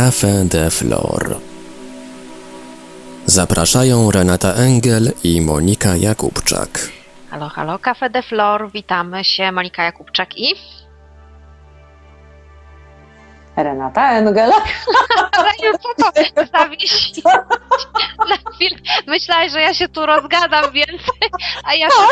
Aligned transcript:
Café 0.00 0.44
de 0.48 0.70
Flor. 0.70 1.36
Zapraszają 3.26 4.10
Renata 4.10 4.52
Engel 4.54 5.12
i 5.24 5.40
Monika 5.40 5.96
Jakubczak. 5.96 6.88
Halo, 7.30 7.48
halo, 7.48 7.78
Café 7.78 8.10
de 8.10 8.22
Flor, 8.22 8.70
witamy 8.72 9.24
się, 9.24 9.52
Monika 9.52 9.82
Jakubczak 9.82 10.38
i... 10.38 10.54
Renata 13.56 14.10
Engel. 14.12 14.52
Zawiesić? 16.52 17.24
Na 18.28 18.52
chwilę 18.52 18.76
myślałeś, 19.06 19.52
że 19.52 19.60
ja 19.60 19.74
się 19.74 19.88
tu 19.88 20.06
rozgadam 20.06 20.72
więcej, 20.72 21.30
a 21.64 21.74
ja 21.74 21.90
się 21.90 22.06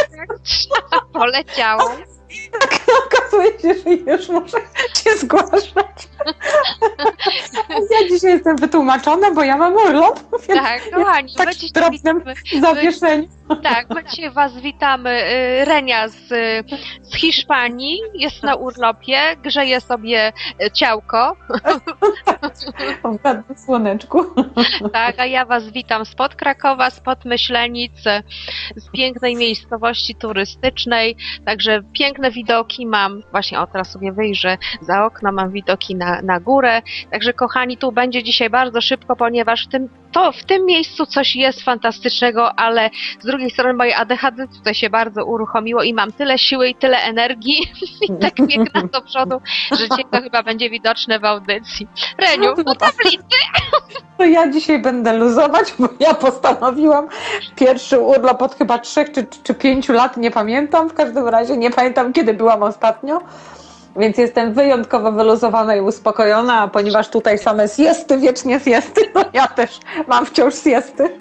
tak 0.90 1.04
poleciałam. 1.20 2.17
Tak, 2.52 2.80
okazuje 3.06 3.58
się, 3.60 3.74
że 3.82 4.12
już 4.12 4.28
muszę 4.28 4.58
cię 4.94 5.18
zgłaszać. 5.18 5.64
Ja 7.90 8.08
dzisiaj 8.08 8.32
jestem 8.32 8.56
wytłumaczona, 8.56 9.30
bo 9.30 9.42
ja 9.42 9.56
mam 9.56 9.74
urlop, 9.74 10.20
Tak, 10.46 10.90
kochani, 10.90 11.34
tak 11.34 11.46
my 11.46 11.54
dzisiaj 11.54 11.70
drobnym 11.74 12.22
zawieszeniu. 12.60 13.28
Tak, 13.56 13.90
my 13.94 14.04
dzisiaj 14.04 14.30
was 14.30 14.60
witamy. 14.60 15.10
Y, 15.10 15.64
Renia 15.64 16.08
z, 16.08 16.16
z 17.02 17.14
Hiszpanii 17.16 18.00
jest 18.14 18.42
na 18.42 18.54
urlopie, 18.54 19.36
grzeje 19.42 19.80
sobie 19.80 20.32
y, 20.62 20.70
ciałko, 20.70 21.36
W 23.02 23.24
ładnym 23.24 23.56
słoneczku. 23.56 24.24
tak, 24.92 25.18
a 25.18 25.26
ja 25.26 25.44
was 25.44 25.70
witam 25.70 26.04
spod 26.04 26.34
Krakowa, 26.34 26.90
spod 26.90 27.24
Myślenic, 27.24 27.92
z 28.76 28.90
pięknej 28.90 29.36
miejscowości 29.36 30.14
turystycznej, 30.14 31.16
także 31.44 31.82
piękne 31.92 32.30
widoki 32.30 32.86
mam, 32.86 33.22
właśnie 33.30 33.60
o 33.60 33.66
teraz 33.66 33.90
sobie 33.90 34.12
wyjrzę 34.12 34.58
za 34.80 35.04
okno, 35.04 35.32
mam 35.32 35.50
widoki 35.50 35.96
na, 35.96 36.22
na 36.22 36.40
górę, 36.40 36.82
także 37.10 37.32
kochani, 37.32 37.76
tu 37.76 37.92
będzie 37.92 38.22
dzisiaj 38.22 38.50
bardzo 38.50 38.80
szybko, 38.80 39.16
ponieważ 39.16 39.64
w 39.66 39.68
tym, 39.68 39.88
to, 40.12 40.32
w 40.32 40.44
tym 40.44 40.64
miejscu 40.66 41.06
coś 41.06 41.36
jest 41.36 41.62
fantastycznego, 41.62 42.58
ale 42.58 42.90
z 43.20 43.26
drugiej 43.26 43.50
strony 43.50 43.74
moje 43.74 43.96
ADHD 43.96 44.48
tutaj 44.48 44.74
się 44.74 44.90
bardzo 44.90 45.24
uruchomiło 45.24 45.82
i 45.82 45.94
mam 45.94 46.12
tyle 46.12 46.38
siły 46.38 46.68
i 46.68 46.74
tyle 46.74 46.98
energii 46.98 47.72
i 48.08 48.12
tak 48.20 48.34
biegnę 48.46 48.82
do 48.92 49.00
przodu, 49.02 49.40
że 49.70 49.88
dzisiaj 49.88 50.04
to 50.12 50.22
chyba 50.22 50.42
będzie 50.42 50.70
widoczne 50.70 51.18
w 51.20 51.24
audycji. 51.24 51.88
Reniu, 52.18 52.54
No 52.56 52.64
do 52.64 52.74
tak. 52.74 52.92
tablicy! 52.92 53.22
To 54.18 54.24
ja 54.24 54.48
dzisiaj 54.50 54.78
będę 54.78 55.12
luzować, 55.12 55.74
bo 55.78 55.88
ja 56.00 56.14
postanowiłam 56.14 57.08
pierwszy 57.56 57.98
urlop 57.98 58.42
od 58.42 58.54
chyba 58.54 58.78
trzech 58.78 59.12
czy, 59.12 59.26
czy 59.42 59.54
pięciu 59.54 59.92
lat, 59.92 60.16
nie 60.16 60.30
pamiętam. 60.30 60.88
W 60.88 60.94
każdym 60.94 61.28
razie 61.28 61.56
nie 61.56 61.70
pamiętam, 61.70 62.12
kiedy 62.12 62.34
byłam 62.34 62.62
ostatnio. 62.62 63.20
Więc 63.98 64.18
jestem 64.18 64.52
wyjątkowo 64.52 65.12
wyluzowana 65.12 65.76
i 65.76 65.80
uspokojona, 65.80 66.68
ponieważ 66.68 67.08
tutaj 67.08 67.38
same 67.38 67.68
siesty, 67.68 68.18
wiecznie 68.18 68.60
siesty, 68.60 69.00
to 69.14 69.24
ja 69.32 69.46
też 69.46 69.80
mam 70.06 70.26
wciąż 70.26 70.54
siesty. 70.54 71.08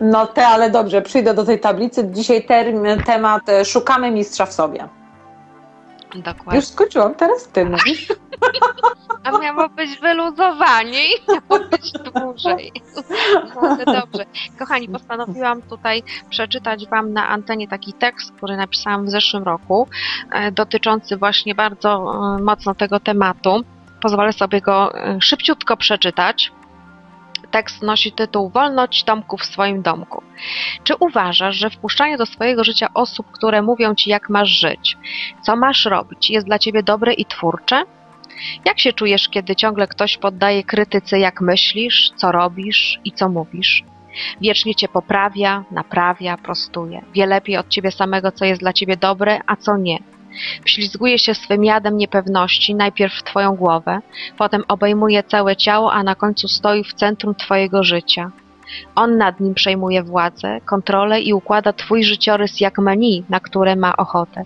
No 0.00 0.26
te, 0.26 0.46
ale 0.46 0.70
dobrze, 0.70 1.02
przyjdę 1.02 1.34
do 1.34 1.44
tej 1.44 1.60
tablicy. 1.60 2.08
Dzisiaj 2.10 2.44
term, 2.44 2.86
temat 3.06 3.48
e, 3.48 3.64
szukamy 3.64 4.10
mistrza 4.10 4.46
w 4.46 4.52
sobie. 4.52 4.88
Dokładnie. 6.14 6.56
Już 6.56 6.64
skończyłam, 6.64 7.14
teraz 7.14 7.48
ty 7.48 7.64
mówisz. 7.64 8.06
A 9.24 9.38
miało 9.38 9.68
być 9.68 10.00
wyluzowanie 10.00 11.04
i 11.04 11.18
miało 11.28 11.64
być 11.70 11.92
dłużej. 11.92 12.72
No, 13.54 13.60
ale 13.60 13.84
dobrze. 13.84 14.24
Kochani, 14.58 14.88
postanowiłam 14.88 15.62
tutaj 15.62 16.02
przeczytać 16.30 16.88
Wam 16.88 17.12
na 17.12 17.28
antenie 17.28 17.68
taki 17.68 17.92
tekst, 17.92 18.32
który 18.32 18.56
napisałam 18.56 19.06
w 19.06 19.10
zeszłym 19.10 19.42
roku, 19.42 19.88
e, 20.32 20.52
dotyczący 20.52 21.16
właśnie 21.16 21.54
bardzo 21.54 22.14
e, 22.38 22.42
mocno 22.42 22.74
tego 22.74 23.00
tematu. 23.00 23.62
Pozwolę 24.02 24.32
sobie 24.32 24.60
go 24.60 24.94
e, 24.94 25.20
szybciutko 25.20 25.76
przeczytać. 25.76 26.52
Tekst 27.50 27.82
nosi 27.82 28.12
tytuł 28.12 28.50
Wolność 28.50 29.04
Tomku 29.04 29.36
w 29.36 29.44
swoim 29.44 29.82
domku. 29.82 30.22
Czy 30.84 30.94
uważasz, 31.00 31.56
że 31.56 31.70
wpuszczanie 31.70 32.16
do 32.16 32.26
swojego 32.26 32.64
życia 32.64 32.88
osób, 32.94 33.26
które 33.32 33.62
mówią 33.62 33.94
ci, 33.94 34.10
jak 34.10 34.30
masz 34.30 34.48
żyć, 34.48 34.96
co 35.42 35.56
masz 35.56 35.84
robić, 35.84 36.30
jest 36.30 36.46
dla 36.46 36.58
ciebie 36.58 36.82
dobre 36.82 37.12
i 37.12 37.24
twórcze? 37.24 37.84
Jak 38.64 38.78
się 38.78 38.92
czujesz, 38.92 39.28
kiedy 39.28 39.56
ciągle 39.56 39.86
ktoś 39.86 40.18
poddaje 40.18 40.64
krytyce, 40.64 41.18
jak 41.18 41.40
myślisz, 41.40 42.10
co 42.16 42.32
robisz 42.32 43.00
i 43.04 43.12
co 43.12 43.28
mówisz? 43.28 43.84
Wiecznie 44.40 44.74
cię 44.74 44.88
poprawia, 44.88 45.64
naprawia, 45.70 46.36
prostuje. 46.36 47.02
Wie 47.14 47.26
lepiej 47.26 47.56
od 47.56 47.68
ciebie 47.68 47.90
samego, 47.90 48.32
co 48.32 48.44
jest 48.44 48.60
dla 48.60 48.72
ciebie 48.72 48.96
dobre, 48.96 49.40
a 49.46 49.56
co 49.56 49.76
nie. 49.76 49.98
Wślizguje 50.64 51.18
się 51.18 51.34
swym 51.34 51.64
jadem 51.64 51.96
niepewności, 51.96 52.74
najpierw 52.74 53.14
w 53.14 53.22
twoją 53.22 53.56
głowę, 53.56 54.00
potem 54.38 54.64
obejmuje 54.68 55.22
całe 55.22 55.56
ciało, 55.56 55.92
a 55.92 56.02
na 56.02 56.14
końcu 56.14 56.48
stoi 56.48 56.84
w 56.84 56.94
centrum 56.94 57.34
twojego 57.34 57.84
życia. 57.84 58.30
On 58.94 59.16
nad 59.16 59.40
nim 59.40 59.54
przejmuje 59.54 60.02
władzę, 60.02 60.60
kontrolę 60.60 61.20
i 61.20 61.32
układa 61.32 61.72
twój 61.72 62.04
życiorys 62.04 62.60
jak 62.60 62.78
menu, 62.78 63.24
na 63.28 63.40
które 63.40 63.76
ma 63.76 63.96
ochotę. 63.96 64.44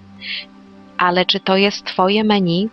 Ale 0.98 1.26
czy 1.26 1.40
to 1.40 1.56
jest 1.56 1.84
twoje 1.84 2.24
menu? 2.24 2.68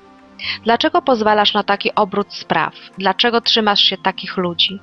Dlaczego 0.64 1.02
pozwalasz 1.02 1.54
na 1.54 1.64
taki 1.64 1.96
obrót 1.96 2.34
spraw? 2.34 2.74
Dlaczego 2.98 3.42
trzymasz 3.42 3.82
się 3.82 3.98
takich 3.98 4.38
ludzi? 4.38 4.80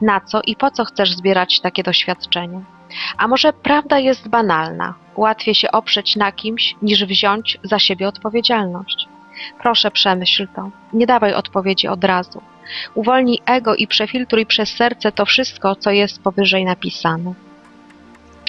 Na 0.00 0.20
co 0.20 0.40
i 0.46 0.56
po 0.56 0.70
co 0.70 0.84
chcesz 0.84 1.12
zbierać 1.12 1.60
takie 1.60 1.82
doświadczenia? 1.82 2.77
A 3.18 3.28
może 3.28 3.52
prawda 3.52 3.98
jest 3.98 4.28
banalna? 4.28 4.94
Łatwiej 5.16 5.54
się 5.54 5.70
oprzeć 5.70 6.16
na 6.16 6.32
kimś, 6.32 6.74
niż 6.82 7.04
wziąć 7.04 7.58
za 7.62 7.78
siebie 7.78 8.08
odpowiedzialność. 8.08 9.08
Proszę 9.62 9.90
przemyśl 9.90 10.48
to. 10.56 10.70
Nie 10.92 11.06
dawaj 11.06 11.34
odpowiedzi 11.34 11.88
od 11.88 12.04
razu. 12.04 12.42
Uwolnij 12.94 13.40
ego 13.46 13.74
i 13.74 13.86
przefiltruj 13.86 14.46
przez 14.46 14.68
serce 14.68 15.12
to 15.12 15.24
wszystko, 15.24 15.76
co 15.76 15.90
jest 15.90 16.22
powyżej 16.22 16.64
napisane. 16.64 17.34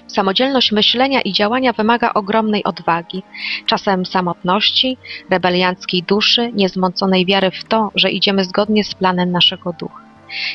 Samodzielność 0.08 0.72
myślenia 0.72 1.22
i 1.22 1.34
działania 1.34 1.74
wymaga 1.74 2.14
ogromnej 2.14 2.64
odwagi, 2.64 3.24
czasem 3.66 4.06
samotności, 4.06 4.98
rebelianckiej 5.30 6.04
duszy, 6.04 6.52
niezmąconej 6.54 7.26
wiary 7.26 7.52
w 7.52 7.64
to, 7.64 7.92
że 7.96 8.12
idziemy 8.12 8.44
zgodnie 8.44 8.84
z 8.84 8.96
planem 8.96 9.32
naszego 9.32 9.74
ducha. 9.74 10.09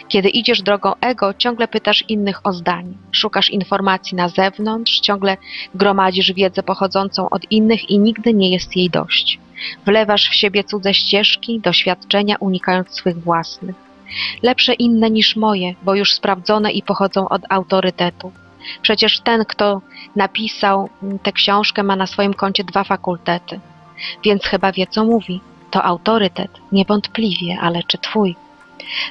Kiedy 0.09 0.29
idziesz 0.29 0.63
drogą 0.63 0.93
ego, 1.01 1.35
ciągle 1.35 1.69
pytasz 1.69 2.05
innych 2.09 2.47
o 2.47 2.53
zdanie, 2.53 2.93
szukasz 3.13 3.51
informacji 3.51 4.17
na 4.17 4.29
zewnątrz, 4.29 5.01
ciągle 5.01 5.37
gromadzisz 5.75 6.33
wiedzę 6.33 6.63
pochodzącą 6.63 7.31
od 7.31 7.53
innych 7.53 7.91
i 7.91 7.99
nigdy 7.99 8.35
nie 8.35 8.51
jest 8.51 8.77
jej 8.77 8.91
dość. 8.91 9.39
Wlewasz 9.87 10.29
w 10.29 10.35
siebie 10.35 10.65
cudze 10.65 10.95
ścieżki, 10.95 11.61
doświadczenia, 11.61 12.37
unikając 12.41 12.91
swych 12.91 13.23
własnych. 13.23 13.77
Lepsze 14.43 14.75
inne 14.75 15.11
niż 15.11 15.37
moje, 15.37 15.75
bo 15.83 15.95
już 15.95 16.13
sprawdzone 16.13 16.73
i 16.73 16.83
pochodzą 16.83 17.29
od 17.29 17.43
autorytetu. 17.49 18.33
Przecież 18.83 19.21
ten, 19.21 19.45
kto 19.45 19.81
napisał 20.17 20.89
tę 21.23 21.33
książkę, 21.33 21.83
ma 21.83 21.97
na 21.97 22.07
swoim 22.07 22.35
koncie 22.35 22.65
dwa 22.65 22.85
fakultety, 22.85 23.61
więc 24.25 24.45
chyba 24.45 24.73
wie, 24.73 24.87
co 24.87 25.05
mówi. 25.05 25.41
To 25.71 25.85
autorytet, 25.85 26.51
niewątpliwie, 26.73 27.59
ale 27.61 27.83
czy 27.83 27.99
twój? 27.99 28.37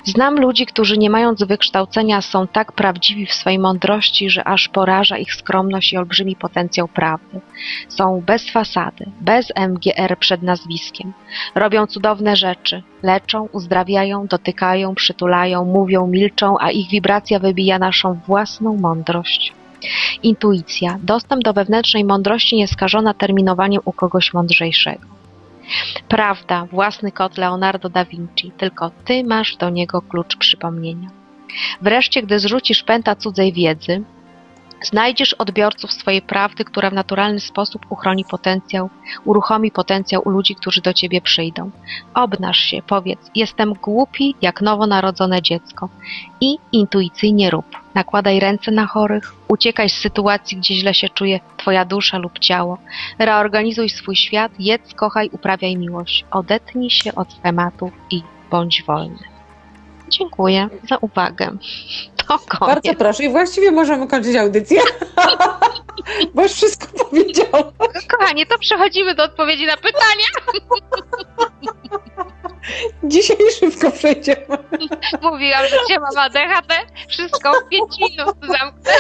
Znam 0.03 0.39
ludzi, 0.39 0.66
którzy 0.66 0.97
nie 0.97 1.09
mając 1.09 1.44
wykształcenia 1.44 2.22
są 2.22 2.47
tak 2.47 2.72
prawdziwi 2.72 3.25
w 3.25 3.34
swej 3.34 3.59
mądrości, 3.59 4.29
że 4.29 4.47
aż 4.47 4.69
poraża 4.69 5.17
ich 5.17 5.34
skromność 5.34 5.94
i 5.94 5.97
olbrzymi 5.97 6.35
potencjał 6.35 6.88
prawdy. 6.88 7.41
Są 7.89 8.23
bez 8.25 8.51
fasady, 8.51 9.06
bez 9.22 9.53
MGR 9.56 10.17
przed 10.19 10.44
nazwiskiem. 10.44 11.13
Robią 11.56 11.88
cudowne 11.88 12.35
rzeczy, 12.35 12.83
leczą, 13.03 13.47
uzdrawiają, 13.51 14.28
dotykają, 14.28 14.95
przytulają, 14.95 15.66
mówią, 15.66 16.07
milczą, 16.07 16.56
a 16.59 16.72
ich 16.72 16.89
wibracja 16.89 17.39
wybija 17.39 17.79
naszą 17.79 18.19
własną 18.28 18.78
mądrość. 18.78 19.53
Intuicja, 20.23 21.00
dostęp 21.03 21.44
do 21.44 21.53
wewnętrznej 21.53 22.06
mądrości 22.06 22.56
nieskażona 22.56 23.13
terminowaniem 23.13 23.81
u 23.85 23.94
kogoś 23.94 24.33
mądrzejszego. 24.33 25.22
Prawda, 26.07 26.66
własny 26.66 27.12
kod 27.12 27.38
Leonardo 27.38 27.89
da 27.89 28.06
Vinci, 28.06 28.51
tylko 28.57 28.92
ty 29.06 29.24
masz 29.24 29.56
do 29.56 29.69
niego 29.69 30.01
klucz 30.01 30.38
przypomnienia. 30.38 31.10
Wreszcie, 31.81 32.24
gdy 32.24 32.39
zrzucisz 32.39 32.83
pęta 32.83 33.15
cudzej 33.15 33.54
wiedzy, 33.54 34.04
znajdziesz 34.83 35.33
odbiorców 35.33 35.94
swojej 35.94 36.21
prawdy, 36.21 36.65
która 36.65 36.89
w 36.89 36.94
naturalny 36.94 37.39
sposób 37.39 37.85
uchroni 37.89 38.25
potencjał, 38.25 38.89
uruchomi 39.25 39.71
potencjał 39.71 40.21
u 40.25 40.30
ludzi, 40.30 40.56
którzy 40.56 40.81
do 40.81 40.94
ciebie 40.94 41.21
przyjdą. 41.21 41.71
Obnaż 42.13 42.57
się, 42.57 42.81
powiedz, 42.88 43.31
jestem 43.35 43.74
głupi 43.74 44.35
jak 44.41 44.62
nowonarodzone 44.62 45.41
dziecko 45.41 45.89
i 46.41 46.57
intuicyjnie 46.71 47.50
rób. 47.50 47.65
Nakładaj 47.95 48.39
ręce 48.39 48.71
na 48.71 48.88
chorych, 48.88 49.35
uciekaj 49.47 49.89
z 49.89 50.00
sytuacji, 50.00 50.57
gdzie 50.57 50.75
źle 50.75 50.94
się 50.94 51.09
czuje 51.09 51.39
twoja 51.57 51.86
dusza 51.86 52.18
lub 52.18 52.39
ciało. 52.39 52.77
Reorganizuj 53.19 53.89
swój 53.89 54.15
świat, 54.15 54.51
jedz, 54.59 54.94
kochaj, 54.94 55.29
uprawiaj 55.31 55.77
miłość. 55.77 56.25
Odetnij 56.31 56.89
się 56.89 57.15
od 57.15 57.33
schematów 57.33 57.91
i 58.12 58.21
bądź 58.51 58.83
wolny. 58.83 59.33
Dziękuję 60.09 60.69
za 60.89 60.97
uwagę. 60.97 61.51
To 62.28 62.40
koniec. 62.40 62.75
Bardzo 62.75 62.94
proszę 62.96 63.24
i 63.24 63.30
właściwie 63.30 63.72
możemy 63.72 64.08
kończyć 64.08 64.36
audycję, 64.36 64.81
bo 66.34 66.42
już 66.44 66.52
wszystko 66.52 66.88
powiedziałam. 67.06 67.72
Kochanie, 68.18 68.46
to 68.46 68.58
przechodzimy 68.60 69.16
do 69.16 69.24
odpowiedzi 69.24 69.66
na 69.66 69.78
pytania. 69.78 70.25
Dzisiejszy 73.04 73.46
wszystko 73.52 73.92
przejdziemy. 73.92 74.58
Mówiłam, 75.22 75.62
że 75.70 75.78
cię 75.88 76.00
mam 76.00 76.18
ADHD, 76.18 76.75
wszystko 77.10 77.52
w 77.54 77.70
5 77.70 77.84
minut 78.00 78.36
zamknę. 78.42 78.92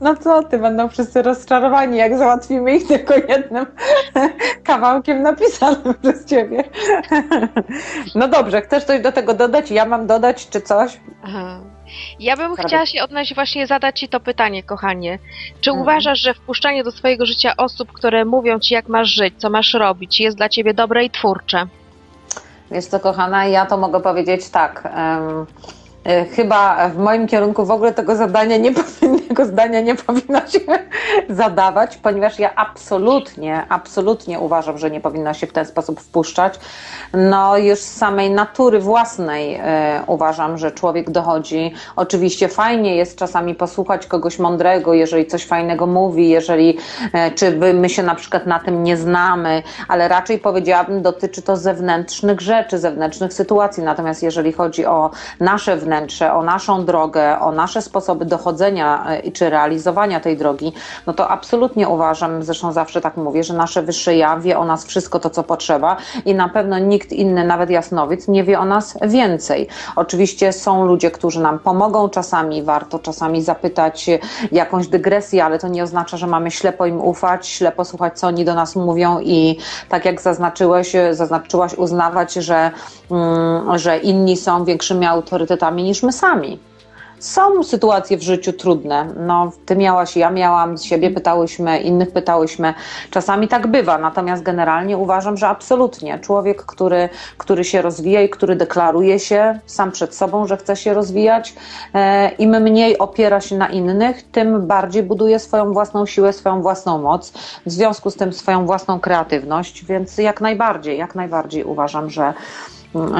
No 0.00 0.16
co 0.16 0.42
ty, 0.42 0.58
będą 0.58 0.88
wszyscy 0.88 1.22
rozczarowani, 1.22 1.98
jak 1.98 2.18
załatwimy 2.18 2.76
ich 2.76 2.88
tylko 2.88 3.14
jednym 3.14 3.66
kawałkiem 4.64 5.22
napisanym 5.22 5.94
przez 6.02 6.24
ciebie. 6.24 6.64
No 8.14 8.28
dobrze, 8.28 8.62
chcesz 8.62 8.84
coś 8.84 9.00
do 9.00 9.12
tego 9.12 9.34
dodać? 9.34 9.70
Ja 9.70 9.84
mam 9.84 10.06
dodać, 10.06 10.48
czy 10.48 10.60
coś? 10.60 11.00
Aha. 11.24 11.60
Ja 12.20 12.36
bym 12.36 12.54
Prawie. 12.54 12.68
chciała 12.68 12.86
się 12.86 13.02
odnieść 13.02 13.34
właśnie 13.34 13.66
zadać 13.66 14.00
Ci 14.00 14.08
to 14.08 14.20
pytanie, 14.20 14.62
kochanie. 14.62 15.18
Czy 15.60 15.70
Mhm. 15.70 15.82
uważasz, 15.82 16.18
że 16.20 16.34
wpuszczanie 16.34 16.84
do 16.84 16.92
swojego 16.92 17.26
życia 17.26 17.52
osób, 17.56 17.92
które 17.92 18.24
mówią 18.24 18.58
Ci, 18.60 18.74
jak 18.74 18.88
masz 18.88 19.08
żyć, 19.08 19.34
co 19.38 19.50
masz 19.50 19.74
robić, 19.74 20.20
jest 20.20 20.36
dla 20.36 20.48
Ciebie 20.48 20.74
dobre 20.74 21.04
i 21.04 21.10
twórcze? 21.10 21.66
Wiesz 22.70 22.84
co, 22.86 23.00
kochana, 23.00 23.46
ja 23.46 23.66
to 23.66 23.76
mogę 23.76 24.00
powiedzieć 24.00 24.48
tak. 24.50 24.82
e, 24.94 25.44
Chyba 26.36 26.88
w 26.88 26.98
moim 26.98 27.26
kierunku 27.26 27.66
w 27.66 27.70
ogóle 27.70 27.92
tego 27.92 28.16
zadania 28.16 28.56
nie 28.56 28.72
powinnego 29.00 29.44
zdania 29.44 29.80
nie 29.80 29.94
powinno 29.94 30.40
się 30.48 30.60
zadawać, 31.28 31.96
ponieważ 31.96 32.38
ja 32.38 32.54
absolutnie, 32.54 33.66
absolutnie 33.68 34.40
uważam, 34.40 34.78
że 34.78 34.90
nie 34.90 35.00
powinno 35.00 35.34
się 35.34 35.46
w 35.46 35.52
ten 35.52 35.66
sposób 35.66 36.00
wpuszczać. 36.00 36.54
No 37.12 37.58
już 37.58 37.78
z 37.78 37.96
samej 37.96 38.30
natury 38.30 38.78
własnej 38.78 39.54
e, 39.54 40.02
uważam, 40.06 40.58
że 40.58 40.72
człowiek 40.72 41.10
dochodzi. 41.10 41.74
Oczywiście 41.96 42.48
fajnie 42.48 42.96
jest 42.96 43.18
czasami 43.18 43.54
posłuchać 43.54 44.06
kogoś 44.06 44.38
mądrego, 44.38 44.94
jeżeli 44.94 45.26
coś 45.26 45.46
fajnego 45.46 45.86
mówi, 45.86 46.28
jeżeli 46.28 46.78
e, 47.12 47.30
czy 47.30 47.56
my 47.74 47.88
się 47.88 48.02
na 48.02 48.14
przykład 48.14 48.46
na 48.46 48.58
tym 48.58 48.82
nie 48.82 48.96
znamy, 48.96 49.62
ale 49.88 50.08
raczej 50.08 50.38
powiedziałabym, 50.38 51.02
dotyczy 51.02 51.42
to 51.42 51.56
zewnętrznych 51.56 52.40
rzeczy, 52.40 52.78
zewnętrznych 52.78 53.32
sytuacji. 53.32 53.82
Natomiast 53.82 54.22
jeżeli 54.22 54.52
chodzi 54.52 54.86
o 54.86 55.10
nasze 55.40 55.76
wnętrze, 55.76 55.89
o 56.32 56.42
naszą 56.42 56.84
drogę, 56.84 57.40
o 57.40 57.52
nasze 57.52 57.82
sposoby 57.82 58.24
dochodzenia 58.24 59.04
e, 59.08 59.32
czy 59.32 59.50
realizowania 59.50 60.20
tej 60.20 60.36
drogi, 60.36 60.72
no 61.06 61.12
to 61.12 61.28
absolutnie 61.28 61.88
uważam, 61.88 62.42
zresztą 62.42 62.72
zawsze 62.72 63.00
tak 63.00 63.16
mówię, 63.16 63.44
że 63.44 63.54
nasze 63.54 63.82
wyższe 63.82 64.16
ja 64.16 64.36
wie 64.36 64.58
o 64.58 64.64
nas 64.64 64.84
wszystko 64.84 65.18
to, 65.18 65.30
co 65.30 65.42
potrzeba 65.42 65.96
i 66.24 66.34
na 66.34 66.48
pewno 66.48 66.78
nikt 66.78 67.12
inny, 67.12 67.44
nawet 67.44 67.70
jasnowic, 67.70 68.28
nie 68.28 68.44
wie 68.44 68.60
o 68.60 68.64
nas 68.64 68.98
więcej. 69.02 69.68
Oczywiście 69.96 70.52
są 70.52 70.86
ludzie, 70.86 71.10
którzy 71.10 71.40
nam 71.40 71.58
pomogą 71.58 72.08
czasami, 72.08 72.62
warto 72.62 72.98
czasami 72.98 73.42
zapytać 73.42 74.06
jakąś 74.52 74.88
dygresję, 74.88 75.44
ale 75.44 75.58
to 75.58 75.68
nie 75.68 75.82
oznacza, 75.82 76.16
że 76.16 76.26
mamy 76.26 76.50
ślepo 76.50 76.86
im 76.86 77.00
ufać, 77.00 77.48
ślepo 77.48 77.84
słuchać, 77.84 78.18
co 78.18 78.26
oni 78.26 78.44
do 78.44 78.54
nas 78.54 78.76
mówią 78.76 79.20
i 79.20 79.58
tak 79.88 80.04
jak 80.04 80.20
zaznaczyłeś, 80.20 80.94
e, 80.94 81.14
zaznaczyłaś, 81.14 81.74
uznawać, 81.74 82.32
że, 82.34 82.70
mm, 83.10 83.78
że 83.78 83.98
inni 83.98 84.36
są 84.36 84.64
większymi 84.64 85.06
autorytetami 85.06 85.79
niż 85.82 86.02
my 86.02 86.12
sami. 86.12 86.58
Są 87.20 87.64
sytuacje 87.64 88.16
w 88.16 88.22
życiu 88.22 88.52
trudne. 88.52 89.06
No, 89.16 89.52
ty 89.66 89.76
miałaś, 89.76 90.16
ja 90.16 90.30
miałam, 90.30 90.78
siebie 90.78 91.10
pytałyśmy, 91.10 91.78
innych 91.78 92.10
pytałyśmy. 92.10 92.74
Czasami 93.10 93.48
tak 93.48 93.66
bywa, 93.66 93.98
natomiast 93.98 94.42
generalnie 94.42 94.96
uważam, 94.96 95.36
że 95.36 95.48
absolutnie 95.48 96.18
człowiek, 96.18 96.62
który, 96.62 97.08
który 97.38 97.64
się 97.64 97.82
rozwija 97.82 98.22
i 98.22 98.28
który 98.28 98.56
deklaruje 98.56 99.18
się 99.18 99.60
sam 99.66 99.92
przed 99.92 100.14
sobą, 100.14 100.46
że 100.46 100.56
chce 100.56 100.76
się 100.76 100.94
rozwijać, 100.94 101.54
e, 101.94 102.30
im 102.30 102.50
mniej 102.50 102.98
opiera 102.98 103.40
się 103.40 103.56
na 103.56 103.68
innych, 103.68 104.22
tym 104.22 104.66
bardziej 104.66 105.02
buduje 105.02 105.38
swoją 105.38 105.72
własną 105.72 106.06
siłę, 106.06 106.32
swoją 106.32 106.62
własną 106.62 106.98
moc, 106.98 107.32
w 107.66 107.70
związku 107.70 108.10
z 108.10 108.16
tym 108.16 108.32
swoją 108.32 108.66
własną 108.66 109.00
kreatywność, 109.00 109.84
więc 109.84 110.18
jak 110.18 110.40
najbardziej, 110.40 110.98
jak 110.98 111.14
najbardziej 111.14 111.64
uważam, 111.64 112.10
że 112.10 112.34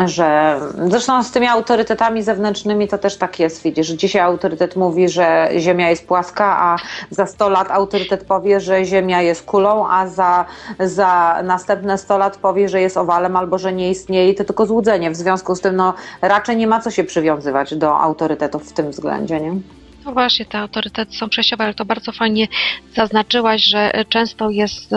że 0.05 0.61
zresztą 0.89 1.23
z 1.23 1.31
tymi 1.31 1.47
autorytetami 1.47 2.23
zewnętrznymi 2.23 2.89
to 2.89 2.99
też 2.99 3.17
tak 3.17 3.41
jest, 3.41 3.63
widzisz, 3.63 3.89
dzisiaj 3.89 4.23
autorytet 4.23 4.77
mówi, 4.77 5.09
że 5.09 5.49
Ziemia 5.59 5.91
jest 5.91 6.07
płaska, 6.07 6.57
a 6.59 6.77
za 7.11 7.27
100 7.27 7.49
lat 7.49 7.71
autorytet 7.71 8.25
powie, 8.25 8.61
że 8.61 8.85
Ziemia 8.85 9.23
jest 9.23 9.43
kulą, 9.43 9.89
a 9.89 10.07
za, 10.07 10.45
za 10.79 11.41
następne 11.45 11.99
100 11.99 12.19
lat 12.19 12.37
powie, 12.37 12.69
że 12.69 12.81
jest 12.81 12.97
owalem 12.97 13.37
albo 13.37 13.59
że 13.59 13.73
nie 13.73 13.91
istnieje 13.91 14.35
to 14.35 14.45
tylko 14.45 14.67
złudzenie. 14.67 15.11
W 15.11 15.17
związku 15.17 15.55
z 15.55 15.61
tym 15.61 15.77
no, 15.77 15.95
raczej 16.23 16.57
nie 16.57 16.67
ma 16.67 16.81
co 16.81 16.91
się 16.91 17.05
przywiązywać 17.05 17.75
do 17.75 17.99
autorytetów 17.99 18.71
w 18.71 18.73
tym 18.73 18.91
względzie, 18.91 19.41
nie? 19.41 19.80
No 20.05 20.13
właśnie, 20.13 20.47
te 20.47 20.59
autorytety 20.59 21.17
są 21.17 21.29
przejściowe, 21.29 21.65
ale 21.65 21.75
to 21.75 21.85
bardzo 21.85 22.13
fajnie 22.13 22.49
zaznaczyłaś, 22.95 23.63
że 23.63 23.93
często 24.09 24.51
jest 24.51 24.95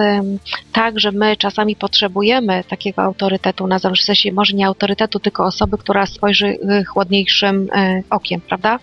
tak, 0.74 1.00
że 1.00 1.12
my 1.12 1.38
czasami 1.38 1.76
potrzebujemy 1.76 2.64
takiego 2.70 3.02
autorytetu 3.02 3.68
na 3.68 3.80
w 3.80 3.98
sensie 3.98 4.32
może 4.32 4.54
nie 4.54 4.68
autorytetu, 4.68 5.20
tylko 5.20 5.46
osoby, 5.46 5.78
która 5.78 6.06
spojrzy 6.06 6.48
y, 6.48 6.86
chłodniejszym 6.86 7.70
y, 7.76 8.04
okiem, 8.10 8.42
prawda? 8.42 8.80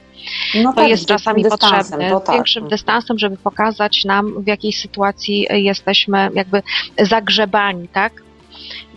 No 0.55 0.73
To 0.73 0.83
jest 0.83 1.03
z 1.03 1.07
większym 1.07 1.17
czasami 1.17 1.45
potrzebne, 1.45 2.11
to 2.11 2.21
z 2.21 2.25
tak. 2.25 2.35
większym 2.35 2.69
dystansem, 2.69 3.19
żeby 3.19 3.37
pokazać 3.37 4.05
nam, 4.05 4.43
w 4.43 4.47
jakiej 4.47 4.73
sytuacji 4.73 5.47
jesteśmy 5.51 6.31
jakby 6.35 6.63
zagrzebani, 6.99 7.89
tak? 7.89 8.13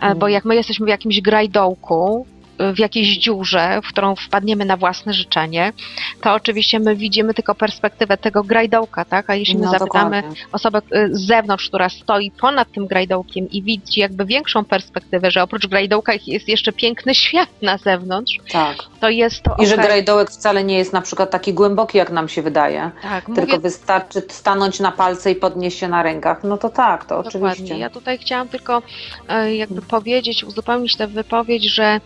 Bo 0.00 0.08
Mhm. 0.08 0.32
jak 0.32 0.44
my 0.44 0.54
jesteśmy 0.54 0.86
w 0.86 0.88
jakimś 0.88 1.20
grajdołku, 1.20 2.26
w 2.74 2.78
jakiejś 2.78 3.08
dziurze, 3.18 3.80
w 3.84 3.88
którą 3.88 4.16
wpadniemy 4.16 4.64
na 4.64 4.76
własne 4.76 5.12
życzenie, 5.12 5.72
to 6.20 6.34
oczywiście 6.34 6.80
my 6.80 6.96
widzimy 6.96 7.34
tylko 7.34 7.54
perspektywę 7.54 8.16
tego 8.16 8.44
grajdołka, 8.44 9.04
tak? 9.04 9.30
A 9.30 9.34
jeśli 9.34 9.54
my 9.58 9.64
No, 9.64 9.70
zapytamy 9.70 10.22
dokładnie. 10.22 10.44
osobę 10.52 10.78
y, 10.96 11.08
z 11.16 11.26
zewnątrz, 11.26 11.68
która 11.68 11.88
stoi 11.88 12.30
ponad 12.30 12.72
tym 12.72 12.86
grajdołkiem 12.86 13.50
i 13.50 13.62
widzi 13.62 14.00
jakby 14.00 14.24
większą 14.24 14.64
perspektywę, 14.64 15.30
że 15.30 15.42
oprócz 15.42 15.66
grajdołka 15.66 16.12
jest 16.26 16.48
jeszcze 16.48 16.72
piękny 16.72 17.14
świat 17.14 17.48
na 17.62 17.78
zewnątrz, 17.78 18.38
Tak. 18.52 18.76
to 19.00 19.08
jest 19.08 19.42
to 19.42 19.56
I 19.58 19.66
że 19.66 19.74
okej. 19.74 19.86
grajdołek 19.86 20.30
wcale 20.30 20.64
nie 20.64 20.78
jest 20.78 20.92
na 20.92 21.00
przykład 21.00 21.30
taki 21.30 21.54
głęboki, 21.54 21.98
jak 21.98 22.10
nam 22.10 22.28
się 22.28 22.42
wydaje. 22.42 22.90
Tak, 23.02 23.24
Tylko 23.24 23.40
mówię 23.40 23.58
wystarczy 23.58 24.22
stanąć 24.28 24.80
na 24.80 24.92
palce 24.92 25.30
i 25.30 25.34
podnieść 25.34 25.78
się 25.78 25.88
na 25.88 26.02
rękach. 26.02 26.44
No 26.44 26.58
to 26.58 26.68
tak, 26.70 27.04
to 27.04 27.22
Dokładnie. 27.22 27.48
oczywiście. 27.50 27.78
Ja 27.78 27.90
tutaj 27.90 28.18
chciałam 28.18 28.48
tylko 28.48 28.82
e, 29.28 29.54
jakby 29.56 29.82
powiedzieć, 29.82 30.44
uzupełnić 30.44 30.96
tę 30.96 31.06
wypowiedź, 31.06 31.64
że 31.64 32.00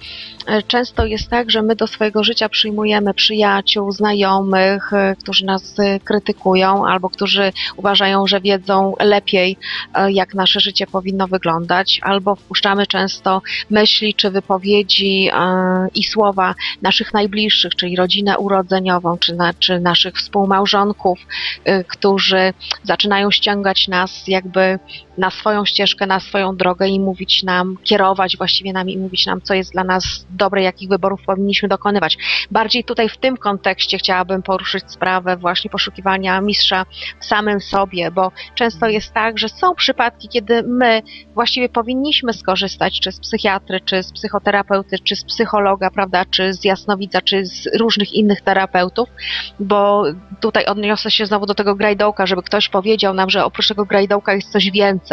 często 0.67 1.07
jest 1.07 1.29
tak, 1.29 1.51
że 1.51 1.63
my 1.63 1.77
do 1.77 1.87
swojego 1.87 2.25
życia 2.25 2.49
przyjmujemy 2.49 3.15
przyjaciół, 3.15 3.93
znajomych, 3.93 4.93
e, 4.93 5.17
którzy 5.23 5.45
nas 5.45 5.79
e, 5.79 6.01
krytykują 6.01 6.87
albo 6.87 7.11
którzy 7.11 7.53
uważają, 7.77 8.27
że 8.27 8.41
wiedzą 8.41 8.95
lepiej, 9.01 9.57
e, 9.95 10.13
jak 10.13 10.35
nasze 10.35 10.61
życie 10.61 10.87
powinno 10.87 11.29
wyglądać, 11.29 12.01
albo 12.03 12.37
wpuszczamy 12.37 12.87
często 12.87 13.43
myśli 13.71 14.15
czy 14.15 14.31
wypowiedzi 14.31 15.31
e, 15.33 15.89
i 15.95 16.05
słowa 16.05 16.55
naszych 16.83 17.15
najbliższych, 17.15 17.75
czyli 17.75 17.97
rodzinę 17.97 18.39
urodzeniową, 18.39 19.19
czy, 19.19 19.35
na, 19.35 19.55
czy 19.55 19.81
naszych 19.81 20.15
współmałżonków, 20.15 21.19
e, 21.65 21.85
którzy 21.85 22.53
zaczynają 22.83 23.31
ściągać 23.31 23.89
nas 23.89 24.29
jakby 24.29 24.79
na 25.19 25.31
swoją 25.31 25.65
ścieżkę, 25.65 26.07
na 26.07 26.21
swoją 26.21 26.57
drogę 26.57 26.89
i 26.89 27.01
mówić 27.01 27.43
nam, 27.43 27.77
kierować 27.85 28.37
właściwie 28.37 28.73
nami 28.73 28.93
i 28.93 28.99
mówić 28.99 29.27
nam, 29.27 29.41
co 29.41 29.55
jest 29.55 29.73
dla 29.73 29.85
nas 29.85 30.27
dobre, 30.31 30.63
jakich 30.63 30.89
wyborów 30.89 31.21
powinniśmy 31.27 31.69
dokonywać. 31.69 32.19
Bardziej 32.51 32.85
tutaj 32.85 33.09
w 33.09 33.17
tym 33.17 33.37
kontekście 33.37 33.99
chciałabym 33.99 34.43
poruszyć 34.43 34.85
sprawę 34.87 35.37
właśnie 35.37 35.71
poszukiwania 35.71 36.41
mistrza 36.41 36.87
w 37.21 37.25
samym 37.25 37.61
sobie, 37.61 38.11
bo 38.11 38.33
często 38.55 38.89
jest 38.89 39.13
tak, 39.13 39.39
że 39.39 39.49
są 39.49 39.75
przypadki, 39.75 40.29
kiedy 40.29 40.63
my 40.63 41.03
właściwie 41.35 41.69
powinniśmy 41.69 42.33
skorzystać 42.33 43.01
czy 43.01 43.13
z 43.13 43.21
psychiatry, 43.21 43.81
czy 43.81 44.03
z 44.03 44.13
psychoterapeuty, 44.13 44.99
czy 44.99 45.17
z 45.17 45.25
psychologa, 45.25 45.91
prawda, 45.91 46.25
czy 46.25 46.55
z 46.55 46.65
jasnowidza, 46.65 47.21
czy 47.21 47.47
z 47.47 47.77
różnych 47.79 48.13
innych 48.13 48.41
terapeutów, 48.41 49.09
bo 49.61 50.05
tutaj 50.41 50.65
odniosę 50.67 51.11
się 51.11 51.27
znowu 51.27 51.47
do 51.47 51.55
tego 51.55 51.75
grajdołka, 51.75 52.27
żeby 52.27 52.43
ktoś 52.43 52.69
powiedział 52.69 53.15
nam, 53.15 53.31
że 53.31 53.45
oprócz 53.45 53.69
tego 53.69 53.85
grajdołka 53.85 54.35
jest 54.35 54.53
coś 54.53 54.71
więcej. 54.71 55.08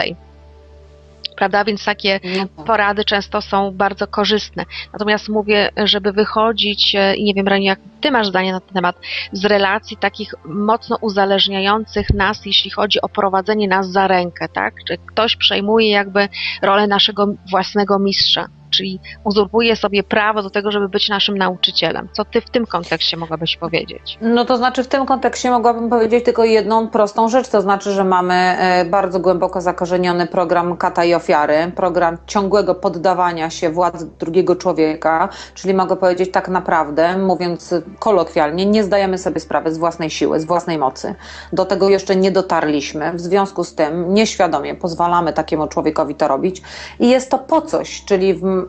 Prawda? 1.36 1.64
Więc 1.64 1.86
takie 1.86 2.20
No 2.38 2.48
tak. 2.56 2.66
porady 2.66 3.06
często 3.06 3.42
są 3.42 3.72
bardzo 3.72 4.08
korzystne. 4.08 4.66
Natomiast 4.94 5.30
mówię, 5.30 5.70
żeby 5.78 6.12
wychodzić, 6.12 6.96
e, 6.96 7.16
i 7.16 7.24
nie 7.24 7.34
wiem, 7.34 7.48
Reniu, 7.48 7.66
jak 7.66 7.80
ty 8.02 8.12
masz 8.12 8.28
zdanie 8.28 8.52
na 8.52 8.60
ten 8.60 8.74
temat, 8.74 8.96
z 9.32 9.46
relacji 9.46 9.98
takich 9.98 10.34
mocno 10.46 10.98
uzależniających 11.02 12.14
nas, 12.14 12.46
jeśli 12.46 12.72
chodzi 12.72 13.02
o 13.02 13.10
prowadzenie 13.10 13.68
nas 13.68 13.92
za 13.92 14.08
rękę, 14.08 14.48
tak? 14.50 14.74
Czy 14.88 14.98
ktoś 14.98 15.36
przejmuje 15.36 15.90
jakby 15.90 16.30
rolę 16.62 16.88
naszego 16.88 17.28
własnego 17.52 18.00
mistrza, 18.00 18.48
czyli 18.78 19.00
uzurpuje 19.24 19.76
sobie 19.76 20.04
prawo 20.04 20.44
do 20.44 20.50
tego, 20.50 20.72
żeby 20.72 20.90
być 20.90 21.10
naszym 21.10 21.38
nauczycielem. 21.38 22.10
Co 22.12 22.26
ty 22.26 22.42
w 22.42 22.50
tym 22.50 22.66
kontekście 22.66 23.18
mogłabyś 23.18 23.58
powiedzieć? 23.58 24.18
No 24.22 24.46
to 24.46 24.58
znaczy 24.58 24.84
w 24.84 24.88
tym 24.88 25.06
kontekście 25.06 25.52
mogłabym 25.52 25.90
powiedzieć 25.90 26.26
tylko 26.26 26.44
jedną 26.44 26.88
prostą 26.88 27.30
rzecz, 27.30 27.48
to 27.48 27.62
znaczy, 27.62 27.92
że 27.92 28.04
mamy 28.04 28.34
e, 28.34 28.86
bardzo 28.86 29.20
głęboko 29.20 29.62
zakorzeniony 29.62 30.28
program 30.28 30.78
kata 30.78 31.06
i 31.06 31.14
ofiary, 31.14 31.72
program 31.76 32.18
ciągłego 32.28 32.76
poddawania 32.76 33.50
się 33.50 33.70
władzy 33.70 34.10
drugiego 34.20 34.56
człowieka, 34.56 35.30
czyli 35.54 35.74
mogę 35.74 35.96
powiedzieć 35.96 36.32
tak 36.32 36.50
naprawdę, 36.50 37.18
mówiąc 37.18 37.74
kolokwialnie, 38.00 38.66
nie 38.66 38.84
zdajemy 38.84 39.18
sobie 39.18 39.40
sprawy 39.40 39.74
z 39.74 39.78
własnej 39.78 40.10
siły, 40.10 40.40
z 40.40 40.46
własnej 40.46 40.78
mocy. 40.78 41.16
Do 41.54 41.66
tego 41.66 41.90
jeszcze 41.90 42.16
nie 42.16 42.32
dotarliśmy, 42.32 43.14
w 43.14 43.22
związku 43.22 43.64
z 43.64 43.76
tym 43.76 44.14
nieświadomie 44.14 44.76
pozwalamy 44.76 45.34
takiemu 45.34 45.68
człowiekowi 45.68 46.16
to 46.16 46.28
robić 46.28 46.62
i 47.00 47.10
jest 47.10 47.32
to 47.32 47.40
po 47.40 47.62
coś, 47.62 48.06
czyli 48.06 48.34
w, 48.34 48.65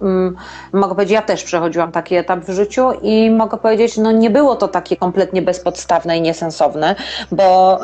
mogę 0.72 0.94
powiedzieć, 0.94 1.14
ja 1.14 1.22
też 1.22 1.44
przechodziłam 1.44 1.92
taki 1.92 2.14
etap 2.14 2.40
w 2.40 2.50
życiu 2.50 2.92
i 3.02 3.30
mogę 3.30 3.58
powiedzieć, 3.58 3.96
no 3.96 4.12
nie 4.12 4.30
było 4.30 4.56
to 4.56 4.68
takie 4.68 4.96
kompletnie 4.96 5.42
bezpodstawne 5.42 6.18
i 6.18 6.20
niesensowne, 6.20 6.94
bo 7.32 7.78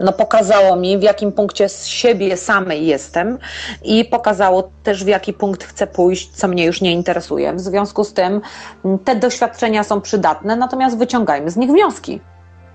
no, 0.00 0.12
pokazało 0.12 0.76
mi, 0.76 0.98
w 0.98 1.02
jakim 1.02 1.32
punkcie 1.32 1.68
z 1.68 1.86
siebie 1.86 2.36
samej 2.36 2.86
jestem 2.86 3.38
i 3.84 4.04
pokazało 4.04 4.70
też, 4.82 5.04
w 5.04 5.08
jaki 5.08 5.32
punkt 5.32 5.64
chcę 5.64 5.86
pójść, 5.86 6.30
co 6.30 6.48
mnie 6.48 6.64
już 6.64 6.80
nie 6.80 6.92
interesuje. 6.92 7.52
W 7.52 7.60
związku 7.60 8.04
z 8.04 8.12
tym 8.12 8.40
mm, 8.84 8.98
te 8.98 9.16
doświadczenia 9.16 9.84
są 9.84 10.00
przydatne, 10.00 10.56
natomiast 10.56 10.98
wyciągajmy 10.98 11.50
z 11.50 11.56
nich 11.56 11.70
wnioski. 11.70 12.20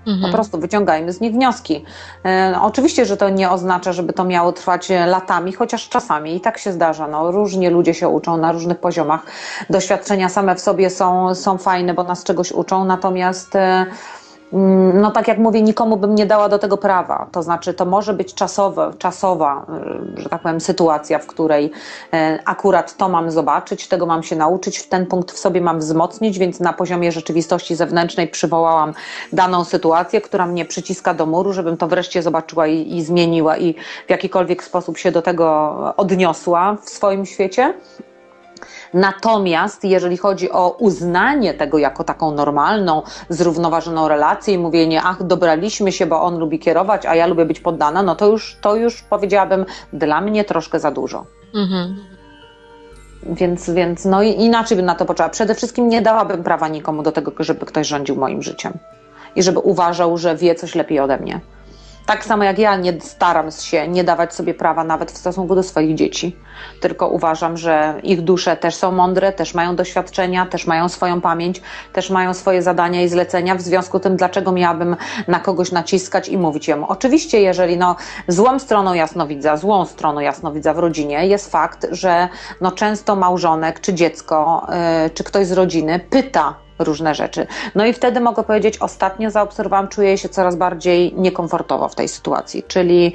Po 0.06 0.10
Mhm. 0.12 0.32
prostu 0.32 0.58
wyciągajmy 0.58 1.12
z 1.12 1.20
nich 1.20 1.32
wnioski. 1.32 1.84
E, 2.24 2.54
oczywiście, 2.62 3.06
że 3.06 3.16
to 3.16 3.28
nie 3.28 3.50
oznacza, 3.50 3.92
żeby 3.92 4.12
to 4.12 4.24
miało 4.24 4.52
trwać 4.52 4.90
e, 4.90 5.06
latami, 5.06 5.52
chociaż 5.52 5.88
czasami 5.88 6.36
i 6.36 6.40
tak 6.40 6.58
się 6.58 6.72
zdarza. 6.72 7.08
No, 7.08 7.30
różnie 7.30 7.70
ludzie 7.70 7.94
się 7.94 8.08
uczą 8.08 8.36
na 8.36 8.52
różnych 8.52 8.78
poziomach. 8.78 9.20
Doświadczenia 9.70 10.28
same 10.28 10.54
w 10.54 10.60
sobie 10.60 10.90
są, 10.90 11.34
są 11.34 11.58
fajne, 11.58 11.94
bo 11.94 12.04
nas 12.04 12.24
czegoś 12.24 12.52
uczą, 12.52 12.84
natomiast. 12.84 13.56
E, 13.56 13.86
no 14.94 15.10
tak 15.10 15.28
jak 15.28 15.38
mówię, 15.38 15.62
nikomu 15.62 15.96
bym 15.96 16.14
nie 16.14 16.26
dała 16.26 16.48
do 16.48 16.58
tego 16.58 16.76
prawa. 16.76 17.26
To 17.32 17.42
znaczy, 17.42 17.74
to 17.74 17.84
może 17.84 18.14
być 18.14 18.34
czasowe, 18.34 18.92
czasowa, 18.98 19.66
e, 20.16 20.22
że 20.22 20.28
tak 20.28 20.42
powiem, 20.42 20.60
sytuacja, 20.60 21.18
w 21.18 21.26
której 21.26 21.70
e, 22.12 22.38
akurat 22.44 22.96
to 22.96 23.08
mam 23.08 23.30
zobaczyć, 23.30 23.88
tego 23.88 24.06
mam 24.06 24.22
się 24.22 24.36
nauczyć, 24.36 24.78
w 24.78 24.88
ten 24.88 25.06
punkt 25.06 25.32
w 25.32 25.38
sobie 25.38 25.60
mam 25.60 25.78
wzmocnić, 25.78 26.38
więc 26.38 26.60
na 26.60 26.72
poziomie 26.72 27.12
rzeczywistości 27.12 27.74
zewnętrznej 27.74 28.28
przywołałam 28.28 28.94
daną 29.32 29.64
sytuację, 29.64 30.20
która 30.20 30.46
mnie 30.46 30.64
przyciska 30.64 31.14
do 31.14 31.26
muru, 31.26 31.52
żebym 31.52 31.76
to 31.76 31.88
wreszcie 31.88 32.22
zobaczyła 32.22 32.66
i, 32.66 32.96
i 32.96 33.02
zmieniła 33.02 33.56
i 33.56 33.74
w 34.06 34.10
jakikolwiek 34.10 34.64
sposób 34.64 34.98
się 34.98 35.12
do 35.12 35.22
tego 35.22 35.74
odniosła 35.96 36.76
w 36.84 36.90
swoim 36.90 37.26
świecie. 37.26 37.74
Natomiast 38.96 39.84
jeżeli 39.84 40.16
chodzi 40.16 40.50
o 40.50 40.70
uznanie 40.70 41.54
tego 41.54 41.78
jako 41.78 42.04
taką 42.04 42.30
normalną, 42.30 43.02
zrównoważoną 43.28 44.08
relację 44.08 44.54
i 44.54 44.58
mówienie, 44.58 45.02
ach, 45.04 45.22
dobraliśmy 45.22 45.92
się, 45.92 46.06
bo 46.06 46.22
on 46.22 46.38
lubi 46.38 46.58
kierować, 46.58 47.06
a 47.06 47.14
ja 47.14 47.26
lubię 47.26 47.44
być 47.44 47.60
poddana, 47.60 48.02
no 48.02 48.16
to 48.16 48.26
już, 48.26 48.56
to 48.60 48.76
już 48.76 49.02
powiedziałabym 49.02 49.66
dla 49.92 50.20
mnie 50.20 50.44
troszkę 50.44 50.80
za 50.80 50.90
dużo. 50.90 51.26
Mhm. 51.54 51.96
Więc, 53.22 53.70
więc 53.70 54.04
no 54.04 54.22
i 54.22 54.30
inaczej 54.30 54.76
bym 54.76 54.86
na 54.86 54.94
to 54.94 55.04
poczęła. 55.04 55.28
Przede 55.28 55.54
wszystkim 55.54 55.88
nie 55.88 56.02
dałabym 56.02 56.42
prawa 56.42 56.68
nikomu 56.68 57.02
do 57.02 57.12
tego, 57.12 57.32
żeby 57.38 57.66
ktoś 57.66 57.86
rządził 57.86 58.16
moim 58.16 58.42
życiem 58.42 58.72
i 59.36 59.42
żeby 59.42 59.58
uważał, 59.58 60.18
że 60.18 60.36
wie 60.36 60.54
coś 60.54 60.74
lepiej 60.74 61.00
ode 61.00 61.18
mnie. 61.18 61.40
Tak 62.06 62.24
samo 62.24 62.44
jak 62.44 62.58
ja 62.58 62.76
nie 62.76 63.00
staram 63.00 63.50
się 63.50 63.88
nie 63.88 64.04
dawać 64.04 64.34
sobie 64.34 64.54
prawa 64.54 64.84
nawet 64.84 65.12
w 65.12 65.16
stosunku 65.16 65.54
do 65.54 65.62
swoich 65.62 65.94
dzieci, 65.94 66.36
tylko 66.80 67.08
uważam, 67.08 67.56
że 67.56 68.00
ich 68.02 68.22
dusze 68.22 68.56
też 68.56 68.74
są 68.74 68.92
mądre, 68.92 69.32
też 69.32 69.54
mają 69.54 69.76
doświadczenia, 69.76 70.46
też 70.46 70.66
mają 70.66 70.88
swoją 70.88 71.20
pamięć, 71.20 71.62
też 71.92 72.10
mają 72.10 72.34
swoje 72.34 72.62
zadania 72.62 73.02
i 73.02 73.08
zlecenia. 73.08 73.54
W 73.54 73.60
związku 73.60 73.98
z 73.98 74.00
tym, 74.00 74.16
dlaczego 74.16 74.52
miałabym 74.52 74.96
na 75.28 75.40
kogoś 75.40 75.72
naciskać 75.72 76.28
i 76.28 76.38
mówić 76.38 76.68
jemu? 76.68 76.86
Oczywiście, 76.88 77.40
jeżeli 77.40 77.76
no, 77.76 77.96
złą 78.28 78.58
stroną 78.58 78.94
jasnowidza, 78.94 79.56
złą 79.56 79.86
stroną 79.86 80.20
jasnowidza 80.20 80.74
w 80.74 80.78
rodzinie 80.78 81.26
jest 81.26 81.50
fakt, 81.50 81.86
że 81.90 82.28
no, 82.60 82.72
często 82.72 83.16
małżonek 83.16 83.80
czy 83.80 83.94
dziecko, 83.94 84.66
yy, 85.02 85.10
czy 85.10 85.24
ktoś 85.24 85.46
z 85.46 85.52
rodziny 85.52 86.00
pyta 86.10 86.65
różne 86.78 87.14
rzeczy. 87.14 87.46
No 87.74 87.86
i 87.86 87.92
wtedy 87.92 88.20
mogę 88.20 88.42
powiedzieć, 88.42 88.78
ostatnio 88.78 89.30
zaobserwowałam, 89.30 89.88
czuję 89.88 90.18
się 90.18 90.28
coraz 90.28 90.56
bardziej 90.56 91.14
niekomfortowo 91.16 91.88
w 91.88 91.94
tej 91.94 92.08
sytuacji, 92.08 92.62
czyli 92.62 93.12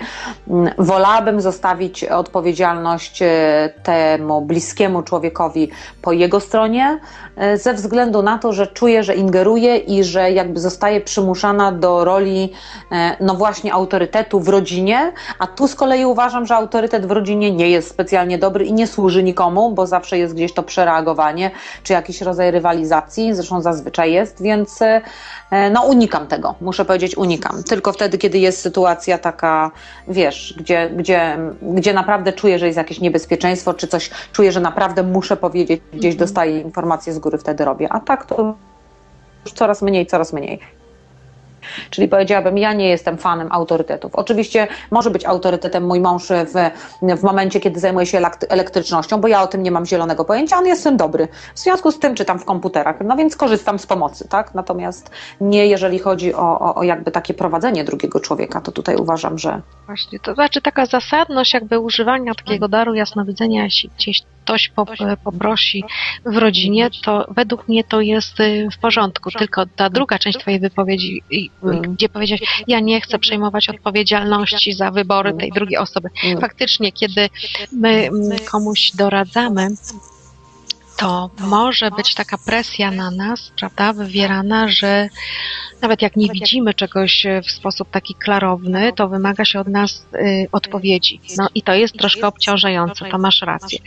mm, 0.47 0.73
wolałabym 0.77 1.41
zostawić 1.41 2.03
odpowiedzialność 2.03 3.21
e, 3.21 3.73
temu 3.83 4.41
bliskiemu 4.41 5.03
człowiekowi 5.03 5.69
po 6.01 6.11
jego 6.11 6.39
stronie, 6.39 6.99
e, 7.35 7.57
ze 7.57 7.73
względu 7.73 8.21
na 8.21 8.37
to, 8.37 8.53
że 8.53 8.67
czuję, 8.67 9.03
że 9.03 9.15
ingeruję 9.15 9.77
i 9.77 10.03
że 10.03 10.31
jakby 10.31 10.59
zostaje 10.59 11.01
przymuszana 11.01 11.71
do 11.71 12.05
roli 12.05 12.53
e, 12.91 13.15
no 13.19 13.35
właśnie 13.35 13.73
autorytetu 13.73 14.39
w 14.39 14.49
rodzinie, 14.49 15.11
a 15.39 15.47
tu 15.47 15.67
z 15.67 15.75
kolei 15.75 16.05
uważam, 16.05 16.45
że 16.45 16.55
autorytet 16.55 17.05
w 17.05 17.11
rodzinie 17.11 17.51
nie 17.51 17.69
jest 17.69 17.89
specjalnie 17.89 18.37
dobry 18.37 18.65
i 18.65 18.73
nie 18.73 18.87
służy 18.87 19.23
nikomu, 19.23 19.71
bo 19.71 19.87
zawsze 19.87 20.17
jest 20.17 20.35
gdzieś 20.35 20.53
to 20.53 20.63
przereagowanie, 20.63 21.51
czy 21.83 21.93
jakiś 21.93 22.21
rodzaj 22.21 22.51
rywalizacji, 22.51 23.33
zresztą 23.33 23.50
zazwyczaj 23.59 24.13
jest, 24.13 24.41
więc 24.41 24.81
e, 24.81 25.01
no 25.69 25.85
unikam 25.85 26.27
tego, 26.27 26.55
muszę 26.61 26.85
powiedzieć 26.85 27.17
unikam. 27.17 27.63
Tylko 27.63 27.93
wtedy, 27.93 28.17
kiedy 28.17 28.37
jest 28.37 28.61
sytuacja 28.61 29.17
taka, 29.17 29.71
wiesz, 30.07 30.53
gdzie, 30.57 30.89
gdzie, 30.89 31.37
gdzie 31.61 31.93
naprawdę 31.93 32.33
czuję, 32.33 32.59
że 32.59 32.65
jest 32.65 32.77
jakieś 32.77 32.99
niebezpieczeństwo, 32.99 33.73
czy 33.73 33.87
coś 33.87 34.09
czuję, 34.31 34.51
że 34.51 34.59
naprawdę 34.59 35.03
muszę 35.03 35.37
powiedzieć, 35.37 35.81
gdzieś 35.93 36.15
dostaję 36.15 36.61
informacje 36.61 37.13
z 37.13 37.19
góry, 37.19 37.37
wtedy 37.37 37.65
robię. 37.65 37.93
A 37.93 37.99
tak 37.99 38.25
to 38.25 38.55
już 39.45 39.53
coraz 39.53 39.81
mniej, 39.81 40.05
coraz 40.05 40.33
mniej. 40.33 40.80
Czyli 41.89 42.07
powiedziałabym, 42.07 42.57
ja 42.57 42.73
nie 42.73 42.89
jestem 42.89 43.17
fanem 43.17 43.47
autorytetów. 43.51 44.15
Oczywiście 44.15 44.67
może 44.91 45.11
być 45.11 45.25
autorytetem 45.25 45.85
mój 45.85 45.99
mąż 45.99 46.27
w, 46.27 46.71
w 47.17 47.23
momencie, 47.23 47.59
kiedy 47.59 47.79
zajmuje 47.79 48.05
się 48.05 48.17
elek- 48.19 48.45
elektrycznością, 48.49 49.21
bo 49.21 49.27
ja 49.27 49.41
o 49.41 49.47
tym 49.47 49.63
nie 49.63 49.71
mam 49.71 49.85
zielonego 49.85 50.25
pojęcia, 50.25 50.57
on 50.57 50.67
jest 50.67 50.83
tym 50.83 50.97
dobry. 50.97 51.27
W 51.55 51.59
związku 51.59 51.91
z 51.91 51.99
tym 51.99 52.15
czytam 52.15 52.39
w 52.39 52.45
komputerach, 52.45 52.95
no 53.05 53.15
więc 53.15 53.35
korzystam 53.35 53.79
z 53.79 53.85
pomocy, 53.85 54.27
tak? 54.27 54.55
Natomiast 54.55 55.11
nie 55.41 55.67
jeżeli 55.67 55.99
chodzi 55.99 56.33
o, 56.33 56.59
o, 56.59 56.75
o 56.75 56.83
jakby 56.83 57.11
takie 57.11 57.33
prowadzenie 57.33 57.83
drugiego 57.83 58.19
człowieka, 58.19 58.61
to 58.61 58.71
tutaj 58.71 58.95
uważam, 58.95 59.37
że 59.37 59.61
Właśnie, 59.85 60.19
to 60.19 60.33
znaczy 60.33 60.61
taka 60.61 60.85
zasadność 60.85 61.53
jakby 61.53 61.79
używania 61.79 62.35
takiego 62.35 62.67
daru 62.67 62.93
jasnowidzenia, 62.93 63.67
gdzieś 63.97 64.21
ktoś 64.43 64.69
po, 64.69 64.85
poprosi 65.23 65.83
w 66.25 66.37
rodzinie, 66.37 66.89
to 67.03 67.25
według 67.35 67.67
mnie 67.67 67.83
to 67.83 68.01
jest 68.01 68.39
y, 68.39 68.67
w 68.71 68.77
porządku. 68.77 69.31
Tylko 69.31 69.65
ta 69.65 69.89
druga 69.89 70.19
część 70.19 70.37
Twojej 70.39 70.59
wypowiedzi, 70.59 71.21
i- 71.31 71.49
gdzie 71.81 72.09
powiedziałeś, 72.09 72.41
ja 72.67 72.79
nie 72.79 73.01
chcę 73.01 73.19
przejmować 73.19 73.69
odpowiedzialności 73.69 74.73
za 74.73 74.91
wybory 74.91 75.33
tej 75.33 75.51
drugiej 75.51 75.77
osoby. 75.77 76.09
Faktycznie, 76.41 76.91
kiedy 76.91 77.29
my 77.71 77.89
mm, 78.07 78.39
komuś 78.51 78.91
doradzamy, 78.95 79.67
to 81.01 81.29
może 81.39 81.91
być 81.91 82.15
taka 82.15 82.37
presja 82.37 82.91
na 82.91 83.11
nas, 83.11 83.51
prawda, 83.59 83.93
wywierana, 83.93 84.67
że 84.67 85.09
nawet 85.81 86.01
jak 86.01 86.15
nie 86.15 86.29
widzimy 86.29 86.73
czegoś 86.73 87.25
e, 87.25 87.41
w 87.41 87.51
sposób 87.51 87.89
taki 87.89 88.15
klarowny, 88.15 88.93
to 88.93 89.09
wymaga 89.09 89.45
się 89.45 89.59
od 89.59 89.67
nas 89.67 90.05
y, 90.15 90.47
odpowiedzi. 90.51 91.19
No 91.37 91.47
i 91.55 91.61
to 91.61 91.73
jest 91.73 91.97
troszkę 91.97 92.27
obciążające, 92.27 93.05
to 93.05 93.17
masz 93.17 93.41
rację. 93.41 93.79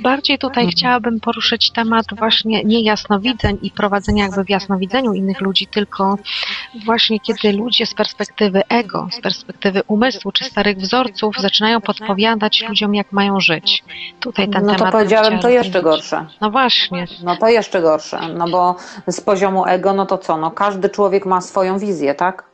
Bardziej 0.00 0.38
tutaj 0.38 0.68
chciałabym 0.68 1.20
poruszyć 1.20 1.70
temat 1.70 2.06
właśnie 2.18 2.64
nie 2.64 2.82
jasnowidzeń 2.82 3.58
i 3.62 3.70
prowadzenia 3.70 4.24
jakby 4.24 4.44
w 4.44 4.50
jasnowidzeniu 4.50 5.12
innych 5.12 5.40
ludzi, 5.40 5.66
tylko 5.66 6.18
właśnie 6.84 7.20
kiedy 7.20 7.52
ludzie 7.52 7.86
z 7.86 7.94
perspektywy 7.94 8.62
ego, 8.68 9.08
z 9.12 9.20
perspektywy 9.20 9.82
umysłu 9.86 10.32
czy 10.32 10.44
starych 10.44 10.78
wzorców 10.78 11.36
zaczynają 11.38 11.80
podpowiadać 11.80 12.64
ludziom, 12.68 12.94
jak 12.94 13.12
mają 13.12 13.40
żyć. 13.40 13.84
Tutaj 14.20 14.48
ten 14.48 14.62
no 14.62 14.74
temat. 14.74 14.92
to 14.92 14.98
powiedziałem, 14.98 15.38
to 15.38 15.48
jeszcze 15.48 15.82
gorsze. 15.82 16.26
No 16.40 16.50
właśnie. 16.56 17.06
No 17.24 17.36
to 17.36 17.48
jeszcze 17.48 17.82
gorsze, 17.82 18.20
no 18.28 18.48
bo 18.48 18.76
z 19.06 19.20
poziomu 19.20 19.66
ego, 19.66 19.92
no 19.92 20.06
to 20.06 20.18
co, 20.18 20.36
no 20.36 20.50
każdy 20.50 20.88
człowiek 20.88 21.26
ma 21.26 21.40
swoją 21.40 21.78
wizję, 21.78 22.14
tak? 22.14 22.44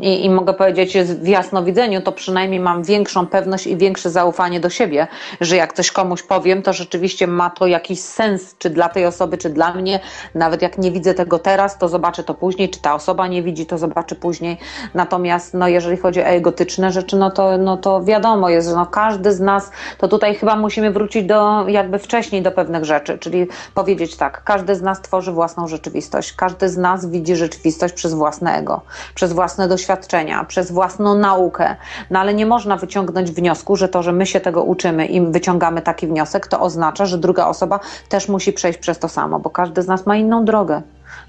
I, 0.00 0.24
I 0.24 0.30
mogę 0.30 0.54
powiedzieć, 0.54 0.98
w 0.98 1.26
jasnowidzeniu 1.26 2.02
to 2.02 2.12
przynajmniej 2.12 2.60
mam 2.60 2.82
większą 2.82 3.26
pewność 3.26 3.66
i 3.66 3.76
większe 3.76 4.10
zaufanie 4.10 4.60
do 4.60 4.70
siebie, 4.70 5.06
że 5.40 5.56
jak 5.56 5.72
coś 5.72 5.92
komuś 5.92 6.22
powiem, 6.22 6.62
to 6.62 6.72
rzeczywiście 6.72 7.26
ma 7.26 7.50
to 7.50 7.66
jakiś 7.66 8.00
sens, 8.00 8.54
czy 8.58 8.70
dla 8.70 8.88
tej 8.88 9.06
osoby, 9.06 9.38
czy 9.38 9.50
dla 9.50 9.74
mnie. 9.74 10.00
Nawet 10.34 10.62
jak 10.62 10.78
nie 10.78 10.90
widzę 10.92 11.14
tego 11.14 11.38
teraz, 11.38 11.78
to 11.78 11.88
zobaczę 11.88 12.24
to 12.24 12.34
później, 12.34 12.68
czy 12.68 12.80
ta 12.80 12.94
osoba 12.94 13.26
nie 13.26 13.42
widzi, 13.42 13.66
to 13.66 13.78
zobaczy 13.78 14.14
później. 14.14 14.58
Natomiast 14.94 15.54
no, 15.54 15.68
jeżeli 15.68 15.96
chodzi 15.96 16.20
o 16.20 16.24
egotyczne 16.24 16.92
rzeczy, 16.92 17.16
no 17.16 17.30
to, 17.30 17.58
no 17.58 17.76
to 17.76 18.04
wiadomo 18.04 18.48
jest, 18.48 18.68
że 18.68 18.74
no, 18.74 18.86
każdy 18.86 19.32
z 19.32 19.40
nas, 19.40 19.70
to 19.98 20.08
tutaj 20.08 20.34
chyba 20.34 20.56
musimy 20.56 20.90
wrócić 20.90 21.26
do 21.26 21.68
jakby 21.68 21.98
wcześniej 21.98 22.42
do 22.42 22.52
pewnych 22.52 22.84
rzeczy, 22.84 23.18
czyli 23.18 23.46
powiedzieć 23.74 24.16
tak, 24.16 24.44
każdy 24.44 24.74
z 24.74 24.82
nas 24.82 25.00
tworzy 25.00 25.32
własną 25.32 25.68
rzeczywistość, 25.68 26.32
każdy 26.32 26.68
z 26.68 26.76
nas 26.76 27.06
widzi 27.06 27.36
rzeczywistość 27.36 27.94
przez 27.94 28.14
własne 28.14 28.56
ego, 28.56 28.80
przez 29.14 29.32
własne 29.32 29.68
doświadczenia, 29.86 30.44
przez 30.44 30.72
własną 30.72 31.14
naukę, 31.14 31.76
no 32.10 32.20
ale 32.20 32.34
nie 32.34 32.46
można 32.46 32.76
wyciągnąć 32.76 33.30
wniosku, 33.30 33.76
że 33.76 33.88
to, 33.88 34.02
że 34.02 34.12
my 34.12 34.26
się 34.26 34.40
tego 34.40 34.62
uczymy 34.62 35.06
i 35.06 35.20
wyciągamy 35.20 35.82
taki 35.82 36.06
wniosek, 36.06 36.46
to 36.46 36.60
oznacza, 36.60 37.06
że 37.06 37.18
druga 37.18 37.46
osoba 37.46 37.80
też 38.08 38.28
musi 38.28 38.52
przejść 38.52 38.78
przez 38.78 38.98
to 38.98 39.08
samo, 39.08 39.38
bo 39.38 39.50
każdy 39.50 39.82
z 39.82 39.86
nas 39.86 40.06
ma 40.06 40.16
inną 40.16 40.44
drogę. 40.44 40.82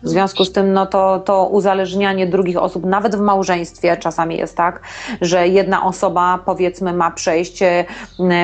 W 0.03 0.09
związku 0.09 0.45
z 0.45 0.51
tym, 0.51 0.73
no 0.73 0.85
to, 0.85 1.19
to 1.19 1.45
uzależnianie 1.45 2.27
drugich 2.27 2.57
osób, 2.57 2.85
nawet 2.85 3.15
w 3.15 3.19
małżeństwie 3.19 3.97
czasami 3.97 4.37
jest 4.37 4.57
tak, 4.57 4.81
że 5.21 5.47
jedna 5.47 5.85
osoba 5.85 6.39
powiedzmy 6.45 6.93
ma 6.93 7.11
przejść 7.11 7.59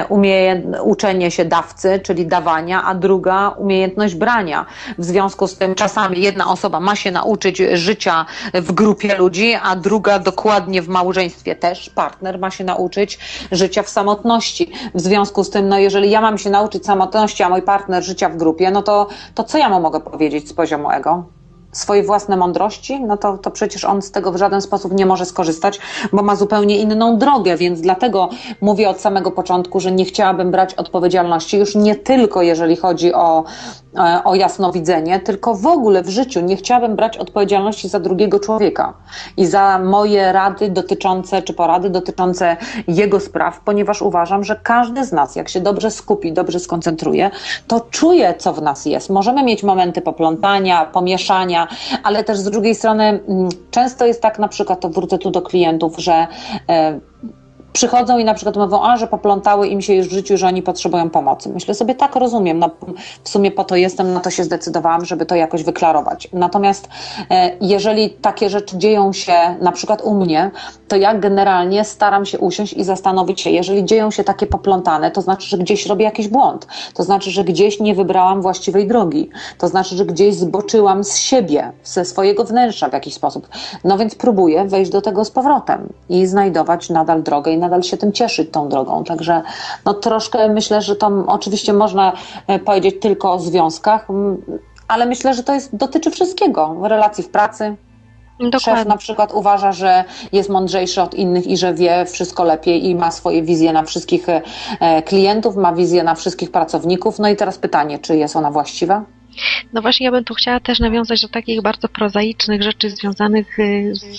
umie, 0.09 0.61
uczenie 0.83 1.31
się 1.31 1.45
dawcy, 1.45 1.99
czyli 2.03 2.27
dawania, 2.27 2.83
a 2.83 2.95
druga 2.95 3.49
umiejętność 3.49 4.15
brania. 4.15 4.65
W 4.97 5.05
związku 5.05 5.47
z 5.47 5.57
tym 5.57 5.75
czasami 5.75 6.21
jedna 6.21 6.51
osoba 6.51 6.79
ma 6.79 6.95
się 6.95 7.11
nauczyć 7.11 7.57
życia 7.73 8.25
w 8.53 8.71
grupie 8.71 9.15
ludzi, 9.15 9.53
a 9.63 9.75
druga 9.75 10.19
dokładnie 10.19 10.81
w 10.81 10.87
małżeństwie 10.87 11.55
też, 11.55 11.89
partner 11.89 12.39
ma 12.39 12.51
się 12.51 12.63
nauczyć 12.63 13.19
życia 13.51 13.83
w 13.83 13.89
samotności. 13.89 14.71
W 14.95 15.01
związku 15.01 15.43
z 15.43 15.49
tym, 15.49 15.69
no 15.69 15.77
jeżeli 15.77 16.11
ja 16.11 16.21
mam 16.21 16.37
się 16.37 16.49
nauczyć 16.49 16.85
samotności, 16.85 17.43
a 17.43 17.49
mój 17.49 17.61
partner 17.61 18.03
życia 18.03 18.29
w 18.29 18.37
grupie, 18.37 18.71
no 18.71 18.81
to, 18.81 19.07
to 19.35 19.43
co 19.43 19.57
ja 19.57 19.69
mu 19.69 19.79
mogę 19.79 19.99
powiedzieć 19.99 20.49
z 20.49 20.53
poziomu 20.53 20.91
ego? 20.91 21.25
Swoje 21.73 22.03
własne 22.03 22.37
mądrości, 22.37 22.99
no 23.03 23.17
to, 23.17 23.37
to 23.37 23.51
przecież 23.51 23.85
on 23.85 24.01
z 24.01 24.11
tego 24.11 24.31
w 24.31 24.37
żaden 24.37 24.61
sposób 24.61 24.93
nie 24.93 25.05
może 25.05 25.25
skorzystać, 25.25 25.79
bo 26.13 26.23
ma 26.23 26.35
zupełnie 26.35 26.77
inną 26.79 27.17
drogę, 27.17 27.57
więc 27.57 27.81
dlatego 27.81 28.29
mówię 28.61 28.89
od 28.89 29.01
samego 29.01 29.31
początku, 29.31 29.79
że 29.79 29.91
nie 29.91 30.05
chciałabym 30.05 30.51
brać 30.51 30.73
odpowiedzialności 30.73 31.57
już 31.57 31.75
nie 31.75 31.95
tylko 31.95 32.41
jeżeli 32.41 32.75
chodzi 32.75 33.13
o, 33.13 33.43
o 34.23 34.35
jasnowidzenie, 34.35 35.19
tylko 35.19 35.55
w 35.55 35.67
ogóle 35.67 36.03
w 36.03 36.09
życiu 36.09 36.41
nie 36.41 36.55
chciałabym 36.55 36.95
brać 36.95 37.17
odpowiedzialności 37.17 37.89
za 37.89 37.99
drugiego 37.99 38.39
człowieka 38.39 38.93
i 39.37 39.45
za 39.45 39.79
moje 39.79 40.31
rady 40.31 40.69
dotyczące, 40.69 41.41
czy 41.41 41.53
porady 41.53 41.89
dotyczące 41.89 42.57
jego 42.87 43.19
spraw, 43.19 43.59
ponieważ 43.59 44.01
uważam, 44.01 44.43
że 44.43 44.59
każdy 44.63 45.05
z 45.05 45.11
nas, 45.11 45.35
jak 45.35 45.49
się 45.49 45.61
dobrze 45.61 45.91
skupi, 45.91 46.33
dobrze 46.33 46.59
skoncentruje, 46.59 47.31
to 47.67 47.81
czuje, 47.91 48.33
co 48.37 48.53
w 48.53 48.61
nas 48.61 48.85
jest. 48.85 49.09
Możemy 49.09 49.43
mieć 49.43 49.63
momenty 49.63 50.01
poplątania, 50.01 50.85
pomieszania, 50.85 51.67
ale 52.03 52.23
też 52.23 52.37
z 52.37 52.43
drugiej 52.43 52.75
strony 52.75 53.03
mm, 53.03 53.49
często 53.71 54.05
jest 54.05 54.21
tak, 54.21 54.39
na 54.39 54.47
przykład, 54.47 54.79
to 54.79 54.89
wrócę 54.89 55.17
tu 55.17 55.31
do 55.31 55.41
klientów, 55.41 55.95
że 55.97 56.27
e, 56.69 56.99
przychodzą 57.73 58.17
i 58.17 58.23
na 58.25 58.33
przykład 58.33 58.55
mówią, 58.55 58.83
a 58.83 58.97
że 58.97 59.07
poplątały 59.07 59.67
im 59.67 59.81
się 59.81 59.93
już 59.93 60.07
w 60.07 60.11
życiu, 60.11 60.37
że 60.37 60.47
oni 60.47 60.61
potrzebują 60.61 61.09
pomocy. 61.09 61.49
Myślę 61.49 61.73
sobie, 61.73 61.95
tak, 61.95 62.15
rozumiem, 62.15 62.59
no, 62.59 62.69
w 63.23 63.29
sumie 63.29 63.51
po 63.51 63.63
to 63.63 63.75
jestem, 63.75 64.13
na 64.13 64.19
to 64.19 64.29
się 64.29 64.43
zdecydowałam, 64.43 65.05
żeby 65.05 65.25
to 65.25 65.35
jakoś 65.35 65.63
wyklarować. 65.63 66.27
Natomiast 66.33 66.89
e, 67.29 67.51
jeżeli 67.61 68.09
takie 68.09 68.49
rzeczy 68.49 68.77
dzieją 68.77 69.13
się 69.13 69.33
na 69.61 69.71
przykład 69.71 70.01
u 70.01 70.13
mnie, 70.13 70.51
to 70.87 70.95
ja 70.95 71.15
generalnie 71.15 71.83
staram 71.83 72.25
się 72.25 72.39
usiąść 72.39 72.73
i 72.73 72.83
zastanowić 72.83 73.41
się, 73.41 73.49
jeżeli 73.49 73.85
dzieją 73.85 74.11
się 74.11 74.23
takie 74.23 74.47
poplątane, 74.47 75.11
to 75.11 75.21
znaczy, 75.21 75.47
że 75.47 75.57
gdzieś 75.57 75.85
robię 75.85 76.05
jakiś 76.05 76.27
błąd, 76.27 76.67
to 76.93 77.03
znaczy, 77.03 77.31
że 77.31 77.43
gdzieś 77.43 77.79
nie 77.79 77.95
wybrałam 77.95 78.41
właściwej 78.41 78.87
drogi, 78.87 79.29
to 79.57 79.67
znaczy, 79.67 79.95
że 79.95 80.05
gdzieś 80.05 80.35
zboczyłam 80.35 81.03
z 81.03 81.17
siebie, 81.17 81.71
ze 81.83 82.05
swojego 82.05 82.43
wnętrza 82.43 82.89
w 82.89 82.93
jakiś 82.93 83.13
sposób. 83.13 83.47
No 83.83 83.97
więc 83.97 84.15
próbuję 84.15 84.65
wejść 84.65 84.91
do 84.91 85.01
tego 85.01 85.25
z 85.25 85.31
powrotem 85.31 85.89
i 86.09 86.25
znajdować 86.25 86.89
nadal 86.89 87.23
drogę 87.23 87.51
i 87.51 87.57
nadal 87.63 87.83
się 87.83 87.97
tym 87.97 88.11
cieszyć 88.11 88.51
tą 88.51 88.69
drogą. 88.69 89.03
Także 89.03 89.41
no 89.85 89.93
troszkę 89.93 90.49
myślę, 90.49 90.81
że 90.81 90.95
to 90.95 91.11
oczywiście 91.27 91.73
można 91.73 92.13
e, 92.47 92.59
powiedzieć 92.59 92.95
tylko 93.01 93.33
o 93.33 93.39
związkach, 93.39 94.07
ale 94.87 95.05
myślę, 95.05 95.33
że 95.33 95.43
to 95.43 95.53
jest, 95.53 95.75
dotyczy 95.75 96.11
wszystkiego. 96.11 96.75
Relacji 96.81 97.23
w 97.23 97.29
pracy, 97.29 97.75
Dokładnie. 98.39 98.81
Szef 98.81 98.87
na 98.87 98.97
przykład 98.97 99.33
uważa, 99.33 99.71
że 99.71 100.03
jest 100.31 100.49
mądrzejszy 100.49 101.01
od 101.01 101.13
innych 101.13 101.47
i 101.47 101.57
że 101.57 101.73
wie 101.73 102.05
wszystko 102.05 102.43
lepiej 102.43 102.85
i 102.85 102.95
ma 102.95 103.11
swoje 103.11 103.43
wizje 103.43 103.73
na 103.73 103.83
wszystkich 103.83 104.29
e, 104.29 105.01
klientów, 105.01 105.55
ma 105.55 105.73
wizję 105.73 106.03
na 106.03 106.15
wszystkich 106.15 106.51
pracowników. 106.51 107.19
No 107.19 107.29
i 107.29 107.35
teraz 107.35 107.57
pytanie, 107.57 107.99
czy 107.99 108.17
jest 108.17 108.35
ona 108.35 108.51
właściwa? 108.51 109.03
No 109.73 109.81
właśnie, 109.81 110.05
ja 110.05 110.11
bym 110.11 110.23
tu 110.23 110.33
chciała 110.33 110.59
też 110.59 110.79
nawiązać 110.79 111.21
do 111.21 111.27
takich 111.27 111.61
bardzo 111.61 111.87
prozaicznych 111.87 112.63
rzeczy 112.63 112.89
związanych 112.89 113.59
y, 113.59 113.89
z, 113.95 114.17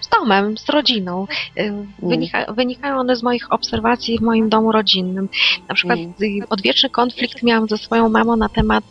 z 0.00 0.08
domem, 0.08 0.58
z 0.58 0.68
rodziną. 0.68 1.26
Y, 1.58 1.62
mm. 1.62 1.86
Wynika, 2.02 2.52
wynikają 2.52 2.98
one 2.98 3.16
z 3.16 3.22
moich 3.22 3.52
obserwacji 3.52 4.18
w 4.18 4.22
moim 4.22 4.48
domu 4.48 4.72
rodzinnym. 4.72 5.28
Na 5.68 5.74
przykład 5.74 5.98
mm. 5.98 6.12
Y, 6.42 6.48
odwieczny 6.48 6.90
konflikt 6.90 7.42
miałam 7.42 7.68
ze 7.68 7.78
swoją 7.78 8.08
mamą 8.08 8.36
na 8.36 8.48
temat 8.48 8.84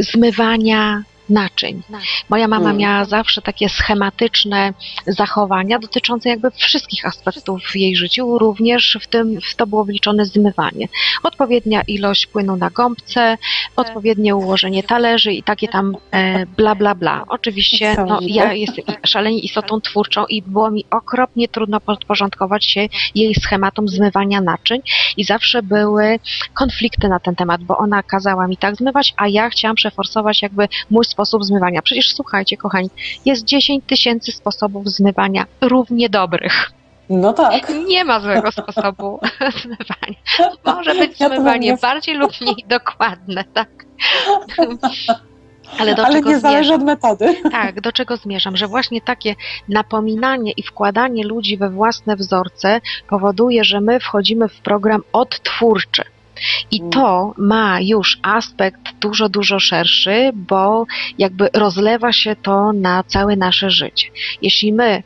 zmywania 0.00 1.02
naczyń. 1.28 1.82
Moja 2.28 2.48
mama 2.48 2.70
mm. 2.70 2.76
miała 2.76 3.04
zawsze 3.04 3.42
takie 3.42 3.68
schematyczne 3.68 4.72
zachowania 5.06 5.78
dotyczące 5.78 6.28
jakby 6.28 6.50
wszystkich 6.50 7.06
aspektów 7.06 7.62
w 7.62 7.76
jej 7.76 7.96
życiu, 7.96 8.38
również 8.38 8.98
w 9.02 9.06
tym 9.06 9.40
w 9.40 9.56
to 9.56 9.66
było 9.66 9.84
wliczone 9.84 10.26
zmywanie. 10.26 10.88
Odpowiednia 11.22 11.82
ilość 11.82 12.26
płynu 12.26 12.56
na 12.56 12.70
gąbce, 12.70 13.38
odpowiednie 13.76 14.36
ułożenie 14.36 14.82
talerzy 14.82 15.32
i 15.32 15.42
takie 15.42 15.68
tam 15.68 15.96
e, 16.10 16.46
bla 16.46 16.74
bla 16.74 16.94
bla. 16.94 17.24
Oczywiście 17.28 17.96
no, 18.08 18.18
ja 18.22 18.52
jestem 18.52 18.84
szalenie 19.06 19.38
istotą 19.38 19.80
twórczą 19.80 20.26
i 20.26 20.42
było 20.42 20.70
mi 20.70 20.84
okropnie 20.90 21.48
trudno 21.48 21.80
podporządkować 21.80 22.64
się 22.64 22.88
jej 23.14 23.34
schematom 23.34 23.88
zmywania 23.88 24.40
naczyń 24.40 24.80
i 25.16 25.24
zawsze 25.24 25.62
były 25.62 26.18
konflikty 26.54 27.08
na 27.08 27.20
ten 27.20 27.36
temat, 27.36 27.64
bo 27.64 27.78
ona 27.78 28.02
kazała 28.02 28.46
mi 28.46 28.56
tak 28.56 28.76
zmywać, 28.76 29.14
a 29.16 29.28
ja 29.28 29.50
chciałam 29.50 29.76
przeforsować 29.76 30.42
jakby 30.42 30.68
mój 30.90 31.04
sposób 31.16 31.44
zmywania. 31.44 31.82
Przecież 31.82 32.14
słuchajcie, 32.14 32.56
kochani, 32.56 32.90
jest 33.24 33.44
10 33.44 33.84
tysięcy 33.86 34.32
sposobów 34.32 34.88
zmywania 34.88 35.46
równie 35.60 36.08
dobrych. 36.08 36.70
No 37.10 37.32
tak. 37.32 37.72
Nie 37.88 38.04
ma 38.04 38.20
złego 38.20 38.52
sposobu 38.52 39.20
zmywania. 39.62 40.18
Może 40.64 40.94
być 40.94 41.20
ja 41.20 41.28
zmywanie 41.28 41.76
bardziej 41.76 42.14
lub 42.14 42.40
mniej 42.40 42.64
dokładne, 42.68 43.44
tak. 43.44 43.68
Ale, 45.78 45.94
do 45.94 46.04
Ale 46.04 46.14
czego 46.14 46.30
nie 46.30 46.38
zmierzam? 46.38 46.52
zależy 46.52 46.74
od 46.74 46.82
metody. 46.82 47.36
Tak, 47.52 47.80
do 47.80 47.92
czego 47.92 48.16
zmierzam? 48.16 48.56
Że 48.56 48.66
właśnie 48.66 49.00
takie 49.00 49.34
napominanie 49.68 50.52
i 50.52 50.62
wkładanie 50.62 51.24
ludzi 51.24 51.56
we 51.56 51.70
własne 51.70 52.16
wzorce 52.16 52.80
powoduje, 53.08 53.64
że 53.64 53.80
my 53.80 54.00
wchodzimy 54.00 54.48
w 54.48 54.60
program 54.60 55.02
odtwórczy. 55.12 56.02
I 56.70 56.80
mm. 56.80 56.90
to 56.90 57.34
ma 57.38 57.80
już 57.80 58.18
aspekt 58.22 58.80
dużo, 59.00 59.28
dużo 59.28 59.60
szerszy, 59.60 60.30
bo 60.34 60.86
jakby 61.18 61.48
rozlewa 61.52 62.12
się 62.12 62.36
to 62.36 62.72
na 62.72 63.04
całe 63.04 63.36
nasze 63.36 63.70
życie. 63.70 64.08
Jeśli 64.42 64.72
my 64.72 65.02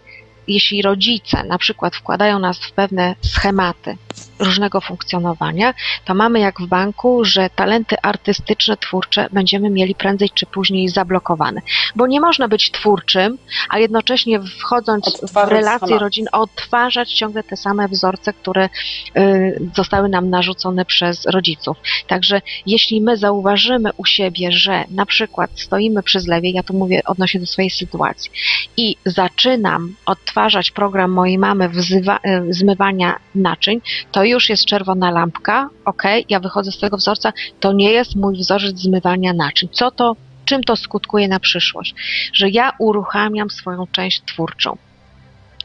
jeśli 0.48 0.82
rodzice 0.82 1.44
na 1.44 1.58
przykład 1.58 1.96
wkładają 1.96 2.38
nas 2.38 2.58
w 2.58 2.72
pewne 2.72 3.14
schematy 3.22 3.96
różnego 4.38 4.80
funkcjonowania, 4.80 5.74
to 6.04 6.14
mamy 6.14 6.40
jak 6.40 6.60
w 6.60 6.66
banku, 6.66 7.24
że 7.24 7.50
talenty 7.50 7.96
artystyczne, 8.02 8.76
twórcze 8.76 9.28
będziemy 9.32 9.70
mieli 9.70 9.94
prędzej 9.94 10.30
czy 10.34 10.46
później 10.46 10.88
zablokowane. 10.88 11.60
Bo 11.96 12.06
nie 12.06 12.20
można 12.20 12.48
być 12.48 12.70
twórczym, 12.70 13.38
a 13.68 13.78
jednocześnie 13.78 14.40
wchodząc 14.58 15.08
Odtwarzać 15.08 15.48
w 15.48 15.52
relacje 15.52 15.98
rodzin, 15.98 16.26
odtwarzać 16.32 17.12
ciągle 17.12 17.42
te 17.42 17.56
same 17.56 17.88
wzorce, 17.88 18.32
które 18.32 18.68
y, 19.16 19.60
zostały 19.76 20.08
nam 20.08 20.30
narzucone 20.30 20.84
przez 20.84 21.26
rodziców. 21.26 21.76
Także 22.06 22.42
jeśli 22.66 23.00
my 23.00 23.16
zauważymy 23.16 23.90
u 23.96 24.04
siebie, 24.04 24.52
że 24.52 24.84
na 24.90 25.06
przykład 25.06 25.50
stoimy 25.54 26.02
przy 26.02 26.20
zlewie, 26.20 26.50
ja 26.50 26.62
tu 26.62 26.74
mówię 26.74 27.02
odnośnie 27.04 27.40
do 27.40 27.46
swojej 27.46 27.70
sytuacji, 27.70 28.30
i 28.76 28.96
zaczynam 29.04 29.94
odtwarzać 30.06 30.70
program 30.70 31.10
mojej 31.10 31.38
mamy 31.38 31.68
wzywa, 31.68 32.16
y, 32.16 32.52
zmywania 32.52 33.16
naczyń, 33.34 33.80
to 34.12 34.24
już 34.24 34.48
jest 34.48 34.64
czerwona 34.64 35.10
lampka, 35.10 35.68
ok, 35.84 36.02
ja 36.28 36.40
wychodzę 36.40 36.72
z 36.72 36.78
tego 36.78 36.96
wzorca, 36.96 37.32
to 37.60 37.72
nie 37.72 37.92
jest 37.92 38.16
mój 38.16 38.36
wzorzec 38.36 38.78
zmywania 38.78 39.32
naczyń. 39.32 39.68
Co 39.72 39.90
to, 39.90 40.16
czym 40.44 40.62
to 40.62 40.76
skutkuje 40.76 41.28
na 41.28 41.40
przyszłość? 41.40 41.94
Że 42.32 42.48
ja 42.48 42.72
uruchamiam 42.78 43.50
swoją 43.50 43.86
część 43.92 44.22
twórczą 44.26 44.76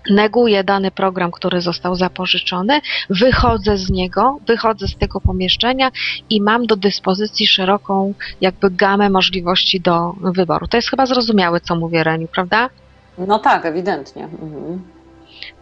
neguję 0.10 0.64
dany 0.64 0.92
program, 0.92 1.32
który 1.32 1.62
został 1.62 1.96
zapożyczony, 1.96 2.82
wychodzę 3.10 3.78
z 3.78 3.90
niego, 3.90 4.40
wychodzę 4.48 4.88
z 4.88 4.98
tego 4.98 5.22
pomieszczenia 5.22 5.92
i 6.30 6.42
mam 6.42 6.66
do 6.66 6.76
dyspozycji 6.76 7.48
szeroką 7.48 8.14
jakby 8.42 8.72
gamę 8.72 9.10
możliwości 9.10 9.82
do 9.82 10.16
wyboru. 10.22 10.68
To 10.68 10.78
jest 10.78 10.90
chyba 10.90 11.06
zrozumiałe, 11.06 11.60
co 11.60 11.76
mówię, 11.76 12.04
Reniu, 12.04 12.28
prawda? 12.28 12.70
No 13.18 13.40
tak, 13.40 13.66
ewidentnie. 13.66 14.24
Mhm 14.24 14.95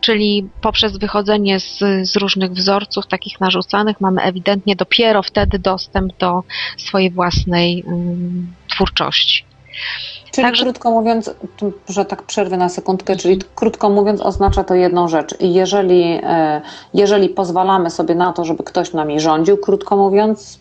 czyli 0.03 0.49
poprzez 0.61 0.97
wychodzenie 0.97 1.59
z, 1.59 1.79
z 2.03 2.15
różnych 2.15 2.51
wzorców 2.51 3.07
takich 3.07 3.39
narzucanych 3.39 4.01
mamy 4.01 4.21
ewidentnie 4.21 4.75
dopiero 4.75 5.23
wtedy 5.23 5.59
dostęp 5.59 6.17
do 6.17 6.43
swojej 6.77 7.11
własnej 7.11 7.83
um, 7.83 8.53
twórczości. 8.69 9.45
Czyli 10.33 10.47
Także- 10.47 10.63
krótko 10.63 10.91
mówiąc, 10.91 11.31
że 11.89 12.05
tak 12.05 12.23
przerwę 12.23 12.57
na 12.57 12.69
sekundkę, 12.69 13.15
czyli 13.15 13.41
krótko 13.55 13.89
mówiąc 13.89 14.21
oznacza 14.21 14.63
to 14.63 14.75
jedną 14.75 15.07
rzecz. 15.07 15.41
I 15.41 15.53
Jeżeli, 15.53 16.19
e, 16.23 16.61
jeżeli 16.93 17.29
pozwalamy 17.29 17.89
sobie 17.89 18.15
na 18.15 18.33
to, 18.33 18.45
żeby 18.45 18.63
ktoś 18.63 18.93
nami 18.93 19.19
rządził, 19.19 19.57
krótko 19.57 19.97
mówiąc, 19.97 20.59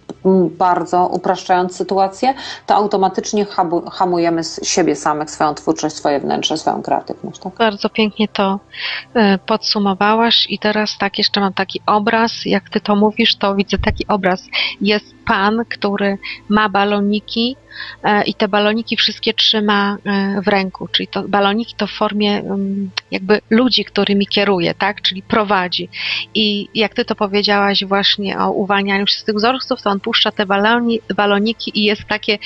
bardzo 0.59 1.07
upraszczając 1.07 1.77
sytuację, 1.77 2.35
to 2.67 2.75
automatycznie 2.75 3.45
hamu- 3.45 3.91
hamujemy 3.91 4.43
siebie 4.63 4.97
samych, 4.97 5.31
swoją 5.31 5.55
twórczość, 5.55 5.97
swoje 5.97 6.21
wnętrze, 6.21 6.57
swoją 6.59 6.83
kreatywność. 6.83 7.41
Tak? 7.41 7.55
Bardzo 7.59 7.89
pięknie 7.91 8.29
to 8.29 8.59
e, 9.15 9.39
podsumowałaś 9.39 10.47
i 10.51 10.59
teraz 10.59 10.99
tak 10.99 11.19
jeszcze 11.19 11.41
mam 11.41 11.53
taki 11.53 11.81
obraz, 11.87 12.33
jak 12.47 12.71
ty 12.71 12.81
to 12.81 12.97
mówisz, 12.97 13.37
to 13.37 13.55
widzę 13.55 13.79
taki 13.79 14.07
obraz. 14.09 14.43
Jest 14.81 15.15
pan, 15.27 15.65
który 15.69 16.19
ma 16.49 16.69
baloniki 16.69 17.57
e, 18.03 18.25
i 18.25 18.35
te 18.35 18.49
baloniki 18.49 18.97
wszystkie 18.97 19.35
trzyma 19.35 19.97
e, 20.05 20.41
w 20.43 20.49
ręku, 20.49 20.89
czyli 20.89 21.09
to 21.09 21.23
baloniki 21.29 21.75
to 21.77 21.87
w 21.87 21.91
formie 21.91 22.39
mm, 22.39 22.91
jakby 23.11 23.41
ludzi, 23.51 23.85
którymi 23.85 24.27
kieruje, 24.27 24.75
tak, 24.75 25.03
czyli 25.03 25.23
prowadzi. 25.23 25.89
I 26.35 26.69
jak 26.75 26.95
ty 26.95 27.05
to 27.05 27.15
powiedziałaś 27.15 27.85
właśnie 27.85 28.39
o 28.39 28.51
uwalnianiu 28.51 29.07
się 29.07 29.19
z 29.19 29.25
tych 29.25 29.35
wzorców, 29.35 29.83
to 29.83 29.91
on 29.91 30.01
puszcza 30.01 30.33
te 30.33 30.47
baloni, 30.47 31.01
baloniki 31.17 31.81
i 31.81 31.85
jest 31.85 32.05
takie, 32.05 32.39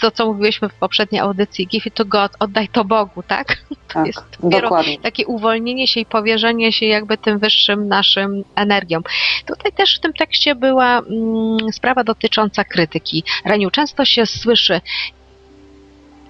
to 0.00 0.10
co 0.10 0.26
mówiłyśmy 0.26 0.68
w 0.68 0.74
poprzedniej 0.74 1.20
audycji, 1.20 1.66
give 1.66 1.86
it 1.86 1.94
to 1.94 2.04
God, 2.04 2.32
oddaj 2.38 2.68
to 2.68 2.84
Bogu, 2.84 3.22
tak? 3.22 3.56
Tak, 3.86 4.06
jest 4.06 4.38
dokładnie. 4.42 4.98
takie 4.98 5.26
uwolnienie 5.26 5.88
się 5.88 6.00
i 6.00 6.06
powierzenie 6.06 6.72
się 6.72 6.86
jakby 6.86 7.18
tym 7.18 7.38
wyższym 7.38 7.88
naszym 7.88 8.44
energiom. 8.56 9.02
Tutaj 9.46 9.72
też 9.72 9.96
w 9.96 10.00
tym 10.00 10.12
tekście 10.12 10.54
była 10.54 10.98
mm, 10.98 11.72
sprawa 11.72 12.04
dotycząca 12.22 12.64
krytyki. 12.64 13.24
Reniu, 13.44 13.70
często 13.70 14.04
się 14.04 14.26
słyszy, 14.26 14.80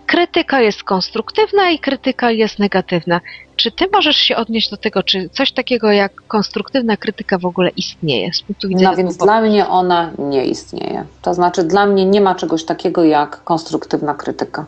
krytyka 0.07 0.61
jest 0.61 0.85
konstruktywna 0.85 1.71
i 1.71 1.79
krytyka 1.79 2.31
jest 2.31 2.59
negatywna. 2.59 3.21
Czy 3.57 3.71
ty 3.71 3.85
możesz 3.93 4.17
się 4.17 4.37
odnieść 4.37 4.71
do 4.71 4.77
tego, 4.77 5.03
czy 5.03 5.29
coś 5.29 5.53
takiego 5.53 5.93
jak 5.93 6.13
konstruktywna 6.29 6.97
krytyka 6.97 7.39
w 7.39 7.45
ogóle 7.45 7.71
istnieje 7.71 8.33
z 8.33 8.43
punktu 8.43 8.69
widzenia 8.69 8.91
No 8.91 8.97
więc 8.97 9.17
dla 9.17 9.41
mnie 9.41 9.69
ona 9.69 10.11
nie 10.19 10.47
istnieje. 10.47 11.05
To 11.23 11.35
znaczy 11.35 11.63
dla 11.63 11.87
mnie 11.87 12.05
nie 12.05 12.21
ma 12.21 12.35
czegoś 12.35 12.65
takiego 12.65 13.05
jak 13.05 13.45
konstruktywna 13.45 14.15
krytyka. 14.15 14.67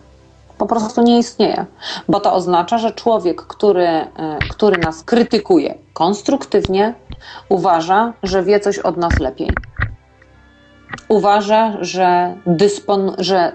Po 0.59 0.66
prostu 0.66 1.02
nie 1.02 1.18
istnieje. 1.18 1.66
Bo 2.09 2.20
to 2.20 2.35
oznacza, 2.35 2.78
że 2.78 2.92
człowiek, 2.92 3.42
który, 3.42 3.87
e, 3.87 4.09
który 4.50 4.78
nas 4.78 5.02
krytykuje 5.02 5.74
konstruktywnie, 5.92 6.94
uważa, 7.48 8.12
że 8.22 8.42
wie 8.42 8.61
coś 8.61 8.78
od 8.78 8.96
nas 8.96 9.18
lepiej. 9.18 9.50
Uważa, 11.09 11.77
że 11.81 12.35
dyspon, 12.46 13.12
że 13.18 13.53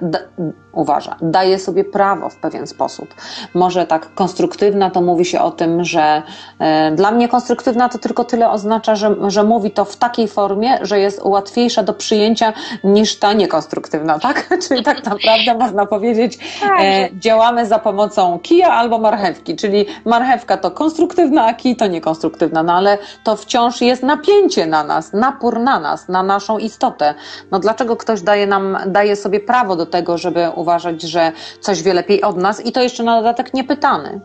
uważa, 0.73 1.15
daje 1.21 1.59
sobie 1.59 1.83
prawo 1.83 2.29
w 2.29 2.35
pewien 2.35 2.67
sposób. 2.67 3.15
Może 3.53 3.85
tak 3.85 4.13
konstruktywna 4.13 4.89
to 4.89 5.01
mówi 5.01 5.25
się 5.25 5.41
o 5.41 5.51
tym, 5.51 5.83
że 5.83 6.21
e, 6.59 6.91
dla 6.91 7.11
mnie 7.11 7.27
konstruktywna 7.27 7.89
to 7.89 7.97
tylko 7.97 8.23
tyle 8.23 8.49
oznacza, 8.49 8.95
że, 8.95 9.15
że 9.27 9.43
mówi 9.43 9.71
to 9.71 9.85
w 9.85 9.97
takiej 9.97 10.27
formie, 10.27 10.77
że 10.81 10.99
jest 10.99 11.21
łatwiejsza 11.23 11.83
do 11.83 11.93
przyjęcia 11.93 12.53
niż 12.83 13.19
ta 13.19 13.33
niekonstruktywna, 13.33 14.19
tak? 14.19 14.49
Czyli 14.67 14.83
tak 14.83 15.05
naprawdę 15.05 15.57
można 15.59 15.85
powiedzieć, 15.85 16.39
Tak, 16.61 16.81
e, 16.81 17.09
działamy 17.19 17.65
za 17.65 17.79
pomocą 17.79 18.39
kija 18.39 18.67
albo 18.67 18.97
marchewki, 18.97 19.55
czyli 19.55 19.85
marchewka 20.05 20.57
to 20.57 20.71
konstruktywna, 20.71 21.45
a 21.45 21.53
kij 21.53 21.75
to 21.75 21.87
niekonstruktywna, 21.87 22.63
no 22.63 22.73
ale 22.73 22.97
to 23.23 23.35
wciąż 23.35 23.81
jest 23.81 24.03
napięcie 24.03 24.65
na 24.65 24.83
nas, 24.83 25.13
napór 25.13 25.59
na 25.59 25.79
nas, 25.79 26.07
na 26.07 26.23
naszą 26.23 26.57
istotę. 26.57 27.13
No 27.51 27.59
dlaczego 27.59 27.95
ktoś 27.95 28.21
daje 28.21 28.47
nam, 28.47 28.77
daje 28.87 29.15
sobie 29.15 29.39
prawo 29.39 29.75
do 29.75 29.85
tego, 29.85 30.17
żeby 30.17 30.51
uważać, 30.63 31.01
że 31.01 31.31
coś 31.61 31.83
wie 31.83 31.93
lepiej 31.93 32.21
od 32.21 32.37
nas 32.37 32.65
i 32.65 32.71
to 32.71 32.81
jeszcze 32.81 33.03
na 33.03 33.17
dodatek 33.17 33.53
niepytany. 33.53 34.21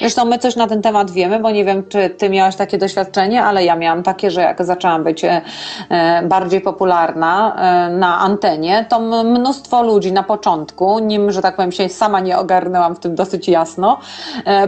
Zresztą 0.00 0.24
my 0.24 0.38
coś 0.38 0.56
na 0.56 0.66
ten 0.66 0.82
temat 0.82 1.10
wiemy, 1.10 1.40
bo 1.40 1.50
nie 1.50 1.64
wiem, 1.64 1.88
czy 1.88 2.10
ty 2.10 2.30
miałaś 2.30 2.56
takie 2.56 2.78
doświadczenie, 2.78 3.44
ale 3.44 3.64
ja 3.64 3.76
miałam 3.76 4.02
takie, 4.02 4.30
że 4.30 4.40
jak 4.40 4.64
zaczęłam 4.64 5.04
być 5.04 5.24
e, 5.24 5.40
e, 5.88 6.22
bardziej 6.22 6.60
popularna 6.60 7.56
e, 7.56 7.90
na 7.90 8.18
antenie, 8.18 8.86
to 8.88 9.00
mnóstwo 9.24 9.82
ludzi 9.82 10.12
na 10.12 10.22
początku, 10.22 10.98
nim, 10.98 11.32
że 11.32 11.42
tak 11.42 11.56
powiem, 11.56 11.72
się 11.72 11.88
sama 11.88 12.20
nie 12.20 12.38
ogarnęłam 12.38 12.94
w 12.94 12.98
tym 12.98 13.14
dosyć 13.14 13.48
jasno, 13.48 13.98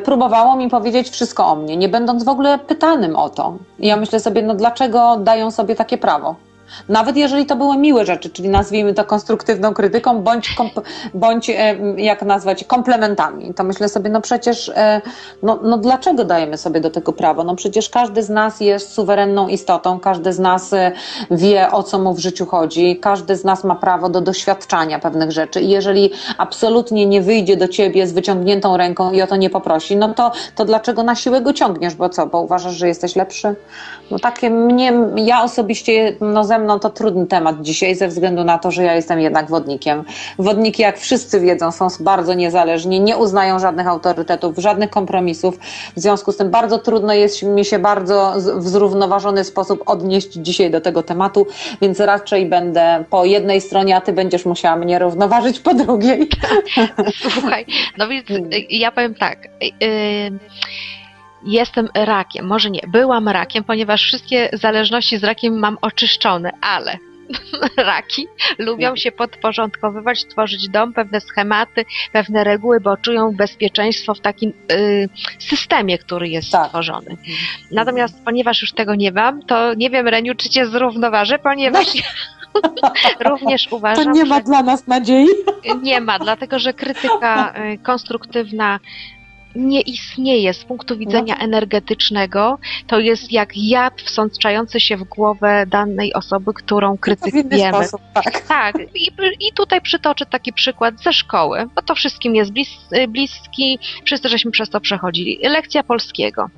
próbowało 0.04 0.56
mi 0.56 0.70
powiedzieć 0.70 1.10
wszystko 1.10 1.46
o 1.46 1.56
mnie, 1.56 1.76
nie 1.76 1.88
będąc 1.88 2.24
w 2.24 2.28
ogóle 2.28 2.58
pytanym 2.58 3.16
o 3.16 3.28
to. 3.28 3.56
I 3.78 3.86
ja 3.86 3.96
myślę 3.96 4.20
sobie, 4.20 4.42
no 4.42 4.54
dlaczego 4.54 5.16
dają 5.16 5.50
sobie 5.50 5.74
takie 5.74 5.98
prawo? 5.98 6.34
Nawet 6.88 7.16
jeżeli 7.16 7.46
to 7.46 7.56
były 7.56 7.76
miłe 7.76 8.06
rzeczy, 8.06 8.30
czyli 8.30 8.48
nazwijmy 8.48 8.94
to 8.94 9.04
konstruktywną 9.04 9.74
krytyką, 9.74 10.22
bądź, 10.22 10.56
bądź 11.14 11.50
e, 11.50 11.76
jak 11.96 12.22
nazwać, 12.22 12.64
komplementami, 12.64 13.54
to 13.54 13.64
myślę 13.64 13.88
sobie, 13.88 14.10
no 14.10 14.20
przecież, 14.20 14.68
e, 14.68 15.00
no, 15.42 15.58
no 15.62 15.78
dlaczego 15.78 16.24
dajemy 16.24 16.58
sobie 16.58 16.80
do 16.80 16.90
tego 16.90 17.12
prawo? 17.12 17.44
No 17.44 17.56
przecież 17.56 17.90
każdy 17.90 18.22
z 18.22 18.30
nas 18.30 18.60
jest 18.60 18.92
suwerenną 18.92 19.48
istotą, 19.48 20.00
każdy 20.00 20.32
z 20.32 20.38
nas 20.38 20.72
e, 20.72 20.92
wie, 21.30 21.70
o 21.70 21.82
co 21.82 21.98
mu 21.98 22.14
w 22.14 22.18
życiu 22.18 22.46
chodzi, 22.46 22.96
każdy 22.96 23.36
z 23.36 23.44
nas 23.44 23.64
ma 23.64 23.74
prawo 23.74 24.08
do 24.08 24.20
doświadczania 24.20 24.98
pewnych 24.98 25.32
rzeczy 25.32 25.60
i 25.60 25.68
jeżeli 25.68 26.10
absolutnie 26.38 27.06
nie 27.06 27.22
wyjdzie 27.22 27.56
do 27.56 27.68
ciebie 27.68 28.06
z 28.06 28.12
wyciągniętą 28.12 28.76
ręką 28.76 29.12
i 29.12 29.22
o 29.22 29.26
to 29.26 29.36
nie 29.36 29.50
poprosi, 29.50 29.96
no 29.96 30.14
to, 30.14 30.32
to 30.54 30.64
dlaczego 30.64 31.02
na 31.02 31.14
siłę 31.14 31.40
go 31.40 31.52
ciągniesz? 31.52 31.94
Bo 31.94 32.08
co, 32.08 32.26
bo 32.26 32.40
uważasz, 32.40 32.74
że 32.74 32.88
jesteś 32.88 33.16
lepszy? 33.16 33.54
No 34.10 34.18
takie 34.18 34.50
mnie, 34.50 34.92
ja 35.16 35.42
osobiście, 35.42 36.16
no 36.20 36.44
ze 36.44 36.63
mną 36.64 36.78
to 36.78 36.90
trudny 36.90 37.26
temat 37.26 37.62
dzisiaj 37.62 37.94
ze 37.94 38.08
względu 38.08 38.44
na 38.44 38.58
to, 38.58 38.70
że 38.70 38.82
ja 38.82 38.94
jestem 38.94 39.20
jednak 39.20 39.50
wodnikiem. 39.50 40.04
Wodniki, 40.38 40.82
jak 40.82 40.98
wszyscy 40.98 41.40
wiedzą, 41.40 41.72
są 41.72 41.88
bardzo 42.00 42.34
niezależni, 42.34 43.00
nie 43.00 43.16
uznają 43.16 43.58
żadnych 43.58 43.86
autorytetów, 43.86 44.58
żadnych 44.58 44.90
kompromisów. 44.90 45.58
W 45.96 46.00
związku 46.00 46.32
z 46.32 46.36
tym 46.36 46.50
bardzo 46.50 46.78
trudno 46.78 47.14
jest 47.14 47.42
mi 47.42 47.64
się 47.64 47.78
bardzo 47.78 48.32
w 48.56 48.68
zrównoważony 48.68 49.44
sposób 49.44 49.82
odnieść 49.86 50.32
dzisiaj 50.32 50.70
do 50.70 50.80
tego 50.80 51.02
tematu, 51.02 51.46
więc 51.82 52.00
raczej 52.00 52.46
będę 52.46 53.04
po 53.10 53.24
jednej 53.24 53.60
stronie, 53.60 53.96
a 53.96 54.00
ty 54.00 54.12
będziesz 54.12 54.44
musiała 54.44 54.76
mnie 54.76 54.98
równoważyć 54.98 55.60
po 55.60 55.74
drugiej. 55.74 56.28
Słuchaj, 57.22 57.66
no 57.98 58.08
więc 58.08 58.30
y, 58.30 58.66
ja 58.70 58.92
powiem 58.92 59.14
tak. 59.14 59.38
y, 59.46 59.84
y, 59.84 60.38
Jestem 61.44 61.88
rakiem, 61.94 62.46
może 62.46 62.70
nie, 62.70 62.80
byłam 62.88 63.28
rakiem, 63.28 63.64
ponieważ 63.64 64.02
wszystkie 64.02 64.48
zależności 64.52 65.18
z 65.18 65.24
rakiem 65.24 65.58
mam 65.58 65.78
oczyszczone, 65.80 66.50
ale 66.60 66.98
raki 67.76 68.26
lubią 68.58 68.96
się 68.96 69.12
podporządkowywać, 69.12 70.24
tworzyć 70.24 70.68
dom, 70.68 70.92
pewne 70.92 71.20
schematy, 71.20 71.84
pewne 72.12 72.44
reguły, 72.44 72.80
bo 72.80 72.96
czują 72.96 73.32
bezpieczeństwo 73.36 74.14
w 74.14 74.20
takim 74.20 74.52
y, 74.72 75.08
systemie, 75.38 75.98
który 75.98 76.28
jest 76.28 76.50
Tak. 76.50 76.66
stworzony. 76.66 77.16
Natomiast 77.70 78.24
ponieważ 78.24 78.62
już 78.62 78.72
tego 78.72 78.94
nie 78.94 79.12
mam, 79.12 79.42
to 79.42 79.74
nie 79.74 79.90
wiem, 79.90 80.08
Reniu, 80.08 80.34
czy 80.34 80.48
cię 80.50 80.66
zrównoważę, 80.66 81.38
ponieważ 81.38 81.86
również 83.30 83.66
To 83.66 83.76
uważam, 83.76 84.12
nie 84.12 84.24
ma 84.24 84.36
że 84.36 84.42
dla 84.42 84.62
nas 84.62 84.86
nadziei. 84.86 85.26
nie 85.82 86.00
ma, 86.00 86.18
dlatego 86.18 86.58
że 86.58 86.72
krytyka 86.74 87.54
y, 87.74 87.78
konstruktywna 87.78 88.80
nie 89.54 89.80
istnieje 89.80 90.54
z 90.54 90.64
punktu 90.64 90.96
widzenia 90.96 91.38
energetycznego. 91.38 92.58
To 92.86 93.00
jest 93.00 93.32
jak 93.32 93.56
jad 93.56 94.02
wsączający 94.02 94.80
się 94.80 94.96
w 94.96 95.04
głowę 95.04 95.64
danej 95.66 96.14
osoby, 96.14 96.54
którą 96.54 96.98
krytykujemy. 96.98 97.86
sposób, 97.86 98.00
tak. 98.14 98.40
Tak, 98.40 98.76
i, 98.94 99.10
i 99.40 99.52
tutaj 99.52 99.80
przytoczę 99.80 100.26
taki 100.26 100.52
przykład 100.52 101.02
ze 101.02 101.12
szkoły, 101.12 101.66
bo 101.74 101.82
to 101.82 101.94
wszystkim 101.94 102.34
jest 102.34 102.52
blis, 102.52 102.68
bliski, 103.08 103.78
wszyscy 104.04 104.28
żeśmy 104.28 104.50
przez 104.50 104.70
to 104.70 104.80
przechodzili. 104.80 105.38
Lekcja 105.42 105.82
polskiego. 105.82 106.50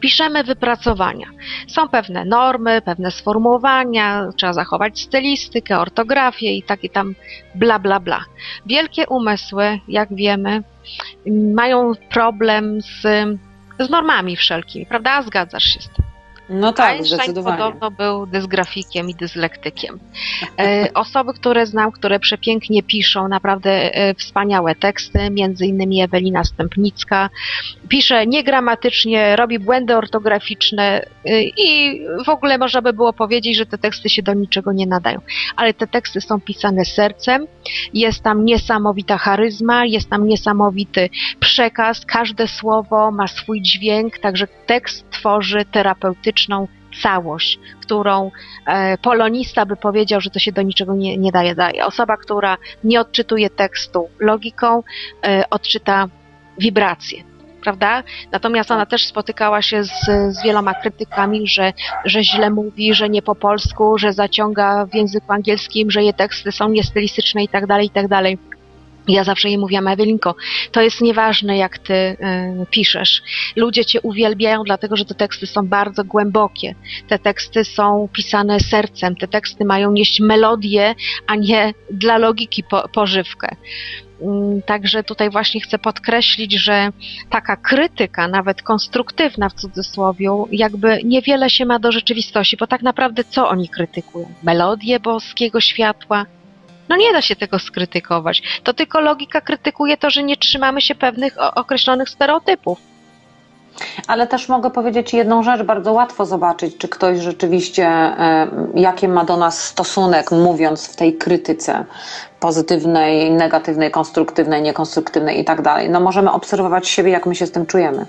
Piszemy 0.00 0.44
wypracowania. 0.44 1.26
Są 1.68 1.88
pewne 1.88 2.24
normy, 2.24 2.82
pewne 2.82 3.10
sformułowania, 3.10 4.28
trzeba 4.36 4.52
zachować 4.52 5.00
stylistykę, 5.00 5.78
ortografię 5.78 6.54
i 6.54 6.62
takie 6.62 6.88
tam 6.88 7.14
bla 7.54 7.78
bla 7.78 8.00
bla. 8.00 8.24
Wielkie 8.66 9.06
umysły, 9.06 9.80
jak 9.88 10.14
wiemy, 10.14 10.62
mają 11.54 11.92
problem 12.10 12.80
z, 12.80 13.02
z 13.78 13.90
normami 13.90 14.36
wszelkimi, 14.36 14.86
prawda? 14.86 15.22
Zgadzasz 15.22 15.64
się 15.64 15.80
z 15.80 15.88
tym. 15.88 16.07
No 16.48 16.72
tak, 16.72 16.90
Einstein 16.90 17.20
zdecydowanie. 17.20 17.56
podobno 17.56 17.90
był 17.90 18.26
dysgrafikiem 18.26 19.10
i 19.10 19.14
dyslektykiem. 19.14 19.98
E, 20.58 20.88
osoby, 20.94 21.34
które 21.34 21.66
znam, 21.66 21.92
które 21.92 22.20
przepięknie 22.20 22.82
piszą 22.82 23.28
naprawdę 23.28 23.70
e, 23.94 24.14
wspaniałe 24.14 24.74
teksty, 24.74 25.30
między 25.30 25.66
innymi 25.66 26.02
Ewelina 26.02 26.44
Stępnicka, 26.44 27.30
pisze 27.88 28.26
niegramatycznie, 28.26 29.36
robi 29.36 29.58
błędy 29.58 29.96
ortograficzne 29.96 31.04
e, 31.24 31.42
i 31.42 32.00
w 32.26 32.28
ogóle 32.28 32.58
można 32.58 32.82
by 32.82 32.92
było 32.92 33.12
powiedzieć, 33.12 33.56
że 33.56 33.66
te 33.66 33.78
teksty 33.78 34.08
się 34.08 34.22
do 34.22 34.34
niczego 34.34 34.72
nie 34.72 34.86
nadają. 34.86 35.20
Ale 35.56 35.74
te 35.74 35.86
teksty 35.86 36.20
są 36.20 36.40
pisane 36.40 36.84
sercem, 36.84 37.46
jest 37.94 38.22
tam 38.22 38.44
niesamowita 38.44 39.18
charyzma, 39.18 39.84
jest 39.84 40.10
tam 40.10 40.28
niesamowity 40.28 41.10
przekaz, 41.40 42.06
każde 42.06 42.48
słowo 42.48 43.10
ma 43.10 43.28
swój 43.28 43.62
dźwięk, 43.62 44.18
także 44.18 44.46
tekst 44.66 45.10
tworzy 45.10 45.64
całość, 47.02 47.58
którą 47.80 48.30
e, 48.66 48.98
polonista 48.98 49.66
by 49.66 49.76
powiedział, 49.76 50.20
że 50.20 50.30
to 50.30 50.38
się 50.38 50.52
do 50.52 50.62
niczego 50.62 50.94
nie, 50.94 51.18
nie 51.18 51.32
daje, 51.32 51.54
daje. 51.54 51.86
Osoba, 51.86 52.16
która 52.16 52.56
nie 52.84 53.00
odczytuje 53.00 53.50
tekstu 53.50 54.08
logiką, 54.20 54.82
e, 55.26 55.44
odczyta 55.50 56.08
wibracje. 56.58 57.22
Prawda? 57.62 58.02
Natomiast 58.32 58.70
ona 58.70 58.86
też 58.86 59.06
spotykała 59.06 59.62
się 59.62 59.84
z, 59.84 59.90
z 60.28 60.42
wieloma 60.44 60.74
krytykami, 60.74 61.48
że, 61.48 61.72
że 62.04 62.24
źle 62.24 62.50
mówi, 62.50 62.94
że 62.94 63.08
nie 63.08 63.22
po 63.22 63.34
polsku, 63.34 63.98
że 63.98 64.12
zaciąga 64.12 64.86
w 64.86 64.94
języku 64.94 65.32
angielskim, 65.32 65.90
że 65.90 66.02
jej 66.02 66.14
teksty 66.14 66.52
są 66.52 66.68
niestylistyczne 66.68 67.44
i 67.44 67.48
tak 67.48 67.66
dalej, 67.66 67.86
i 67.86 67.90
tak 67.90 68.08
dalej. 68.08 68.38
Ja 69.08 69.24
zawsze 69.24 69.48
jej 69.48 69.58
mówiłam, 69.58 69.88
Ewelinko, 69.88 70.34
to 70.72 70.82
jest 70.82 71.00
nieważne, 71.00 71.56
jak 71.56 71.78
ty 71.78 71.94
y, 71.94 72.16
piszesz. 72.70 73.22
Ludzie 73.56 73.84
cię 73.84 74.00
uwielbiają, 74.00 74.62
dlatego 74.64 74.96
że 74.96 75.04
te 75.04 75.14
teksty 75.14 75.46
są 75.46 75.66
bardzo 75.66 76.04
głębokie. 76.04 76.74
Te 77.08 77.18
teksty 77.18 77.64
są 77.64 78.08
pisane 78.12 78.60
sercem, 78.60 79.16
te 79.16 79.28
teksty 79.28 79.64
mają 79.64 79.92
nieść 79.92 80.20
melodię, 80.20 80.94
a 81.26 81.36
nie 81.36 81.74
dla 81.90 82.18
logiki 82.18 82.62
po, 82.62 82.88
pożywkę. 82.88 83.56
Mm, 84.22 84.62
Także 84.62 85.02
tutaj 85.02 85.30
właśnie 85.30 85.60
chcę 85.60 85.78
podkreślić, 85.78 86.52
że 86.52 86.90
taka 87.30 87.56
krytyka, 87.56 88.28
nawet 88.28 88.62
konstruktywna 88.62 89.48
w 89.48 89.54
cudzysłowie, 89.54 90.28
jakby 90.50 90.98
niewiele 91.04 91.50
się 91.50 91.64
ma 91.64 91.78
do 91.78 91.92
rzeczywistości, 91.92 92.56
bo 92.56 92.66
tak 92.66 92.82
naprawdę 92.82 93.24
co 93.24 93.48
oni 93.48 93.68
krytykują? 93.68 94.28
Melodię 94.42 95.00
boskiego 95.00 95.60
światła? 95.60 96.26
No 96.88 96.96
nie 96.96 97.12
da 97.12 97.22
się 97.22 97.36
tego 97.36 97.58
skrytykować. 97.58 98.42
To 98.64 98.74
tylko 98.74 99.00
logika 99.00 99.40
krytykuje 99.40 99.96
to, 99.96 100.10
że 100.10 100.22
nie 100.22 100.36
trzymamy 100.36 100.80
się 100.80 100.94
pewnych 100.94 101.36
określonych 101.54 102.08
stereotypów. 102.08 102.78
Ale 104.06 104.26
też 104.26 104.48
mogę 104.48 104.70
powiedzieć 104.70 105.14
jedną 105.14 105.42
rzecz, 105.42 105.62
bardzo 105.62 105.92
łatwo 105.92 106.26
zobaczyć, 106.26 106.76
czy 106.76 106.88
ktoś 106.88 107.18
rzeczywiście, 107.18 107.86
e, 107.86 108.48
jakie 108.74 109.08
ma 109.08 109.24
do 109.24 109.36
nas 109.36 109.64
stosunek, 109.64 110.30
mówiąc 110.30 110.86
w 110.86 110.96
tej 110.96 111.14
krytyce 111.14 111.84
pozytywnej, 112.40 113.30
negatywnej, 113.30 113.90
konstruktywnej, 113.90 114.62
niekonstruktywnej 114.62 115.40
i 115.40 115.44
tak 115.44 115.62
dalej. 115.62 115.90
No 115.90 116.00
możemy 116.00 116.32
obserwować 116.32 116.88
siebie, 116.88 117.10
jak 117.10 117.26
my 117.26 117.34
się 117.34 117.46
z 117.46 117.52
tym 117.52 117.66
czujemy. 117.66 118.06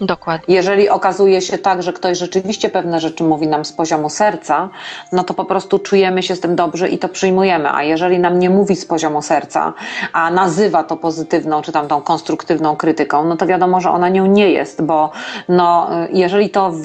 Dokładnie. 0.00 0.54
Jeżeli 0.54 0.88
okazuje 0.88 1.40
się 1.40 1.58
tak, 1.58 1.82
że 1.82 1.92
ktoś 1.92 2.18
rzeczywiście 2.18 2.68
pewne 2.68 3.00
rzeczy 3.00 3.24
mówi 3.24 3.48
nam 3.48 3.64
z 3.64 3.72
poziomu 3.72 4.10
serca, 4.10 4.68
no 5.12 5.24
to 5.24 5.34
po 5.34 5.44
prostu 5.44 5.78
czujemy 5.78 6.22
się 6.22 6.36
z 6.36 6.40
tym 6.40 6.56
dobrze 6.56 6.88
i 6.88 6.98
to 6.98 7.08
przyjmujemy. 7.08 7.70
A 7.72 7.82
jeżeli 7.82 8.18
nam 8.18 8.38
nie 8.38 8.50
mówi 8.50 8.76
z 8.76 8.86
poziomu 8.86 9.22
serca, 9.22 9.72
a 10.12 10.30
nazywa 10.30 10.84
to 10.84 10.96
pozytywną 10.96 11.62
czy 11.62 11.72
tam 11.72 11.88
tą 11.88 12.02
konstruktywną 12.02 12.76
krytyką, 12.76 13.24
no 13.24 13.36
to 13.36 13.46
wiadomo, 13.46 13.80
że 13.80 13.90
ona 13.90 14.08
nią 14.08 14.26
nie 14.26 14.50
jest, 14.50 14.82
bo 14.82 15.10
no, 15.48 15.88
jeżeli 16.12 16.50
to 16.50 16.70
w, 16.70 16.82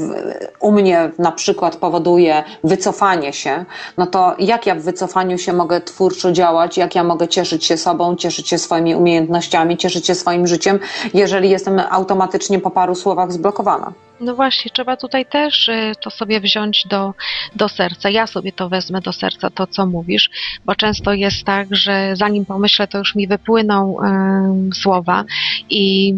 u 0.60 0.72
mnie 0.72 1.12
na 1.20 1.32
przykład 1.32 1.76
powoduje 1.76 2.44
wycofanie 2.64 3.34
się, 3.34 3.66
no 3.98 4.08
to 4.08 4.36
jak 4.40 4.66
ja 4.66 4.76
w 4.76 4.82
wycofaniu 4.82 5.38
się 5.38 5.54
mogę 5.54 5.82
twórczo 5.82 6.32
działać, 6.32 6.78
jak 6.78 6.96
ja 6.96 7.04
mogę 7.04 7.28
cieszyć 7.28 7.66
się 7.66 7.78
sobą, 7.78 8.16
cieszyć 8.16 8.50
się 8.50 8.58
swoimi 8.58 8.96
umiejętnościami, 8.96 9.78
cieszyć 9.78 10.08
się 10.08 10.16
swoim 10.16 10.48
życiem, 10.48 10.80
jeżeli 11.14 11.50
jestem 11.50 11.82
automatycznie 11.90 12.60
po 12.60 12.72
paru 12.72 12.96
słowach 13.02 13.32
zblokowana. 13.32 13.94
No 14.20 14.36
właśnie, 14.36 14.72
trzeba 14.72 14.98
tutaj 14.98 15.26
też 15.26 15.70
y, 15.70 15.92
to 16.02 16.10
sobie 16.10 16.42
wziąć 16.42 16.88
do, 16.90 17.14
do 17.56 17.70
serca. 17.70 18.10
Ja 18.10 18.28
sobie 18.28 18.52
to 18.52 18.70
wezmę 18.70 19.02
do 19.02 19.14
serca, 19.14 19.50
to 19.50 19.68
co 19.68 19.86
mówisz, 19.86 20.30
bo 20.66 20.76
często 20.76 21.14
jest 21.14 21.44
tak, 21.44 21.76
że 21.76 22.16
zanim 22.16 22.46
pomyślę, 22.46 22.88
to 22.88 22.98
już 22.98 23.16
mi 23.16 23.28
wypłyną 23.28 24.02
em, 24.02 24.70
słowa 24.74 25.24
i 25.70 26.16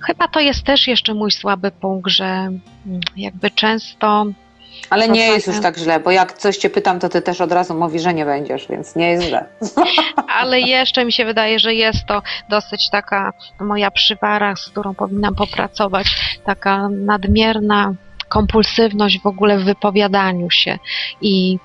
chyba 0.00 0.28
to 0.28 0.40
jest 0.40 0.64
też 0.64 0.88
jeszcze 0.88 1.14
mój 1.14 1.30
słaby 1.30 1.70
punkt, 1.70 2.10
że 2.10 2.24
mm, 2.24 3.00
jakby 3.16 3.50
często 3.50 4.26
Ale 4.90 5.08
nie 5.08 5.26
jest 5.26 5.46
już 5.46 5.60
tak 5.60 5.76
źle, 5.76 6.00
bo 6.00 6.10
jak 6.10 6.32
coś 6.32 6.56
cię 6.56 6.70
pytam, 6.70 7.00
to 7.00 7.08
ty 7.08 7.22
też 7.22 7.40
od 7.40 7.52
razu 7.52 7.74
mówisz, 7.74 8.02
że 8.02 8.14
nie 8.14 8.24
będziesz, 8.24 8.68
więc 8.68 8.96
nie 8.96 9.10
jest 9.10 9.26
źle. 9.26 9.46
ale 10.40 10.60
jeszcze 10.60 11.04
mi 11.04 11.12
się 11.12 11.24
wydaje, 11.24 11.58
że 11.58 11.74
jest 11.74 12.06
to 12.06 12.22
dosyć 12.48 12.90
taka 12.90 13.32
moja 13.60 13.90
przywara, 13.90 14.56
z 14.56 14.68
którą 14.68 14.94
powinnam 14.94 15.34
popracować, 15.34 16.06
taka 16.44 16.88
nadmierna 16.88 17.94
kompulsywność 18.28 19.20
w 19.20 19.26
ogóle 19.26 19.58
w 19.58 19.64
wypowiadaniu 19.64 20.50
się 20.50 20.78
i 21.20 21.58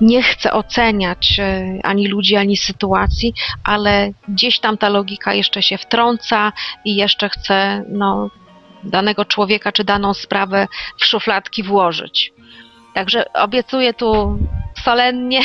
nie 0.00 0.22
chcę 0.22 0.52
oceniać 0.52 1.36
e, 1.38 1.78
ani 1.82 2.08
ludzi, 2.08 2.36
ani 2.36 2.56
sytuacji, 2.56 3.34
ale 3.64 4.10
gdzieś 4.28 4.60
tam 4.60 4.78
ta 4.78 4.88
logika 4.88 5.34
jeszcze 5.34 5.62
się 5.62 5.78
wtrąca 5.78 6.52
i 6.84 6.96
jeszcze 6.96 7.28
chcę 7.28 7.84
no, 7.88 8.30
danego 8.84 9.24
człowieka 9.24 9.72
czy 9.72 9.84
daną 9.84 10.14
sprawę 10.14 10.66
w 10.98 11.04
szufladki 11.04 11.62
włożyć. 11.62 12.32
Także 12.94 13.32
obiecuję 13.32 13.94
tu 13.94 14.38
solennie, 14.84 15.40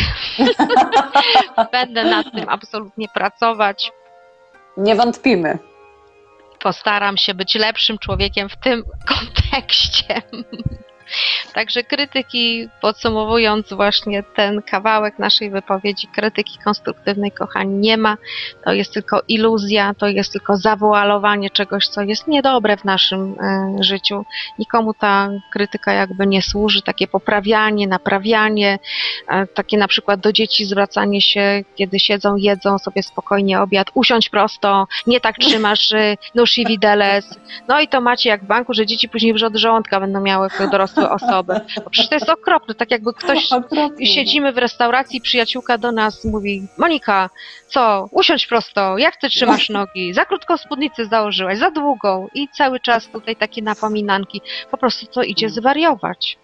będę 1.71 2.03
nad 2.03 2.31
tym 2.31 2.49
absolutnie 2.49 3.07
pracować. 3.07 3.91
Nie 4.77 4.95
wątpimy. 4.95 5.59
Postaram 6.59 7.17
się 7.17 7.33
być 7.33 7.55
lepszym 7.55 7.97
człowiekiem 7.97 8.49
w 8.49 8.57
tym 8.57 8.83
kontekście. 9.07 10.21
Także 11.53 11.83
krytyki, 11.83 12.69
podsumowując 12.81 13.73
właśnie 13.73 14.23
ten 14.23 14.61
kawałek 14.61 15.19
naszej 15.19 15.49
wypowiedzi, 15.49 16.07
krytyki 16.07 16.57
konstruktywnej, 16.63 17.31
kochani, 17.31 17.75
nie 17.75 17.97
ma. 17.97 18.17
To 18.65 18.73
jest 18.73 18.93
tylko 18.93 19.21
iluzja, 19.27 19.93
to 19.93 20.07
jest 20.07 20.31
tylko 20.31 20.57
zawoalowanie 20.57 21.49
czegoś, 21.49 21.87
co 21.87 22.01
jest 22.01 22.27
niedobre 22.27 22.77
w 22.77 22.85
naszym 22.85 23.35
e, 23.39 23.83
życiu. 23.83 24.25
Nikomu 24.59 24.93
ta 24.93 25.29
krytyka 25.53 25.93
jakby 25.93 26.27
nie 26.27 26.41
służy, 26.41 26.81
takie 26.81 27.07
poprawianie, 27.07 27.87
naprawianie, 27.87 28.79
e, 29.27 29.47
takie 29.47 29.77
na 29.77 29.87
przykład 29.87 30.19
do 30.19 30.31
dzieci 30.31 30.65
zwracanie 30.65 31.21
się, 31.21 31.63
kiedy 31.75 31.99
siedzą, 31.99 32.35
jedzą 32.35 32.79
sobie 32.79 33.03
spokojnie 33.03 33.61
obiad, 33.61 33.87
usiądź 33.93 34.29
prosto, 34.29 34.87
nie 35.07 35.19
tak 35.19 35.35
trzymasz 35.37 35.91
y, 35.91 36.17
nóż 36.35 36.57
i 36.57 36.65
widelec. 36.65 37.39
No 37.67 37.79
i 37.79 37.87
to 37.87 38.01
macie 38.01 38.29
jak 38.29 38.43
w 38.43 38.47
banku, 38.47 38.73
że 38.73 38.85
dzieci 38.85 39.09
później 39.09 39.33
wrzody 39.33 39.59
żołądka 39.59 39.99
będą 39.99 40.21
miały 40.21 40.47
jako 40.51 40.67
dorosłe 40.71 40.94
osoby. 40.97 41.61
Bo 41.83 41.89
przecież 41.89 42.09
to 42.09 42.15
jest 42.15 42.29
okropne, 42.29 42.75
tak 42.75 42.91
jakby 42.91 43.13
ktoś 43.13 43.51
Okropnie. 43.51 44.07
siedzimy 44.07 44.53
w 44.53 44.57
restauracji, 44.57 45.21
przyjaciółka 45.21 45.77
do 45.77 45.91
nas 45.91 46.25
mówi, 46.25 46.67
Monika, 46.77 47.29
co, 47.67 48.07
usiądź 48.11 48.47
prosto, 48.47 48.97
jak 48.97 49.17
ty 49.17 49.29
trzymasz 49.29 49.69
nogi, 49.69 50.13
za 50.13 50.25
krótką 50.25 50.57
spódnicę 50.57 51.05
założyłaś, 51.05 51.57
za 51.57 51.71
długą 51.71 52.27
i 52.33 52.47
cały 52.47 52.79
czas 52.79 53.07
tutaj 53.07 53.35
takie 53.35 53.61
napominanki, 53.61 54.41
po 54.71 54.77
prostu 54.77 55.05
to 55.05 55.23
idzie 55.23 55.49
zwariować. 55.49 56.37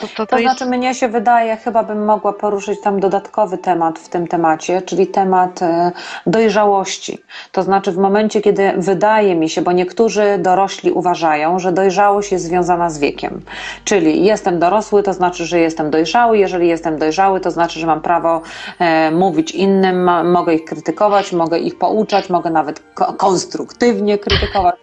To, 0.00 0.06
to, 0.06 0.14
to, 0.16 0.26
To 0.26 0.38
jest... 0.38 0.56
znaczy, 0.56 0.70
mnie 0.70 0.94
się 0.94 1.08
wydaje, 1.08 1.56
chyba 1.56 1.82
bym 1.82 2.04
mogła 2.04 2.32
poruszyć 2.32 2.80
tam 2.80 3.00
dodatkowy 3.00 3.58
temat 3.58 3.98
w 3.98 4.08
tym 4.08 4.26
temacie, 4.28 4.82
czyli 4.82 5.06
temat 5.06 5.62
e, 5.62 5.92
dojrzałości. 6.26 7.22
To 7.52 7.62
znaczy, 7.62 7.92
w 7.92 7.98
momencie, 7.98 8.40
kiedy 8.40 8.72
wydaje 8.76 9.36
mi 9.36 9.48
się, 9.48 9.62
bo 9.62 9.72
niektórzy 9.72 10.38
dorośli 10.38 10.92
uważają, 10.92 11.58
że 11.58 11.72
dojrzałość 11.72 12.32
jest 12.32 12.44
związana 12.44 12.90
z 12.90 12.98
wiekiem. 12.98 13.42
Czyli 13.84 14.24
jestem 14.24 14.58
dorosły, 14.58 15.02
to 15.02 15.12
znaczy, 15.12 15.46
że 15.46 15.58
jestem 15.60 15.90
dojrzały. 15.90 16.38
Jeżeli 16.38 16.68
jestem 16.68 16.98
dojrzały, 16.98 17.40
to 17.40 17.50
znaczy, 17.50 17.80
że 17.80 17.86
mam 17.86 18.00
prawo 18.00 18.42
e, 18.78 19.10
mówić 19.10 19.50
innym, 19.50 20.10
mogę 20.30 20.54
ich 20.54 20.64
krytykować, 20.64 21.32
mogę 21.32 21.58
ich 21.58 21.78
pouczać, 21.78 22.30
mogę 22.30 22.50
nawet 22.50 22.82
ko- 22.94 23.12
konstruktywnie 23.12 24.18
krytykować. 24.18 24.74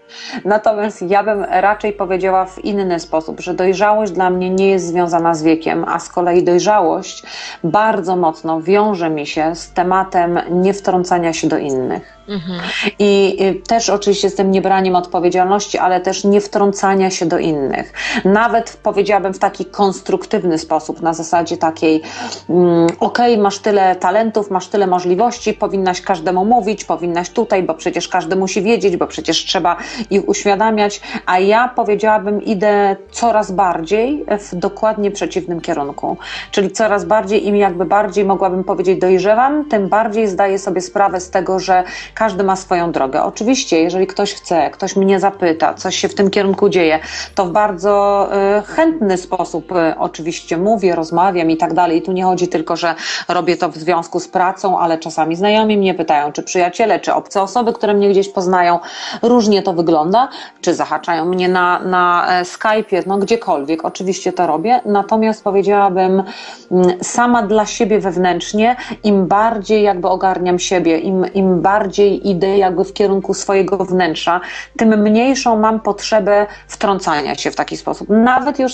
Natomiast 0.46 1.02
ja 1.02 1.24
bym 1.24 1.44
raczej 1.50 1.94
powiedziała 1.94 2.46
w 2.46 2.66
inny 2.66 3.00
sposób, 3.00 3.40
że 3.40 3.54
dojrzałość 3.54 4.12
dla 4.12 4.30
mnie 4.30 4.50
nie 4.50 4.72
jest 4.72 4.88
związana 4.88 5.05
z 5.34 5.44
wiekiem, 5.44 5.86
a 5.88 6.00
z 6.00 6.10
kolei 6.10 6.44
dojrzałość 6.44 7.24
bardzo 7.64 8.16
mocno 8.16 8.62
wiąże 8.62 9.10
mi 9.10 9.28
się 9.28 9.56
z 9.56 9.72
tematem 9.72 10.40
niewtrącania 10.52 11.34
się 11.34 11.48
do 11.48 11.58
innych. 11.58 12.18
Mhm. 12.30 12.60
I 13.00 13.38
y, 13.42 13.68
też 13.68 13.90
oczywiście 13.90 14.30
z 14.30 14.36
tym 14.36 14.52
niebraniem 14.52 14.96
odpowiedzialności, 14.96 15.78
ale 15.78 16.02
też 16.02 16.24
nie 16.24 16.42
wtrącania 16.42 17.10
się 17.10 17.26
do 17.26 17.38
innych. 17.38 17.94
Nawet 18.26 18.80
powiedziałabym 18.84 19.34
w 19.34 19.40
taki 19.40 19.66
konstruktywny 19.66 20.58
sposób, 20.58 21.02
na 21.02 21.14
zasadzie 21.14 21.58
takiej, 21.58 22.02
mm, 22.50 22.88
okej, 23.00 23.38
masz 23.38 23.60
tyle 23.60 23.96
talentów, 23.96 24.52
masz 24.52 24.68
tyle 24.68 24.88
możliwości, 24.88 25.54
powinnaś 25.54 26.02
każdemu 26.02 26.46
mówić, 26.46 26.86
powinnaś 26.86 27.30
tutaj, 27.30 27.64
bo 27.64 27.74
przecież 27.74 28.08
każdy 28.08 28.36
musi 28.36 28.62
wiedzieć, 28.62 28.98
bo 28.98 29.08
przecież 29.08 29.46
trzeba 29.46 29.78
ich 30.10 30.30
uświadamiać, 30.30 31.02
a 31.26 31.40
ja 31.40 31.68
powiedziałabym, 31.68 32.42
idę 32.42 32.96
coraz 33.12 33.52
bardziej 33.52 34.26
w 34.40 34.56
dokładnie 34.56 35.12
przeciwnym 35.12 35.62
kierunku. 35.62 36.18
Czyli 36.52 36.72
coraz 36.72 37.06
bardziej 37.06 37.48
im 37.48 37.56
jakby 37.56 37.86
bardziej 37.86 38.26
mogłabym 38.26 38.64
powiedzieć 38.64 39.00
dojrzewam, 39.00 39.70
tym 39.70 39.90
bardziej 39.90 40.28
zdaję 40.28 40.60
sobie 40.60 40.82
sprawę 40.82 41.20
z 41.20 41.30
tego, 41.30 41.60
że 41.60 41.84
każdy 42.16 42.44
ma 42.44 42.56
swoją 42.56 42.92
drogę. 42.92 43.24
Oczywiście, 43.24 43.82
jeżeli 43.82 44.08
ktoś 44.08 44.34
chce, 44.34 44.70
ktoś 44.70 44.96
mnie 44.96 45.20
zapyta, 45.20 45.74
coś 45.74 45.96
się 45.96 46.08
w 46.08 46.16
tym 46.16 46.30
kierunku 46.30 46.70
dzieje, 46.70 47.00
to 47.36 47.46
w 47.46 47.52
bardzo 47.52 48.28
y, 48.60 48.62
chętny 48.62 49.18
sposób 49.18 49.72
y, 49.72 49.76
oczywiście 50.00 50.58
mówię, 50.58 50.96
rozmawiam 50.96 51.52
i 51.52 51.58
tak 51.58 51.74
dalej. 51.74 51.98
I 51.98 52.02
tu 52.02 52.12
nie 52.12 52.24
chodzi 52.24 52.48
tylko, 52.48 52.76
że 52.76 52.96
robię 53.28 53.58
to 53.58 53.70
w 53.70 53.76
związku 53.76 54.20
z 54.20 54.28
pracą, 54.28 54.80
ale 54.80 54.98
czasami 54.98 55.36
znajomi 55.36 55.78
mnie 55.78 55.94
pytają, 55.94 56.32
czy 56.32 56.44
przyjaciele, 56.44 57.00
czy 57.00 57.14
obce 57.14 57.42
osoby, 57.42 57.74
które 57.74 57.94
mnie 57.94 58.10
gdzieś 58.10 58.30
poznają. 58.30 58.80
Różnie 59.22 59.62
to 59.62 59.74
wygląda, 59.74 60.30
czy 60.62 60.74
zahaczają 60.74 61.26
mnie 61.26 61.50
na, 61.50 61.80
na 61.80 62.28
e, 62.30 62.44
Skype'ie, 62.44 63.04
no 63.08 63.18
gdziekolwiek. 63.18 63.86
Oczywiście 63.86 64.34
to 64.34 64.48
robię, 64.48 64.82
natomiast 64.86 65.44
powiedziałabym 65.44 66.24
mm, 66.72 67.04
sama 67.04 67.44
dla 67.44 67.66
siebie 67.66 68.00
wewnętrznie, 68.00 68.76
im 69.04 69.28
bardziej 69.28 69.84
jakby 69.84 70.08
ogarniam 70.08 70.60
siebie, 70.60 71.00
im, 71.00 71.26
im 71.34 71.62
bardziej 71.62 72.05
idę 72.08 72.58
jakby 72.58 72.84
w 72.84 72.94
kierunku 72.94 73.34
swojego 73.34 73.78
wnętrza, 73.78 74.42
tym 74.78 75.02
mniejszą 75.02 75.60
mam 75.60 75.80
potrzebę 75.80 76.48
wtrącania 76.68 77.36
się 77.36 77.52
w 77.52 77.56
taki 77.56 77.78
sposób. 77.78 78.10
Nawet 78.10 78.60
już 78.60 78.74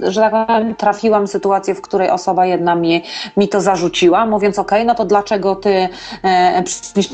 że 0.00 0.20
tak 0.20 0.46
powiem, 0.46 0.74
trafiłam 0.74 1.26
w 1.26 1.30
sytuację, 1.30 1.74
w 1.74 1.80
której 1.80 2.10
osoba 2.10 2.46
jedna 2.46 2.74
mi, 2.74 3.02
mi 3.36 3.48
to 3.48 3.60
zarzuciła, 3.60 4.26
mówiąc, 4.26 4.58
ok, 4.58 4.70
no 4.86 4.94
to 4.94 5.04
dlaczego 5.04 5.56
ty 5.56 5.88
e, 6.24 6.62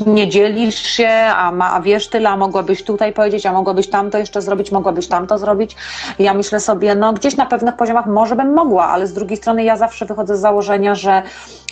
nie 0.05 0.29
dzielisz 0.29 0.81
się, 0.81 1.09
a, 1.35 1.51
ma, 1.51 1.71
a 1.73 1.81
wiesz 1.81 2.09
tyle, 2.09 2.29
a 2.29 2.37
mogłabyś 2.37 2.83
tutaj 2.83 3.13
powiedzieć, 3.13 3.45
a 3.45 3.53
mogłabyś 3.53 3.89
tamto 3.89 4.17
jeszcze 4.17 4.41
zrobić, 4.41 4.71
mogłabyś 4.71 5.07
tamto 5.07 5.37
zrobić. 5.37 5.75
Ja 6.19 6.33
myślę 6.33 6.59
sobie, 6.59 6.95
no 6.95 7.13
gdzieś 7.13 7.37
na 7.37 7.45
pewnych 7.45 7.75
poziomach 7.75 8.05
może 8.05 8.35
bym 8.35 8.53
mogła, 8.53 8.85
ale 8.87 9.07
z 9.07 9.13
drugiej 9.13 9.37
strony 9.37 9.63
ja 9.63 9.77
zawsze 9.77 10.05
wychodzę 10.05 10.37
z 10.37 10.39
założenia, 10.39 10.95
że 10.95 11.23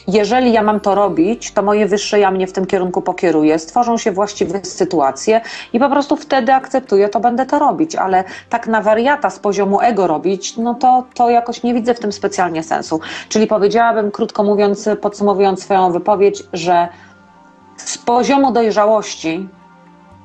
jeżeli 0.07 0.53
ja 0.53 0.63
mam 0.63 0.79
to 0.79 0.95
robić, 0.95 1.51
to 1.51 1.61
moje 1.61 1.85
wyższe 1.85 2.19
ja 2.19 2.31
mnie 2.31 2.47
w 2.47 2.53
tym 2.53 2.65
kierunku 2.65 3.01
pokieruje, 3.01 3.59
stworzą 3.59 3.97
się 3.97 4.11
właściwe 4.11 4.65
sytuacje 4.65 5.41
i 5.73 5.79
po 5.79 5.89
prostu 5.89 6.15
wtedy 6.15 6.53
akceptuję, 6.53 7.09
to 7.09 7.19
będę 7.19 7.45
to 7.45 7.59
robić, 7.59 7.95
ale 7.95 8.23
tak 8.49 8.67
na 8.67 8.81
wariata 8.81 9.29
z 9.29 9.39
poziomu 9.39 9.81
ego 9.81 10.07
robić, 10.07 10.57
no 10.57 10.75
to, 10.75 11.03
to 11.13 11.29
jakoś 11.29 11.63
nie 11.63 11.73
widzę 11.73 11.93
w 11.93 11.99
tym 11.99 12.11
specjalnie 12.11 12.63
sensu. 12.63 12.99
Czyli 13.29 13.47
powiedziałabym, 13.47 14.11
krótko 14.11 14.43
mówiąc, 14.43 14.89
podsumowując 15.01 15.63
swoją 15.63 15.91
wypowiedź, 15.91 16.43
że 16.53 16.87
z 17.77 17.97
poziomu 17.97 18.51
dojrzałości 18.51 19.49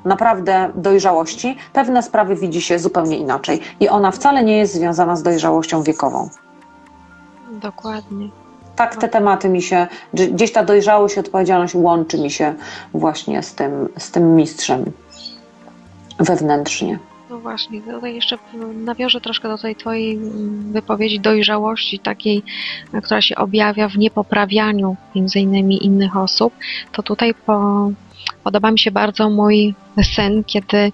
naprawdę 0.04 0.70
dojrzałości, 0.74 1.56
pewne 1.72 2.02
sprawy 2.02 2.36
widzi 2.36 2.62
się 2.62 2.78
zupełnie 2.78 3.16
inaczej. 3.16 3.60
I 3.80 3.88
ona 3.88 4.10
wcale 4.10 4.44
nie 4.44 4.58
jest 4.58 4.74
związana 4.74 5.16
z 5.16 5.22
dojrzałością 5.22 5.82
wiekową. 5.82 6.28
Dokładnie. 7.52 8.41
Tak 8.76 8.96
te 8.96 9.08
tematy 9.08 9.48
mi 9.48 9.62
się, 9.62 9.86
gdzieś 10.14 10.52
ta 10.52 10.64
dojrzałość 10.64 11.16
i 11.16 11.20
odpowiedzialność 11.20 11.74
łączy 11.74 12.18
mi 12.18 12.30
się 12.30 12.54
właśnie 12.94 13.42
z 13.42 13.54
tym, 13.54 13.88
z 13.98 14.10
tym 14.10 14.36
mistrzem 14.36 14.84
wewnętrznie. 16.18 16.98
No 17.30 17.38
właśnie, 17.38 17.80
tutaj 17.80 18.14
jeszcze 18.14 18.38
nawiążę 18.74 19.20
troszkę 19.20 19.48
do 19.48 19.58
tej 19.58 19.76
Twojej 19.76 20.18
wypowiedzi 20.72 21.20
dojrzałości, 21.20 21.98
takiej, 21.98 22.42
która 23.02 23.20
się 23.20 23.36
objawia 23.36 23.88
w 23.88 23.98
niepoprawianiu 23.98 24.96
między 25.14 25.38
innymi 25.38 25.86
innych 25.86 26.16
osób. 26.16 26.54
To 26.92 27.02
tutaj 27.02 27.34
po, 27.46 27.90
podoba 28.44 28.70
mi 28.70 28.78
się 28.78 28.90
bardzo 28.90 29.30
mój 29.30 29.74
sen, 30.14 30.44
kiedy 30.44 30.92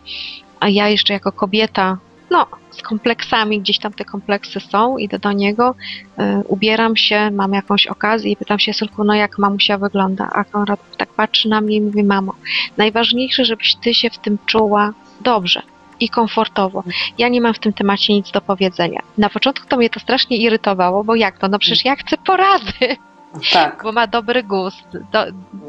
ja 0.69 0.89
jeszcze 0.89 1.13
jako 1.13 1.33
kobieta, 1.33 1.99
no, 2.31 2.47
z 2.71 2.83
kompleksami, 2.83 3.61
gdzieś 3.61 3.79
tam 3.79 3.93
te 3.93 4.05
kompleksy 4.05 4.61
są, 4.61 4.99
idę 4.99 5.19
do 5.19 5.33
niego, 5.33 5.75
y, 6.19 6.23
ubieram 6.49 6.97
się, 6.97 7.31
mam 7.31 7.53
jakąś 7.53 7.87
okazję 7.87 8.33
i 8.33 8.37
pytam 8.37 8.59
się, 8.59 8.73
Sylku, 8.73 9.05
no 9.05 9.15
jak 9.15 9.39
mamusia 9.39 9.79
wygląda? 9.79 10.29
A 10.33 10.45
Konrad 10.45 10.81
tak 10.97 11.09
patrzy 11.09 11.49
na 11.49 11.61
mnie 11.61 11.77
i 11.77 11.81
mówi, 11.81 12.05
mamo, 12.05 12.35
najważniejsze, 12.77 13.45
żebyś 13.45 13.75
ty 13.75 13.95
się 13.95 14.11
w 14.11 14.19
tym 14.19 14.39
czuła 14.47 14.93
dobrze 15.21 15.63
i 16.01 16.09
komfortowo. 16.09 16.85
Ja 17.19 17.29
nie 17.29 17.41
mam 17.41 17.55
w 17.55 17.59
tym 17.59 17.73
temacie 17.73 18.13
nic 18.13 18.31
do 18.31 18.41
powiedzenia. 18.41 19.03
Na 19.19 19.29
początku 19.29 19.67
to 19.69 19.77
mnie 19.77 19.91
to 19.91 20.01
strasznie 20.01 20.37
irytowało, 20.37 21.05
bo 21.05 21.15
jak 21.15 21.39
to? 21.39 21.49
No 21.49 21.59
przecież 21.59 21.85
ja 21.85 21.97
chcę 21.97 22.17
porady. 22.17 22.97
Tak. 23.53 23.81
Bo 23.83 23.93
ma 23.93 24.07
dobry 24.07 24.43
gust. 24.43 24.99
Do, 25.13 25.25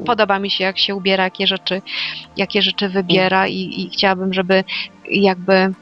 podoba 0.06 0.40
mi 0.40 0.50
się, 0.50 0.64
jak 0.64 0.80
się 0.80 0.96
ubiera, 0.96 1.24
jakie 1.24 1.48
rzeczy, 1.48 1.82
jakie 2.38 2.62
rzeczy 2.62 2.90
wybiera 2.90 3.48
i, 3.48 3.82
i 3.82 3.90
chciałabym, 3.90 4.34
żeby 4.34 4.64
jakby 5.12 5.74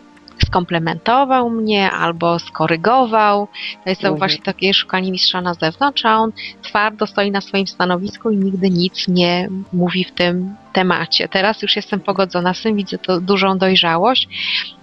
skomplementował 0.45 1.50
mnie 1.50 1.91
albo 1.91 2.39
skorygował. 2.39 3.47
To 3.84 3.89
jest 3.89 4.02
Mhm. 4.02 4.19
właśnie 4.19 4.43
takie 4.43 4.73
szukanie 4.73 5.12
mistrza 5.12 5.41
na 5.41 5.54
zewnątrz, 5.54 6.06
a 6.06 6.17
on 6.17 6.32
twardo 6.62 7.08
stoi 7.08 7.32
na 7.32 7.41
swoim 7.41 7.67
stanowisku 7.67 8.30
i 8.30 8.38
nigdy 8.38 8.69
nic 8.69 9.08
nie 9.08 9.50
mówi 9.73 10.04
w 10.04 10.12
tym 10.12 10.56
temacie. 10.73 11.28
Teraz 11.28 11.62
już 11.62 11.76
jestem 11.76 12.00
pogodzona 12.00 12.54
z 12.54 12.62
tym, 12.62 12.76
widzę 12.76 12.97
to 12.97 13.21
dużą 13.21 13.58
dojrzałość, 13.58 14.28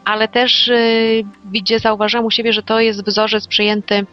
ale 0.05 0.29
też 0.29 0.67
yy, 0.67 1.25
widzę, 1.45 1.79
zauważyłam 1.79 2.27
u 2.27 2.31
siebie, 2.31 2.53
że 2.53 2.63
to 2.63 2.81
jest 2.81 3.07
wzorzec 3.07 3.47
przyjęty 3.47 4.07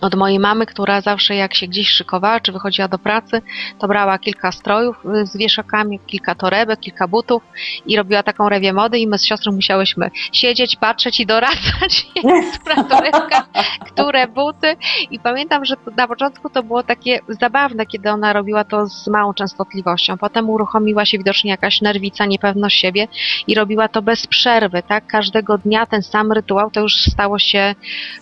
od 0.00 0.14
mojej 0.14 0.38
mamy, 0.38 0.66
która 0.66 1.00
zawsze 1.00 1.34
jak 1.34 1.54
się 1.54 1.66
gdzieś 1.66 1.88
szykowała, 1.88 2.40
czy 2.40 2.52
wychodziła 2.52 2.88
do 2.88 2.98
pracy, 2.98 3.42
to 3.78 3.88
brała 3.88 4.18
kilka 4.18 4.52
strojów 4.52 4.96
y, 5.22 5.26
z 5.26 5.36
wieszakami, 5.36 6.00
kilka 6.06 6.34
torebek, 6.34 6.80
kilka 6.80 7.08
butów 7.08 7.42
i 7.86 7.96
robiła 7.96 8.22
taką 8.22 8.48
rewię 8.48 8.72
mody 8.72 8.98
i 8.98 9.06
my 9.06 9.18
z 9.18 9.24
siostrą 9.24 9.52
musiałyśmy 9.52 10.10
siedzieć, 10.32 10.76
patrzeć 10.76 11.20
i 11.20 11.26
doradzać, 11.26 12.06
która 12.60 12.84
torebka, 12.84 13.46
które 13.86 14.28
buty. 14.28 14.76
I 15.10 15.18
pamiętam, 15.18 15.64
że 15.64 15.74
na 15.96 16.08
początku 16.08 16.50
to 16.50 16.62
było 16.62 16.82
takie 16.82 17.20
zabawne, 17.28 17.86
kiedy 17.86 18.10
ona 18.10 18.32
robiła 18.32 18.64
to 18.64 18.86
z 18.86 19.06
małą 19.06 19.34
częstotliwością, 19.34 20.18
potem 20.18 20.50
uruchomiła 20.50 21.04
się 21.04 21.18
widocznie 21.18 21.50
jakaś 21.50 21.80
nerwica, 21.80 22.26
niepewność 22.26 22.80
siebie 22.80 23.08
i 23.46 23.54
robiła 23.54 23.88
to 23.88 24.02
bez 24.02 24.26
przerwy, 24.26 24.82
tak, 24.88 25.06
każdego 25.06 25.58
dnia 25.58 25.86
ten 25.86 26.02
sam 26.02 26.32
rytuał, 26.32 26.70
to 26.70 26.80
już 26.80 26.96
stało 26.96 27.38
się 27.38 27.74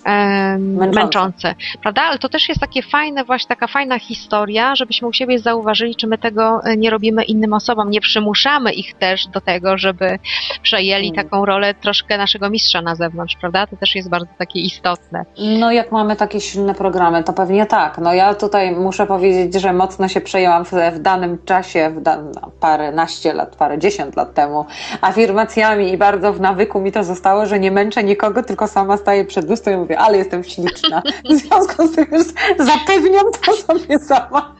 em, 0.04 0.74
Męczące. 0.74 1.00
męczące 1.00 1.54
prawda? 1.82 2.02
Ale 2.02 2.18
to 2.18 2.28
też 2.28 2.48
jest 2.48 2.60
takie 2.60 2.82
fajne, 2.82 3.24
właśnie 3.24 3.48
taka 3.48 3.66
fajna 3.66 3.98
historia, 3.98 4.76
żebyśmy 4.76 5.08
u 5.08 5.12
siebie 5.12 5.38
zauważyli, 5.38 5.96
czy 5.96 6.06
my 6.06 6.18
tego 6.18 6.60
e, 6.64 6.76
nie 6.76 6.90
robimy 6.90 7.24
innym 7.24 7.52
osobom, 7.52 7.90
nie 7.90 8.00
przymuszamy 8.00 8.72
ich 8.72 8.94
też 8.94 9.26
do 9.26 9.40
tego, 9.40 9.78
żeby 9.78 10.18
przejęli 10.62 11.08
Mm. 11.08 11.24
taką 11.24 11.44
rolę 11.44 11.74
troszkę 11.74 12.18
naszego 12.18 12.50
mistrza 12.50 12.82
na 12.82 12.94
zewnątrz, 12.94 13.36
prawda? 13.40 13.66
To 13.66 13.76
też 13.76 13.94
jest 13.94 14.08
bardzo 14.08 14.30
takie 14.38 14.60
istotne. 14.60 15.24
No 15.38 15.72
jak 15.72 15.92
mamy 15.92 16.16
takie 16.16 16.40
silne 16.40 16.74
programy, 16.74 17.24
to 17.24 17.32
pewnie 17.32 17.66
tak. 17.66 17.98
No 17.98 18.14
ja 18.14 18.34
tutaj 18.34 18.72
muszę 18.72 19.06
powiedzieć, 19.06 19.62
że 19.62 19.72
mocno 19.72 20.08
się 20.08 20.20
przejęłam 20.20 20.64
w, 20.64 20.72
w 20.72 20.98
danym 20.98 21.38
czasie, 21.44 21.90
w 21.90 22.00
da, 22.00 22.16
no, 22.16 22.50
parę 22.60 22.92
naście 22.92 23.32
lat, 23.32 23.56
parę 23.56 23.78
dziesiąt 23.78 24.16
lat 24.16 24.34
temu, 24.34 24.66
afirmacjami 25.00 25.92
i 25.92 25.96
bardzo 25.96 26.32
w 26.32 26.40
nawyku 26.40 26.80
mi 26.80 26.92
to 26.92 27.04
zostało, 27.04 27.46
że 27.46 27.58
nie 27.58 27.70
męczę 27.70 28.04
nikogo, 28.04 28.42
tylko 28.42 28.68
sama 28.68 28.96
staję 28.96 29.24
przed 29.24 29.50
lustrem 29.50 29.74
i 29.74 29.78
mówię, 29.78 29.98
ale 29.98 30.18
jestem 30.18 30.44
śliczna. 30.44 31.02
W 31.54 31.56
związku 31.56 31.86
z 31.88 31.94
tym 31.94 32.06
już 32.12 32.26
zapewniam 32.58 33.26
to 33.44 33.56
sobie 33.56 33.98
sama. 33.98 34.54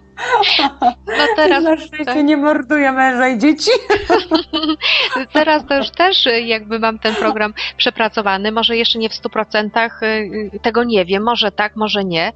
No 1.07 1.27
teraz, 1.37 1.65
Na 1.65 1.77
szczęście 1.77 2.23
nie 2.23 2.37
morduję 2.37 2.93
męża 2.93 3.29
i 3.29 3.39
dzieci. 3.39 3.71
teraz 5.33 5.67
to 5.67 5.77
już 5.77 5.91
też 5.91 6.27
e, 6.27 6.41
jakby 6.41 6.79
mam 6.79 6.99
ten 6.99 7.15
program 7.15 7.55
przepracowany, 7.77 8.53
może 8.53 8.77
jeszcze 8.77 8.99
nie 8.99 9.09
w 9.09 9.13
100% 9.13 9.71
e, 10.03 10.59
tego 10.59 10.85
nie 10.85 11.05
wiem, 11.05 11.23
może 11.23 11.53
tak, 11.53 11.77
może 11.77 12.05
nie. 12.05 12.33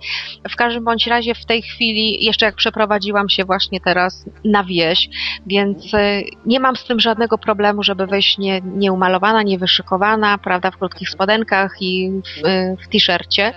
W 0.50 0.56
każdym 0.56 0.84
bądź 0.84 1.06
razie 1.06 1.34
w 1.34 1.44
tej 1.44 1.62
chwili, 1.62 2.24
jeszcze 2.24 2.46
jak 2.46 2.54
przeprowadziłam 2.54 3.28
się 3.28 3.44
właśnie 3.44 3.80
teraz 3.80 4.24
na 4.44 4.64
wieś, 4.64 5.08
więc 5.46 5.84
nie 6.46 6.60
mam 6.60 6.76
z 6.76 6.84
tym 6.84 7.00
żadnego 7.00 7.38
problemu, 7.38 7.82
żeby 7.82 8.06
wejść 8.06 8.38
nie, 8.38 8.60
nieumalowana, 8.60 9.42
niewyszykowana, 9.42 10.38
prawda, 10.38 10.70
w 10.70 10.76
krótkich 10.76 11.10
spodenkach 11.10 11.76
i 11.80 12.10
w, 12.10 12.48
w 12.84 12.88
t-shircie. 12.88 13.52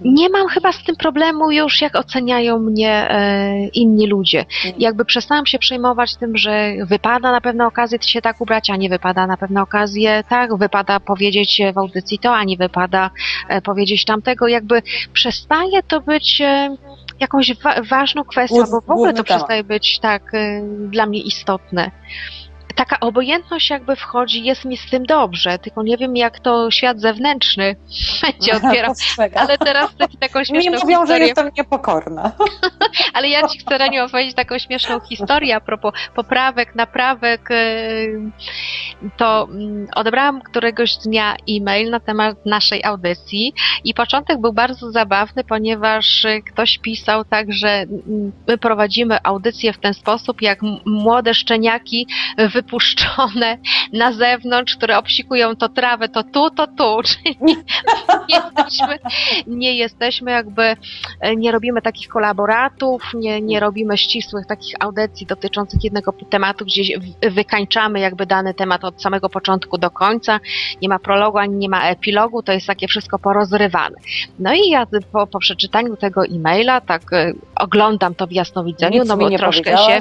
Nie 0.00 0.28
mam 0.28 0.48
chyba 0.48 0.72
z 0.72 0.84
tym 0.84 0.96
problemu 0.96 1.50
już, 1.50 1.80
jak 1.80 1.96
oceniają 1.96 2.58
mnie 2.58 3.10
e, 3.10 3.25
inni 3.74 4.06
ludzie. 4.06 4.44
Jakby 4.78 5.04
przestałam 5.04 5.46
się 5.46 5.58
przejmować 5.58 6.16
tym, 6.16 6.36
że 6.36 6.72
wypada 6.88 7.32
na 7.32 7.40
pewne 7.40 7.66
okazje 7.66 7.98
się 8.02 8.22
tak 8.22 8.40
ubrać, 8.40 8.70
a 8.70 8.76
nie 8.76 8.88
wypada 8.88 9.26
na 9.26 9.36
pewne 9.36 9.62
okazje 9.62 10.24
tak, 10.28 10.56
wypada 10.56 11.00
powiedzieć 11.00 11.62
w 11.74 11.78
audycji 11.78 12.18
to, 12.18 12.34
a 12.34 12.44
nie 12.44 12.56
wypada 12.56 13.10
e, 13.48 13.62
powiedzieć 13.62 14.04
tamtego. 14.04 14.48
Jakby 14.48 14.82
przestaje 15.12 15.82
to 15.82 16.00
być 16.00 16.40
e, 16.40 16.76
jakąś 17.20 17.54
wa- 17.62 17.82
ważną 17.82 18.24
kwestią, 18.24 18.56
bo 18.70 18.80
w 18.80 18.90
ogóle 18.90 19.12
to 19.12 19.24
przestaje 19.24 19.64
być 19.64 19.98
tak 19.98 20.34
e, 20.34 20.62
dla 20.90 21.06
mnie 21.06 21.20
istotne. 21.20 21.90
Taka 22.76 23.00
obojętność 23.00 23.70
jakby 23.70 23.96
wchodzi, 23.96 24.44
jest 24.44 24.64
mi 24.64 24.76
z 24.76 24.90
tym 24.90 25.06
dobrze, 25.06 25.58
tylko 25.58 25.82
nie 25.82 25.96
wiem 25.96 26.16
jak 26.16 26.40
to 26.40 26.70
świat 26.70 27.00
zewnętrzny 27.00 27.76
będzie 28.22 28.56
odbierał. 28.56 28.90
Postrzega. 28.90 29.40
Ale 29.40 29.58
teraz 29.58 29.90
chcę 29.90 30.08
taką 30.20 30.38
Mi 30.38 30.46
śmieszną 30.46 30.72
mówią, 30.72 30.98
że 30.98 31.00
historię. 31.00 31.26
jestem 31.26 31.50
niepokorna. 31.58 32.32
Ale 33.14 33.28
ja 33.28 33.48
ci 33.48 33.58
chcę 33.58 33.78
Reniu 33.78 34.04
opowiedzieć 34.04 34.34
taką 34.36 34.58
śmieszną 34.58 35.00
historię 35.00 35.56
a 35.56 35.60
propos 35.60 35.92
poprawek, 36.14 36.74
naprawek. 36.74 37.48
yy, 37.50 38.30
To 39.16 39.48
mm, 39.50 39.86
odebrałam 39.94 40.40
któregoś 40.42 40.96
dnia 40.96 41.36
e-mail 41.50 41.90
na 41.90 42.00
temat 42.00 42.46
naszej 42.46 42.84
audycji 42.84 43.52
i 43.84 43.94
początek 43.94 44.40
był 44.40 44.52
bardzo 44.52 44.92
zabawny, 44.92 45.44
ponieważ 45.44 46.24
y, 46.24 46.42
ktoś 46.52 46.78
pisał 46.78 47.24
tak, 47.24 47.52
że 47.52 47.68
mm, 47.68 48.32
my 48.48 48.58
prowadzimy 48.58 49.18
audycję 49.22 49.72
w 49.72 49.78
ten 49.78 49.94
sposób, 49.94 50.42
jak 50.42 50.58
młode 50.86 51.34
szczeniaki 51.34 52.06
wypuszczone 52.66 53.58
na 53.92 54.12
zewnątrz, 54.12 54.76
które 54.76 54.98
obsikują 54.98 55.56
to 55.56 55.68
trawę, 55.68 56.08
to 56.08 56.22
tu, 56.22 56.50
to 56.50 56.66
tu. 56.66 57.02
Czyli 57.08 57.38
nie, 57.40 57.54
nie, 58.28 58.36
jesteśmy, 58.36 58.98
nie 59.46 59.76
jesteśmy 59.76 60.30
jakby 60.30 60.76
E, 61.20 61.36
nie 61.36 61.52
robimy 61.52 61.82
takich 61.82 62.08
kolaboratów, 62.08 63.02
nie, 63.14 63.40
nie 63.40 63.60
robimy 63.60 63.98
ścisłych 63.98 64.46
takich 64.46 64.74
audycji 64.80 65.26
dotyczących 65.26 65.84
jednego 65.84 66.14
tematu, 66.30 66.64
gdzie 66.64 66.82
wykańczamy 67.30 68.00
jakby 68.00 68.26
dany 68.26 68.54
temat 68.54 68.84
od 68.84 69.02
samego 69.02 69.28
początku 69.28 69.78
do 69.78 69.90
końca. 69.90 70.40
Nie 70.82 70.88
ma 70.88 70.98
prologu, 70.98 71.38
ani 71.38 71.56
nie 71.56 71.68
ma 71.68 71.88
epilogu, 71.88 72.42
to 72.42 72.52
jest 72.52 72.66
takie 72.66 72.88
wszystko 72.88 73.18
porozrywane. 73.18 73.96
No 74.38 74.54
i 74.54 74.68
ja 74.68 74.86
po, 75.12 75.26
po 75.26 75.38
przeczytaniu 75.38 75.96
tego 75.96 76.24
e-maila 76.24 76.80
tak 76.80 77.12
e, 77.12 77.32
oglądam 77.60 78.14
to 78.14 78.26
w 78.26 78.32
jasnowidzeniu, 78.32 78.98
Nic 78.98 79.08
no 79.08 79.16
bo 79.16 79.28
nie 79.28 79.38
troszkę 79.38 79.78
się 79.78 80.00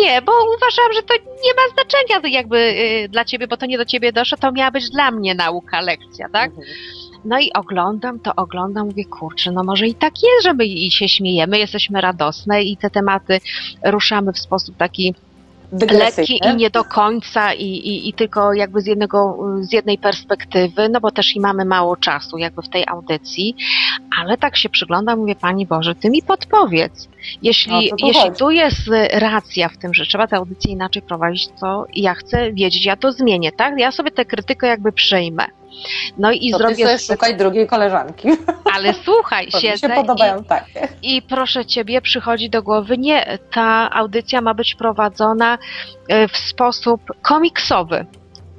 nie, 0.00 0.22
bo 0.22 0.32
uważam, 0.56 0.92
że 0.94 1.02
to 1.02 1.14
nie 1.14 1.54
ma 1.54 1.74
znaczenia 1.74 2.38
jakby 2.38 2.56
y, 2.56 3.08
dla 3.08 3.24
ciebie, 3.24 3.48
bo 3.48 3.56
to 3.56 3.66
nie 3.66 3.78
do 3.78 3.84
ciebie 3.84 4.12
doszło, 4.12 4.38
to 4.38 4.52
miała 4.52 4.70
być 4.70 4.90
dla 4.90 5.10
mnie 5.10 5.34
nauka, 5.34 5.80
lekcja, 5.80 6.28
tak? 6.28 6.50
Mhm. 6.50 6.66
No 7.24 7.40
i 7.40 7.52
oglądam 7.52 8.20
to, 8.20 8.34
oglądam, 8.36 8.86
mówię, 8.86 9.04
kurczę, 9.04 9.52
no 9.52 9.64
może 9.64 9.86
i 9.86 9.94
tak 9.94 10.12
jest, 10.22 10.44
że 10.44 10.54
my 10.54 10.66
i 10.66 10.90
się 10.90 11.08
śmiejemy, 11.08 11.58
jesteśmy 11.58 12.00
radosne 12.00 12.62
i 12.62 12.76
te 12.76 12.90
tematy 12.90 13.40
ruszamy 13.84 14.32
w 14.32 14.38
sposób 14.38 14.76
taki 14.76 15.14
Lekki 15.72 16.40
i 16.44 16.56
nie 16.56 16.70
do 16.70 16.84
końca 16.84 17.54
i, 17.54 17.64
i, 17.64 18.08
i 18.08 18.12
tylko 18.12 18.54
jakby 18.54 18.80
z, 18.80 18.86
jednego, 18.86 19.38
z 19.60 19.72
jednej 19.72 19.98
perspektywy, 19.98 20.88
no 20.88 21.00
bo 21.00 21.10
też 21.10 21.36
i 21.36 21.40
mamy 21.40 21.64
mało 21.64 21.96
czasu 21.96 22.38
jakby 22.38 22.62
w 22.62 22.68
tej 22.68 22.84
audycji, 22.88 23.56
ale 24.20 24.38
tak 24.38 24.56
się 24.56 24.68
przyglądam, 24.68 25.18
mówię, 25.18 25.34
Pani 25.34 25.66
Boże, 25.66 25.94
Ty 25.94 26.10
mi 26.10 26.22
podpowiedz. 26.22 27.08
Jeśli, 27.42 27.72
O 27.72 27.90
co 27.90 27.96
tu 27.96 28.06
jeśli 28.06 28.22
chodzi? 28.22 28.38
tu 28.38 28.50
jest 28.50 28.90
racja 29.12 29.68
w 29.68 29.78
tym, 29.78 29.94
że 29.94 30.06
trzeba 30.06 30.26
tę 30.26 30.36
audycję 30.36 30.72
inaczej 30.72 31.02
prowadzić, 31.02 31.48
to 31.60 31.86
ja 31.94 32.14
chcę 32.14 32.52
wiedzieć, 32.52 32.84
ja 32.86 32.96
to 32.96 33.12
zmienię, 33.12 33.52
tak? 33.52 33.78
Ja 33.78 33.92
sobie 33.92 34.10
tę 34.10 34.24
krytykę 34.24 34.66
jakby 34.66 34.92
przyjmę. 34.92 35.46
No 36.18 36.32
i 36.32 36.50
To 36.50 36.58
ty 36.58 36.64
zrobię 36.64 36.84
sobie 36.84 36.98
z- 36.98 37.06
szukaj 37.06 37.36
drugiej 37.36 37.66
koleżanki. 37.66 38.28
ale 38.74 38.94
słuchaj, 39.04 39.48
Bo 39.52 39.58
mi 39.58 39.62
się 39.62 39.68
siedzę 39.72 39.88
podobają 39.88 40.44
takie. 40.44 40.88
i, 41.02 41.16
i 41.16 41.22
proszę 41.22 41.66
ciebie, 41.66 42.00
przychodzi 42.02 42.50
do 42.50 42.62
głowy, 42.62 42.98
nie, 42.98 43.38
ta 43.52 43.90
audycja 43.92 44.40
ma 44.40 44.54
być 44.54 44.74
prowadzona 44.74 45.58
e, 46.08 46.28
w 46.28 46.36
sposób 46.36 47.00
komiksowy. 47.22 48.06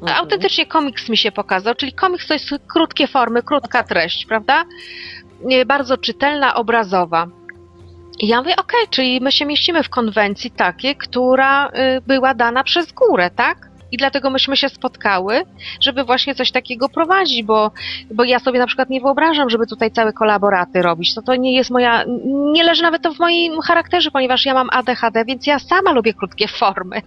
Mhm. 0.01 0.19
Autentycznie 0.19 0.65
komiks 0.65 1.09
mi 1.09 1.17
się 1.17 1.31
pokazał, 1.31 1.75
czyli 1.75 1.93
komiks 1.93 2.27
to 2.27 2.33
jest 2.33 2.45
krótkie 2.73 3.07
formy, 3.07 3.43
krótka 3.43 3.83
treść, 3.83 4.25
prawda? 4.25 4.63
E, 5.51 5.65
Bardzo 5.65 5.97
czytelna, 5.97 6.55
obrazowa. 6.55 7.27
I 8.19 8.27
ja 8.27 8.37
mówię, 8.37 8.55
okej, 8.55 8.87
czyli 8.89 9.21
my 9.21 9.31
się 9.31 9.45
mieścimy 9.45 9.83
w 9.83 9.89
konwencji 9.89 10.51
takiej, 10.51 10.95
która 10.95 11.67
y, 11.67 11.71
była 12.07 12.33
dana 12.33 12.63
przez 12.63 12.91
górę, 12.91 13.29
tak? 13.35 13.69
I 13.93 13.97
dlatego 13.97 14.29
myśmy 14.29 14.57
się 14.57 14.69
spotkały, 14.69 15.41
żeby 15.81 16.03
właśnie 16.03 16.35
coś 16.35 16.51
takiego 16.51 16.89
prowadzić, 16.89 17.43
bo, 17.43 17.71
bo 18.11 18.23
ja 18.23 18.39
sobie 18.39 18.59
na 18.59 18.67
przykład 18.67 18.89
nie 18.89 19.01
wyobrażam, 19.01 19.49
żeby 19.49 19.67
tutaj 19.67 19.91
całe 19.91 20.13
kolaboraty 20.13 20.81
robić. 20.81 21.15
To 21.15 21.21
to 21.21 21.35
nie 21.35 21.55
jest 21.55 21.71
moja, 21.71 22.03
nie 22.53 22.63
leży 22.63 22.83
nawet 22.83 23.01
to 23.01 23.13
w 23.13 23.19
moim 23.19 23.61
charakterze, 23.61 24.11
ponieważ 24.11 24.45
ja 24.45 24.53
mam 24.53 24.69
ADHD, 24.71 25.25
więc 25.25 25.47
ja 25.47 25.59
sama 25.59 25.91
lubię 25.91 26.13
krótkie 26.13 26.47
formy. 26.47 27.01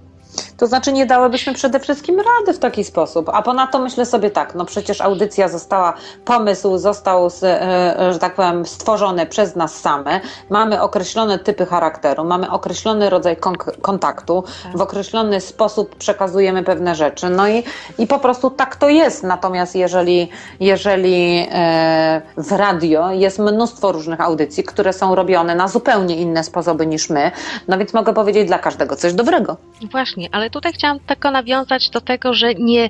To 0.57 0.67
znaczy 0.67 0.93
nie 0.93 1.07
dałybyśmy 1.07 1.55
przede 1.55 1.81
wszystkim 1.81 2.17
rady 2.21 2.53
w 2.53 2.59
taki 2.59 2.85
sposób. 2.85 3.31
A 3.33 3.43
ponadto 3.43 3.79
myślę 3.79 4.07
sobie 4.07 4.31
tak, 4.31 4.55
no 4.55 4.65
przecież 4.65 5.01
audycja 5.01 5.49
została, 5.49 5.95
pomysł 6.25 6.79
został, 6.79 7.31
z, 7.31 7.43
e, 7.45 8.13
że 8.13 8.19
tak 8.19 8.35
powiem, 8.35 8.67
stworzony 8.67 9.27
przez 9.27 9.57
nas 9.57 9.81
same. 9.81 10.21
Mamy 10.51 10.83
określone 10.83 11.39
typy 11.39 11.67
charakteru, 11.67 12.25
mamy 12.25 12.51
określony 12.51 13.11
rodzaj 13.11 13.37
kontaktu, 13.83 14.45
Tak. 14.63 14.77
w 14.77 14.81
określony 14.81 15.41
sposób 15.41 15.97
przekazujemy 15.97 16.63
pewne 16.63 16.95
rzeczy. 16.95 17.29
No 17.29 17.49
i, 17.49 17.65
i 17.99 18.07
po 18.07 18.19
prostu 18.19 18.51
tak 18.51 18.77
to 18.77 18.89
jest. 18.89 19.23
Natomiast 19.23 19.75
jeżeli, 19.75 20.29
jeżeli 20.61 21.47
e, 21.53 22.23
w 22.37 22.53
radio 22.53 23.11
jest 23.11 23.39
mnóstwo 23.39 23.93
różnych 23.93 24.21
audycji, 24.21 24.65
które 24.65 24.93
są 24.93 25.15
robione 25.15 25.55
na 25.55 25.69
zupełnie 25.69 26.17
inne 26.17 26.45
sposoby 26.45 26.87
niż 26.87 27.11
my, 27.11 27.31
no 27.69 27.79
więc 27.79 27.93
mogę 27.95 28.15
powiedzieć 28.15 28.47
dla 28.47 28.59
każdego 28.59 28.97
coś 28.97 29.13
dobrego. 29.15 29.57
Właśnie, 29.91 30.26
ale 30.33 30.51
tutaj 30.51 30.73
chciałam 30.73 31.01
tylko 31.01 31.31
nawiązać 31.31 31.91
do 31.91 32.01
tego, 32.01 32.35
że 32.35 32.55
nie, 32.55 32.89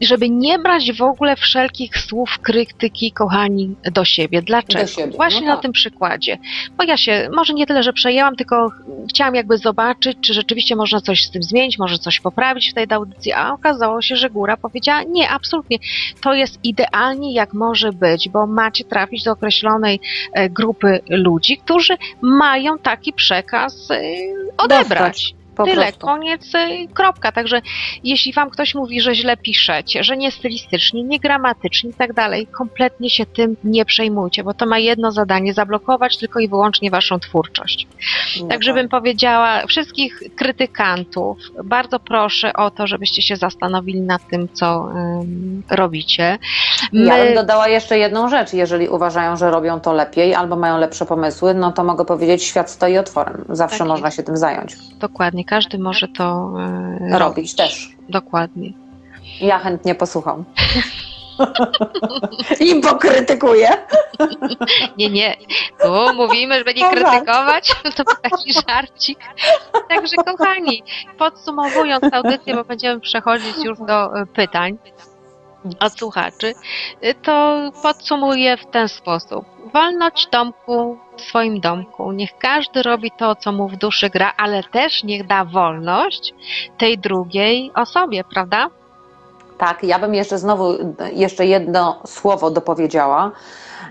żeby 0.00 0.30
nie 0.30 0.58
brać 0.58 0.92
w 0.92 1.02
ogóle 1.02 1.36
wszelkich 1.36 1.98
słów 1.98 2.38
krytyki, 2.38 3.12
kochani, 3.12 3.74
do 3.92 4.04
siebie. 4.04 4.42
Dlaczego? 4.42 4.84
Do 4.84 4.90
siebie, 4.90 5.16
Właśnie 5.16 5.40
no 5.40 5.46
na 5.46 5.52
tak. 5.52 5.62
tym 5.62 5.72
przykładzie. 5.72 6.38
Bo 6.76 6.84
ja 6.84 6.96
się, 6.96 7.28
może 7.34 7.54
nie 7.54 7.66
tyle, 7.66 7.82
że 7.82 7.92
przejęłam, 7.92 8.36
tylko 8.36 8.70
chciałam 9.08 9.34
jakby 9.34 9.58
zobaczyć, 9.58 10.18
czy 10.20 10.34
rzeczywiście 10.34 10.76
można 10.76 11.00
coś 11.00 11.24
z 11.24 11.30
tym 11.30 11.42
zmienić, 11.42 11.78
może 11.78 11.98
coś 11.98 12.20
poprawić 12.20 12.70
w 12.70 12.74
tej 12.74 12.86
audycji, 12.90 13.32
a 13.32 13.52
okazało 13.52 14.02
się, 14.02 14.16
że 14.16 14.30
góra 14.30 14.56
powiedziała, 14.56 15.02
nie, 15.02 15.30
absolutnie, 15.30 15.78
to 16.22 16.34
jest 16.34 16.58
idealnie 16.64 17.34
jak 17.34 17.54
może 17.54 17.92
być, 17.92 18.28
bo 18.28 18.46
macie 18.46 18.84
trafić 18.84 19.24
do 19.24 19.32
określonej 19.32 20.00
e, 20.32 20.50
grupy 20.50 21.00
ludzi, 21.08 21.56
którzy 21.56 21.96
mają 22.22 22.78
taki 22.78 23.12
przekaz 23.12 23.90
e, 23.90 24.00
odebrać. 24.58 25.34
Po 25.60 25.64
Tyle, 25.64 25.82
prostu. 25.82 26.06
koniec, 26.06 26.54
y, 26.54 26.88
kropka. 26.94 27.32
Także 27.32 27.62
jeśli 28.04 28.32
wam 28.32 28.50
ktoś 28.50 28.74
mówi, 28.74 29.00
że 29.00 29.14
źle 29.14 29.36
piszecie, 29.36 30.04
że 30.04 30.16
nie 30.16 30.30
stylistycznie, 30.30 31.02
nie 31.02 31.20
gramatycznie 31.20 31.90
i 31.90 31.94
tak 31.94 32.12
dalej, 32.12 32.46
kompletnie 32.46 33.10
się 33.10 33.26
tym 33.26 33.56
nie 33.64 33.84
przejmujcie, 33.84 34.44
bo 34.44 34.54
to 34.54 34.66
ma 34.66 34.78
jedno 34.78 35.12
zadanie, 35.12 35.54
zablokować 35.54 36.16
tylko 36.18 36.40
i 36.40 36.48
wyłącznie 36.48 36.90
waszą 36.90 37.18
twórczość. 37.18 37.86
No 38.40 38.48
Tak, 38.48 38.62
żebym 38.62 38.88
powiedziała 38.88 39.66
wszystkich 39.66 40.22
krytykantów, 40.36 41.38
bardzo 41.64 41.98
proszę 42.00 42.52
o 42.52 42.70
to, 42.70 42.86
żebyście 42.86 43.22
się 43.22 43.36
zastanowili 43.36 44.00
nad 44.00 44.28
tym, 44.28 44.48
co 44.52 44.88
ym, 45.20 45.62
robicie. 45.70 46.38
Ja 46.92 47.16
bym 47.16 47.28
My, 47.28 47.34
dodała 47.34 47.68
jeszcze 47.68 47.98
jedną 47.98 48.28
rzecz. 48.28 48.52
Jeżeli 48.52 48.88
uważają, 48.88 49.36
że 49.36 49.50
robią 49.50 49.80
to 49.80 49.92
lepiej 49.92 50.34
albo 50.34 50.56
mają 50.56 50.78
lepsze 50.78 51.06
pomysły, 51.06 51.54
no 51.54 51.72
to 51.72 51.84
mogę 51.84 52.04
powiedzieć, 52.04 52.42
świat 52.44 52.70
stoi 52.70 52.98
otworem. 52.98 53.44
Zawsze 53.48 53.78
Tak 53.78 53.88
można 53.88 54.10
się 54.10 54.22
tym 54.22 54.36
zająć. 54.36 54.76
dokładnie, 55.00 55.44
każdy 55.50 55.78
może 55.78 56.08
to 56.08 56.52
y, 57.14 57.18
Robić 57.18 57.54
też. 57.54 57.88
Dokładnie. 58.08 58.72
Ja 59.40 59.58
chętnie 59.58 59.94
posłucham. 59.94 60.44
I 62.60 62.80
pokrytykuję. 62.80 63.68
Nie, 64.98 65.10
nie. 65.10 65.36
Tu 65.82 66.14
mówimy, 66.14 66.58
żeby 66.58 66.74
nie 66.74 66.88
O, 66.88 66.96
żart. 66.96 67.08
krytykować. 67.10 67.72
To 67.96 68.04
był 68.04 68.14
taki 68.22 68.52
żarcik. 68.52 69.18
Także 69.88 70.16
kochani, 70.16 70.82
podsumowując 71.18 72.04
audycję, 72.12 72.54
bo 72.54 72.64
będziemy 72.64 73.00
przechodzić 73.00 73.56
już 73.64 73.78
do 73.78 74.18
e, 74.20 74.26
pytań 74.26 74.78
od 75.80 75.98
słuchaczy, 75.98 76.54
e, 77.00 77.14
to 77.14 77.56
podsumuję 77.82 78.56
w 78.56 78.66
ten 78.66 78.88
sposób. 78.88 79.44
Wolność 79.72 80.28
domku 80.32 80.98
w 81.16 81.20
swoim 81.20 81.60
domku. 81.60 82.12
Niech 82.12 82.30
każdy 82.38 82.82
robi 82.82 83.10
to, 83.18 83.36
co 83.36 83.52
mu 83.52 83.68
w 83.68 83.76
duszy 83.76 84.10
gra, 84.10 84.32
ale 84.36 84.62
też 84.62 85.04
niech 85.04 85.26
da 85.26 85.44
wolność 85.44 86.34
tej 86.78 86.98
drugiej 86.98 87.70
osobie, 87.74 88.24
prawda? 88.24 88.70
Tak, 89.58 89.82
ja 89.82 89.98
bym 89.98 90.14
jeszcze 90.14 90.38
znowu 90.38 90.74
jeszcze 91.12 91.46
jedno 91.46 92.00
słowo 92.06 92.50
dopowiedziała. 92.50 93.32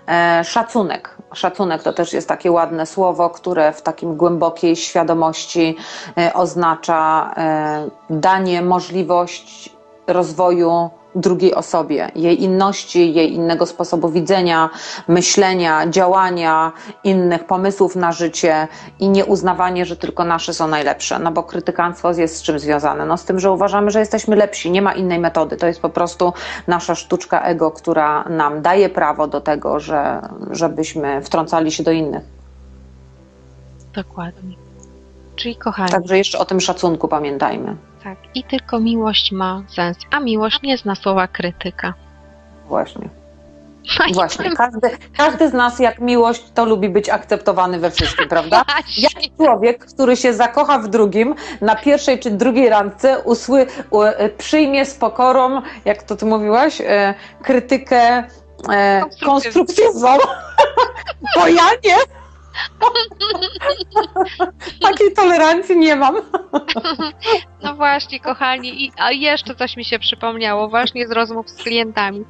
E, 0.10 0.44
szacunek. 0.44 1.18
Szacunek 1.34 1.84
to 1.84 1.94
też 1.94 2.14
jest 2.14 2.28
takie 2.28 2.52
ładne 2.52 2.86
słowo, 2.86 3.30
które 3.30 3.74
w 3.74 3.82
takim 3.82 4.16
głębokiej 4.18 4.76
świadomości 4.76 5.76
e, 6.18 6.34
oznacza 6.34 7.32
e, 7.38 7.90
danie 8.10 8.62
możliwość 8.62 9.70
rozwoju 10.08 10.90
drugiej 11.16 11.56
osobie, 11.56 12.12
jej 12.16 12.44
inności, 12.44 13.14
jej 13.14 13.34
innego 13.34 13.66
sposobu 13.66 14.10
widzenia, 14.10 14.70
myślenia, 15.08 15.88
działania, 15.88 16.72
innych 17.04 17.44
pomysłów 17.44 17.96
na 17.96 18.12
życie 18.12 18.68
i 19.00 19.10
nie 19.10 19.26
uznawanie, 19.26 19.86
że 19.86 19.96
tylko 19.96 20.24
nasze 20.24 20.54
są 20.54 20.68
najlepsze. 20.68 21.20
No 21.20 21.32
bo 21.32 21.44
krytykanstwo 21.44 22.12
jest 22.12 22.36
z 22.36 22.42
czym 22.42 22.60
związane? 22.60 23.06
No 23.06 23.18
z 23.18 23.26
tym, 23.26 23.40
że 23.40 23.52
uważamy, 23.52 23.92
że 23.92 24.00
jesteśmy 24.00 24.36
lepsi, 24.36 24.72
nie 24.72 24.82
ma 24.82 24.94
innej 24.94 25.20
metody. 25.20 25.58
To 25.58 25.68
jest 25.68 25.82
po 25.82 25.90
prostu 25.90 26.34
nasza 26.68 26.96
sztuczka 26.96 27.42
ego, 27.42 27.72
która 27.72 28.24
nam 28.24 28.62
daje 28.62 28.90
prawo 28.90 29.28
do 29.28 29.42
tego, 29.42 29.80
że, 29.80 30.22
żebyśmy 30.52 31.22
wtrącali 31.22 31.72
się 31.72 31.84
do 31.84 31.92
innych. 31.92 32.24
Dokładnie. 33.94 34.69
Czyli 35.40 35.56
kochani, 35.56 35.92
Także 35.92 36.18
jeszcze 36.18 36.40
o 36.40 36.46
tym 36.46 36.62
szacunku 36.62 37.08
pamiętajmy. 37.08 37.76
tak. 38.04 38.18
I 38.36 38.44
tylko 38.44 38.80
miłość 38.80 39.32
ma 39.32 39.64
sens. 39.76 39.98
A 40.12 40.20
miłość 40.20 40.62
nie 40.64 40.78
zna 40.78 40.96
słowa 40.96 41.28
krytyka. 41.28 41.94
Właśnie. 42.68 43.10
No 44.00 44.14
Właśnie. 44.14 44.52
Każdy, 44.52 44.90
każdy 45.18 45.50
z 45.50 45.54
nas, 45.54 45.80
jak 45.80 46.00
miłość, 46.00 46.44
to 46.54 46.66
lubi 46.66 46.90
być 46.90 47.10
akceptowany 47.10 47.80
we 47.80 47.92
wszystkim, 47.92 48.28
prawda? 48.30 48.64
właśnie. 48.68 49.04
Jak 49.04 49.36
człowiek, 49.38 49.86
który 49.86 50.16
się 50.18 50.34
zakocha 50.34 50.80
w 50.80 50.88
drugim, 50.88 51.36
na 51.62 51.76
pierwszej 51.76 52.20
czy 52.20 52.32
drugiej 52.32 52.70
randce 52.70 53.20
usły, 53.20 53.68
u, 53.90 54.02
e, 54.02 54.30
przyjmie 54.30 54.86
z 54.86 54.96
pokorą, 54.96 55.62
jak 55.86 56.04
to 56.04 56.16
ty 56.16 56.26
mówiłaś, 56.26 56.82
e, 56.82 57.14
krytykę 57.44 58.24
e, 58.70 59.02
konstruktywną. 59.26 60.18
Bo 61.36 61.48
ja 61.48 61.64
nie. 61.86 61.96
Takiej 64.82 65.14
tolerancji 65.14 65.78
nie 65.78 65.96
mam. 65.96 66.16
No 67.64 67.76
właśnie, 67.76 68.20
kochani, 68.20 68.86
i, 68.86 68.92
a 68.98 69.12
jeszcze 69.12 69.56
coś 69.56 69.78
mi 69.78 69.86
się 69.86 70.00
przypomniało, 70.00 70.70
właśnie 70.70 71.08
z 71.08 71.12
rozmów 71.12 71.50
z 71.50 71.56
klientami. 71.56 72.26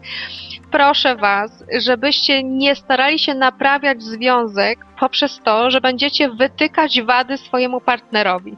Proszę 0.71 1.15
Was, 1.15 1.63
żebyście 1.77 2.43
nie 2.43 2.75
starali 2.75 3.19
się 3.19 3.33
naprawiać 3.33 4.03
związek 4.03 4.79
poprzez 4.99 5.39
to, 5.43 5.71
że 5.71 5.81
będziecie 5.81 6.29
wytykać 6.29 7.01
wady 7.01 7.37
swojemu 7.37 7.81
partnerowi. 7.81 8.57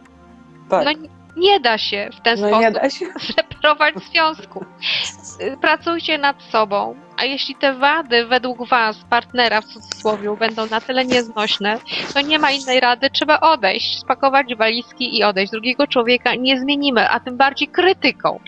Tak. 0.69 0.85
No 0.85 1.20
nie, 1.35 1.59
da 1.59 1.77
się 1.77 2.09
w 2.17 2.21
ten 2.21 2.39
No 2.41 2.47
sposób 2.47 3.21
zreparować 3.21 3.95
związku. 4.11 4.65
Pracujcie 5.61 6.17
nad 6.17 6.43
sobą, 6.43 6.95
a 7.17 7.25
jeśli 7.25 7.55
te 7.55 7.73
wady 7.73 8.25
według 8.25 8.67
Was, 8.67 8.97
partnera 9.09 9.61
w 9.61 9.65
cudzysłowie, 9.65 10.35
będą 10.39 10.65
na 10.65 10.81
tyle 10.81 11.05
nieznośne, 11.05 11.77
to 12.13 12.21
nie 12.21 12.39
ma 12.39 12.51
innej 12.51 12.79
rady, 12.79 13.09
trzeba 13.09 13.39
odejść, 13.39 13.99
spakować 13.99 14.55
walizki 14.55 15.17
i 15.17 15.23
odejść. 15.23 15.51
Drugiego 15.51 15.87
człowieka 15.87 16.35
nie 16.35 16.59
zmienimy, 16.59 17.09
a 17.09 17.19
tym 17.19 17.37
bardziej 17.37 17.67
krytyką. 17.67 18.39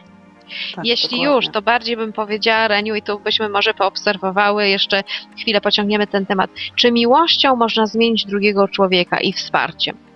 Tak, 0.75 0.86
Jeśli 0.86 1.09
dokładnie. 1.09 1.36
już, 1.36 1.49
to 1.49 1.61
bardziej 1.61 1.97
bym 1.97 2.13
powiedziała, 2.13 2.67
Reniu, 2.67 2.95
i 2.95 3.01
tu 3.01 3.19
byśmy 3.19 3.49
może 3.49 3.73
poobserwowały, 3.73 4.67
jeszcze 4.69 5.03
chwilę 5.39 5.61
pociągniemy 5.61 6.07
ten 6.07 6.25
temat. 6.25 6.49
Czy 6.75 6.91
miłością 6.91 7.55
można 7.55 7.86
zmienić 7.86 8.25
drugiego 8.25 8.67
człowieka 8.67 9.19
i 9.19 9.34
wsparciem? 9.34 10.12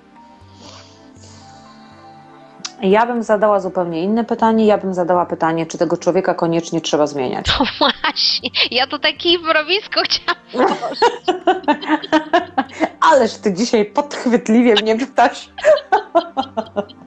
Ja 2.82 3.06
bym 3.06 3.24
zadała 3.24 3.60
zupełnie 3.60 4.04
inne 4.04 4.24
pytanie. 4.24 4.66
Ja 4.66 4.78
bym 4.78 4.94
zadała 4.94 5.26
pytanie, 5.26 5.66
czy 5.66 5.78
tego 5.78 5.98
człowieka 5.98 6.34
koniecznie 6.34 6.82
trzeba 6.82 7.08
zmieniać. 7.08 7.46
To 7.58 7.64
właśnie, 7.80 8.50
ja 8.72 8.88
tutaj 8.88 9.18
kij 9.18 9.38
w 9.40 9.42
mrowisko 9.42 10.02
chciałam. 10.04 10.78
Ależ 13.12 13.34
ty 13.34 13.54
dzisiaj 13.54 13.86
podchwytliwie 13.86 14.74
mnie 14.74 14.96
pytasz. 14.98 15.50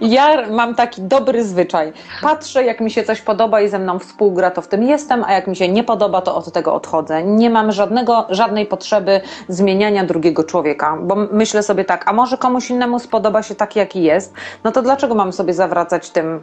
Ja 0.00 0.50
mam 0.50 0.74
taki 0.74 1.02
dobry 1.02 1.44
zwyczaj. 1.44 1.92
Patrzę, 2.22 2.64
jak 2.64 2.80
mi 2.80 2.90
się 2.90 3.04
coś 3.04 3.20
podoba 3.20 3.60
i 3.60 3.68
ze 3.68 3.78
mną 3.78 3.98
współgra, 3.98 4.50
to 4.50 4.62
w 4.62 4.68
tym 4.68 4.82
jestem, 4.82 5.24
a 5.24 5.32
jak 5.32 5.46
mi 5.46 5.56
się 5.56 5.68
nie 5.68 5.84
podoba, 5.84 6.20
to 6.20 6.36
od 6.36 6.52
tego 6.52 6.74
odchodzę. 6.74 7.22
Nie 7.22 7.50
mam 7.50 7.72
żadnego, 7.72 8.26
żadnej 8.30 8.66
potrzeby 8.66 9.20
zmieniania 9.48 10.04
drugiego 10.04 10.44
człowieka, 10.44 10.98
bo 11.02 11.16
myślę 11.16 11.62
sobie 11.62 11.84
tak, 11.84 12.08
a 12.08 12.12
może 12.12 12.38
komuś 12.38 12.70
innemu 12.70 12.98
spodoba 12.98 13.42
się 13.42 13.54
taki, 13.54 13.78
jaki 13.78 14.02
jest, 14.02 14.34
no 14.64 14.72
to 14.72 14.82
dlaczego 14.82 15.14
mam 15.14 15.32
sobie 15.32 15.54
zawracać 15.54 16.10
tym 16.10 16.42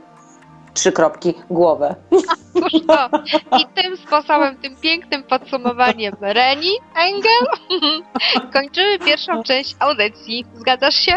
trzy 0.74 0.92
kropki 0.92 1.34
głowę? 1.50 1.96
Cóż 2.54 2.72
to. 2.88 3.10
I 3.60 3.66
tym 3.76 3.98
sposobem, 3.98 4.58
tym 4.58 4.76
pięknym 4.76 5.24
podsumowaniem 5.24 6.16
Reni 6.22 6.72
Engel 6.96 7.48
kończymy 8.54 9.00
pierwszą 9.00 9.44
część 9.44 9.76
audycji. 9.80 10.46
Zgadzasz 10.54 10.96
się? 10.96 11.14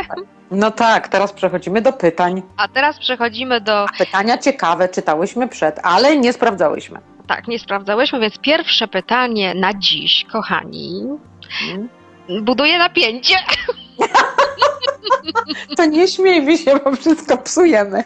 No 0.51 0.71
tak, 0.71 1.09
teraz 1.09 1.33
przechodzimy 1.33 1.83
do 1.83 1.93
pytań. 1.93 2.43
A 2.57 2.69
teraz 2.69 2.99
przechodzimy 2.99 3.61
do. 3.61 3.87
Pytania 3.99 4.39
ciekawe 4.39 4.89
czytałyśmy 4.89 5.49
przed, 5.49 5.81
ale 5.83 6.17
nie 6.17 6.33
sprawdzałyśmy. 6.33 6.99
Tak, 7.27 7.49
nie 7.49 7.59
sprawdzałyśmy, 7.59 8.21
więc 8.21 8.39
pierwsze 8.39 8.89
pytanie 8.89 9.55
na 9.55 9.75
dziś, 9.75 10.27
kochani. 10.33 11.03
Mm. 11.71 11.89
Buduje 12.45 12.79
napięcie. 12.79 13.37
To 15.77 15.85
nie 15.85 16.09
śmiejmy 16.09 16.59
się, 16.59 16.77
bo 16.85 16.97
wszystko 16.97 17.39
psujemy. 17.39 18.05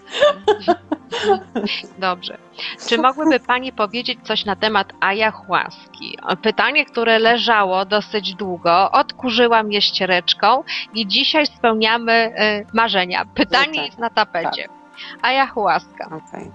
Dobrze. 1.99 2.39
Czy 2.89 2.99
mogłyby 2.99 3.41
Pani 3.41 3.73
powiedzieć 3.73 4.19
coś 4.25 4.45
na 4.45 4.57
temat 4.57 4.93
ayahuaski? 5.01 6.19
Pytanie, 6.43 6.85
które 6.85 7.19
leżało 7.19 7.85
dosyć 7.85 8.35
długo. 8.35 8.91
Odkurzyłam 8.91 9.73
je 9.73 9.83
ściereczką 9.83 10.65
i 10.95 11.07
dzisiaj 11.07 11.47
spełniamy 11.47 12.33
y, 12.63 12.67
marzenia. 12.77 13.25
Pytanie 13.35 13.67
No 13.69 13.77
tak, 13.77 13.87
jest 13.87 13.99
na 13.99 14.11
tapecie. 14.11 14.69
Ayahuaska. 15.23 16.07
Okej. 16.07 16.51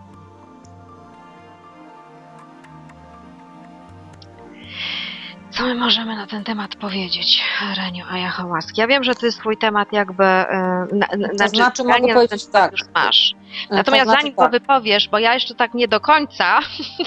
Co 5.57 5.63
my 5.63 5.75
możemy 5.75 6.15
na 6.15 6.27
ten 6.27 6.43
temat 6.43 6.75
powiedzieć, 6.75 7.43
Reniu 7.77 8.05
Ayahuaski? 8.09 8.81
Ja 8.81 8.87
wiem, 8.87 9.03
że 9.03 9.15
to 9.15 9.25
jest 9.25 9.39
Twój 9.39 9.57
temat 9.57 9.93
jakby... 9.93 10.23
y, 10.23 10.95
Na, 10.95 11.07
na, 11.17 11.29
To 11.39 11.47
znaczy 11.47 11.83
mogę 11.83 12.13
powiedzieć 12.13 12.45
tak. 12.45 12.71
Już 12.71 12.81
masz. 12.95 13.35
To 13.69 13.75
Natomiast 13.75 14.03
znaczy 14.03 14.21
zanim 14.21 14.35
tak, 14.35 14.45
to 14.45 14.51
wypowiesz, 14.51 15.09
bo 15.09 15.19
ja 15.19 15.33
jeszcze 15.33 15.55
tak 15.55 15.73
nie 15.73 15.87
do 15.87 15.99
końca... 15.99 16.59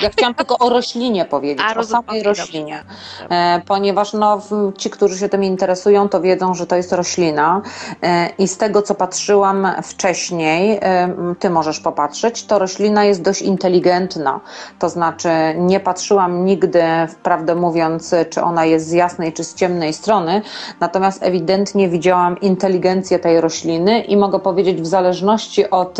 Ja 0.03 0.11
chciałam 0.11 0.35
tylko 0.35 0.59
o 0.59 0.69
roślinie 0.69 1.25
powiedzieć, 1.25 1.67
A, 1.77 1.79
o 1.79 1.85
samej 1.85 2.23
dobrze. 2.23 2.43
roślinie. 2.43 2.85
E, 3.31 3.63
ponieważ 3.67 4.13
no, 4.13 4.41
ci, 4.79 4.91
którzy 4.91 5.19
się 5.19 5.29
tym 5.29 5.45
interesują, 5.45 6.09
to 6.09 6.21
wiedzą, 6.21 6.55
że 6.55 6.67
to 6.67 6.77
jest 6.77 6.93
roślina 6.93 7.63
e, 8.03 8.29
i 8.39 8.49
z 8.49 8.57
tego, 8.57 8.83
co 8.83 8.95
patrzyłam 8.95 9.69
wcześniej, 9.83 10.79
e, 10.83 11.15
ty 11.39 11.51
możesz 11.51 11.81
popatrzeć, 11.81 12.45
to 12.45 12.59
roślina 12.59 13.05
jest 13.05 13.23
dość 13.23 13.43
inteligentna. 13.43 14.41
To 14.79 14.89
znaczy, 14.89 15.29
nie 15.57 15.81
patrzyłam 15.81 16.45
nigdy, 16.45 16.83
prawdę 17.23 17.55
mówiąc, 17.55 18.15
czy 18.31 18.43
ona 18.43 18.65
jest 18.65 18.89
z 18.89 18.93
jasnej, 18.93 19.33
czy 19.33 19.45
z 19.45 19.55
ciemnej 19.55 19.93
strony, 19.93 20.43
natomiast 20.81 21.23
ewidentnie 21.23 21.89
widziałam 21.89 22.41
inteligencję 22.41 23.19
tej 23.19 23.41
rośliny 23.41 24.01
i 24.01 24.17
mogę 24.17 24.39
powiedzieć, 24.39 24.83
w 24.83 24.87
zależności 24.87 25.71
od, 25.71 25.99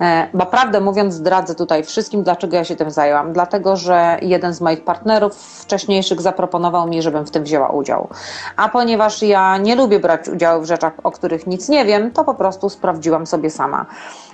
e, 0.00 0.28
bo 0.34 0.46
prawdę 0.46 0.80
mówiąc, 0.80 1.14
zdradzę 1.14 1.54
tutaj 1.54 1.84
wszystkim, 1.84 2.22
dlaczego 2.22 2.56
ja 2.56 2.64
się 2.64 2.76
tym 2.76 2.90
zajęłam. 2.90 3.32
Dlatego, 3.32 3.76
że 3.76 4.18
jeden 4.22 4.54
z 4.54 4.60
moich 4.60 4.84
partnerów 4.84 5.34
wcześniejszych 5.36 6.20
zaproponował 6.20 6.88
mi, 6.88 7.02
żebym 7.02 7.26
w 7.26 7.30
tym 7.30 7.44
wzięła 7.44 7.68
udział. 7.68 8.08
A 8.56 8.68
ponieważ 8.68 9.22
ja 9.22 9.56
nie 9.56 9.74
lubię 9.74 10.00
brać 10.00 10.28
udziału 10.28 10.62
w 10.62 10.66
rzeczach, 10.66 10.92
o 11.02 11.10
których 11.10 11.46
nic 11.46 11.68
nie 11.68 11.84
wiem, 11.84 12.10
to 12.10 12.24
po 12.24 12.34
prostu 12.34 12.68
sprawdziłam 12.68 13.26
sobie 13.26 13.50
sama. 13.50 13.86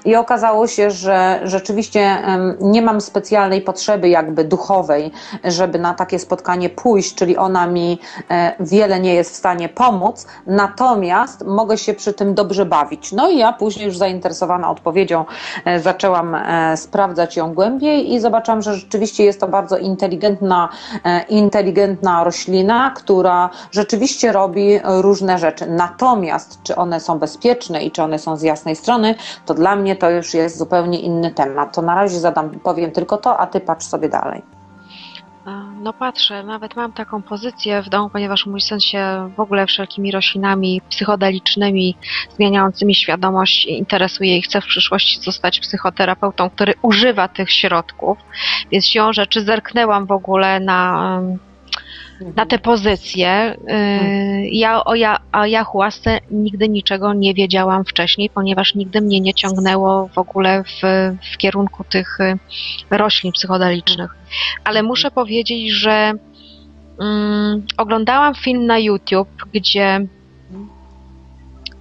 I 0.04 0.16
okazało 0.16 0.66
się, 0.66 0.90
że 0.90 1.40
rzeczywiście 1.44 2.22
nie 2.60 2.82
mam 2.82 3.00
specjalnej 3.00 3.60
potrzeby, 3.60 4.08
jakby 4.08 4.44
duchowej, 4.44 5.12
żeby 5.44 5.78
na 5.78 5.94
takie 5.94 6.18
spotkanie 6.18 6.70
pójść, 6.70 7.14
czyli 7.14 7.36
ona 7.36 7.66
mi 7.66 7.98
e, 8.30 8.52
wiele 8.60 9.00
nie 9.00 9.14
jest 9.14 9.32
w 9.32 9.36
stanie 9.36 9.68
pomóc, 9.68 10.26
natomiast 10.46 11.44
mogę 11.44 11.78
się 11.78 11.94
przy 11.94 12.12
tym 12.12 12.34
dobrze 12.34 12.66
bawić. 12.66 13.12
No 13.12 13.30
i 13.30 13.38
ja 13.38 13.52
później 13.52 13.86
już 13.86 13.96
zainteresowana 13.96 14.70
odpowiedzią 14.70 15.13
e, 15.64 15.80
zaczęłam 15.80 16.34
e, 16.34 16.76
sprawdzać 16.76 17.36
ją 17.36 17.54
głębiej 17.54 18.12
i 18.12 18.20
zobaczyłam, 18.20 18.62
że 18.62 18.74
rzeczywiście 18.74 19.24
jest 19.24 19.40
to 19.40 19.48
bardzo 19.48 19.78
inteligentna, 19.78 20.68
e, 21.04 21.22
inteligentna 21.22 22.24
roślina, 22.24 22.90
która 22.96 23.50
rzeczywiście 23.70 24.32
robi 24.32 24.80
różne 24.84 25.38
rzeczy. 25.38 25.66
Natomiast 25.66 26.62
czy 26.62 26.76
one 26.76 27.00
są 27.00 27.18
bezpieczne 27.18 27.82
i 27.82 27.90
czy 27.90 28.02
one 28.02 28.18
są 28.18 28.36
z 28.36 28.42
jasnej 28.42 28.76
strony, 28.76 29.14
to 29.46 29.54
dla 29.54 29.76
mnie 29.76 29.96
to 29.96 30.10
już 30.10 30.34
jest 30.34 30.58
zupełnie 30.58 31.00
inny 31.00 31.30
temat. 31.30 31.74
To 31.74 31.82
na 31.82 31.94
razie 31.94 32.18
zadam, 32.20 32.50
powiem 32.50 32.90
tylko 32.90 33.16
to, 33.16 33.38
a 33.38 33.46
ty 33.46 33.60
patrz 33.60 33.86
sobie 33.86 34.08
dalej. 34.08 34.53
No 35.80 35.92
patrzę, 35.92 36.42
nawet 36.42 36.76
mam 36.76 36.92
taką 36.92 37.22
pozycję 37.22 37.82
w 37.82 37.88
domu, 37.88 38.10
ponieważ 38.10 38.46
mój 38.46 38.60
syn 38.60 38.80
się 38.80 39.30
w 39.36 39.40
ogóle 39.40 39.66
wszelkimi 39.66 40.10
roślinami 40.10 40.80
psychodelicznymi, 40.88 41.96
zmieniającymi 42.36 42.94
świadomość 42.94 43.64
interesuje 43.66 44.38
i 44.38 44.42
chce 44.42 44.60
w 44.60 44.66
przyszłości 44.66 45.20
zostać 45.20 45.60
psychoterapeutą, 45.60 46.50
który 46.50 46.74
używa 46.82 47.28
tych 47.28 47.50
środków. 47.50 48.18
Więc 48.70 48.86
siłą 48.86 49.12
rzeczy 49.12 49.44
zerknęłam 49.44 50.06
w 50.06 50.12
ogóle 50.12 50.60
na, 50.60 51.20
na 52.36 52.46
te 52.46 52.58
pozycje. 52.58 53.56
Yy, 53.68 54.48
Ja 54.48 54.84
o 54.84 54.94
ja, 54.94 55.18
ayahuasce 55.32 56.20
nigdy 56.30 56.68
niczego 56.68 57.14
nie 57.14 57.34
wiedziałam 57.34 57.84
wcześniej, 57.84 58.30
ponieważ 58.30 58.74
nigdy 58.74 59.00
mnie 59.00 59.20
nie 59.20 59.34
ciągnęło 59.34 60.08
w 60.08 60.18
ogóle 60.18 60.64
w, 60.64 60.80
w 61.32 61.36
kierunku 61.36 61.84
tych 61.84 62.20
y, 62.20 62.38
roślin 62.90 63.32
psychodelicznych. 63.32 64.14
Ale 64.64 64.82
muszę 64.82 65.10
powiedzieć, 65.10 65.70
że 65.70 66.12
mm, 67.00 67.66
oglądałam 67.76 68.34
film 68.34 68.66
na 68.66 68.78
YouTube, 68.78 69.28
gdzie 69.52 70.06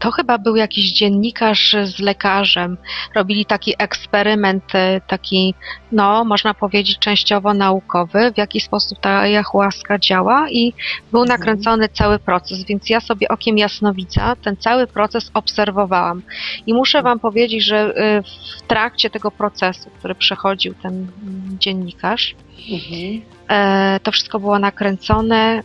to 0.04 0.12
chyba 0.12 0.38
był 0.38 0.56
jakiś 0.56 0.92
dziennikarz 0.92 1.76
z 1.84 2.00
lekarzem. 2.00 2.78
Robili 3.16 3.46
taki 3.46 3.74
eksperyment, 3.78 4.64
e, 4.76 5.02
taki, 5.08 5.54
no, 5.92 6.26
można 6.26 6.54
powiedzieć, 6.54 7.00
częściowo 7.00 7.54
naukowy, 7.54 8.32
w 8.32 8.38
jaki 8.38 8.60
sposób 8.60 9.00
ta 9.00 9.20
ayahuasca 9.20 10.00
działa 10.00 10.50
i 10.50 10.74
był 11.12 11.22
Mhm. 11.22 11.40
nakręcony 11.40 11.90
cały 11.90 12.20
proces, 12.20 12.64
więc 12.64 12.90
ja 12.90 13.00
sobie 13.00 13.28
okiem 13.28 13.58
jasnowidza 13.58 14.36
ten 14.36 14.58
cały 14.58 14.88
proces 14.88 15.32
obserwowałam. 15.34 16.22
I 16.68 16.74
muszę 16.74 17.02
Wam 17.02 17.20
powiedzieć, 17.20 17.64
że 17.66 17.78
e, 17.78 18.22
w 18.58 18.62
trakcie 18.68 19.10
tego 19.10 19.32
procesu, 19.32 19.90
który 20.00 20.16
przechodził 20.16 20.74
ten 20.74 20.94
mm, 20.94 21.58
dziennikarz, 21.60 22.36
Mhm. 22.72 23.22
e, 23.50 24.00
to 24.04 24.12
wszystko 24.12 24.40
było 24.40 24.60
nakręcone, 24.60 25.64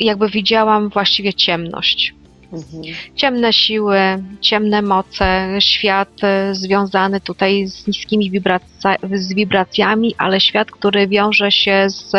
jakby 0.00 0.28
widziałam 0.28 0.88
właściwie 0.88 1.34
ciemność 1.34 2.14
Mhm. 2.52 2.82
ciemne 3.14 3.52
siły, 3.52 3.98
ciemne 4.40 4.82
moce, 4.82 5.48
świat 5.60 6.08
e, 6.22 6.54
związany 6.54 7.20
tutaj 7.20 7.66
z 7.66 7.86
niskimi 7.86 8.30
wibracja, 8.30 8.96
z 9.12 9.32
wibracjami, 9.34 10.14
ale 10.18 10.40
świat, 10.40 10.70
który 10.70 11.08
wiąże 11.08 11.50
się 11.52 11.86
z, 11.88 12.10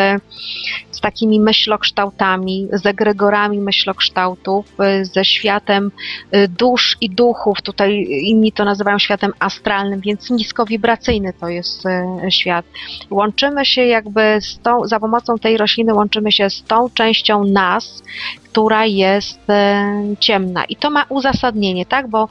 z 0.91 1.01
takimi 1.01 1.39
myślokształtami, 1.39 2.67
z 2.73 2.86
egregorami 2.86 3.59
myślokształtów, 3.59 4.65
e, 4.79 5.05
ze 5.05 5.25
światem 5.25 5.91
e, 6.32 6.47
dusz 6.47 6.97
i 7.01 7.09
duchów. 7.09 7.61
Tutaj 7.61 8.07
inni 8.09 8.51
to 8.51 8.65
nazywają 8.65 8.99
światem 8.99 9.32
astralnym, 9.39 10.01
więc 10.01 10.29
niskowibracyjny 10.29 11.34
to 11.34 11.49
jest 11.49 11.84
świat. 12.29 12.65
Łączymy 13.09 13.65
się 13.65 13.86
jakby 13.86 14.38
z 14.41 14.59
tą, 14.59 14.88
za 14.88 14.99
pomocą 14.99 15.38
tej 15.38 15.57
rośliny 15.57 15.93
łączymy 15.93 16.32
się 16.32 16.49
z 16.49 16.63
tą 16.63 16.89
częścią 16.89 17.43
nas, 17.43 18.03
która 18.52 18.86
jest 18.86 19.49
e, 19.49 19.93
ciemna. 20.20 20.66
I 20.66 20.76
to 20.76 20.89
ma 20.89 21.06
uzasadnienie, 21.10 21.86
tak? 21.86 22.08
Bo 22.08 22.30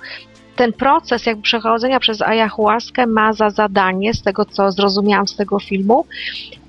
ten 0.57 0.73
proces 0.73 1.27
jakby 1.27 1.43
przechodzenia 1.43 2.01
przez 2.01 2.23
ayahuaskę 2.23 3.07
ma 3.07 3.33
za 3.33 3.51
zadanie, 3.51 4.15
z 4.15 4.23
tego 4.23 4.45
co 4.45 4.73
zrozumiałam 4.73 5.29
z 5.29 5.37
tego 5.37 5.59
filmu, 5.59 6.07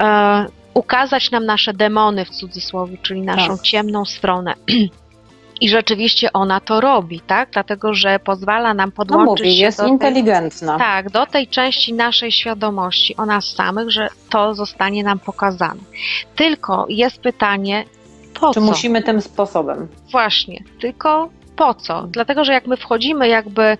e, 0.02 0.45
ukazać 0.74 1.32
nam 1.32 1.45
nasze 1.45 1.74
demony 1.74 2.26
w 2.26 2.30
cudzysłowie, 2.30 2.97
czyli 3.02 3.22
naszą 3.22 3.47
Tak. 3.58 3.62
ciemną 3.62 4.06
stronę. 4.06 4.54
I 5.62 5.70
rzeczywiście 5.70 6.34
ona 6.34 6.60
to 6.60 6.82
robi, 6.82 7.20
tak? 7.20 7.49
Dlatego, 7.52 7.93
że 7.93 8.20
pozwala 8.20 8.74
nam 8.74 8.89
No 8.89 8.95
podłączyć 8.95 9.45
mówi, 9.45 9.58
się 9.58 9.64
jest 9.64 9.78
do 9.78 9.84
tej, 9.84 9.91
inteligentna. 9.91 10.78
tak, 10.78 11.10
do 11.10 11.26
tej 11.26 11.47
części 11.47 11.93
naszej 11.93 12.32
świadomości 12.32 13.16
o 13.16 13.26
nas 13.26 13.45
samych, 13.45 13.89
że 13.91 14.08
to 14.30 14.54
zostanie 14.54 15.04
nam 15.04 15.20
pokazane. 15.20 15.82
Tylko 16.36 16.86
jest 16.89 17.20
pytanie, 17.22 17.86
po 18.42 18.54
Czy 18.54 18.60
co? 18.60 18.66
musimy 18.66 19.04
tym 19.04 19.22
sposobem? 19.22 19.88
Właśnie, 20.12 20.64
tylko 20.80 21.30
po 21.56 21.74
co? 21.74 22.08
Dlatego, 22.08 22.46
że 22.46 22.54
jak 22.54 22.68
my 22.68 22.78
wchodzimy 22.78 23.28
jakby 23.28 23.78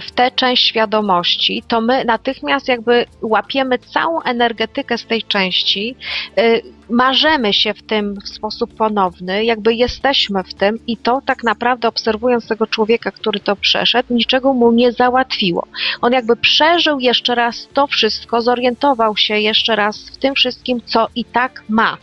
w 0.00 0.10
tę 0.10 0.30
część 0.30 0.68
świadomości, 0.68 1.62
to 1.68 1.80
my 1.80 2.04
natychmiast 2.04 2.68
jakby 2.68 3.06
łapiemy 3.22 3.78
całą 3.78 4.22
energetykę 4.22 4.98
z 4.98 5.06
tej 5.06 5.22
części, 5.22 5.96
y, 6.38 6.62
marzemy 6.90 7.52
się 7.52 7.74
w 7.74 7.82
tym 7.82 8.14
w 8.14 8.28
sposób 8.28 8.74
ponowny, 8.74 9.44
jakby 9.44 9.74
jesteśmy 9.74 10.42
w 10.44 10.54
tym 10.54 10.78
i 10.86 10.96
to 10.96 11.20
tak 11.26 11.44
naprawdę 11.44 11.88
obserwując 11.88 12.48
tego 12.48 12.66
człowieka, 12.66 13.10
który 13.10 13.40
to 13.40 13.56
przeszedł, 13.56 14.14
niczego 14.14 14.52
mu 14.52 14.72
nie 14.72 14.92
załatwiło. 14.92 15.66
On 16.00 16.12
jakby 16.12 16.36
przeżył 16.36 17.00
jeszcze 17.00 17.34
raz 17.34 17.68
to 17.74 17.86
wszystko, 17.86 18.42
zorientował 18.42 19.16
się 19.16 19.38
jeszcze 19.40 19.76
raz 19.76 20.10
w 20.10 20.16
tym 20.16 20.34
wszystkim, 20.34 20.80
co 20.86 21.08
i 21.14 21.24
tak 21.24 21.62
ma. 21.68 21.96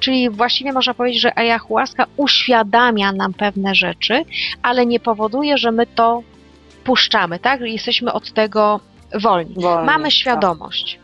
Czyli 0.00 0.30
właściwie 0.30 0.72
można 0.72 0.94
powiedzieć, 0.94 1.22
że 1.22 1.38
ayahuasca 1.38 2.06
uświadamia 2.16 3.12
nam 3.12 3.34
pewne 3.34 3.74
rzeczy, 3.74 4.22
ale 4.62 4.86
nie 4.86 5.00
powoduje, 5.00 5.58
że 5.58 5.72
my 5.72 5.86
to 5.86 6.22
puszczamy, 6.84 7.38
tak? 7.38 7.60
Że 7.60 7.68
jesteśmy 7.68 8.12
od 8.12 8.32
tego 8.32 8.80
wolni. 9.14 9.54
Wolni, 9.54 9.86
Mamy 9.86 10.04
tak. 10.04 10.12
świadomość. 10.12 10.98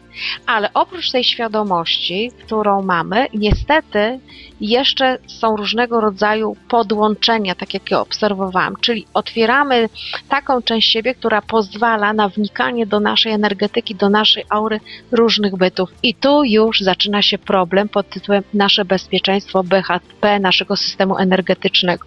Ale 0.46 0.70
oprócz 0.74 1.10
tej 1.10 1.24
świadomości, 1.24 2.30
którą 2.44 2.82
mamy, 2.82 3.26
niestety 3.34 4.18
jeszcze 4.60 5.18
są 5.26 5.56
różnego 5.56 6.00
rodzaju 6.00 6.56
podłączenia, 6.68 7.54
tak 7.54 7.74
jak 7.74 7.90
ja 7.90 8.00
obserwowałam. 8.00 8.76
Czyli 8.80 9.06
otwieramy 9.14 9.88
taką 10.28 10.62
część 10.62 10.92
siebie, 10.92 11.14
która 11.14 11.42
pozwala 11.42 12.12
na 12.12 12.28
wnikanie 12.28 12.86
do 12.86 13.00
naszej 13.00 13.32
energetyki, 13.32 13.94
do 13.94 14.08
naszej 14.10 14.44
aury 14.48 14.80
różnych 15.12 15.56
bytów. 15.56 15.90
I 16.02 16.14
tu 16.14 16.44
już 16.44 16.80
zaczyna 16.80 17.22
się 17.22 17.38
problem 17.38 17.88
pod 17.88 18.08
tytułem 18.10 18.42
nasze 18.54 18.84
bezpieczeństwo 18.84 19.62
BHP, 19.64 20.40
naszego 20.40 20.76
systemu 20.76 21.18
energetycznego. 21.18 22.06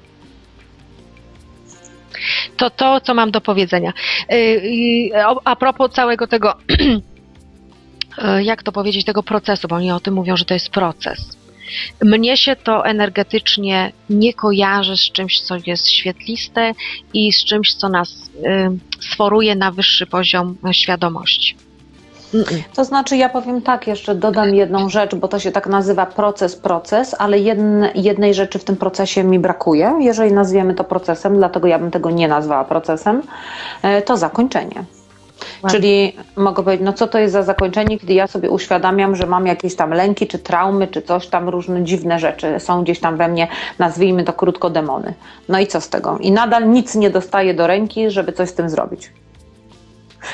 To 2.58 2.70
to, 2.70 3.02
co 3.02 3.14
mam 3.14 3.32
do 3.32 3.42
powiedzenia. 3.42 3.94
Yy, 4.30 5.28
o- 5.28 5.42
A 5.46 5.56
propos 5.56 5.92
całego 5.92 6.28
tego, 6.28 6.54
jak 8.44 8.64
to 8.64 8.72
powiedzieć, 8.72 9.06
tego 9.06 9.24
procesu, 9.24 9.68
bo 9.68 9.76
oni 9.76 9.92
o 9.92 10.00
tym 10.00 10.14
mówią, 10.14 10.38
że 10.38 10.46
to 10.46 10.54
jest 10.54 10.70
proces. 10.70 11.38
Mnie 12.04 12.38
się 12.38 12.56
to 12.56 12.86
energetycznie 12.86 13.92
nie 14.10 14.34
kojarzy 14.34 14.98
z 14.98 15.12
czymś, 15.12 15.42
co 15.42 15.56
jest 15.66 15.90
świetliste 15.90 16.72
i 17.14 17.34
z 17.34 17.46
czymś, 17.46 17.76
co 17.76 17.90
nas 17.90 18.30
yy, 18.42 18.78
sforuje 19.00 19.56
na 19.56 19.72
wyższy 19.72 20.08
poziom 20.08 20.58
świadomości. 20.72 21.56
To 22.76 22.86
znaczy, 22.86 23.18
ja 23.18 23.30
powiem 23.30 23.62
tak, 23.62 23.88
jeszcze 23.88 24.16
dodam 24.16 24.56
jedną 24.56 24.90
rzecz, 24.90 25.16
bo 25.16 25.28
to 25.28 25.40
się 25.40 25.52
tak 25.52 25.68
nazywa 25.68 26.06
proces, 26.06 26.56
proces, 26.56 27.16
ale 27.20 27.40
jedne, 27.40 27.92
jednej 27.96 28.34
rzeczy 28.34 28.60
w 28.60 28.64
tym 28.64 28.76
procesie 28.76 29.24
mi 29.24 29.40
brakuje, 29.40 29.94
jeżeli 30.00 30.34
nazwiemy 30.34 30.74
to 30.74 30.84
procesem, 30.84 31.38
dlatego 31.38 31.68
ja 31.68 31.80
bym 31.80 31.92
tego 31.92 32.12
nie 32.12 32.28
nazwała 32.28 32.64
procesem, 32.64 33.22
e, 33.82 34.02
to 34.02 34.18
zakończenie. 34.18 34.84
Czyli 35.72 36.16
mogę 36.36 36.64
powiedzieć, 36.64 36.86
no 36.86 36.94
co 36.94 37.08
to 37.08 37.20
jest 37.20 37.34
za 37.34 37.44
zakończenie, 37.44 38.00
kiedy 38.00 38.14
ja 38.14 38.28
sobie 38.28 38.50
uświadamiam, 38.50 39.16
że 39.16 39.26
mam 39.26 39.48
jakieś 39.48 39.76
tam 39.76 39.92
lęki, 39.92 40.28
czy 40.28 40.40
traumy, 40.40 40.88
czy 40.88 41.02
coś 41.02 41.28
tam, 41.28 41.50
różne 41.50 41.84
dziwne 41.84 42.20
rzeczy 42.20 42.60
są 42.60 42.84
gdzieś 42.84 43.00
tam 43.00 43.18
we 43.18 43.28
mnie, 43.28 43.48
nazwijmy 43.80 44.24
to 44.24 44.34
krótko 44.34 44.70
demony. 44.70 45.14
No 45.50 45.60
i 45.60 45.68
co 45.68 45.82
z 45.82 45.90
tego? 45.90 46.18
I 46.22 46.32
nadal 46.32 46.70
nic 46.70 46.96
nie 46.96 47.10
dostaję 47.10 47.54
do 47.54 47.68
ręki, 47.68 48.10
żeby 48.10 48.34
coś 48.34 48.50
z 48.50 48.54
tym 48.54 48.70
zrobić. 48.70 49.12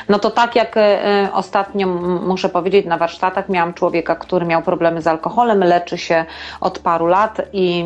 No 0.10 0.20
to 0.20 0.32
tak 0.32 0.56
jak 0.56 0.78
e, 0.78 1.30
ostatnio 1.34 1.88
m- 1.88 2.28
muszę 2.28 2.50
powiedzieć, 2.50 2.86
na 2.86 2.98
warsztatach 2.98 3.50
miałam 3.50 3.74
człowieka, 3.74 4.16
który 4.16 4.46
miał 4.46 4.62
problemy 4.62 5.02
z 5.02 5.08
alkoholem, 5.08 5.60
leczy 5.64 5.98
się 5.98 6.26
od 6.62 6.80
paru 6.80 7.08
lat 7.08 7.42
i 7.54 7.86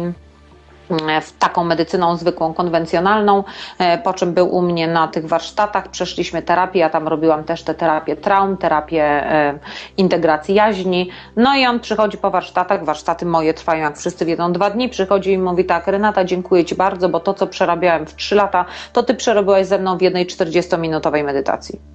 w 1.21 1.31
taką 1.39 1.63
medycyną 1.63 2.17
zwykłą, 2.17 2.53
konwencjonalną, 2.53 3.43
e, 3.79 3.97
po 3.97 4.13
czym 4.13 4.33
był 4.33 4.55
u 4.55 4.61
mnie 4.61 4.87
na 4.87 5.07
tych 5.07 5.27
warsztatach, 5.27 5.87
przeszliśmy 5.87 6.41
terapię, 6.41 6.79
ja 6.79 6.89
tam 6.89 7.07
robiłam 7.07 7.43
też 7.43 7.63
te 7.63 7.73
terapię 7.73 8.15
traum, 8.15 8.57
terapię 8.57 9.03
e, 9.03 9.59
integracji 9.97 10.55
jaźni, 10.55 11.09
no 11.35 11.55
i 11.55 11.65
on 11.65 11.79
przychodzi 11.79 12.17
po 12.17 12.31
warsztatach, 12.31 12.85
warsztaty 12.85 13.25
moje 13.25 13.53
trwają 13.53 13.81
jak 13.81 13.97
wszyscy 13.97 14.25
wiedzą 14.25 14.53
dwa 14.53 14.69
dni, 14.69 14.89
przychodzi 14.89 15.31
i 15.31 15.37
mówi 15.37 15.65
tak, 15.65 15.87
Renata 15.87 16.25
dziękuję 16.25 16.65
Ci 16.65 16.75
bardzo, 16.75 17.09
bo 17.09 17.19
to 17.19 17.33
co 17.33 17.47
przerabiałem 17.47 18.05
w 18.05 18.15
trzy 18.15 18.35
lata, 18.35 18.65
to 18.93 19.03
Ty 19.03 19.13
przerobiłaś 19.13 19.65
ze 19.65 19.79
mną 19.79 19.97
w 19.97 20.01
jednej 20.01 20.25
40-minutowej 20.25 21.23
medytacji. 21.23 21.94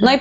No 0.00 0.14
i 0.14 0.18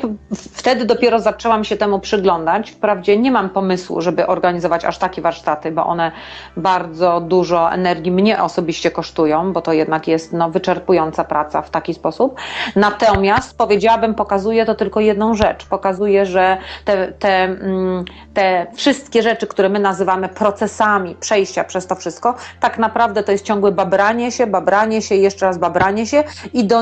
wtedy 0.53 0.85
dopiero 0.85 1.19
zaczęłam 1.19 1.63
się 1.63 1.77
temu 1.77 1.99
przyglądać. 1.99 2.71
Wprawdzie 2.71 3.17
nie 3.17 3.31
mam 3.31 3.49
pomysłu, 3.49 4.01
żeby 4.01 4.27
organizować 4.27 4.85
aż 4.85 4.97
takie 4.97 5.21
warsztaty, 5.21 5.71
bo 5.71 5.85
one 5.85 6.11
bardzo 6.57 7.21
dużo 7.21 7.71
energii 7.71 8.11
mnie 8.11 8.43
osobiście 8.43 8.91
kosztują, 8.91 9.53
bo 9.53 9.61
to 9.61 9.73
jednak 9.73 10.07
jest 10.07 10.33
no, 10.33 10.49
wyczerpująca 10.49 11.23
praca 11.23 11.61
w 11.61 11.69
taki 11.69 11.93
sposób. 11.93 12.39
Natomiast 12.75 13.57
powiedziałabym, 13.57 14.15
pokazuje 14.15 14.65
to 14.65 14.75
tylko 14.75 14.99
jedną 14.99 15.33
rzecz. 15.33 15.65
Pokazuje, 15.65 16.25
że 16.25 16.57
te, 16.85 17.11
te, 17.11 17.43
mm, 17.43 18.05
te 18.33 18.67
wszystkie 18.75 19.21
rzeczy, 19.21 19.47
które 19.47 19.69
my 19.69 19.79
nazywamy 19.79 20.29
procesami 20.29 21.15
przejścia 21.19 21.63
przez 21.63 21.87
to 21.87 21.95
wszystko, 21.95 22.35
tak 22.59 22.77
naprawdę 22.77 23.23
to 23.23 23.31
jest 23.31 23.45
ciągłe 23.45 23.71
babranie 23.71 24.31
się, 24.31 24.47
babranie 24.47 25.01
się, 25.01 25.15
jeszcze 25.15 25.45
raz 25.45 25.57
babranie 25.57 26.07
się 26.07 26.23
i 26.53 26.65
do 26.65 26.81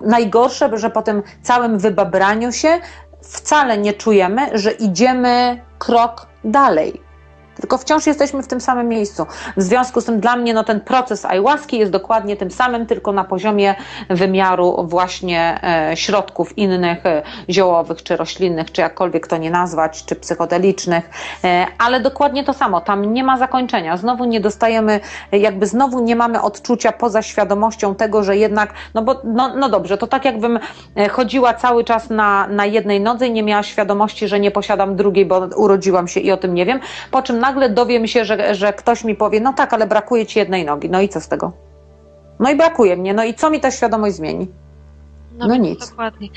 najgorsze, 0.00 0.78
że 0.78 0.90
po 0.90 1.02
tym 1.02 1.22
całym 1.42 1.78
wybabraniu 1.78 2.52
się 2.52 2.80
wcale 3.22 3.78
nie 3.78 3.92
czujemy, 3.92 4.58
że 4.58 4.70
idziemy 4.70 5.60
krok 5.78 6.26
dalej. 6.44 7.09
Tylko 7.54 7.78
wciąż 7.78 8.06
jesteśmy 8.06 8.42
w 8.42 8.46
tym 8.46 8.60
samym 8.60 8.88
miejscu. 8.88 9.26
W 9.56 9.62
związku 9.62 10.00
z 10.00 10.04
tym 10.04 10.20
dla 10.20 10.36
mnie 10.36 10.54
no, 10.54 10.64
ten 10.64 10.80
proces 10.80 11.24
ayahuaski 11.24 11.78
jest 11.78 11.92
dokładnie 11.92 12.36
tym 12.36 12.50
samym, 12.50 12.86
tylko 12.86 13.12
na 13.12 13.24
poziomie 13.24 13.74
wymiaru 14.10 14.86
właśnie 14.88 15.60
e, 15.90 15.96
środków 15.96 16.58
innych, 16.58 17.06
e, 17.06 17.22
ziołowych 17.50 18.02
czy 18.02 18.16
roślinnych, 18.16 18.72
czy 18.72 18.80
jakkolwiek 18.80 19.26
to 19.26 19.36
nie 19.36 19.50
nazwać, 19.50 20.04
czy 20.04 20.16
psychodelicznych, 20.16 21.10
e, 21.44 21.66
ale 21.78 22.00
dokładnie 22.00 22.44
to 22.44 22.52
samo. 22.52 22.80
Tam 22.80 23.12
nie 23.12 23.24
ma 23.24 23.38
zakończenia. 23.38 23.96
Znowu 23.96 24.24
nie 24.24 24.40
dostajemy, 24.40 25.00
jakby 25.32 25.66
znowu 25.66 26.00
nie 26.00 26.16
mamy 26.16 26.42
odczucia 26.42 26.92
poza 26.92 27.22
świadomością 27.22 27.94
tego, 27.94 28.22
że 28.22 28.36
jednak, 28.36 28.72
no 28.94 29.02
bo 29.02 29.20
no, 29.24 29.56
no 29.56 29.68
dobrze, 29.68 29.98
to 29.98 30.06
tak 30.06 30.24
jakbym 30.24 30.58
chodziła 31.10 31.54
cały 31.54 31.84
czas 31.84 32.10
na, 32.10 32.46
na 32.46 32.66
jednej 32.66 33.00
nodze 33.00 33.26
i 33.26 33.32
nie 33.32 33.42
miała 33.42 33.62
świadomości, 33.62 34.28
że 34.28 34.40
nie 34.40 34.50
posiadam 34.50 34.96
drugiej, 34.96 35.26
bo 35.26 35.38
urodziłam 35.56 36.08
się 36.08 36.20
i 36.20 36.32
o 36.32 36.36
tym 36.36 36.54
nie 36.54 36.66
wiem, 36.66 36.80
po 37.10 37.22
czym 37.22 37.38
nagle 37.50 37.70
dowiem 37.70 38.06
się, 38.06 38.24
że, 38.24 38.54
że 38.54 38.72
ktoś 38.72 39.04
mi 39.04 39.14
powie, 39.14 39.40
no 39.40 39.52
tak, 39.52 39.72
ale 39.72 39.86
brakuje 39.86 40.26
ci 40.26 40.38
jednej 40.38 40.64
nogi. 40.64 40.90
No 40.90 41.00
i 41.00 41.08
co 41.08 41.20
z 41.20 41.28
tego? 41.28 41.52
No 42.40 42.50
i 42.50 42.56
brakuje 42.56 42.96
mnie. 42.96 43.14
No 43.14 43.24
i 43.24 43.34
co 43.34 43.50
mi 43.50 43.60
ta 43.60 43.70
świadomość 43.70 44.14
zmieni? 44.14 44.48
No 45.38 45.48
więc 45.48 45.64
nic. 45.64 45.90
Dokładnie. 45.90 46.28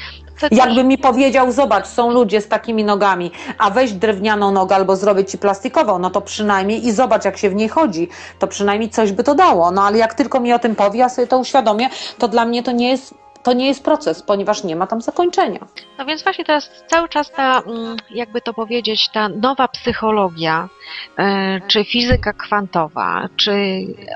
Jakby 0.52 0.84
mi 0.84 0.98
powiedział, 0.98 1.52
zobacz, 1.52 1.88
są 1.88 2.12
ludzie 2.12 2.42
z 2.42 2.48
takimi 2.48 2.84
nogami, 2.84 3.32
a 3.58 3.70
weź 3.70 3.94
drewnianą 3.94 4.52
nogę 4.52 4.76
albo 4.76 4.96
zrobię 4.96 5.26
ci 5.26 5.38
plastikową, 5.38 6.00
no 6.00 6.10
to 6.10 6.22
przynajmniej 6.22 6.88
i 6.88 6.92
zobacz, 6.92 7.26
jak 7.26 7.38
się 7.38 7.50
w 7.50 7.56
niej 7.56 7.70
chodzi, 7.70 8.08
to 8.40 8.48
przynajmniej 8.48 8.90
coś 8.90 9.12
by 9.12 9.24
to 9.24 9.36
dało. 9.36 9.72
No 9.72 9.84
ale 9.84 9.98
jak 9.98 10.14
tylko 10.14 10.40
mi 10.40 10.54
o 10.54 10.60
tym 10.60 10.76
powie, 10.76 11.00
ja 11.00 11.10
sobie 11.10 11.28
to 11.28 11.40
uświadomię, 11.40 11.90
to 12.18 12.28
dla 12.28 12.46
mnie 12.46 12.64
to 12.64 12.72
nie 12.72 12.90
jest, 12.90 13.14
to 13.44 13.54
nie 13.54 13.68
jest 13.68 13.84
proces, 13.84 14.22
ponieważ 14.22 14.64
nie 14.64 14.76
ma 14.76 14.88
tam 14.88 15.02
zakończenia. 15.02 15.60
No 15.98 16.06
więc 16.06 16.24
właśnie 16.24 16.46
teraz 16.46 16.70
cały 16.88 17.10
czas 17.10 17.32
ta, 17.32 17.62
mm, 17.62 17.98
jakby 18.10 18.42
to 18.42 18.54
powiedzieć, 18.54 19.10
ta 19.14 19.30
nowa 19.30 19.68
psychologia, 19.68 20.70
e, 21.18 21.62
czy 21.68 21.84
fizyka 21.84 22.34
kwantowa, 22.34 23.30
czy 23.36 23.54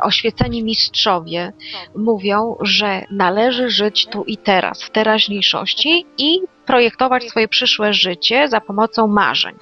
oświeceni 0.01 0.63
mistrzowie 0.63 1.53
mówią, 1.95 2.55
że 2.61 3.03
należy 3.11 3.69
żyć 3.69 4.07
tu 4.07 4.23
i 4.23 4.37
teraz, 4.37 4.83
w 4.83 4.89
teraźniejszości 4.89 6.05
i 6.17 6.39
projektować 6.67 7.29
swoje 7.29 7.47
przyszłe 7.47 7.93
życie 7.93 8.47
za 8.49 8.61
pomocą 8.61 9.07
marzeń. 9.07 9.55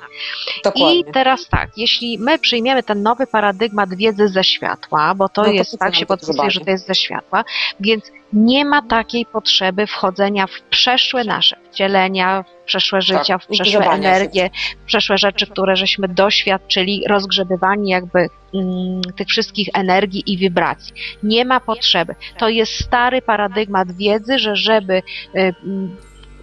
Dokładnie. 0.64 1.00
I 1.00 1.06
teraz 1.06 1.48
tak, 1.48 1.70
jeśli 1.78 2.20
my 2.20 2.40
przyjmiemy 2.40 2.84
ten 2.84 3.04
nowy 3.04 3.28
paradygmat 3.28 3.96
wiedzy 3.96 4.28
ze 4.28 4.44
światła, 4.44 5.16
bo 5.16 5.30
to 5.30 5.42
No 5.42 5.48
to 5.48 5.54
jest, 5.54 5.80
tak 5.80 5.96
się 5.96 6.06
podpisuje, 6.06 6.52
że 6.52 6.60
to 6.60 6.72
jest 6.72 6.88
ze 6.88 6.96
światła, 6.96 7.44
więc 7.80 8.12
nie 8.34 8.66
ma 8.66 8.82
takiej 8.82 9.26
potrzeby 9.26 9.88
wchodzenia 9.88 10.48
w 10.48 10.62
przeszłe 10.62 11.24
nasze 11.24 11.58
wcielenia, 11.72 12.44
w 12.44 12.66
przeszłe 12.66 13.02
życia, 13.02 13.38
w 13.38 13.42
Tak, 13.42 13.50
i 13.50 13.54
przeszłe 13.54 13.84
się. 13.84 13.92
energie, 13.92 14.50
w 14.84 14.86
przeszłe 14.86 15.18
rzeczy, 15.18 15.48
które 15.48 15.76
żeśmy 15.76 16.08
doświadczyli, 16.08 17.04
rozgrzebywanie 17.08 17.92
jakby 17.92 18.30
mm, 18.54 19.02
tych 19.16 19.28
wszystkich 19.28 19.70
energii 19.74 20.24
i 20.28 20.38
wibracji. 20.38 20.94
Nie 21.24 21.46
ma 21.46 21.60
potrzeby. 21.60 22.16
To 22.38 22.50
jest 22.50 22.84
stary 22.86 23.22
paradygmat 23.22 23.92
wiedzy, 23.92 24.40
że 24.40 24.56
żeby 24.56 24.94
y, 24.94 25.02
mm, 25.36 25.96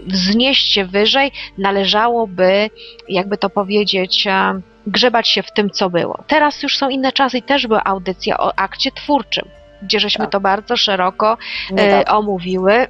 wznieść 0.06 0.72
się 0.72 0.84
wyżej, 0.84 1.32
należałoby, 1.58 2.70
jakby 3.08 3.38
to 3.38 3.50
powiedzieć, 3.50 4.26
e, 4.26 4.60
grzebać 4.86 5.28
się 5.28 5.42
w 5.42 5.52
tym, 5.52 5.70
co 5.70 5.90
było. 5.90 6.24
Teraz 6.26 6.62
już 6.62 6.76
są 6.76 6.88
inne 6.88 7.12
czasy 7.12 7.38
i 7.38 7.42
też 7.42 7.66
była 7.66 7.84
audycja 7.84 8.38
o 8.38 8.58
akcie 8.58 8.92
twórczym, 8.92 9.48
gdzie 9.82 10.00
żeśmy 10.00 10.24
Tak. 10.24 10.32
to 10.32 10.40
bardzo 10.40 10.76
szeroko 10.76 11.36
e, 11.70 11.74
Niedawno. 11.74 12.18
omówiły 12.18 12.86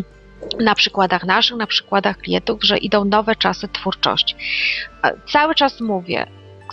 na 0.60 0.74
przykładach 0.74 1.24
naszych, 1.24 1.56
na 1.56 1.66
przykładach 1.66 2.16
klientów, 2.18 2.64
że 2.64 2.78
idą 2.78 3.04
nowe 3.04 3.36
czasy 3.36 3.68
twórczości. 3.68 4.34
E, 5.04 5.12
Cały 5.32 5.54
czas 5.54 5.80
mówię, 5.80 6.26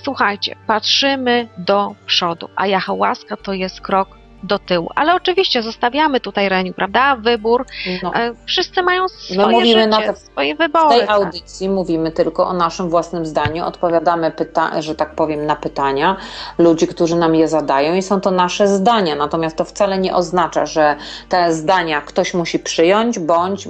słuchajcie, 0.03 0.55
patrzymy 0.67 1.47
do 1.57 1.95
przodu, 2.05 2.49
a 2.55 2.67
jahałaska 2.67 3.37
to 3.37 3.53
jest 3.53 3.81
krok 3.81 4.09
do 4.45 4.59
tyłu. 4.59 4.89
Ale 4.95 5.15
oczywiście 5.15 5.63
zostawiamy 5.63 6.19
tutaj 6.19 6.49
Reniu, 6.49 6.73
prawda? 6.73 7.15
Wybór. 7.15 7.65
No. 8.03 8.13
E, 8.15 8.31
Wszyscy 8.45 8.83
mają 8.83 9.07
swoje 9.09 9.47
mówimy 9.47 9.67
życie, 9.67 9.87
na 9.87 10.01
te- 10.01 10.15
swoje 10.15 10.55
W 10.55 10.57
wybory. 10.57 10.89
tej 10.89 10.99
tak. 11.07 11.09
audycji 11.09 11.69
mówimy 11.69 12.11
tylko 12.11 12.47
o 12.47 12.53
naszym 12.53 12.89
własnym 12.89 13.25
zdaniu, 13.25 13.65
odpowiadamy, 13.65 14.31
pyta- 14.31 14.81
że 14.81 14.95
tak 14.95 15.15
powiem, 15.15 15.45
na 15.45 15.55
pytania 15.55 16.15
ludzi, 16.57 16.87
którzy 16.87 17.15
nam 17.15 17.35
je 17.35 17.47
zadają 17.47 17.95
i 17.95 18.01
są 18.01 18.21
to 18.21 18.31
nasze 18.31 18.67
zdania. 18.67 19.15
Natomiast 19.15 19.55
to 19.57 19.65
wcale 19.65 19.97
nie 19.97 20.15
oznacza, 20.15 20.65
że 20.65 20.95
te 21.29 21.53
zdania 21.53 22.01
ktoś 22.01 22.33
musi 22.33 22.59
przyjąć, 22.59 23.19
bądź, 23.19 23.67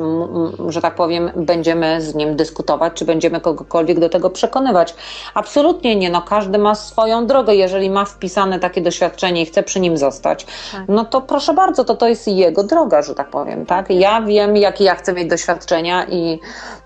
że 0.69 0.82
tak 0.82 0.95
powiem, 0.95 1.32
będziemy 1.36 2.01
z 2.01 2.15
nim 2.15 2.36
dyskutować, 2.36 2.93
czy 2.93 3.05
będziemy 3.05 3.41
kogokolwiek 3.41 3.99
do 3.99 4.09
tego 4.09 4.30
przekonywać. 4.30 4.95
Absolutnie 5.34 5.95
nie. 5.95 6.09
No, 6.09 6.21
każdy 6.21 6.57
ma 6.57 6.76
swoją 6.76 7.28
drogę. 7.28 7.55
Jeżeli 7.55 7.89
ma 7.89 8.05
wpisane 8.05 8.59
takie 8.59 8.82
doświadczenie 8.82 9.41
i 9.41 9.45
chce 9.45 9.63
przy 9.63 9.80
nim 9.80 9.97
zostać, 9.97 10.45
Tak. 10.45 10.53
No 10.88 11.05
to 11.05 11.22
proszę 11.22 11.53
bardzo, 11.53 11.84
to 11.84 11.95
to 11.95 12.07
jest 12.07 12.28
jego 12.28 12.63
droga, 12.63 13.01
że 13.01 13.16
tak 13.16 13.30
powiem, 13.30 13.66
tak? 13.66 13.89
Ja 13.89 14.22
wiem, 14.22 14.57
jakie 14.57 14.84
ja 14.84 14.95
chcę 14.95 15.13
mieć 15.13 15.30
doświadczenia 15.30 16.05
i 16.05 16.39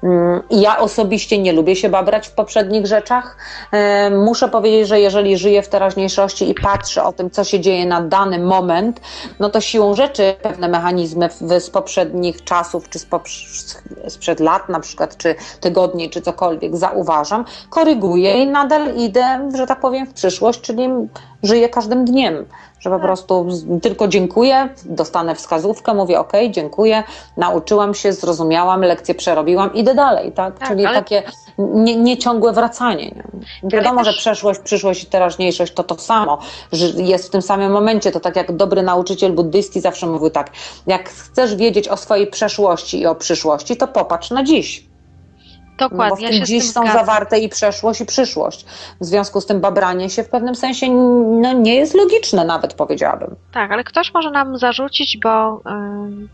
mm, 0.04 0.42
ja 0.50 0.78
osobiście 0.78 1.38
nie 1.38 1.54
lubię 1.54 1.76
się 1.76 1.90
babrać 1.90 2.28
w 2.28 2.32
poprzednich 2.32 2.88
rzeczach. 2.88 3.38
E, 3.72 4.10
Muszę 4.10 4.50
powiedzieć, 4.50 4.88
że 4.88 5.00
jeżeli 5.00 5.38
żyję 5.38 5.62
w 5.62 5.70
teraźniejszości 5.70 6.50
i 6.50 6.56
patrzę 6.56 7.04
o 7.04 7.14
tym, 7.14 7.30
co 7.30 7.44
się 7.44 7.60
dzieje 7.60 7.86
na 7.86 8.02
dany 8.02 8.40
moment, 8.40 9.02
no 9.40 9.50
to 9.50 9.62
siłą 9.62 9.96
rzeczy 9.96 10.36
pewne 10.42 10.68
mechanizmy 10.68 11.30
z 11.60 11.70
poprzednich 11.70 12.44
czasów, 12.44 12.90
czy 12.90 13.00
z 13.00 13.06
sprzed 14.08 14.40
lat 14.40 14.70
na 14.70 14.80
przykład, 14.80 15.18
czy 15.18 15.36
tygodni, 15.60 16.10
czy 16.10 16.22
cokolwiek 16.22 16.78
zauważam, 16.78 17.46
koryguję 17.70 18.44
i 18.44 18.48
nadal 18.48 18.96
idę, 18.96 19.50
że 19.56 19.68
tak 19.68 19.80
powiem, 19.80 20.08
w 20.08 20.14
przyszłość, 20.14 20.62
czyli 20.62 20.90
żyję 21.44 21.70
każdym 21.70 22.06
dniem 22.06 22.46
że 22.80 22.90
po 22.90 23.00
prostu 23.00 23.52
z- 23.52 23.82
tylko 23.82 24.08
dziękuję, 24.08 24.70
dostanę 24.86 25.36
wskazówkę, 25.36 25.94
mówię 25.94 26.20
ok, 26.20 26.32
dziękuję, 26.52 27.04
nauczyłam 27.38 27.94
się, 27.94 28.14
zrozumiałam, 28.14 28.82
lekcję 28.82 29.16
przerobiłam, 29.16 29.74
idę 29.74 29.96
dalej, 29.96 30.32
tak? 30.32 30.60
Tak, 30.60 30.68
Czyli 30.68 30.86
ale- 30.86 30.96
takie 31.00 31.24
nie, 31.58 31.96
nieciągłe 31.96 32.54
wracanie. 32.54 33.06
Nie? 33.64 33.70
Wiadomo, 33.70 34.04
też- 34.04 34.16
że 34.16 34.20
przeszłość, 34.22 34.60
przyszłość 34.60 35.04
i 35.04 35.06
teraźniejszość 35.06 35.74
to 35.74 35.84
to 35.84 35.98
samo, 35.98 36.38
że 36.72 36.86
jest 36.86 37.28
w 37.28 37.30
tym 37.30 37.42
samym 37.42 37.72
momencie, 37.72 38.12
to 38.12 38.20
tak 38.20 38.36
jak 38.36 38.56
dobry 38.56 38.82
nauczyciel 38.84 39.32
buddyjski 39.32 39.82
zawsze 39.82 40.08
mówił 40.08 40.30
tak, 40.30 40.50
jak 40.88 41.10
chcesz 41.10 41.56
wiedzieć 41.56 41.88
o 41.88 41.98
swojej 41.98 42.28
przeszłości 42.28 43.00
i 43.00 43.06
o 43.08 43.16
przyszłości, 43.16 43.78
to 43.78 43.88
popatrz 43.88 44.32
na 44.32 44.44
dziś. 44.44 44.89
No 45.82 45.90
bo 45.90 45.96
w 45.96 46.00
Dokładnie, 46.00 46.26
ja 46.26 46.32
tym 46.32 46.40
się 46.40 46.46
dziś 46.46 46.64
tym 46.64 46.74
są 46.74 46.82
zgadzam. 46.82 47.06
zawarte 47.06 47.40
i 47.40 47.50
przeszłość, 47.50 48.02
i 48.02 48.06
przyszłość. 48.06 48.66
W 49.02 49.06
związku 49.06 49.42
z 49.42 49.46
tym 49.46 49.62
babranie 49.62 50.10
się 50.10 50.24
w 50.24 50.30
pewnym 50.30 50.56
sensie 50.56 50.92
no, 51.42 51.54
nie 51.54 51.76
jest 51.76 51.94
logiczne 51.94 52.46
nawet, 52.46 52.74
powiedziałabym. 52.74 53.36
Tak, 53.52 53.72
ale 53.72 53.84
ktoś 53.84 54.14
może 54.14 54.32
nam 54.32 54.58
zarzucić, 54.58 55.18
bo 55.24 55.58
y, 55.58 55.60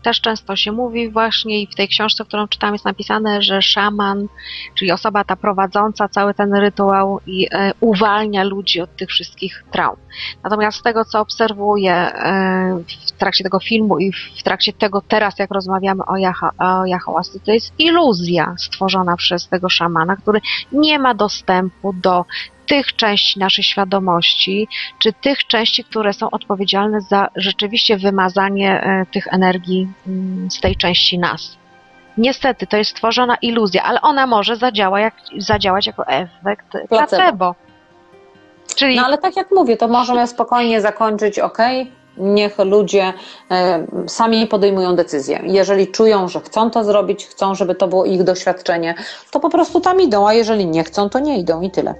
też 0.02 0.20
często 0.20 0.56
się 0.56 0.72
mówi 0.72 1.10
właśnie 1.10 1.62
i 1.62 1.66
w 1.66 1.74
tej 1.74 1.88
książce, 1.88 2.24
którą 2.24 2.48
czytam 2.48 2.72
jest 2.72 2.84
napisane, 2.84 3.42
że 3.42 3.62
szaman, 3.62 4.26
czyli 4.74 4.92
osoba 4.92 5.24
ta 5.24 5.36
prowadząca 5.36 6.08
cały 6.08 6.34
ten 6.34 6.54
rytuał 6.54 7.20
i 7.26 7.46
y, 7.46 7.48
uwalnia 7.80 8.44
ludzi 8.44 8.80
od 8.80 8.96
tych 8.96 9.08
wszystkich 9.08 9.64
traum. 9.72 9.96
Natomiast 10.44 10.78
z 10.78 10.82
tego, 10.82 11.04
co 11.04 11.20
obserwuję 11.20 12.08
y, 12.08 13.06
w 13.06 13.12
trakcie 13.18 13.44
tego 13.44 13.60
filmu 13.60 13.98
i 13.98 14.12
w 14.12 14.42
trakcie 14.42 14.72
tego 14.72 15.02
teraz, 15.08 15.38
jak 15.38 15.50
rozmawiamy 15.50 16.02
o, 16.06 16.16
Jaha, 16.16 16.50
o 16.58 17.20
to 17.44 17.52
jest 17.52 17.72
iluzja 17.78 18.54
stworzona 18.58 19.16
przez 19.16 19.35
tego 19.44 19.68
szamana, 19.68 20.16
który 20.16 20.40
nie 20.72 20.98
ma 20.98 21.14
dostępu 21.14 21.92
do 21.92 22.24
tych 22.66 22.96
części 22.96 23.38
naszej 23.38 23.64
świadomości, 23.64 24.68
czy 24.98 25.12
tych 25.12 25.46
części, 25.46 25.84
które 25.84 26.12
są 26.12 26.30
odpowiedzialne 26.30 27.00
za 27.00 27.28
rzeczywiście 27.36 27.96
wymazanie 27.96 28.80
e, 28.80 29.06
tych 29.12 29.26
energii 29.26 29.88
mm, 30.06 30.50
z 30.50 30.60
tej 30.60 30.76
części 30.76 31.18
nas. 31.18 31.56
Niestety, 32.18 32.66
to 32.66 32.76
jest 32.76 32.90
stworzona 32.90 33.36
iluzja, 33.42 33.82
ale 33.82 34.00
ona 34.00 34.26
może 34.26 34.56
zadziała 34.56 35.00
jak, 35.00 35.14
zadziałać 35.38 35.86
jako 35.86 36.06
efekt 36.06 36.70
Placebo. 36.70 36.88
placebo. 36.88 37.54
Czyli 38.76 38.96
No 38.96 39.06
ale 39.06 39.18
tak 39.18 39.36
jak 39.36 39.50
mówię, 39.50 39.76
to 39.76 39.88
możemy 39.88 40.26
spokojnie 40.26 40.80
zakończyć, 40.80 41.38
ok, 41.38 41.58
niech 42.18 42.58
ludzie 42.58 43.12
e, 43.50 43.86
sami 44.06 44.46
podejmują 44.46 44.96
decyzje. 44.96 45.40
Jeżeli 45.44 45.88
czują, 45.88 46.28
że 46.28 46.40
chcą 46.40 46.70
to 46.70 46.84
zrobić, 46.84 47.26
chcą, 47.26 47.54
żeby 47.54 47.74
to 47.74 47.88
było 47.88 48.04
ich 48.04 48.22
doświadczenie, 48.22 48.94
to 49.30 49.40
po 49.40 49.50
prostu 49.50 49.80
tam 49.80 50.00
idą, 50.00 50.28
a 50.28 50.34
jeżeli 50.34 50.66
nie 50.66 50.84
chcą, 50.84 51.10
to 51.10 51.18
nie 51.18 51.38
idą 51.38 51.60
i 51.60 51.70
tyle. 51.70 51.94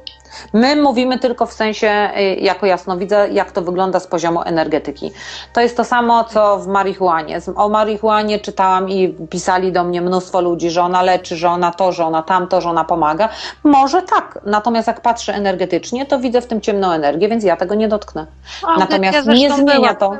My 0.52 0.76
mówimy 0.76 1.18
tylko 1.18 1.46
w 1.46 1.52
sensie, 1.52 1.88
e, 1.88 2.34
jako 2.34 2.66
jasnowidza, 2.66 3.26
jak 3.26 3.52
to 3.52 3.62
wygląda 3.62 4.00
z 4.00 4.06
poziomu 4.06 4.42
energetyki. 4.42 5.12
To 5.52 5.60
jest 5.60 5.76
to 5.76 5.84
samo, 5.84 6.24
co 6.24 6.58
w 6.58 6.66
marihuanie. 6.66 7.40
O 7.56 7.68
marihuanie 7.68 8.38
czytałam 8.38 8.88
i 8.90 9.14
pisali 9.30 9.72
do 9.72 9.84
mnie 9.84 10.02
mnóstwo 10.02 10.40
ludzi, 10.40 10.70
że 10.70 10.82
ona 10.82 11.02
leczy, 11.02 11.36
że 11.36 11.48
ona 11.48 11.70
to, 11.70 11.92
że 11.92 12.04
ona 12.04 12.22
tamto, 12.22 12.60
że 12.60 12.70
ona 12.70 12.84
pomaga. 12.84 13.28
Może 13.64 14.02
tak, 14.02 14.38
natomiast 14.46 14.86
jak 14.88 15.00
patrzę 15.00 15.34
energetycznie, 15.34 16.06
to 16.06 16.18
widzę 16.18 16.40
w 16.40 16.46
tym 16.46 16.60
ciemną 16.60 16.90
energię, 16.90 17.28
więc 17.28 17.44
ja 17.44 17.56
tego 17.56 17.74
nie 17.74 17.88
dotknę. 17.88 18.26
audycja 18.68 18.78
natomiast 18.78 19.24
zresztą 19.24 19.42
nie 19.42 19.54
zmienia 19.54 19.94
to- 19.94 20.12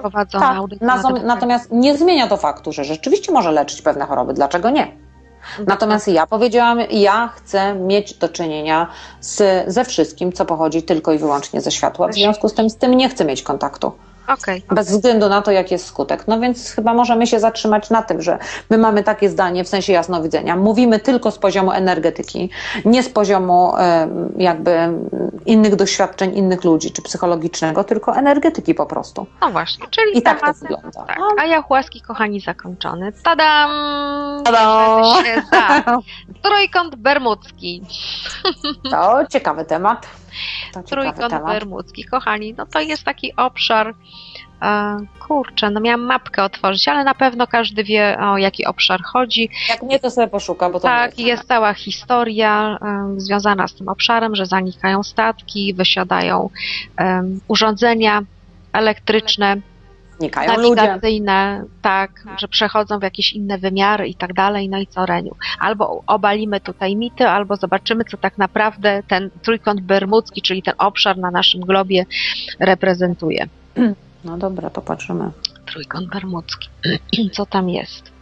Tak, 0.80 0.80
na 0.80 1.02
natomiast 1.24 1.72
nie 1.72 1.96
zmienia 1.96 2.26
to 2.26 2.36
faktu, 2.36 2.72
że 2.72 2.84
rzeczywiście 2.84 3.32
może 3.32 3.52
leczyć 3.52 3.82
pewne 3.82 4.04
choroby. 4.04 4.34
Dlaczego 4.34 4.70
nie? 4.70 5.05
Temat. 5.56 5.68
Natomiast 5.68 6.08
ja 6.08 6.26
powiedziałam, 6.26 6.78
ja 6.90 7.28
chcę 7.36 7.74
mieć 7.74 8.14
do 8.14 8.28
czynienia 8.28 8.86
z, 9.20 9.64
ze 9.72 9.84
wszystkim, 9.84 10.32
co 10.32 10.44
pochodzi 10.44 10.82
tylko 10.82 11.12
i 11.12 11.18
wyłącznie 11.18 11.60
ze 11.60 11.70
światła. 11.70 12.08
W 12.08 12.14
związku 12.14 12.48
z 12.48 12.54
tym 12.54 12.70
z 12.70 12.76
tym 12.76 12.94
nie 12.94 13.08
chcę 13.08 13.24
mieć 13.24 13.42
kontaktu. 13.42 13.92
Okej. 14.28 14.62
Bez 14.70 14.90
względu 14.90 15.28
na 15.28 15.42
to, 15.42 15.50
jaki 15.50 15.74
jest 15.74 15.86
skutek. 15.86 16.24
No 16.28 16.40
więc 16.40 16.70
chyba 16.70 16.94
możemy 16.94 17.26
się 17.26 17.40
zatrzymać 17.40 17.90
na 17.90 18.02
tym, 18.02 18.22
że 18.22 18.38
my 18.70 18.78
mamy 18.78 19.02
takie 19.02 19.28
zdanie 19.28 19.64
w 19.64 19.68
sensie 19.68 19.92
jasnowidzenia. 19.92 20.56
Mówimy 20.56 21.00
tylko 21.00 21.30
z 21.30 21.38
poziomu 21.38 21.72
energetyki, 21.72 22.50
nie 22.84 23.02
z 23.02 23.08
poziomu 23.08 23.72
jakby 24.36 24.88
innych 25.46 25.76
doświadczeń 25.76 26.36
innych 26.36 26.64
ludzi, 26.64 26.90
czy 26.92 27.02
psychologicznego, 27.02 27.84
tylko 27.84 28.16
energetyki 28.16 28.74
po 28.74 28.86
prostu. 28.86 29.26
No 29.40 29.50
właśnie, 29.50 29.86
czyli 29.90 30.18
I 30.18 30.22
tak 30.22 30.40
to 30.40 30.52
wygląda. 30.52 30.90
tak. 31.06 31.18
A 31.40 31.44
jahuaski, 31.44 32.00
kochani, 32.00 32.40
zakończony. 32.40 33.12
Tadam! 33.22 33.70
Tada! 34.44 34.96
Bierzemy 34.96 35.26
się 35.26 35.42
za 35.52 35.82
Trójkąt 36.42 36.96
bermudzki. 36.96 37.82
To 38.90 39.18
ciekawy 39.30 39.64
temat. 39.64 40.06
Trójkąt 40.86 41.34
bermudzki, 41.46 42.04
kochani, 42.04 42.54
no 42.58 42.66
to 42.66 42.80
jest 42.80 43.04
taki 43.04 43.36
obszar 43.36 43.94
E, 44.62 44.98
kurczę, 45.28 45.70
no 45.70 45.80
miałam 45.80 46.00
mapkę 46.00 46.42
otworzyć, 46.42 46.88
ale 46.88 47.04
na 47.04 47.14
pewno 47.14 47.46
każdy 47.46 47.84
wie, 47.84 48.18
o 48.20 48.38
jaki 48.38 48.66
obszar 48.66 49.02
chodzi. 49.02 49.50
Jak 49.68 49.82
nie, 49.82 49.98
to 49.98 50.10
sobie 50.10 50.28
poszuka, 50.28 50.70
bo 50.70 50.80
to 50.80 50.88
Tak, 50.88 51.18
jest 51.18 51.44
cała 51.44 51.74
historia 51.74 52.78
em, 52.82 53.20
związana 53.20 53.68
z 53.68 53.74
tym 53.74 53.88
obszarem, 53.88 54.36
że 54.36 54.46
zanikają 54.46 55.02
statki, 55.02 55.74
wysiadają 55.74 56.50
em, 56.96 57.40
urządzenia 57.48 58.22
elektryczne, 58.72 59.56
Znikają 60.18 60.56
ludzie. 60.56 60.74
nawigacyjne, 60.74 61.64
tak, 61.82 62.24
że 62.38 62.48
przechodzą 62.48 62.98
w 62.98 63.02
jakieś 63.02 63.32
inne 63.32 63.58
wymiary 63.58 64.08
i 64.08 64.14
tak 64.14 64.32
dalej, 64.32 64.68
no 64.68 64.78
i 64.78 64.86
co 64.86 65.06
Reniu? 65.06 65.36
Albo 65.60 66.02
obalimy 66.06 66.60
tutaj 66.60 66.96
mity, 66.96 67.28
albo 67.28 67.56
zobaczymy, 67.56 68.04
co 68.04 68.16
tak 68.16 68.38
naprawdę 68.38 69.02
ten 69.08 69.30
trójkąt 69.42 69.80
bermudzki, 69.80 70.42
czyli 70.42 70.62
ten 70.62 70.74
obszar 70.78 71.18
na 71.18 71.30
naszym 71.30 71.60
globie 71.60 72.06
reprezentuje. 72.60 73.46
No 74.24 74.38
dobra, 74.38 74.70
to 74.70 74.82
patrzymy. 74.82 75.30
Trójkąt 75.66 76.08
bermudzki. 76.08 76.68
Co 77.34 77.46
tam 77.46 77.68
jest? 77.68 78.15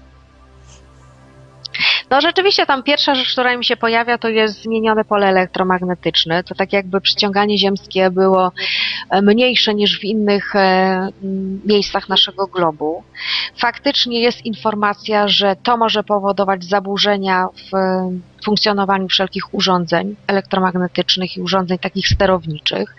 No 2.11 2.21
rzeczywiście 2.21 2.67
tam 2.67 2.83
pierwsza 2.83 3.15
rzecz, 3.15 3.33
która 3.33 3.57
mi 3.57 3.65
się 3.65 3.77
pojawia, 3.77 4.19
to 4.19 4.29
jest 4.29 4.63
zmienione 4.63 5.05
pole 5.05 5.27
elektromagnetyczne. 5.27 6.45
To 6.45 6.55
tak 6.55 6.73
jakby 6.73 7.01
przyciąganie 7.01 7.59
ziemskie 7.59 8.11
było 8.11 8.53
e, 9.11 9.23
mniejsze 9.23 9.75
niż 9.75 10.01
w 10.01 10.05
innych 10.05 10.57
e, 10.57 11.09
miejscach 11.65 12.09
naszego 12.09 12.47
globu. 12.47 13.03
Faktycznie 13.57 14.21
jest 14.21 14.47
informacja, 14.47 15.29
że 15.29 15.57
to 15.63 15.77
może 15.77 16.03
powodować 16.05 16.65
zaburzenia 16.65 17.47
w 17.71 17.75
e, 17.75 18.11
funkcjonowaniu 18.45 19.09
wszelkich 19.09 19.55
urządzeń 19.55 20.17
elektromagnetycznych 20.27 21.37
i 21.37 21.41
urządzeń 21.41 21.79
takich 21.79 22.09
sterowniczych. 22.09 22.97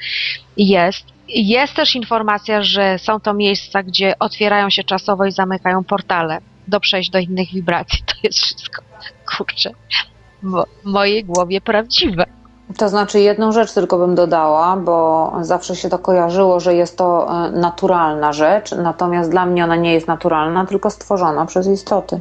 Jest. 0.58 1.06
Jest 1.28 1.74
też 1.74 1.96
informacja, 1.96 2.64
że 2.64 3.00
są 3.00 3.20
to 3.20 3.34
miejsca, 3.34 3.84
gdzie 3.84 4.14
otwierają 4.20 4.70
się 4.70 4.84
czasowo 4.84 5.26
i 5.26 5.32
zamykają 5.32 5.84
portale 5.84 6.42
do 6.68 6.80
przejść 6.80 7.10
do 7.10 7.20
innych 7.20 7.54
wibracji. 7.54 8.04
To 8.06 8.14
jest 8.24 8.40
wszystko, 8.40 8.82
kurczę, 9.38 9.72
w 10.44 10.66
mojej 10.84 11.26
głowie 11.26 11.62
prawdziwe. 11.62 12.26
To 12.78 12.90
znaczy 12.90 13.20
jedną 13.20 13.52
rzecz 13.52 13.74
tylko 13.74 13.98
bym 13.98 14.16
dodała, 14.16 14.78
bo 14.78 15.32
zawsze 15.42 15.76
się 15.76 15.90
to 15.90 16.00
kojarzyło, 16.00 16.60
że 16.60 16.76
jest 16.76 16.98
to 16.98 17.28
e, 17.48 17.52
naturalna 17.52 18.34
rzecz, 18.34 18.72
natomiast 18.72 19.32
dla 19.32 19.46
mnie 19.46 19.64
ona 19.64 19.76
nie 19.76 19.94
jest 19.94 20.08
naturalna, 20.08 20.66
tylko 20.66 20.90
stworzona 20.90 21.46
przez 21.46 21.68
istoty, 21.68 22.20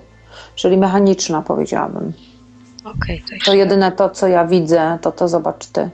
czyli 0.55 0.76
mechaniczna 0.76 1.42
powiedziałabym. 1.42 2.12
Okej, 2.84 3.22
to 3.22 3.45
To 3.47 3.55
jedyne 3.55 3.92
to, 3.92 4.11
co 4.11 4.28
ja 4.28 4.45
widzę, 4.45 4.99
to 5.01 5.12
to 5.12 5.28
zobacz 5.28 5.66
ty. 5.66 5.90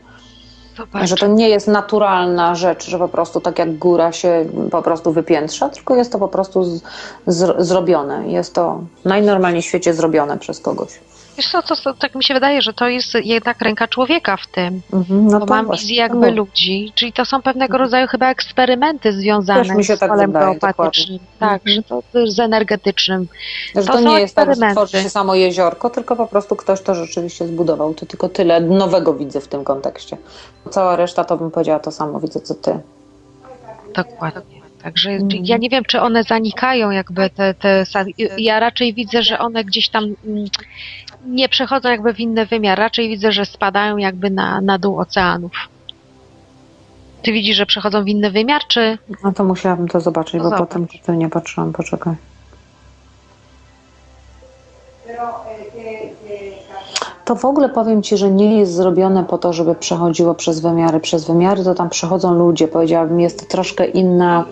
Zobaczę. 0.80 1.06
Że 1.06 1.16
to 1.16 1.26
nie 1.26 1.48
jest 1.48 1.68
naturalna 1.68 2.54
rzecz, 2.54 2.88
że 2.88 2.98
po 2.98 3.08
prostu 3.08 3.40
tak 3.40 3.58
jak 3.58 3.78
góra 3.78 4.12
się 4.12 4.44
po 4.70 4.82
prostu 4.82 5.12
wypiętrza, 5.12 5.68
tylko 5.68 5.96
jest 5.96 6.12
to 6.12 6.18
po 6.18 6.28
prostu 6.28 6.64
z, 6.64 6.82
z, 7.26 7.66
zrobione. 7.66 8.28
Jest 8.28 8.54
to 8.54 8.80
najnormalniej 9.04 9.62
w 9.62 9.66
świecie 9.66 9.94
zrobione 9.94 10.38
przez 10.38 10.60
kogoś. 10.60 11.00
Wiesz 11.36 11.48
co, 11.48 11.62
to, 11.62 11.76
to, 11.76 11.94
tak 11.94 12.14
mi 12.14 12.24
się 12.24 12.34
wydaje, 12.34 12.62
że 12.62 12.72
to 12.72 12.88
jest 12.88 13.14
jednak 13.14 13.60
ręka 13.62 13.88
człowieka 13.88 14.36
w 14.36 14.46
tym. 14.46 14.80
Mhm, 14.92 15.26
no 15.26 15.40
Bo 15.40 15.46
to 15.46 15.54
mam 15.54 15.66
właśnie, 15.66 15.82
wizję 15.82 15.96
to 15.96 16.02
jakby 16.02 16.26
mów. 16.26 16.36
ludzi, 16.36 16.92
czyli 16.94 17.12
to 17.12 17.24
są 17.24 17.42
pewnego 17.42 17.78
rodzaju 17.78 18.06
chyba 18.06 18.30
eksperymenty 18.30 19.12
związane 19.12 19.64
Też 19.64 19.76
mi 19.76 19.84
się 19.84 19.96
z 19.96 19.98
tak 19.98 20.10
polem 20.10 20.32
geopatycznym. 20.32 21.18
Tak, 21.38 21.52
Mhm. 21.52 21.74
że 21.76 21.82
to 21.82 22.02
też 22.12 22.30
z 22.30 22.40
energetycznym. 22.40 23.28
Że 23.74 23.82
To 23.84 23.92
to, 23.92 24.00
nie 24.00 24.20
jest 24.20 24.34
tak, 24.36 24.54
że 24.54 24.70
tworzy 24.72 25.02
się 25.02 25.10
samo 25.10 25.34
jeziorko, 25.34 25.90
tylko 25.90 26.16
po 26.16 26.26
prostu 26.26 26.56
ktoś 26.56 26.80
to 26.82 26.94
rzeczywiście 26.94 27.46
zbudował. 27.46 27.94
To 27.94 28.06
tylko 28.06 28.28
tyle 28.28 28.60
nowego 28.60 29.14
widzę 29.14 29.40
w 29.40 29.48
tym 29.48 29.64
kontekście. 29.64 30.16
Cała 30.70 30.96
reszta 30.96 31.24
to 31.24 31.36
bym 31.36 31.50
powiedziała 31.50 31.78
to 31.80 31.90
samo, 31.90 32.20
widzę 32.20 32.40
co 32.40 32.54
ty. 32.54 32.78
Dokładnie. 33.94 34.60
Także 34.82 35.10
Mhm. 35.10 35.42
ja 35.44 35.56
nie 35.56 35.68
wiem, 35.68 35.84
czy 35.84 36.00
one 36.00 36.22
zanikają 36.22 36.90
jakby 36.90 37.30
te, 37.30 37.54
te 37.54 37.84
ja 38.38 38.60
raczej 38.60 38.94
widzę, 38.94 39.22
że 39.22 39.38
one 39.38 39.64
gdzieś 39.64 39.88
tam 39.88 40.04
mm, 40.26 40.44
nie 41.26 41.48
przechodzą 41.48 41.88
jakby 41.88 42.14
w 42.14 42.20
inny 42.20 42.46
wymiar. 42.46 42.78
Raczej 42.78 43.08
widzę, 43.08 43.32
że 43.32 43.44
spadają 43.46 43.96
jakby 43.96 44.30
na, 44.30 44.60
na 44.60 44.78
dół 44.78 44.98
oceanów. 45.00 45.52
Ty 47.22 47.32
widzisz, 47.32 47.56
że 47.56 47.66
przechodzą 47.66 48.04
w 48.04 48.08
inny 48.08 48.30
wymiar, 48.30 48.62
czy 48.68 48.98
No 49.24 49.32
to 49.32 49.44
musiałabym 49.44 49.88
to 49.88 50.00
zobaczyć, 50.00 50.34
No 50.34 50.42
bo 50.42 50.44
zobacz. 50.50 50.68
potem 50.68 50.86
to 51.06 51.14
nie 51.14 51.28
patrzyłam, 51.30 51.72
poczekaj. 51.72 52.14
To 57.30 57.36
w 57.36 57.44
ogóle 57.44 57.68
powiem 57.68 58.02
Ci, 58.02 58.16
że 58.16 58.30
nie 58.30 58.58
jest 58.58 58.72
zrobione 58.72 59.24
po 59.24 59.38
to, 59.38 59.52
żeby 59.52 59.74
przechodziło 59.74 60.34
przez 60.34 60.60
wymiary. 60.60 61.00
Przez 61.00 61.24
wymiary 61.24 61.64
to 61.64 61.74
tam 61.74 61.90
przechodzą 61.90 62.34
ludzie. 62.34 62.68
Powiedziałabym, 62.68 63.20
jest 63.20 63.40
to 63.40 63.46
troszkę 63.46 63.86
inna 63.86 64.44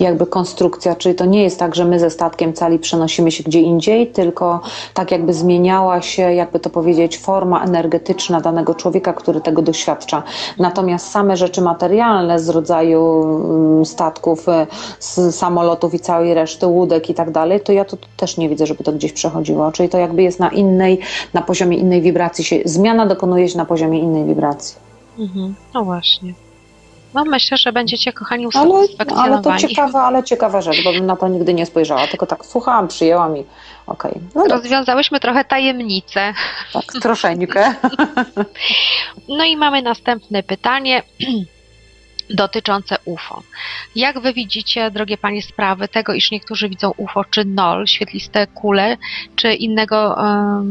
jakby 0.00 0.26
konstrukcja, 0.26 0.94
czyli 0.94 1.14
to 1.14 1.24
nie 1.24 1.42
jest 1.42 1.58
tak, 1.58 1.74
że 1.74 1.84
my 1.84 1.98
ze 1.98 2.10
statkiem 2.10 2.52
cali 2.52 2.78
przenosimy 2.78 3.30
się 3.30 3.44
gdzie 3.44 3.60
indziej, 3.60 4.06
tylko 4.06 4.60
tak 4.94 5.10
jakby 5.10 5.34
zmieniała 5.34 6.02
się, 6.02 6.22
jakby 6.22 6.60
to 6.60 6.70
powiedzieć, 6.70 7.18
forma 7.18 7.64
energetyczna 7.64 8.40
danego 8.40 8.74
człowieka, 8.74 9.12
który 9.12 9.40
tego 9.40 9.62
doświadcza. 9.62 10.22
Natomiast 10.58 11.10
same 11.10 11.36
rzeczy 11.36 11.62
materialne 11.62 12.40
z 12.40 12.48
rodzaju 12.48 13.22
mm, 13.24 13.84
statków, 13.84 14.46
z 14.98 15.34
samolotów 15.34 15.94
i 15.94 16.00
całej 16.00 16.34
reszty, 16.34 16.66
łódek 16.66 17.10
i 17.10 17.14
tak 17.14 17.30
dalej, 17.30 17.60
to 17.60 17.72
ja 17.72 17.84
to 17.84 17.96
też 18.16 18.36
nie 18.36 18.48
widzę, 18.48 18.66
żeby 18.66 18.84
to 18.84 18.92
gdzieś 18.92 19.12
przechodziło. 19.12 19.72
Czyli 19.72 19.88
to 19.88 19.98
jakby 19.98 20.22
jest 20.22 20.40
na 20.40 20.48
innej, 20.48 20.98
na 21.34 21.42
poziomie 21.42 21.76
innej 21.76 22.00
wibracji 22.00 22.11
się, 22.40 22.56
zmiana 22.64 23.06
dokonuje 23.06 23.48
się 23.48 23.58
na 23.58 23.64
poziomie 23.64 23.98
innej 23.98 24.24
wibracji. 24.24 24.76
Mhm. 25.18 25.54
No 25.74 25.84
właśnie. 25.84 26.32
No 27.14 27.24
myślę, 27.24 27.56
że 27.56 27.72
będziecie 27.72 28.12
kochani 28.12 28.46
Ale, 28.54 28.60
ale 28.62 28.70
to 28.70 28.78
usatysfakcjonowani. 28.78 29.60
ciekawa, 29.68 30.02
ale 30.04 30.22
ciekawa 30.24 30.60
rzecz, 30.60 30.84
bo 30.84 30.92
bym 30.92 31.06
na 31.06 31.16
to 31.16 31.28
nigdy 31.28 31.54
nie 31.54 31.66
spojrzała, 31.66 32.06
tylko 32.06 32.26
tak 32.26 32.46
słuchałam, 32.46 32.88
przyjęłam 32.88 33.36
i 33.36 33.44
okej. 33.86 34.12
No 34.34 34.42
dobrze, 34.42 34.56
Rozwiązałyśmy 34.56 35.20
trochę 35.20 35.44
tajemnicę. 35.44 36.34
tak, 36.72 36.84
troszeczkę. 37.02 37.74
No 39.28 39.44
i 39.44 39.56
mamy 39.56 39.82
następne 39.82 40.42
pytanie 40.42 41.02
dotyczące 42.30 42.96
UFO. 43.04 43.42
Jak 43.96 44.20
wy 44.20 44.32
widzicie, 44.32 44.90
drogie 44.90 45.18
panie, 45.18 45.42
sprawy 45.42 45.88
tego, 45.88 46.14
iż 46.14 46.30
niektórzy 46.30 46.68
widzą 46.68 46.92
UFO 46.96 47.24
czy 47.24 47.44
NOL, 47.44 47.86
świetliste 47.86 48.46
kule, 48.46 48.96
czy 49.36 49.54
innego 49.54 50.16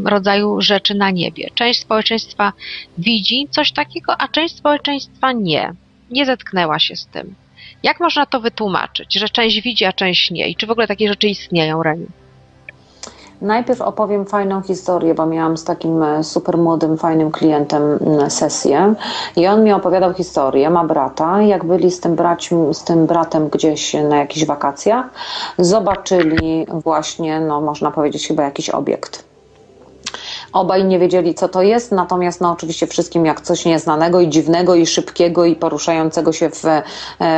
rodzaju 0.05 0.61
rzeczy 0.61 0.95
na 0.95 1.11
niebie? 1.11 1.49
Część 1.55 1.81
społeczeństwa 1.81 2.53
widzi 2.97 3.47
coś 3.51 3.71
takiego, 3.71 4.21
a 4.21 4.27
część 4.27 4.55
społeczeństwa 4.55 5.31
nie. 5.31 5.73
Nie 6.09 6.25
zetknęła 6.25 6.79
się 6.79 6.95
z 6.95 7.05
tym. 7.05 7.35
Jak 7.83 7.99
można 7.99 8.25
to 8.25 8.39
wytłumaczyć, 8.39 9.13
że 9.13 9.29
część 9.29 9.61
widzi, 9.61 9.85
a 9.85 9.93
część 9.93 10.31
nie? 10.31 10.47
I 10.47 10.55
czy 10.55 10.67
w 10.67 10.71
ogóle 10.71 10.87
takie 10.87 11.07
rzeczy 11.07 11.27
istnieją, 11.27 11.83
Reniu? 11.83 12.07
Najpierw 13.41 13.81
opowiem 13.81 14.25
fajną 14.25 14.61
historię, 14.61 15.13
bo 15.13 15.25
miałam 15.25 15.57
z 15.57 15.63
takim 15.63 16.03
e, 16.03 16.23
super 16.23 16.57
młodym, 16.57 16.97
fajnym 16.97 17.31
klientem 17.31 17.81
sesję. 18.29 18.93
I 19.35 19.47
on 19.47 19.63
mi 19.63 19.73
opowiadał 19.73 20.13
historię, 20.13 20.69
ma 20.69 20.83
brata, 20.83 21.41
jak 21.41 21.65
byli 21.65 21.91
z 21.91 21.99
tym, 21.99 22.15
braćm, 22.15 22.73
z 22.73 22.83
tym 22.83 23.05
bratem 23.05 23.49
gdzieś 23.49 23.93
na 23.93 24.17
jakichś 24.17 24.45
wakacjach, 24.45 25.05
zobaczyli 25.57 26.67
właśnie, 26.69 27.39
no 27.39 27.61
można 27.61 27.91
powiedzieć 27.91 28.27
chyba 28.27 28.43
jakiś 28.43 28.69
obiekt. 28.69 29.30
Obaj 30.53 30.85
nie 30.85 30.99
wiedzieli, 30.99 31.33
co 31.33 31.49
to 31.49 31.61
jest, 31.61 31.91
natomiast 31.91 32.41
no 32.41 32.51
oczywiście 32.51 32.87
wszystkim 32.87 33.25
jak 33.25 33.41
coś 33.41 33.65
nieznanego 33.65 34.21
i 34.21 34.29
dziwnego 34.29 34.75
i 34.75 34.85
szybkiego 34.85 35.45
i 35.45 35.55
poruszającego 35.55 36.33
się 36.33 36.49
w, 36.49 36.65
e, 36.65 36.83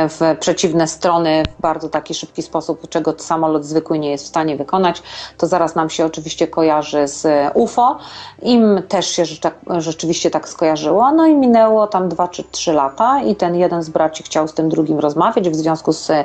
w 0.08 0.20
przeciwne 0.40 0.88
strony 0.88 1.42
w 1.58 1.60
bardzo 1.60 1.88
taki 1.88 2.14
szybki 2.14 2.42
sposób, 2.42 2.88
czego 2.88 3.14
samolot 3.18 3.64
zwykły 3.64 3.98
nie 3.98 4.10
jest 4.10 4.24
w 4.24 4.28
stanie 4.28 4.56
wykonać, 4.56 5.02
to 5.38 5.46
zaraz 5.46 5.74
nam 5.74 5.90
się 5.90 6.06
oczywiście 6.06 6.46
kojarzy 6.46 7.08
z 7.08 7.26
UFO. 7.54 7.98
Im 8.42 8.82
też 8.88 9.06
się 9.06 9.22
rzecz- 9.22 9.54
rzeczywiście 9.78 10.30
tak 10.30 10.48
skojarzyło. 10.48 11.12
No 11.12 11.26
i 11.26 11.34
minęło 11.34 11.86
tam 11.86 12.08
dwa 12.08 12.28
czy 12.28 12.44
trzy 12.44 12.72
lata 12.72 13.22
i 13.22 13.36
ten 13.36 13.54
jeden 13.54 13.82
z 13.82 13.88
braci 13.90 14.22
chciał 14.22 14.48
z 14.48 14.54
tym 14.54 14.68
drugim 14.68 14.98
rozmawiać 14.98 15.50
w 15.50 15.54
związku 15.54 15.92
z 15.92 16.10
e, 16.10 16.24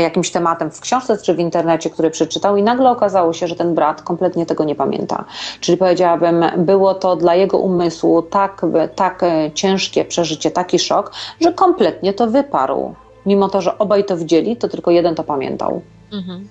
jakimś 0.00 0.30
tematem 0.30 0.70
w 0.70 0.80
książce 0.80 1.18
czy 1.18 1.34
w 1.34 1.38
internecie, 1.38 1.90
który 1.90 2.10
przeczytał 2.10 2.56
i 2.56 2.62
nagle 2.62 2.90
okazało 2.90 3.32
się, 3.32 3.46
że 3.46 3.56
ten 3.56 3.74
brat 3.74 4.02
kompletnie 4.02 4.46
tego 4.46 4.64
nie 4.64 4.74
pamięta. 4.74 5.24
Czyli 5.60 5.78
powiedziałabym, 5.78 6.27
było 6.56 6.94
to 6.94 7.16
dla 7.16 7.34
jego 7.34 7.58
umysłu 7.58 8.22
tak, 8.22 8.66
tak 8.94 9.22
e, 9.22 9.50
ciężkie 9.54 10.04
przeżycie, 10.04 10.50
taki 10.50 10.78
szok, 10.78 11.12
że 11.40 11.52
kompletnie 11.52 12.12
to 12.12 12.26
wyparł. 12.26 12.94
Mimo 13.26 13.48
to, 13.48 13.60
że 13.60 13.78
obaj 13.78 14.04
to 14.04 14.16
widzieli, 14.16 14.56
to 14.56 14.68
tylko 14.68 14.90
jeden 14.90 15.14
to 15.14 15.24
pamiętał. 15.24 15.82
Mhm. 16.12 16.48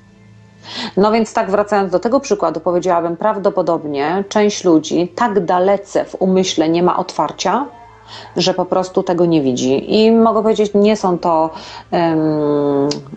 No 0.98 1.12
więc 1.12 1.34
tak 1.34 1.52
wracając 1.52 1.92
do 1.92 2.00
tego 2.00 2.20
przykładu, 2.20 2.60
powiedziałabym 2.60 3.18
prawdopodobnie 3.18 4.24
część 4.30 4.64
ludzi 4.64 5.12
tak 5.16 5.46
dalece 5.46 6.06
w 6.06 6.16
umyśle 6.22 6.70
nie 6.70 6.84
ma 6.84 6.98
otwarcia, 6.98 7.66
że 8.38 8.54
po 8.54 8.66
prostu 8.66 9.04
tego 9.04 9.26
nie 9.26 9.42
widzi. 9.42 9.96
I 10.02 10.12
mogę 10.12 10.42
powiedzieć, 10.42 10.72
nie 10.76 10.98
są 10.98 11.18
to, 11.18 11.50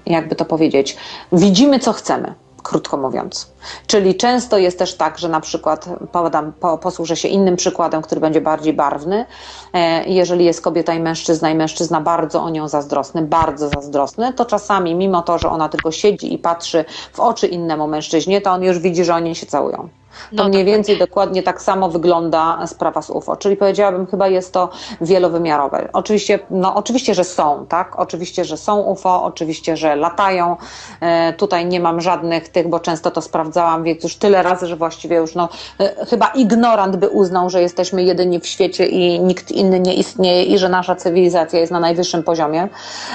jakby 0.06 0.34
to 0.34 0.44
powiedzieć, 0.44 0.96
widzimy 1.32 1.78
co 1.78 1.92
chcemy. 1.92 2.34
Krótko 2.62 2.96
mówiąc. 2.96 3.52
Czyli 3.86 4.14
często 4.14 4.58
jest 4.58 4.78
też 4.78 4.94
tak, 4.94 5.18
że 5.18 5.28
na 5.28 5.40
przykład 5.40 5.88
podam, 6.12 6.52
po, 6.52 6.78
posłużę 6.78 7.16
się 7.16 7.28
innym 7.28 7.56
przykładem, 7.56 8.02
który 8.02 8.20
będzie 8.20 8.40
bardziej 8.40 8.72
barwny. 8.72 9.26
E, 9.72 10.04
jeżeli 10.04 10.44
jest 10.44 10.60
kobieta 10.60 10.94
i 10.94 11.00
mężczyzna 11.00 11.50
i 11.50 11.54
mężczyzna 11.54 12.00
bardzo 12.00 12.42
o 12.42 12.50
nią 12.50 12.68
zazdrosny, 12.68 13.22
bardzo 13.22 13.68
zazdrosny, 13.68 14.32
to 14.32 14.44
czasami 14.44 14.94
mimo 14.94 15.22
to, 15.22 15.38
że 15.38 15.48
ona 15.50 15.68
tylko 15.68 15.92
siedzi 15.92 16.34
i 16.34 16.38
patrzy 16.38 16.84
w 17.12 17.20
oczy 17.20 17.46
innemu 17.46 17.86
mężczyźnie, 17.86 18.40
to 18.40 18.50
on 18.50 18.62
już 18.62 18.78
widzi, 18.78 19.04
że 19.04 19.14
oni 19.14 19.34
się 19.34 19.46
całują. 19.46 19.88
To 20.10 20.36
No, 20.36 20.42
mniej 20.48 20.52
dokładnie. 20.52 20.64
więcej 20.64 20.98
dokładnie 20.98 21.42
tak 21.42 21.62
samo 21.62 21.88
wygląda 21.88 22.66
sprawa 22.66 23.02
z 23.02 23.10
UFO, 23.10 23.36
czyli 23.36 23.56
powiedziałabym 23.56 24.06
chyba 24.06 24.28
jest 24.28 24.52
to 24.52 24.68
wielowymiarowe. 25.00 25.88
Oczywiście, 25.92 26.38
no 26.50 26.74
oczywiście, 26.74 27.14
że 27.14 27.24
są, 27.24 27.66
tak? 27.68 27.98
Oczywiście, 27.98 28.44
że 28.44 28.56
są 28.56 28.78
UFO, 28.80 29.24
oczywiście, 29.24 29.76
że 29.76 29.96
latają. 29.96 30.56
E, 31.00 31.32
tutaj 31.32 31.66
nie 31.66 31.80
mam 31.80 32.00
żadnych 32.00 32.48
tych, 32.48 32.68
bo 32.68 32.80
często 32.80 33.10
to 33.10 33.22
sprawdzałam, 33.22 33.84
więc 33.84 34.02
już 34.02 34.16
tyle 34.16 34.42
razy, 34.42 34.66
że 34.66 34.76
właściwie 34.76 35.16
już 35.16 35.34
no 35.34 35.48
e, 35.80 36.06
chyba 36.06 36.26
ignorant 36.26 36.96
by 36.96 37.08
uznał, 37.08 37.50
że 37.50 37.62
jesteśmy 37.62 38.02
jedyni 38.02 38.40
w 38.40 38.46
świecie 38.46 38.86
i 38.86 39.20
nikt 39.20 39.50
inny 39.50 39.80
nie 39.80 39.94
istnieje 39.94 40.44
i 40.44 40.58
że 40.58 40.68
nasza 40.68 40.96
cywilizacja 40.96 41.58
jest 41.60 41.72
na 41.72 41.80
najwyższym 41.80 42.22
poziomie. 42.22 42.68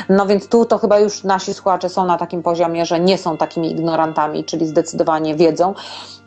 No 0.09 0.25
więc 0.25 0.47
tu 0.47 0.65
to 0.65 0.77
chyba 0.77 0.99
już 0.99 1.23
nasi 1.23 1.53
słuchacze 1.53 1.89
są 1.89 2.05
na 2.05 2.17
takim 2.17 2.43
poziomie, 2.43 2.85
że 2.85 2.99
nie 2.99 3.17
są 3.17 3.37
takimi 3.37 3.71
ignorantami, 3.71 4.43
czyli 4.43 4.67
zdecydowanie 4.67 5.35
wiedzą, 5.35 5.73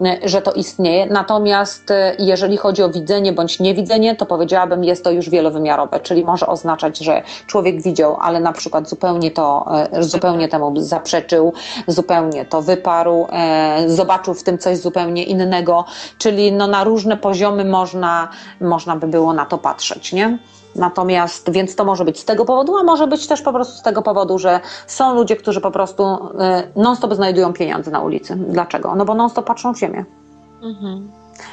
e, 0.00 0.18
że 0.28 0.42
to 0.42 0.52
istnieje. 0.58 1.06
Natomiast 1.06 1.90
e, 1.90 2.14
jeżeli 2.18 2.56
chodzi 2.56 2.82
o 2.82 2.88
widzenie 2.88 3.32
bądź 3.32 3.60
niewidzenie, 3.60 4.16
to 4.16 4.26
powiedziałabym, 4.26 4.84
jest 4.84 5.04
to 5.04 5.10
już 5.10 5.30
wielowymiarowe, 5.30 6.00
czyli 6.00 6.24
może 6.24 6.46
oznaczać, 6.46 6.98
że 6.98 7.22
człowiek 7.46 7.82
widział, 7.82 8.16
ale 8.20 8.40
na 8.40 8.52
przykład 8.52 8.88
zupełnie 8.88 9.30
to, 9.30 9.66
e, 9.92 10.02
zupełnie 10.02 10.48
temu 10.48 10.72
zaprzeczył, 10.76 11.52
zupełnie 11.86 12.44
to 12.44 12.62
wyparł, 12.62 13.26
e, 13.32 13.84
zobaczył 13.86 14.34
w 14.34 14.42
tym 14.42 14.58
coś 14.58 14.78
zupełnie 14.78 15.24
innego, 15.24 15.84
czyli 16.18 16.52
no 16.52 16.66
na 16.66 16.84
różne 16.84 17.16
poziomy 17.16 17.64
można, 17.64 18.28
można 18.60 18.96
by 18.96 19.06
było 19.06 19.32
na 19.32 19.46
to 19.46 19.58
patrzeć, 19.58 20.12
nie? 20.12 20.38
Natomiast, 20.76 21.50
więc 21.50 21.76
to 21.76 21.84
może 21.84 22.04
być 22.04 22.20
z 22.20 22.24
tego 22.24 22.44
powodu, 22.44 22.76
a 22.76 22.82
może 22.82 23.06
być 23.06 23.26
też 23.26 23.42
po 23.42 23.52
prostu 23.52 23.78
z 23.78 23.82
tego 23.82 24.02
powodu, 24.02 24.38
że 24.38 24.60
są 24.86 25.14
ludzie, 25.14 25.36
którzy 25.36 25.60
po 25.60 25.70
prostu 25.70 26.18
non-stop 26.76 27.14
znajdują 27.14 27.52
pieniądze 27.52 27.90
na 27.90 28.00
ulicy. 28.00 28.36
Dlaczego? 28.36 28.94
No 28.94 29.04
bo 29.04 29.14
non-stop 29.14 29.46
patrzą 29.46 29.74
w 29.74 29.78
ziemię. 29.78 30.04
Mhm. 30.62 31.10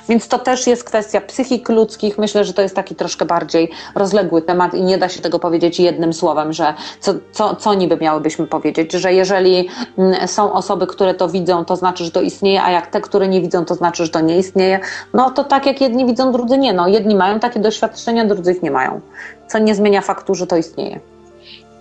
Więc 0.09 0.27
to 0.27 0.39
też 0.39 0.67
jest 0.67 0.83
kwestia 0.83 1.21
psychik 1.21 1.69
ludzkich. 1.69 2.17
Myślę, 2.17 2.45
że 2.45 2.53
to 2.53 2.61
jest 2.61 2.75
taki 2.75 2.95
troszkę 2.95 3.25
bardziej 3.25 3.71
rozległy 3.95 4.41
temat 4.41 4.73
i 4.73 4.81
nie 4.81 4.97
da 4.97 5.09
się 5.09 5.21
tego 5.21 5.39
powiedzieć 5.39 5.79
jednym 5.79 6.13
słowem, 6.13 6.53
że 6.53 6.73
co, 6.99 7.13
co, 7.31 7.55
co 7.55 7.73
niby 7.73 7.97
miałybyśmy 7.97 8.47
powiedzieć, 8.47 8.93
że 8.93 9.13
jeżeli 9.13 9.69
mm, 9.97 10.27
są 10.27 10.53
osoby, 10.53 10.87
które 10.87 11.13
to 11.13 11.29
widzą, 11.29 11.65
to 11.65 11.75
znaczy, 11.75 12.05
że 12.05 12.11
to 12.11 12.21
istnieje, 12.21 12.63
a 12.63 12.71
jak 12.71 12.87
te, 12.87 13.01
które 13.01 13.27
nie 13.27 13.41
widzą, 13.41 13.65
to 13.65 13.75
znaczy, 13.75 14.05
że 14.05 14.11
to 14.11 14.21
nie 14.21 14.37
istnieje. 14.37 14.79
No 15.13 15.31
to 15.31 15.43
tak 15.43 15.65
jak 15.65 15.81
jedni 15.81 16.05
widzą, 16.05 16.31
drudzy 16.31 16.57
nie. 16.57 16.73
No, 16.73 16.87
jedni 16.87 17.15
mają 17.15 17.39
takie 17.39 17.59
doświadczenia, 17.59 18.25
drudzy 18.25 18.51
ich 18.51 18.63
nie 18.63 18.71
mają. 18.71 19.01
Co 19.47 19.59
nie 19.59 19.75
zmienia 19.75 20.01
faktu, 20.01 20.35
że 20.35 20.47
to 20.47 20.57
istnieje. 20.57 20.99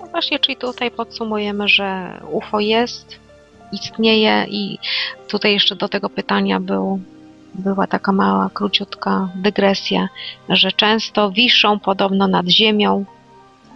No 0.01 0.07
właśnie, 0.07 0.39
czyli 0.39 0.57
tutaj 0.57 0.91
podsumujemy, 0.91 1.68
że 1.68 2.20
UFO 2.33 2.61
jest, 2.61 3.07
istnieje 3.72 4.47
i 4.49 4.79
tutaj 5.29 5.53
jeszcze 5.53 5.77
do 5.77 5.89
tego 5.89 6.11
pytania 6.11 6.61
był, 6.61 7.01
była 7.55 7.87
taka 7.87 8.13
mała, 8.13 8.51
króciutka 8.55 9.29
dygresja, 9.35 10.09
że 10.49 10.73
często 10.73 11.31
wiszą 11.31 11.79
podobno 11.79 12.29
nad 12.29 12.47
Ziemią, 12.47 13.05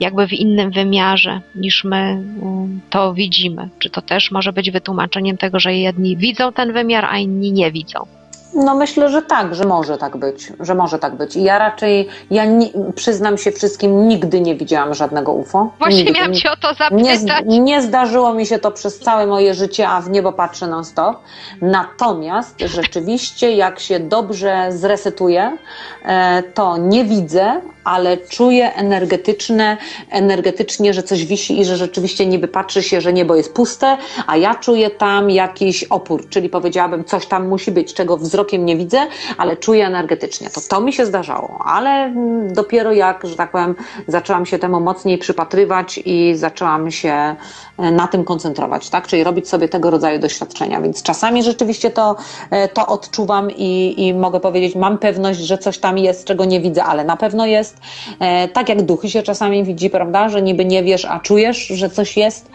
jakby 0.01 0.27
w 0.27 0.33
innym 0.33 0.71
wymiarze 0.71 1.41
niż 1.55 1.85
my 1.85 2.25
ym, 2.43 2.81
to 2.91 3.15
widzimy. 3.15 3.69
Czy 3.79 3.91
to 3.91 4.03
też 4.03 4.31
może 4.31 4.53
być 4.53 4.71
wytłumaczeniem 4.71 5.37
tego, 5.37 5.61
że 5.61 5.75
jedni 5.75 6.17
widzą 6.17 6.53
ten 6.53 6.73
wymiar, 6.73 7.05
a 7.05 7.19
inni 7.19 7.53
nie 7.53 7.73
widzą? 7.73 8.18
No 8.65 8.75
myślę, 8.75 9.09
że 9.11 9.23
tak, 9.23 9.55
że 9.55 9.65
może 9.65 9.99
tak 9.99 10.17
być, 10.17 10.53
że 10.61 10.75
może 10.75 10.99
tak 10.99 11.15
być. 11.17 11.37
I 11.37 11.43
ja 11.43 11.59
raczej, 11.59 12.09
ja 12.31 12.45
ni- 12.45 12.73
przyznam 12.95 13.39
się 13.39 13.53
wszystkim, 13.53 14.09
nigdy 14.09 14.41
nie 14.41 14.55
widziałam 14.57 14.95
żadnego 14.95 15.33
UFO. 15.33 15.71
Właśnie 15.79 15.97
nigdy. 16.05 16.13
miałam 16.13 16.35
się 16.35 16.51
o 16.51 16.57
to 16.57 16.69
Nie, 16.95 17.17
zapytać. 17.19 17.45
z- 17.45 17.49
nie 17.49 17.83
zdarzyło 17.83 18.35
mi 18.35 18.47
się 18.47 18.59
to 18.59 18.71
przez 18.71 18.99
całe 18.99 19.27
moje 19.27 19.55
życie, 19.55 19.89
a 19.89 20.01
w 20.01 20.11
niebo 20.11 20.33
patrzę 20.33 20.67
non 20.67 20.85
stop. 20.85 21.17
Natomiast 21.63 22.55
rzeczywiście, 22.61 23.53
jak 23.53 23.81
się 23.81 24.01
dobrze 24.01 24.67
zresetuję, 24.73 25.57
e, 26.05 26.43
to 26.55 26.77
nie 26.77 27.05
widzę, 27.05 27.61
ale 27.85 28.17
czuję 28.17 28.75
energetyczne, 28.75 29.77
energetycznie, 30.11 30.95
że 30.95 31.03
coś 31.03 31.25
wisi 31.27 31.61
i 31.61 31.65
że 31.65 31.77
rzeczywiście 31.77 32.27
niby 32.27 32.49
patrzy 32.49 32.83
się, 32.83 33.01
że 33.01 33.13
niebo 33.13 33.35
jest 33.35 33.55
puste, 33.55 33.97
a 34.27 34.37
ja 34.37 34.55
czuję 34.55 34.91
tam 34.91 35.31
jakiś 35.31 35.85
opór, 35.85 36.29
czyli 36.29 36.49
powiedziałabym, 36.49 37.05
coś 37.05 37.27
tam 37.27 37.49
musi 37.49 37.73
być, 37.73 37.95
czego 37.95 38.17
nie 38.53 38.77
widzę, 38.77 38.99
ale 39.39 39.57
czuję 39.57 39.87
energetycznie. 39.87 40.51
To 40.51 40.61
to 40.69 40.81
mi 40.81 40.93
się 40.93 41.07
zdarzało, 41.07 41.59
ale 41.65 41.91
mm, 41.91 42.53
dopiero 42.53 42.93
jak, 42.93 43.27
że 43.27 43.37
tak 43.37 43.51
powiem, 43.51 43.75
zaczęłam 44.07 44.47
się 44.47 44.59
temu 44.59 44.81
mocniej 44.81 45.19
przypatrywać 45.19 46.01
i 46.05 46.33
zaczęłam 46.37 46.91
się 46.91 47.37
e, 47.79 47.91
na 47.91 48.07
tym 48.07 48.25
koncentrować, 48.25 48.91
tak? 48.91 49.07
Czyli 49.07 49.25
robić 49.25 49.49
sobie 49.49 49.69
tego 49.69 49.91
rodzaju 49.91 50.19
doświadczenia. 50.19 50.81
Więc 50.81 51.03
czasami 51.03 51.43
rzeczywiście 51.43 51.91
to, 51.91 52.17
e, 52.51 52.69
to 52.69 52.87
odczuwam 52.87 53.51
i, 53.51 53.95
i 54.07 54.15
mogę 54.15 54.41
powiedzieć, 54.41 54.75
mam 54.77 54.99
pewność, 54.99 55.41
że 55.41 55.59
coś 55.59 55.79
tam 55.79 55.99
jest, 55.99 56.25
czego 56.25 56.45
nie 56.45 56.61
widzę, 56.61 56.85
ale 56.85 57.05
na 57.05 57.17
pewno 57.17 57.47
jest. 57.47 57.77
E, 58.21 58.49
Tak 58.49 58.69
jak 58.69 58.83
duchy 58.83 59.11
się 59.11 59.23
czasami 59.23 59.65
widzi, 59.65 59.91
prawda? 59.91 60.29
Że 60.29 60.43
niby 60.43 60.65
nie 60.65 60.83
wiesz, 60.83 61.05
a 61.05 61.21
czujesz, 61.21 61.67
że 61.67 61.91
coś 61.91 62.17
jest. 62.17 62.51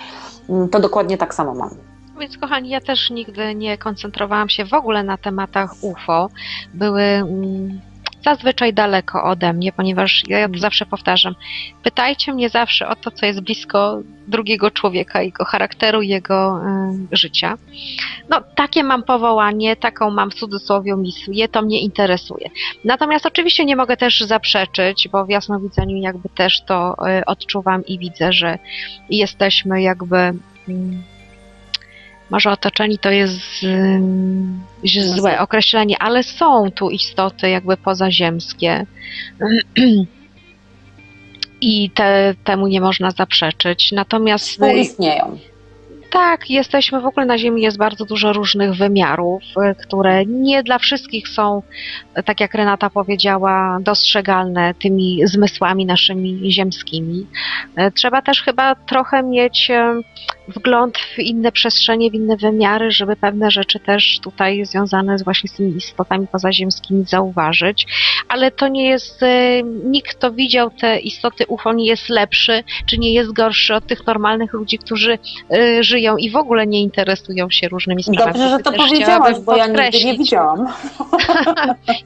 Mm, 0.50 0.70
To 0.70 0.80
dokładnie 0.80 1.18
tak 1.18 1.34
samo 1.34 1.54
mam. 1.54 1.93
Więc 2.20 2.38
kochani, 2.38 2.70
ja 2.70 2.82
też 2.82 3.10
nigdy 3.10 3.56
nie 3.56 3.78
koncentrowałam 3.78 4.50
się 4.50 4.66
w 4.66 4.74
ogóle 4.74 5.04
na 5.04 5.18
tematach 5.18 5.84
UFO. 5.84 6.30
Były 6.74 7.02
mm, 7.02 7.82
zazwyczaj 8.26 8.74
daleko 8.74 9.24
ode 9.24 9.54
mnie, 9.54 9.72
ponieważ 9.72 10.24
ja 10.28 10.48
zawsze 10.58 10.86
powtarzam, 10.86 11.36
pytajcie 11.84 12.34
mnie 12.34 12.50
zawsze 12.50 12.88
o 12.88 12.96
to, 12.96 13.12
co 13.12 13.26
jest 13.26 13.42
blisko 13.42 14.02
drugiego 14.28 14.72
człowieka, 14.72 15.22
jego 15.22 15.46
charakteru, 15.46 16.02
jego 16.02 16.60
y, 17.12 17.18
życia. 17.18 17.58
No, 18.30 18.42
takie 18.56 18.84
mam 18.84 19.04
powołanie, 19.04 19.76
taką 19.76 20.10
mam 20.10 20.32
w 20.32 20.36
cudzysłowie 20.36 20.96
misję, 20.96 21.48
to 21.48 21.62
mnie 21.62 21.82
interesuje. 21.82 22.50
Natomiast 22.86 23.26
oczywiście 23.26 23.66
nie 23.66 23.76
mogę 23.76 23.98
też 23.98 24.22
zaprzeczyć, 24.22 25.08
bo 25.12 25.26
w 25.26 25.30
jasnowidzeniu 25.30 25.98
jakby 25.98 26.30
też 26.30 26.62
to 26.62 26.96
y, 27.20 27.26
odczuwam 27.26 27.86
i 27.86 28.00
widzę, 28.00 28.34
że 28.34 28.58
jesteśmy 29.10 29.82
jakby 29.82 30.18
mm, 30.70 31.04
może 32.34 32.52
otoczeni 32.52 32.98
to 32.98 33.12
jest 33.12 33.42
złe 35.16 35.40
określenie, 35.40 35.96
ale 36.00 36.24
są 36.24 36.72
tu 36.72 36.90
istoty 36.90 37.50
jakby 37.50 37.78
pozaziemskie. 37.78 38.86
I 41.62 41.90
te, 41.90 42.36
temu 42.44 42.68
nie 42.68 42.82
można 42.82 43.12
zaprzeczyć. 43.12 43.92
Natomiast 43.92 44.50
Współistnieją. 44.50 45.40
Tak, 46.14 46.50
jesteśmy 46.50 47.02
w 47.02 47.06
ogóle 47.06 47.26
na 47.26 47.38
Ziemi, 47.38 47.62
jest 47.62 47.78
bardzo 47.78 48.06
dużo 48.06 48.34
różnych 48.34 48.74
wymiarów, 48.74 49.44
y, 49.44 49.76
które 49.76 50.26
nie 50.26 50.64
dla 50.64 50.80
wszystkich 50.80 51.28
są, 51.28 51.62
y, 52.20 52.24
tak 52.24 52.40
jak 52.40 52.54
Renata 52.54 52.90
powiedziała, 52.90 53.80
dostrzegalne 53.82 54.74
tymi 54.74 55.28
zmysłami 55.28 55.86
naszymi 55.86 56.52
ziemskimi. 56.52 57.28
Y, 57.80 57.92
Trzeba 57.92 58.22
też 58.22 58.42
chyba 58.42 58.76
trochę 58.76 59.24
mieć 59.24 59.72
wgląd 60.48 60.98
w 60.98 61.20
inne 61.20 61.52
przestrzenie, 61.52 62.12
w 62.12 62.14
inne 62.14 62.38
wymiary, 62.38 62.92
żeby 62.92 63.16
pewne 63.16 63.52
rzeczy 63.52 63.80
też 63.80 64.20
tutaj 64.20 64.66
związane 64.66 65.18
z 65.18 65.24
właśnie 65.24 65.50
z 65.50 65.54
tymi 65.54 65.78
istotami 65.78 66.28
pozaziemskimi 66.28 67.04
zauważyć. 67.06 67.86
Ale 68.28 68.52
to 68.52 68.68
nie 68.68 68.90
jest, 68.90 69.22
nikt 69.86 70.18
kto 70.18 70.32
widział 70.32 70.72
te 70.72 71.00
istoty 71.00 71.46
UFO 71.48 71.74
nie 71.74 71.86
jest 71.86 72.10
lepszy, 72.10 72.64
czy 72.86 72.98
nie 72.98 73.14
jest 73.14 73.34
gorszy 73.34 73.76
od 73.76 73.88
tych 73.88 74.08
normalnych 74.08 74.54
ludzi, 74.54 74.78
którzy 74.78 75.18
y, 75.54 75.84
żyją 76.04 76.18
i 76.18 76.30
w 76.30 76.36
ogóle 76.36 76.68
nie 76.68 76.82
interesują 76.82 77.50
się 77.50 77.70
różnymi 77.70 78.04
sprawami. 78.04 78.40
Dobrze, 78.40 78.50
że 78.50 78.60
to 78.60 78.72
powiedziałaś, 78.72 79.36
bo 79.46 79.58
ja 79.58 79.68
nigdy 79.68 80.06
nie 80.06 80.18
widziałam. 80.18 80.68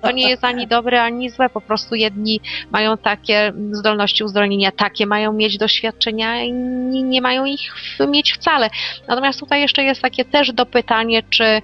To 0.01 0.11
nie 0.11 0.29
jest 0.29 0.43
ani 0.43 0.67
dobre, 0.67 1.03
ani 1.03 1.29
złe. 1.29 1.49
Po 1.49 1.61
prostu 1.61 1.95
jedni 1.95 2.39
mają 2.71 2.97
takie 2.97 3.53
zdolności 3.71 4.23
uzdolnienia, 4.23 4.71
takie 4.71 5.05
mają 5.05 5.33
mieć 5.33 5.57
doświadczenia, 5.57 6.43
inni 6.43 7.03
nie 7.03 7.21
mają 7.21 7.45
ich 7.45 7.59
mieć 8.07 8.33
wcale. 8.33 8.69
Natomiast 9.07 9.39
tutaj 9.39 9.61
jeszcze 9.61 9.83
jest 9.83 10.01
takie 10.01 10.25
też 10.25 10.53
dopytanie, 10.53 11.23
czy 11.29 11.43
y, 11.43 11.61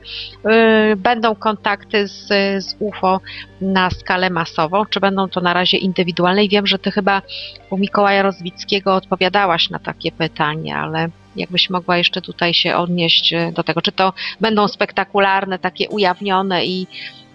będą 0.95 1.35
kontakty 1.35 2.07
z, 2.07 2.27
z 2.65 2.75
UFO 2.79 3.19
na 3.61 3.89
skalę 3.89 4.29
masową, 4.29 4.85
czy 4.85 4.99
będą 4.99 5.29
to 5.29 5.41
na 5.41 5.53
razie 5.53 5.77
indywidualne. 5.77 6.43
I 6.43 6.49
wiem, 6.49 6.67
że 6.67 6.79
ty 6.79 6.91
chyba 6.91 7.21
u 7.69 7.77
Mikołaja 7.77 8.21
Rozwickiego 8.21 8.95
odpowiadałaś 8.95 9.69
na 9.69 9.79
takie 9.79 10.11
pytanie, 10.11 10.77
ale 10.77 11.09
jakbyś 11.35 11.69
mogła 11.69 11.97
jeszcze 11.97 12.21
tutaj 12.21 12.53
się 12.53 12.75
odnieść 12.75 13.33
y, 13.33 13.51
do 13.51 13.63
tego, 13.63 13.81
czy 13.81 13.91
to 13.91 14.13
będą 14.41 14.67
spektakularne, 14.67 15.59
takie 15.59 15.89
ujawnione 15.89 16.65
i 16.65 16.87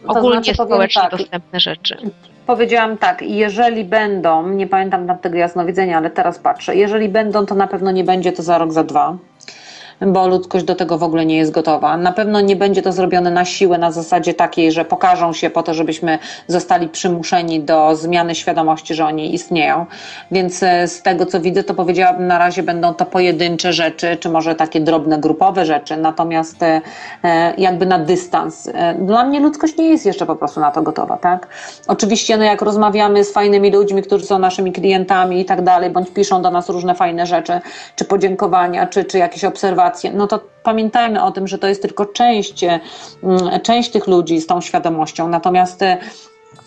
To 0.03 0.09
ogólnie 0.09 0.45
znaczy, 0.45 0.57
powiem 0.57 0.73
społecznie 0.73 1.03
tak, 1.03 1.11
dostępne 1.11 1.61
rzeczy. 1.61 1.97
Powiedziałam 2.47 2.99
tak, 2.99 3.23
jeżeli 3.23 3.85
będą, 3.85 4.49
nie 4.49 4.67
pamiętam 4.67 5.07
tam 5.07 5.19
tego 5.19 5.37
jasnowidzenia, 5.37 5.97
ale 5.97 6.11
teraz 6.11 6.39
patrzę, 6.39 6.77
jeżeli 6.77 7.09
będą, 7.09 7.47
to 7.47 7.55
na 7.55 7.67
pewno 7.67 7.91
nie 7.91 8.05
będzie 8.05 8.33
to 8.33 8.43
za 8.43 8.59
rok, 8.59 8.73
za 8.73 8.85
dwa. 8.85 9.17
Bo 10.01 10.29
ludzkość 10.29 10.65
do 10.65 10.75
tego 10.75 10.99
w 10.99 11.03
ogóle 11.03 11.27
nie 11.27 11.37
jest 11.37 11.51
gotowa. 11.51 11.97
Na 11.97 12.13
pewno 12.13 12.41
nie 12.41 12.57
będzie 12.57 12.83
to 12.83 12.93
zrobione 12.93 13.31
na 13.31 13.45
siłę, 13.45 13.79
na 13.79 13.91
zasadzie 13.91 14.35
takiej, 14.35 14.73
że 14.73 14.85
pokażą 14.85 15.33
się 15.33 15.51
po 15.51 15.63
to, 15.63 15.75
żebyśmy 15.75 16.19
zostali 16.47 16.89
przymuszeni 16.89 17.61
do 17.61 17.97
zmiany 17.97 18.35
świadomości, 18.35 18.95
że 18.95 19.07
oni 19.07 19.35
istnieją. 19.35 19.87
Więc 20.31 20.63
e, 20.63 20.89
z 20.89 21.03
tego, 21.03 21.27
co 21.27 21.41
widzę, 21.41 21.65
to 21.65 21.75
powiedziałabym, 21.75 22.27
na 22.27 22.39
razie 22.39 22.63
będą 22.63 22.95
to 22.95 23.07
pojedyncze 23.07 23.73
rzeczy, 23.73 24.17
czy 24.17 24.29
może 24.29 24.55
takie 24.55 24.81
drobne, 24.81 25.19
grupowe 25.19 25.67
rzeczy, 25.67 25.97
natomiast 25.97 26.63
e, 26.63 26.81
e, 27.25 27.55
jakby 27.59 27.87
na 27.87 27.99
dystans. 27.99 28.71
Dla 28.99 29.25
mnie 29.25 29.41
ludzkość 29.41 29.77
nie 29.77 29.89
jest 29.89 30.07
jeszcze 30.07 30.27
po 30.27 30.37
prostu 30.37 30.61
na 30.61 30.71
to 30.71 30.83
gotowa, 30.83 31.17
tak? 31.17 31.49
Oczywiście, 31.89 32.37
no 32.37 32.45
jak 32.45 32.63
rozmawiamy 32.63 33.25
z 33.25 33.33
fajnymi 33.33 33.71
ludźmi, 33.71 34.03
którzy 34.03 34.27
są 34.27 34.39
naszymi 34.39 34.73
klientami 34.73 35.41
i 35.41 35.45
tak 35.45 35.63
dalej, 35.63 35.91
bądź 35.91 36.11
piszą 36.11 36.43
do 36.43 36.51
nas 36.51 36.69
różne 36.69 36.95
fajne 36.95 37.27
rzeczy, 37.27 37.61
czy 37.97 38.05
podziękowania, 38.05 38.87
czy, 38.87 39.05
czy 39.05 39.19
jakieś 39.19 39.45
obserwacje, 39.45 39.88
no 40.15 40.27
to 40.27 40.41
pamiętajmy 40.63 41.25
o 41.25 41.31
tym, 41.31 41.49
że 41.49 41.59
to 41.59 41.67
jest 41.67 41.83
tylko 41.83 42.07
część, 42.07 42.65
mm, 42.65 42.81
część 43.63 43.91
tych 43.91 44.07
ludzi 44.07 44.41
z 44.41 44.47
tą 44.47 44.61
świadomością. 44.61 45.29
Natomiast 45.29 45.83
e, 45.83 45.99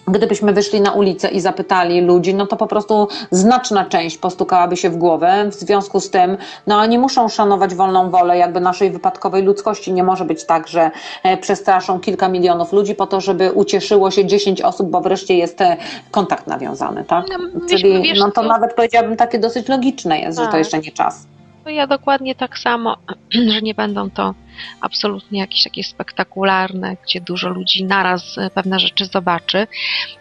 Gdybyśmy 0.07 0.53
wyszli 0.53 0.81
na 0.81 0.91
ulicę 0.91 1.27
i 1.27 1.41
zapytali 1.41 2.01
ludzi, 2.01 2.33
no 2.35 2.47
to 2.47 2.57
po 2.57 2.67
prostu 2.67 3.07
znaczna 3.31 3.85
część 3.85 4.17
postukałaby 4.17 4.77
się 4.77 4.89
w 4.89 4.97
głowę. 4.97 5.45
W 5.51 5.53
związku 5.53 5.99
z 5.99 6.09
tym, 6.09 6.37
no 6.67 6.77
oni 6.77 6.99
muszą 6.99 7.29
szanować 7.29 7.75
wolną 7.75 8.09
wolę 8.09 8.37
jakby 8.37 8.59
naszej 8.59 8.91
wypadkowej 8.91 9.43
ludzkości. 9.43 9.93
Nie 9.93 10.03
może 10.03 10.25
być 10.25 10.45
tak, 10.45 10.67
że 10.67 10.91
e, 11.23 11.37
przestraszą 11.37 11.99
kilka 11.99 12.29
milionów 12.29 12.73
ludzi 12.73 12.95
po 12.95 13.07
to, 13.07 13.21
żeby 13.21 13.51
ucieszyło 13.51 14.11
się 14.11 14.25
10 14.25 14.61
osób, 14.61 14.89
bo 14.89 15.01
wreszcie 15.01 15.37
jest 15.37 15.61
e, 15.61 15.77
kontakt 16.11 16.47
nawiązany, 16.47 17.05
tak? 17.05 17.25
No, 17.29 17.59
Czyli 17.69 18.01
wiesz 18.01 18.19
no 18.19 18.31
to 18.31 18.41
co? 18.41 18.47
nawet 18.47 18.73
powiedziałabym 18.73 19.17
takie 19.17 19.39
dosyć 19.39 19.67
logiczne 19.67 20.19
jest, 20.19 20.39
że 20.39 20.45
to 20.45 20.51
Tak. 20.51 20.59
jeszcze 20.59 20.79
nie 20.79 20.91
czas. 20.91 21.30
To 21.63 21.69
ja 21.69 21.87
dokładnie 21.87 22.35
tak 22.35 22.59
samo, 22.59 22.97
że 23.53 23.61
nie 23.61 23.73
będą 23.73 24.09
to 24.09 24.33
absolutnie 24.81 25.39
jakieś 25.39 25.63
takie 25.63 25.83
spektakularne, 25.83 26.97
gdzie 27.03 27.21
dużo 27.21 27.49
ludzi 27.49 27.83
naraz 27.83 28.37
e, 28.37 28.49
pewne 28.49 28.79
rzeczy 28.79 29.05
zobaczy. 29.05 29.67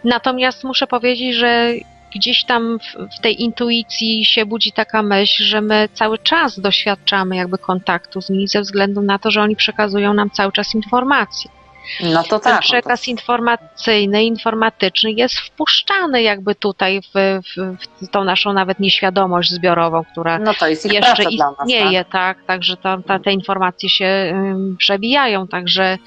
Natomiast 0.03 0.63
muszę 0.63 0.87
powiedzieć, 0.87 1.35
że 1.35 1.73
gdzieś 2.15 2.45
tam 2.45 2.79
w, 2.79 3.15
w 3.17 3.21
tej 3.21 3.41
intuicji 3.41 4.25
się 4.25 4.45
budzi 4.45 4.71
taka 4.71 5.03
myśl, 5.03 5.43
że 5.43 5.61
my 5.61 5.89
cały 5.93 6.17
czas 6.17 6.59
doświadczamy 6.59 7.35
jakby 7.35 7.57
kontaktu 7.57 8.21
z 8.21 8.29
nimi 8.29 8.47
ze 8.47 8.61
względu 8.61 9.01
na 9.01 9.19
to, 9.19 9.31
że 9.31 9.41
oni 9.41 9.55
przekazują 9.55 10.13
nam 10.13 10.29
cały 10.29 10.51
czas 10.51 10.75
informacje. 10.75 11.51
No 12.03 12.23
to 12.23 12.39
Ten 12.39 12.53
tak. 12.53 12.61
przekaz 12.61 13.07
informacyjny, 13.07 14.23
informatyczny 14.23 15.11
jest 15.11 15.35
wpuszczany 15.39 16.21
jakby 16.21 16.55
tutaj 16.55 17.01
w, 17.01 17.39
w, 17.55 17.77
w 18.05 18.07
tą 18.11 18.23
naszą 18.23 18.53
nawet 18.53 18.79
nieświadomość 18.79 19.49
zbiorową, 19.49 20.03
która 20.11 20.39
no 20.39 20.53
to 20.53 20.67
jest 20.67 20.93
jeszcze 20.93 21.23
dla 21.23 21.45
nas. 21.45 21.57
tak? 21.57 21.67
istnieje, 21.67 22.05
tak, 22.05 22.43
także 22.45 22.77
tam 22.77 23.03
ta, 23.03 23.19
te 23.19 23.31
informacje 23.33 23.89
się 23.89 24.05
ym, 24.33 24.75
przebijają, 24.79 25.47
także, 25.47 25.97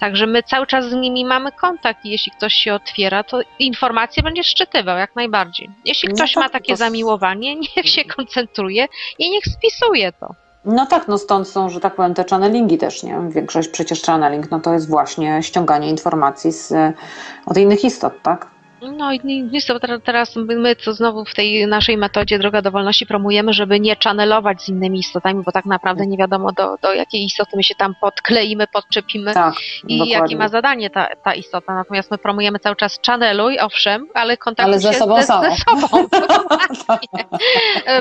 także 0.00 0.26
my 0.26 0.42
cały 0.42 0.66
czas 0.66 0.84
z 0.90 0.92
nimi 0.92 1.24
mamy 1.24 1.52
kontakt 1.52 2.04
i 2.04 2.10
jeśli 2.10 2.32
ktoś 2.32 2.54
się 2.54 2.74
otwiera, 2.74 3.22
to 3.24 3.40
informacje 3.58 4.22
będzie 4.22 4.44
szczytywał 4.44 4.98
jak 4.98 5.16
najbardziej. 5.16 5.70
Jeśli 5.84 6.08
No 6.08 6.14
ktoś 6.14 6.32
tak, 6.34 6.42
ma 6.44 6.48
takie 6.48 6.72
to- 6.72 6.76
zamiłowanie, 6.76 7.56
niech 7.76 7.88
się 7.88 8.04
koncentruje 8.04 8.86
i 9.18 9.30
niech 9.30 9.44
spisuje 9.44 10.12
to. 10.12 10.34
No 10.64 10.86
tak, 10.86 11.08
no 11.08 11.18
stąd 11.18 11.48
są, 11.48 11.68
że 11.68 11.80
tak 11.80 11.94
powiem, 11.94 12.14
te 12.14 12.24
channelingi 12.30 12.78
też, 12.78 13.02
nie? 13.02 13.20
Większość 13.28 13.68
przecież 13.68 14.02
channeling, 14.02 14.50
no 14.50 14.60
to 14.60 14.72
jest 14.72 14.88
właśnie 14.88 15.42
ściąganie 15.42 15.90
informacji 15.90 16.52
z, 16.52 16.72
e, 16.72 16.92
od 17.46 17.56
innych 17.56 17.84
istot, 17.84 18.12
tak? 18.22 18.53
No 18.92 19.12
i 19.12 19.20
ni- 19.24 19.42
nic, 19.42 19.66
to 19.66 19.80
ter- 19.80 20.00
teraz 20.00 20.36
my 20.36 20.76
co 20.76 20.92
znowu 20.92 21.24
w 21.24 21.34
tej 21.34 21.66
naszej 21.66 21.96
metodzie 21.96 22.38
Droga 22.38 22.62
do 22.62 22.70
Wolności 22.70 23.06
promujemy, 23.06 23.52
żeby 23.52 23.80
nie 23.80 23.96
channelować 24.04 24.62
z 24.62 24.68
innymi 24.68 24.98
istotami, 24.98 25.42
bo 25.46 25.52
tak 25.52 25.64
naprawdę 25.64 26.06
nie 26.06 26.16
wiadomo 26.16 26.52
do, 26.52 26.76
do 26.82 26.94
jakiej 26.94 27.24
istoty 27.24 27.56
my 27.56 27.62
się 27.64 27.74
tam 27.74 27.94
podkleimy, 28.00 28.66
podczepimy. 28.66 29.34
Tak, 29.34 29.54
i 29.88 29.98
dokładnie. 29.98 30.12
jakie 30.12 30.36
ma 30.36 30.48
zadanie 30.48 30.90
ta, 30.90 31.08
ta 31.24 31.34
istota. 31.34 31.74
Natomiast 31.74 32.10
my 32.10 32.18
promujemy 32.18 32.58
cały 32.58 32.76
czas 32.76 33.00
channeluj, 33.06 33.58
owszem, 33.60 34.06
ale 34.14 34.36
kontaktuj 34.36 34.72
Ale 34.72 34.80
ze 34.80 34.92
się 34.92 34.98
sobą 34.98 35.16
ze, 35.16 35.22
samą. 35.22 35.42
ze 35.42 35.56
sobą. 35.56 36.08
dokładnie. 36.68 37.24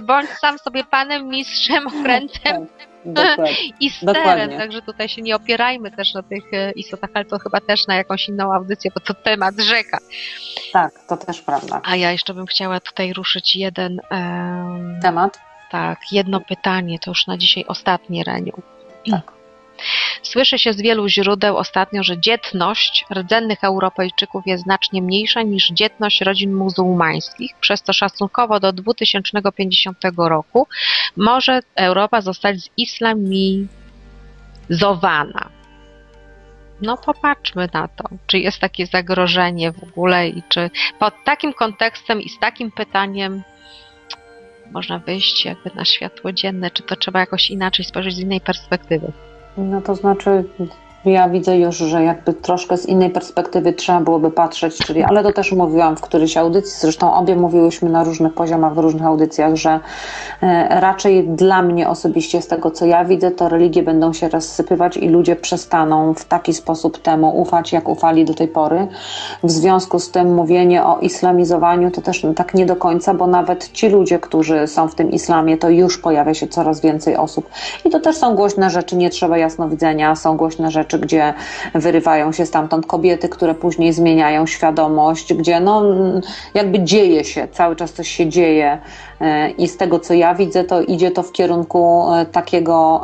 Bądź 0.03 0.29
sam 0.29 0.57
sobie 0.59 0.83
panem, 0.83 1.27
mistrzem, 1.27 1.87
okrętem 1.87 2.67
Dokładnie. 3.05 3.55
i 3.79 3.89
sterem. 3.89 4.13
Dokładnie. 4.15 4.57
Także 4.57 4.81
tutaj 4.81 5.09
się 5.09 5.21
nie 5.21 5.35
opierajmy 5.35 5.91
też 5.91 6.13
na 6.13 6.23
tych 6.23 6.53
e, 6.53 6.71
istotach, 6.71 7.09
ale 7.13 7.25
to 7.25 7.39
chyba 7.39 7.61
też 7.61 7.87
na 7.87 7.95
jakąś 7.95 8.29
inną 8.29 8.53
audycję, 8.53 8.91
bo 8.95 8.99
to 8.99 9.13
temat 9.13 9.55
rzeka. 9.59 9.97
Tak, 10.73 10.93
to 11.09 11.17
też 11.17 11.41
prawda. 11.41 11.81
A 11.83 11.95
ja 11.95 12.11
jeszcze 12.11 12.33
bym 12.33 12.45
chciała 12.45 12.79
tutaj 12.79 13.13
ruszyć 13.13 13.55
jeden, 13.55 13.99
em, 14.09 14.99
Temat? 15.01 15.39
tak, 15.71 15.99
jedno 16.11 16.41
pytanie, 16.41 16.99
to 16.99 17.11
już 17.11 17.27
na 17.27 17.37
dzisiaj 17.37 17.65
ostatnie, 17.67 18.23
Reniu. 18.23 18.61
Tak. 19.11 19.32
Słyszy 20.23 20.59
się 20.59 20.73
z 20.73 20.81
wielu 20.81 21.07
źródeł 21.07 21.57
ostatnio, 21.57 22.03
że 22.03 22.19
dzietność 22.19 23.05
rdzennych 23.13 23.63
Europejczyków 23.63 24.43
jest 24.45 24.63
znacznie 24.63 25.01
mniejsza 25.01 25.41
niż 25.41 25.69
dzietność 25.69 26.21
rodzin 26.21 26.53
muzułmańskich, 26.53 27.51
przez 27.61 27.81
co 27.81 27.93
szacunkowo 27.93 28.59
do 28.59 28.73
2050 28.73 29.97
roku 30.17 30.67
może 31.17 31.59
Europa 31.75 32.21
zostać 32.21 32.57
zislamizowana. 32.79 35.49
No 36.81 36.97
popatrzmy 36.97 37.69
na 37.73 37.87
to, 37.87 38.03
czy 38.27 38.39
jest 38.39 38.59
takie 38.59 38.85
zagrożenie 38.85 39.71
w 39.71 39.83
ogóle 39.83 40.27
i 40.27 40.43
czy 40.49 40.69
pod 40.99 41.13
takim 41.25 41.53
kontekstem 41.53 42.21
i 42.21 42.29
z 42.29 42.39
takim 42.39 42.71
pytaniem 42.71 43.43
można 44.71 44.99
wyjść 44.99 45.45
jakby 45.45 45.71
na 45.75 45.85
światło 45.85 46.31
dzienne, 46.31 46.71
czy 46.71 46.83
to 46.83 46.95
trzeba 46.95 47.19
jakoś 47.19 47.49
inaczej 47.49 47.85
spojrzeć 47.85 48.15
z 48.15 48.19
innej 48.19 48.41
perspektywy. 48.41 49.11
No 49.57 49.81
to 49.81 49.95
znaczy, 49.95 50.43
ja 51.05 51.29
widzę 51.29 51.57
już, 51.57 51.77
że 51.77 52.03
jakby 52.03 52.33
troszkę 52.33 52.77
z 52.77 52.85
innej 52.85 53.09
perspektywy 53.09 53.73
trzeba 53.73 54.01
byłoby 54.01 54.31
patrzeć, 54.31 54.77
czyli, 54.77 55.03
ale 55.03 55.23
to 55.23 55.31
też 55.31 55.51
mówiłam 55.51 55.95
w 55.95 56.01
którejś 56.01 56.37
audycji, 56.37 56.79
zresztą 56.79 57.13
obie 57.13 57.35
mówiłyśmy 57.35 57.89
na 57.89 58.03
różnych 58.03 58.33
poziomach, 58.33 58.73
w 58.73 58.77
różnych 58.77 59.05
audycjach, 59.05 59.55
że 59.55 59.79
e, 60.41 60.79
raczej 60.79 61.27
dla 61.27 61.61
mnie 61.61 61.89
osobiście, 61.89 62.41
z 62.41 62.47
tego 62.47 62.71
co 62.71 62.85
ja 62.85 63.05
widzę, 63.05 63.31
to 63.31 63.49
religie 63.49 63.83
będą 63.83 64.13
się 64.13 64.29
rozsypywać 64.29 64.97
i 64.97 65.09
ludzie 65.09 65.35
przestaną 65.35 66.13
w 66.13 66.25
taki 66.25 66.53
sposób 66.53 66.97
temu 66.97 67.41
ufać, 67.41 67.71
jak 67.71 67.89
ufali 67.89 68.25
do 68.25 68.33
tej 68.33 68.47
pory. 68.47 68.87
W 69.43 69.51
związku 69.51 69.99
z 69.99 70.11
tym 70.11 70.33
mówienie 70.33 70.85
o 70.85 70.99
islamizowaniu 70.99 71.91
to 71.91 72.01
też 72.01 72.25
tak 72.35 72.53
nie 72.53 72.65
do 72.65 72.75
końca, 72.75 73.13
bo 73.13 73.27
nawet 73.27 73.71
ci 73.71 73.89
ludzie, 73.89 74.19
którzy 74.19 74.67
są 74.67 74.87
w 74.87 74.95
tym 74.95 75.11
islamie, 75.11 75.57
to 75.57 75.69
już 75.69 75.97
pojawia 75.97 76.33
się 76.33 76.47
coraz 76.47 76.81
więcej 76.81 77.17
osób. 77.17 77.49
I 77.85 77.89
to 77.89 77.99
też 77.99 78.15
są 78.15 78.35
głośne 78.35 78.69
rzeczy, 78.69 78.95
nie 78.95 79.09
trzeba 79.09 79.37
jasnowidzenia, 79.37 80.15
są 80.15 80.37
głośne 80.37 80.71
rzeczy, 80.71 80.92
gdzie 80.97 81.33
wyrywają 81.75 82.31
się 82.31 82.45
stamtąd 82.45 82.87
kobiety, 82.87 83.29
które 83.29 83.55
później 83.55 83.93
zmieniają 83.93 84.45
świadomość, 84.45 85.33
gdzie 85.33 85.59
no 85.59 85.83
jakby 86.53 86.79
dzieje 86.79 87.23
się, 87.23 87.47
cały 87.51 87.75
czas 87.75 87.93
coś 87.93 88.07
się 88.07 88.29
dzieje 88.29 88.77
e, 89.21 89.49
i 89.49 89.67
z 89.67 89.77
tego 89.77 89.99
co 89.99 90.13
ja 90.13 90.35
widzę, 90.35 90.63
to 90.63 90.81
idzie 90.81 91.11
to 91.11 91.23
w 91.23 91.31
kierunku 91.31 92.13
e, 92.13 92.25
takiego 92.25 93.03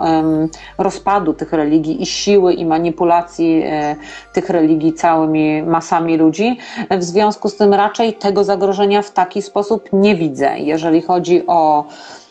rozpadu 0.77 1.33
tych 1.33 1.53
religii 1.53 2.01
i 2.01 2.05
siły 2.05 2.53
i 2.53 2.65
manipulacji 2.65 3.61
e, 3.65 3.95
tych 4.33 4.49
religii 4.49 4.93
całymi 4.93 5.63
masami 5.63 6.17
ludzi. 6.17 6.57
W 6.91 7.03
związku 7.03 7.49
z 7.49 7.57
tym 7.57 7.73
raczej 7.73 8.13
tego 8.13 8.43
zagrożenia 8.43 9.01
w 9.01 9.11
taki 9.11 9.41
sposób 9.41 9.89
nie 9.93 10.15
widzę. 10.15 10.59
Jeżeli 10.59 11.01
chodzi 11.01 11.47
o, 11.47 11.85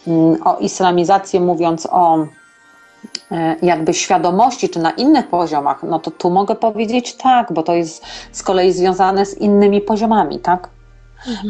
mm, 0.06 0.36
o 0.44 0.58
islamizację, 0.58 1.40
mówiąc 1.40 1.88
o 1.90 2.26
jakby 3.62 3.94
świadomości, 3.94 4.68
czy 4.68 4.78
na 4.78 4.90
innych 4.90 5.28
poziomach, 5.28 5.82
no 5.82 5.98
to 5.98 6.10
tu 6.10 6.30
mogę 6.30 6.54
powiedzieć 6.54 7.14
tak, 7.14 7.52
bo 7.52 7.62
to 7.62 7.74
jest 7.74 8.04
z 8.32 8.42
kolei 8.42 8.72
związane 8.72 9.26
z 9.26 9.38
innymi 9.38 9.80
poziomami, 9.80 10.38
tak? 10.38 10.68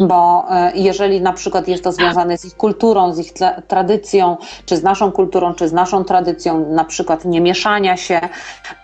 Bo 0.00 0.46
e, 0.50 0.72
jeżeli 0.74 1.20
na 1.20 1.32
przykład 1.32 1.68
jest 1.68 1.84
to 1.84 1.92
związane 1.92 2.38
z 2.38 2.44
ich 2.44 2.56
kulturą, 2.56 3.12
z 3.12 3.18
ich 3.18 3.32
tra- 3.32 3.62
tradycją, 3.62 4.36
czy 4.66 4.76
z 4.76 4.82
naszą 4.82 5.12
kulturą, 5.12 5.54
czy 5.54 5.68
z 5.68 5.72
naszą 5.72 6.04
tradycją, 6.04 6.70
na 6.70 6.84
przykład 6.84 7.24
nie 7.24 7.40
mieszania 7.40 7.96
się, 7.96 8.20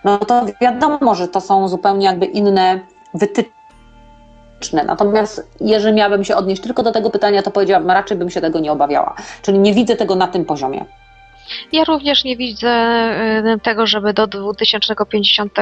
no 0.03 0.17
to 0.17 0.45
wiadomo, 0.61 1.15
że 1.15 1.27
to 1.27 1.41
są 1.41 1.67
zupełnie 1.67 2.05
jakby 2.05 2.25
inne 2.25 2.79
wytyczne. 3.13 4.83
Natomiast 4.85 5.47
jeżeli 5.61 5.95
miałabym 5.95 6.23
się 6.23 6.35
odnieść 6.35 6.61
tylko 6.61 6.83
do 6.83 6.91
tego 6.91 7.09
pytania, 7.09 7.41
to 7.41 7.51
powiedziałabym, 7.51 7.91
raczej 7.91 8.17
bym 8.17 8.29
się 8.29 8.41
tego 8.41 8.59
nie 8.59 8.71
obawiała. 8.71 9.15
Czyli 9.41 9.59
nie 9.59 9.73
widzę 9.73 9.95
tego 9.95 10.15
na 10.15 10.27
tym 10.27 10.45
poziomie. 10.45 10.85
Ja 11.71 11.83
również 11.83 12.23
nie 12.23 12.37
widzę 12.37 12.71
y, 13.55 13.59
tego, 13.59 13.87
żeby 13.87 14.13
do 14.13 14.27
2050 14.27 15.53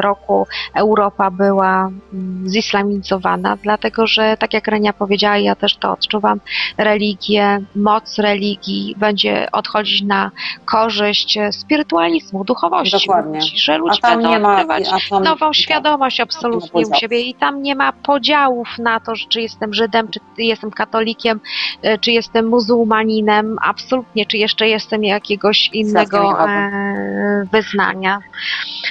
roku 0.00 0.46
Europa 0.74 1.30
była 1.30 1.90
mm, 2.12 2.48
zislamizowana, 2.48 3.56
dlatego 3.56 4.06
że, 4.06 4.36
tak 4.36 4.54
jak 4.54 4.68
Renia 4.68 4.92
powiedziała, 4.92 5.38
ja 5.38 5.54
też 5.54 5.76
to 5.76 5.92
odczuwam, 5.92 6.40
religie, 6.78 7.58
moc 7.76 8.18
religii 8.18 8.94
będzie 8.98 9.48
odchodzić 9.52 10.02
na 10.02 10.30
korzyść 10.64 11.38
spirytualizmu, 11.50 12.44
duchowości 12.44 13.06
Dokładnie. 13.06 13.38
ludzi, 13.38 13.58
że 13.58 13.78
ludzie 13.78 14.00
będą 14.02 14.30
nie 14.30 14.38
ma. 14.38 14.52
odkrywać 14.52 14.88
tam, 15.10 15.22
nową 15.22 15.46
tak. 15.46 15.54
świadomość 15.54 16.20
absolutnie 16.20 16.82
u 16.86 16.94
siebie 16.94 17.20
i 17.20 17.34
tam 17.34 17.62
nie 17.62 17.74
ma 17.74 17.92
podziałów 17.92 18.68
na 18.78 19.00
to, 19.00 19.12
czy 19.28 19.40
jestem 19.40 19.74
Żydem, 19.74 20.08
czy 20.08 20.20
jestem 20.38 20.70
katolikiem, 20.70 21.40
y, 21.84 21.98
czy 21.98 22.12
jestem 22.12 22.48
muzułmaninem, 22.48 23.56
absolutnie, 23.62 24.26
czy 24.26 24.36
jeszcze 24.36 24.68
jestem 24.68 25.04
jakiegoś 25.10 25.70
innego 25.72 26.48
e, 26.48 27.46
wyznania. 27.52 28.18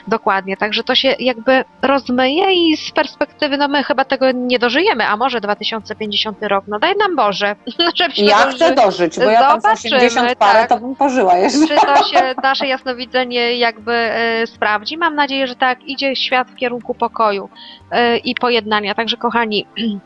Dokładnie, 0.08 0.58
także 0.58 0.84
to 0.84 0.96
się 0.96 1.16
jakby 1.20 1.64
rozmyje 1.82 2.54
i 2.54 2.78
z 2.78 2.92
perspektywy, 2.92 3.58
no 3.58 3.68
my 3.68 3.84
chyba 3.84 4.06
tego 4.06 4.32
nie 4.32 4.60
dożyjemy, 4.60 5.08
a 5.08 5.18
może 5.18 5.42
2050 5.42 6.38
rok, 6.44 6.66
no 6.68 6.80
daj 6.80 6.96
nam 6.96 7.16
Boże, 7.16 7.56
żebyśmy 8.00 8.26
Ja 8.26 8.38
dożyli. 8.46 8.56
chcę 8.56 8.76
dożyć, 8.76 9.18
bo 9.20 9.24
ja 9.26 9.40
tam 9.40 9.60
z 9.60 9.64
Zobaczymy, 9.64 9.96
80 9.96 10.36
parę 10.38 10.60
tak. 10.60 10.70
to 10.70 10.80
bym 10.80 10.96
pożyła 10.96 11.38
jeszcze. 11.38 11.60
czy 11.68 11.86
to 11.86 12.04
się 12.04 12.36
nasze 12.44 12.68
jasnowidzenie 12.68 13.58
jakby 13.58 13.94
e, 13.94 14.48
sprawdzi. 14.48 14.98
Mam 14.98 15.16
nadzieję, 15.16 15.48
że 15.48 15.56
tak 15.56 15.84
idzie 15.84 16.16
świat 16.16 16.52
w 16.52 16.56
kierunku 16.56 16.94
pokoju 16.94 17.50
e, 17.92 18.18
i 18.18 18.36
pojednania. 18.36 18.96
Także 18.96 19.18
kochani, 19.18 19.66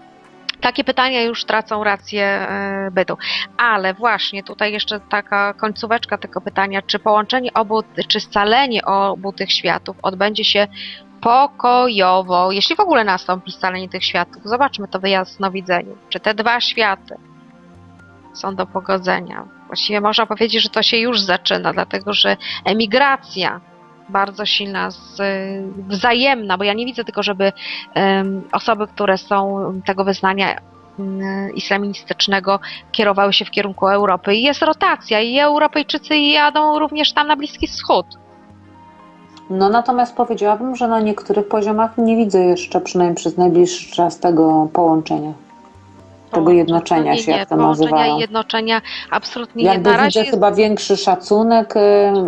takie 0.63 0.83
pytania 0.83 1.21
już 1.21 1.45
tracą 1.45 1.83
rację 1.83 2.25
e, 2.25 2.91
bytu. 2.91 3.17
Ale 3.57 3.93
właśnie 3.93 4.43
tutaj 4.43 4.73
jeszcze 4.73 4.99
taka 4.99 5.53
końcóweczka 5.53 6.17
tego 6.17 6.41
pytania, 6.41 6.81
czy 6.81 6.99
połączenie 6.99 7.53
obu, 7.53 7.83
czy 8.07 8.19
scalenie 8.19 8.85
obu 8.85 9.33
tych 9.33 9.51
światów 9.51 9.97
odbędzie 10.01 10.43
się 10.43 10.67
pokojowo, 11.21 12.51
jeśli 12.51 12.75
w 12.75 12.79
ogóle 12.79 13.03
nastąpi 13.03 13.51
scalenie 13.51 13.89
tych 13.89 14.03
światów. 14.03 14.43
Zobaczmy 14.45 14.87
to 14.87 14.99
w 14.99 15.03
jasnowidzeniu. 15.03 15.97
Czy 16.09 16.19
te 16.19 16.33
dwa 16.33 16.61
światy 16.61 17.15
są 18.33 18.55
do 18.55 18.65
pogodzenia. 18.65 19.45
Właściwie 19.67 20.01
można 20.01 20.25
powiedzieć, 20.25 20.63
że 20.63 20.69
to 20.69 20.83
się 20.83 20.97
już 20.97 21.21
zaczyna, 21.21 21.73
dlatego 21.73 22.13
że 22.13 22.37
emigracja 22.65 23.61
bardzo 24.09 24.45
silna, 24.45 24.91
z, 24.91 25.21
wzajemna, 25.87 26.57
bo 26.57 26.63
ja 26.63 26.73
nie 26.73 26.85
widzę 26.85 27.03
tylko, 27.03 27.23
żeby 27.23 27.51
osoby, 28.51 28.87
które 28.87 29.17
są 29.17 29.73
tego 29.85 30.03
wyznania 30.03 30.55
islamistycznego 31.55 32.59
kierowały 32.91 33.33
się 33.33 33.45
w 33.45 33.51
kierunku 33.51 33.87
Europy. 33.87 34.35
I 34.35 34.43
jest 34.43 34.61
rotacja 34.61 35.21
i 35.21 35.39
Europejczycy 35.39 36.17
jadą 36.17 36.79
również 36.79 37.13
tam 37.13 37.27
na 37.27 37.35
Bliski 37.35 37.67
Wschód. 37.67 38.05
No 39.49 39.69
natomiast 39.69 40.15
powiedziałabym, 40.15 40.75
że 40.75 40.87
na 40.87 40.99
niektórych 40.99 41.47
poziomach 41.47 41.97
nie 41.97 42.15
widzę 42.15 42.39
jeszcze, 42.39 42.81
przynajmniej 42.81 43.15
przez 43.15 43.37
najbliższy 43.37 43.95
czas, 43.95 44.19
tego 44.19 44.69
połączenia. 44.73 45.33
Tego 46.33 46.51
jednoczenia 46.51 47.11
Nie, 47.13 47.17
się, 47.17 47.31
nie, 47.31 47.37
jak 47.37 47.49
to 47.49 47.55
nazywają. 47.55 48.17
jednoczenia 48.19 48.81
absolutnie 49.11 49.63
nie. 49.63 49.69
Jakby 49.69 49.89
Na 49.91 49.97
razie 49.97 50.07
widzę 50.07 50.19
jest 50.19 50.31
chyba 50.31 50.51
większy 50.51 50.97
szacunek 50.97 51.75
y, 51.77 51.79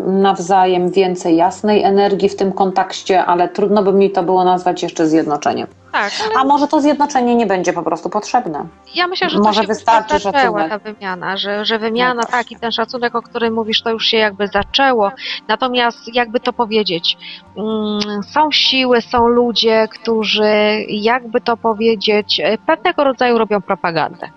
nawzajem, 0.08 0.92
więcej 0.92 1.36
jasnej 1.36 1.84
energii 1.84 2.30
w 2.30 2.36
tym 2.36 2.52
kontekście, 2.52 3.26
ale 3.26 3.50
trudno 3.50 3.84
by 3.84 3.94
mi 3.94 4.12
to 4.12 4.24
było 4.24 4.44
nazwać 4.44 4.84
jeszcze 4.84 5.08
zjednoczeniem. 5.08 5.68
Tak, 5.96 6.14
ale 6.26 6.36
A 6.36 6.44
może 6.44 6.68
to 6.68 6.82
zjednoczenie 6.82 7.36
nie 7.36 7.46
będzie 7.46 7.74
po 7.74 7.84
prostu 7.84 8.10
potrzebne? 8.10 8.66
Ja 8.96 9.08
myślę, 9.08 9.30
że 9.30 9.38
Może 9.38 9.56
to 9.56 9.62
się 9.62 9.68
wystarczy 9.68 10.20
zaczęła 10.20 10.70
ta 10.70 10.78
wymiana, 10.80 11.38
że, 11.38 11.66
że 11.66 11.80
wymiana, 11.80 12.22
No 12.22 12.28
tak, 12.32 12.52
i 12.52 12.56
ten 12.56 12.72
szacunek, 12.72 13.16
o 13.16 13.22
którym 13.22 13.54
mówisz, 13.54 13.82
to 13.82 13.90
już 13.90 14.06
się 14.06 14.18
jakby 14.18 14.48
zaczęło. 14.48 15.12
Natomiast 15.48 16.16
jakby 16.16 16.40
to 16.40 16.54
powiedzieć, 16.54 17.18
mm, 17.58 18.24
są 18.24 18.52
siły, 18.52 19.02
są 19.02 19.28
ludzie, 19.28 19.88
którzy 19.92 20.86
jakby 20.88 21.42
to 21.42 21.58
powiedzieć, 21.58 22.40
e, 22.40 22.58
pewnego 22.58 23.04
rodzaju 23.04 23.38
robią 23.38 23.62
propagandę. 23.62 24.30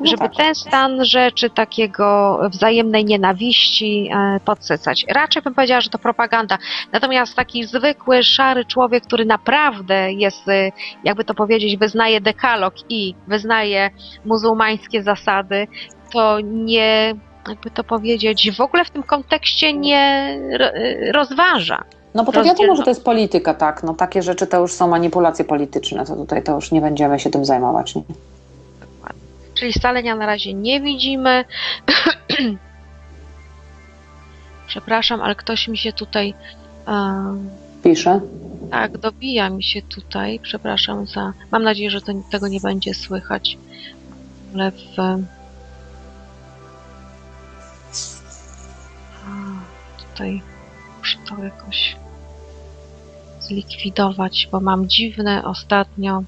No 0.00 0.06
Żeby 0.06 0.22
tak. 0.22 0.36
ten 0.36 0.54
stan 0.54 1.04
rzeczy 1.04 1.50
takiego 1.50 2.38
wzajemnej 2.52 3.04
nienawiści 3.04 4.10
e, 4.12 4.40
podsycać. 4.44 5.06
Raczej 5.08 5.42
bym 5.42 5.54
powiedziała, 5.54 5.80
że 5.80 5.90
to 5.90 5.98
propaganda. 5.98 6.58
Natomiast 6.92 7.34
taki 7.34 7.64
zwykły, 7.64 8.22
szary 8.22 8.64
człowiek, 8.64 9.04
który 9.04 9.24
naprawdę 9.24 10.12
jest, 10.12 10.48
e, 10.48 10.72
jakby 11.04 11.24
to 11.24 11.34
powiedzieć, 11.34 11.76
wyznaje 11.76 12.20
dekalog 12.20 12.74
i 12.88 13.14
wyznaje 13.28 13.90
muzułmańskie 14.24 15.02
zasady, 15.02 15.66
to 16.12 16.40
nie, 16.40 17.14
jakby 17.48 17.70
to 17.70 17.84
powiedzieć, 17.84 18.50
w 18.56 18.60
ogóle 18.60 18.84
w 18.84 18.90
tym 18.90 19.02
kontekście 19.02 19.72
nie 19.72 20.38
e, 20.60 21.12
rozważa. 21.12 21.84
No 22.14 22.24
bo 22.24 22.32
to 22.32 22.44
wiadomo, 22.44 22.76
że 22.76 22.82
to 22.82 22.90
jest 22.90 23.04
polityka, 23.04 23.54
tak. 23.54 23.82
No 23.82 23.94
takie 23.94 24.22
rzeczy 24.22 24.46
to 24.46 24.60
już 24.60 24.72
są 24.72 24.88
manipulacje 24.88 25.44
polityczne, 25.44 26.06
to 26.06 26.16
tutaj 26.16 26.42
to 26.42 26.54
już 26.54 26.72
nie 26.72 26.80
będziemy 26.80 27.18
się 27.18 27.30
tym 27.30 27.44
zajmować. 27.44 27.94
Nie? 27.94 28.02
Czyli 29.60 29.72
scalenia 29.72 30.16
na 30.16 30.26
razie 30.26 30.54
nie 30.54 30.80
widzimy. 30.80 31.44
Przepraszam, 34.66 35.20
ale 35.20 35.34
ktoś 35.34 35.68
mi 35.68 35.78
się 35.78 35.92
tutaj. 35.92 36.34
em, 36.86 37.50
Pisze. 37.84 38.20
tak, 38.70 38.98
dobija 38.98 39.50
mi 39.50 39.62
się 39.62 39.82
tutaj. 39.82 40.40
Przepraszam 40.42 41.06
za. 41.06 41.32
Mam 41.50 41.62
nadzieję, 41.62 41.90
że 41.90 42.00
to, 42.00 42.12
tego 42.30 42.48
nie 42.48 42.60
będzie 42.60 42.94
słychać. 42.94 43.58
Ale 44.54 44.70
w. 44.70 44.96
Tutaj 49.98 50.42
muszę 50.98 51.18
to 51.28 51.44
jakoś 51.44 51.96
zlikwidować, 53.40 54.48
bo 54.52 54.60
mam 54.60 54.88
dziwne 54.88 55.44
ostatnio. 55.44 56.22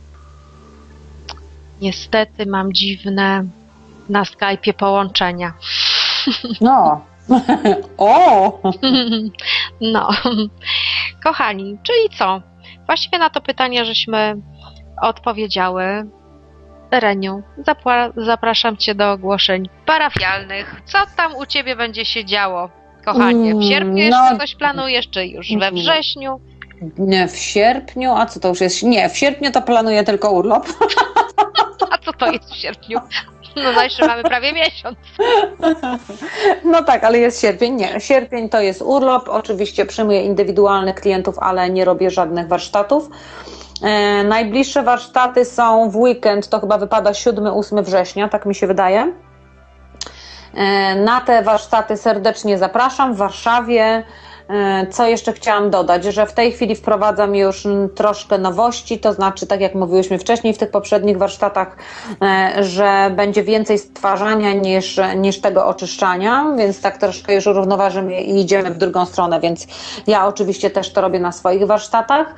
Niestety 1.83 2.47
mam 2.47 2.73
dziwne 2.73 3.45
na 4.09 4.23
Skype'ie 4.23 4.73
połączenia. 4.73 5.53
No. 6.61 7.01
o! 7.99 8.59
No, 9.81 10.09
kochani, 11.25 11.79
czyli 11.83 12.19
co? 12.19 12.43
Właściwie 12.87 13.19
na 13.19 13.31
to 13.31 13.41
pytanie 13.41 13.85
żeśmy 13.85 14.37
odpowiedziały. 15.03 15.85
Reniu, 16.91 17.43
zapraszam 18.17 18.77
Cię 18.77 18.95
do 18.95 19.13
ogłoszeń 19.13 19.69
parafialnych. 19.87 20.83
Co 20.85 20.99
tam 21.17 21.37
u 21.37 21.47
Ciebie 21.47 21.77
będzie 21.77 22.05
się 22.05 22.25
działo, 22.25 22.71
kochanie? 23.05 23.51
W 23.51 23.57
Mm, 23.57 23.63
sierpniu 23.63 23.93
no- 24.11 24.25
jeszcze 24.25 24.39
coś 24.39 24.55
planujesz, 24.55 25.11
czy 25.11 25.27
już 25.27 25.49
we 25.49 25.67
Mm. 25.67 25.75
wrześniu? 25.75 26.41
Nie, 26.99 27.29
w 27.29 27.37
sierpniu, 27.37 28.13
a 28.13 28.27
co 28.27 28.41
to 28.41 28.49
już 28.49 28.61
jest? 28.61 28.83
Nie, 28.83 29.09
w 29.09 29.17
sierpniu 29.17 29.51
to 29.53 29.63
planuję 29.63 30.05
tylko 30.05 30.31
urlop. 30.33 30.67
A 31.91 31.99
co 31.99 32.13
to 32.13 32.33
jest 32.33 32.51
w 32.51 32.57
sierpniu? 32.57 33.01
No, 33.57 33.83
jeszcze 33.83 34.07
mamy 34.07 34.23
prawie 34.23 34.53
miesiąc. 34.53 34.99
No 36.65 36.83
tak, 36.83 37.05
ale 37.05 37.19
jest 37.19 37.41
sierpień. 37.41 37.75
Nie, 37.75 38.01
sierpień 38.01 38.49
to 38.49 38.61
jest 38.61 38.83
urlop. 38.83 39.29
Oczywiście 39.29 39.87
przyjmuję 39.87 40.23
indywidualnych 40.23 40.95
klientów, 40.95 41.39
ale 41.39 41.71
nie 41.71 41.85
robię 41.85 42.11
żadnych 42.11 42.49
warsztatów. 42.49 43.11
E, 43.83 44.25
najbliższe 44.25 44.83
warsztaty 44.83 45.45
są 45.45 45.91
w 45.91 45.97
weekend, 45.97 46.49
to 46.49 46.61
chyba 46.61 46.79
wypada 46.79 47.11
7-8 47.11 47.83
września, 47.83 48.29
tak 48.29 48.47
mi 48.47 48.55
się 48.55 48.67
wydaje. 48.67 49.13
E, 50.55 50.95
na 50.95 51.21
te 51.21 51.43
warsztaty 51.43 51.97
serdecznie 51.97 52.59
zapraszam 52.59 53.15
w 53.15 53.17
Warszawie. 53.17 54.05
E, 54.53 54.87
Co 54.87 55.07
jeszcze 55.07 55.33
chciałam 55.33 55.71
dodać, 55.71 56.05
że 56.05 56.27
w 56.27 56.33
tej 56.33 56.53
chwili 56.53 56.77
wprowadzam 56.77 57.35
już 57.37 57.67
troszkę 57.95 58.39
nowości, 58.39 58.99
to 58.99 59.13
znaczy, 59.13 59.47
tak 59.47 59.61
jak 59.61 59.75
mówiłyśmy 59.75 60.19
wcześniej 60.19 60.55
w 60.55 60.59
tych 60.59 60.71
poprzednich 60.71 61.19
warsztatach, 61.19 61.77
e, 62.23 62.65
że 62.65 63.11
będzie 63.17 63.43
więcej 63.43 63.79
stwarzania 63.79 64.53
niż, 64.53 65.01
niż 65.17 65.41
tego 65.41 65.67
oczyszczania, 65.67 66.47
więc 66.57 66.81
tak 66.81 66.99
troszkę 66.99 67.35
już 67.35 67.47
równoważymy 67.47 68.23
i 68.23 68.41
idziemy 68.41 68.71
w 68.71 68.79
drugą 68.79 69.07
stronę, 69.07 69.41
więc 69.41 69.67
ja 70.07 70.27
oczywiście 70.27 70.71
też 70.71 70.93
to 70.93 71.01
robię 71.01 71.21
na 71.21 71.33
swoich 71.33 71.67
warsztatach. 71.67 72.35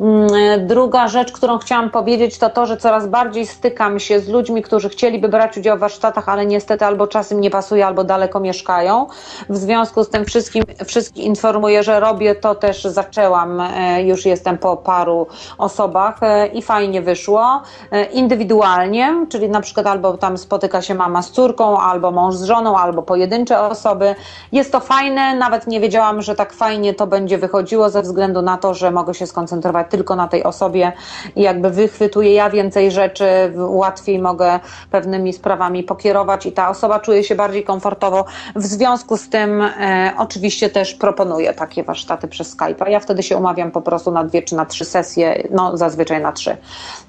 Mm, 0.00 0.34
e, 0.34 0.58
Druga 0.58 1.08
rzecz, 1.08 1.32
którą 1.32 1.58
chciałam 1.58 1.90
powiedzieć, 1.90 2.38
to 2.38 2.50
to, 2.50 2.66
że 2.66 2.76
coraz 2.76 3.06
bardziej 3.06 3.46
stykam 3.46 4.00
się 4.00 4.20
z 4.20 4.28
ludźmi, 4.28 4.62
którzy 4.62 4.88
chcieliby 4.88 5.28
brać 5.28 5.58
udział 5.58 5.76
w 5.76 5.80
warsztatach, 5.80 6.28
ale 6.28 6.46
niestety 6.46 6.84
albo 6.84 7.06
czas 7.06 7.32
im 7.32 7.40
nie 7.40 7.50
pasuje, 7.50 7.86
albo 7.86 8.04
daleko 8.04 8.40
mieszkają. 8.40 9.06
W 9.48 9.56
związku 9.56 10.04
z 10.04 10.08
tym 10.08 10.24
wszystkim, 10.24 10.64
wszystkich 10.86 11.24
informuję, 11.54 11.82
że 11.82 12.00
robię 12.00 12.34
to 12.34 12.54
też, 12.54 12.84
zaczęłam, 12.84 13.60
e, 13.60 14.02
już 14.02 14.26
jestem 14.26 14.58
po 14.58 14.76
paru 14.76 15.26
osobach 15.58 16.22
e, 16.22 16.46
i 16.46 16.62
fajnie 16.62 17.02
wyszło. 17.02 17.62
E, 17.90 18.04
Indywidualnie, 18.04 19.26
czyli 19.28 19.48
na 19.48 19.60
przykład 19.60 19.86
albo 19.86 20.18
tam 20.18 20.38
spotyka 20.38 20.82
się 20.82 20.94
mama 20.94 21.22
z 21.22 21.30
córką, 21.30 21.78
albo 21.78 22.10
mąż 22.10 22.34
z 22.34 22.44
żoną, 22.44 22.78
albo 22.78 23.02
pojedyncze 23.02 23.60
osoby. 23.60 24.14
Jest 24.52 24.72
to 24.72 24.80
fajne, 24.80 25.34
nawet 25.34 25.66
nie 25.66 25.80
wiedziałam, 25.80 26.22
że 26.22 26.34
tak 26.34 26.52
fajnie 26.52 26.94
to 26.94 27.06
będzie 27.06 27.38
wychodziło 27.38 27.90
ze 27.90 28.02
względu 28.02 28.42
na 28.42 28.56
to, 28.56 28.74
że 28.74 28.90
mogę 28.90 29.14
się 29.14 29.26
skoncentrować 29.26 29.86
tylko 29.90 30.16
na 30.16 30.28
tej 30.28 30.44
osobie 30.44 30.92
i 31.36 31.42
jakby 31.42 31.70
wychwytuję 31.70 32.34
ja 32.34 32.50
więcej 32.50 32.90
rzeczy, 32.90 33.26
łatwiej 33.56 34.18
mogę 34.18 34.60
pewnymi 34.90 35.32
sprawami 35.32 35.82
pokierować 35.82 36.46
i 36.46 36.52
ta 36.52 36.68
osoba 36.68 37.00
czuje 37.00 37.24
się 37.24 37.34
bardziej 37.34 37.64
komfortowo. 37.64 38.24
W 38.56 38.66
związku 38.66 39.16
z 39.16 39.28
tym 39.28 39.62
e, 39.62 40.12
oczywiście 40.18 40.70
też 40.70 40.94
proponuję 40.94 41.33
takie 41.56 41.82
warsztaty 41.82 42.28
przez 42.28 42.56
Skype'a. 42.56 42.88
Ja 42.88 43.00
wtedy 43.00 43.22
się 43.22 43.36
umawiam 43.36 43.70
po 43.70 43.82
prostu 43.82 44.10
na 44.10 44.24
dwie 44.24 44.42
czy 44.42 44.54
na 44.54 44.66
trzy 44.66 44.84
sesje, 44.84 45.48
no 45.50 45.76
zazwyczaj 45.76 46.22
na 46.22 46.32
trzy. 46.32 46.56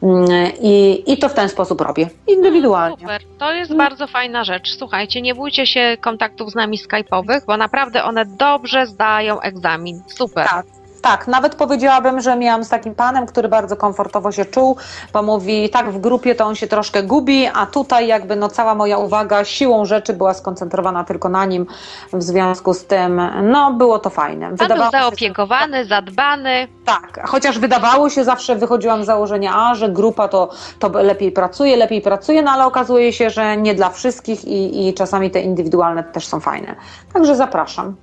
Mm, 0.04 0.28
I, 0.62 1.04
i 1.08 1.18
to 1.18 1.30
w 1.30 1.34
ten 1.34 1.50
sposób 1.50 1.82
robię, 1.82 2.10
indywidualnie. 2.28 2.98
Super, 2.98 3.22
to 3.40 3.54
jest 3.54 3.76
bardzo 3.76 4.08
fajna 4.08 4.44
rzecz. 4.44 4.78
Słuchajcie, 4.78 5.22
nie 5.22 5.36
bójcie 5.36 5.68
się 5.68 5.98
kontaktów 6.02 6.52
z 6.52 6.56
nami 6.56 6.78
skype'owych, 6.78 7.42
bo 7.48 7.58
naprawdę 7.58 8.04
one 8.04 8.26
dobrze 8.26 8.88
zdają 8.88 9.42
egzamin. 9.42 10.02
Super. 10.08 10.48
Tak. 10.48 10.85
Tak, 11.06 11.28
nawet 11.28 11.56
powiedziałabym, 11.56 12.22
że 12.22 12.36
miałam 12.36 12.64
z 12.64 12.70
takim 12.70 12.96
panem, 12.96 13.26
który 13.26 13.50
bardzo 13.50 13.78
komfortowo 13.78 14.32
się 14.32 14.46
czuł, 14.46 14.78
bo 15.14 15.24
mówi, 15.24 15.70
tak 15.70 15.92
w 15.92 16.00
grupie 16.00 16.36
to 16.36 16.46
on 16.46 16.56
się 16.56 16.68
troszkę 16.68 17.04
gubi, 17.04 17.48
a 17.54 17.66
tutaj 17.66 18.08
jakby 18.08 18.36
no 18.36 18.50
cała 18.50 18.76
moja 18.76 18.98
uwaga 18.98 19.46
siłą 19.46 19.86
rzeczy 19.86 20.14
była 20.14 20.34
skoncentrowana 20.34 21.04
tylko 21.04 21.30
na 21.30 21.46
nim, 21.46 21.66
w 22.14 22.24
związku 22.24 22.74
z 22.74 22.86
tym, 22.86 23.22
no 23.44 23.74
było 23.74 24.00
to 24.00 24.10
fajne. 24.10 24.48
Pan 24.48 24.58
był 24.58 24.68
Wydawało 24.68 24.92
się, 24.92 24.98
zaopiekowany, 25.00 25.86
zadbany. 25.86 26.68
Tak, 26.86 27.28
chociaż 27.28 27.60
wydawało 27.60 28.10
się, 28.10 28.24
zawsze 28.24 28.56
wychodziłam 28.56 29.04
z 29.04 29.06
założenia 29.06 29.52
A, 29.56 29.76
że 29.76 29.90
grupa 29.90 30.28
to, 30.28 30.50
to 30.80 30.90
lepiej 30.90 31.32
pracuje, 31.32 31.78
lepiej 31.78 32.02
pracuje, 32.02 32.42
no 32.42 32.52
ale 32.52 32.66
okazuje 32.66 33.14
się, 33.14 33.30
że 33.30 33.58
nie 33.58 33.76
dla 33.76 33.90
wszystkich 33.90 34.46
i, 34.46 34.88
i 34.88 34.94
czasami 34.94 35.32
te 35.32 35.42
indywidualne 35.42 36.04
też 36.04 36.28
są 36.28 36.40
fajne. 36.40 36.76
Także 37.14 37.36
zapraszam. 37.36 37.96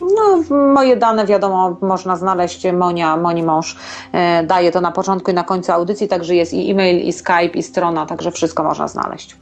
No, 0.00 0.56
moje 0.56 0.96
dane 0.96 1.26
wiadomo, 1.26 1.76
można 1.80 2.16
znaleźć. 2.16 2.66
Monia, 2.72 3.16
Moni 3.16 3.42
mąż 3.42 3.76
e, 4.12 4.42
daje 4.42 4.72
to 4.72 4.80
na 4.80 4.92
początku 4.92 5.30
i 5.30 5.34
na 5.34 5.44
końcu 5.44 5.72
audycji, 5.72 6.08
także 6.08 6.34
jest 6.34 6.54
i 6.54 6.70
e-mail, 6.70 7.06
i 7.06 7.12
Skype, 7.12 7.58
i 7.58 7.62
strona, 7.62 8.06
także 8.06 8.30
wszystko 8.30 8.64
można 8.64 8.88
znaleźć. 8.88 9.36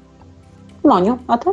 Moniu, 0.85 1.19
a 1.29 1.39
ty? 1.39 1.51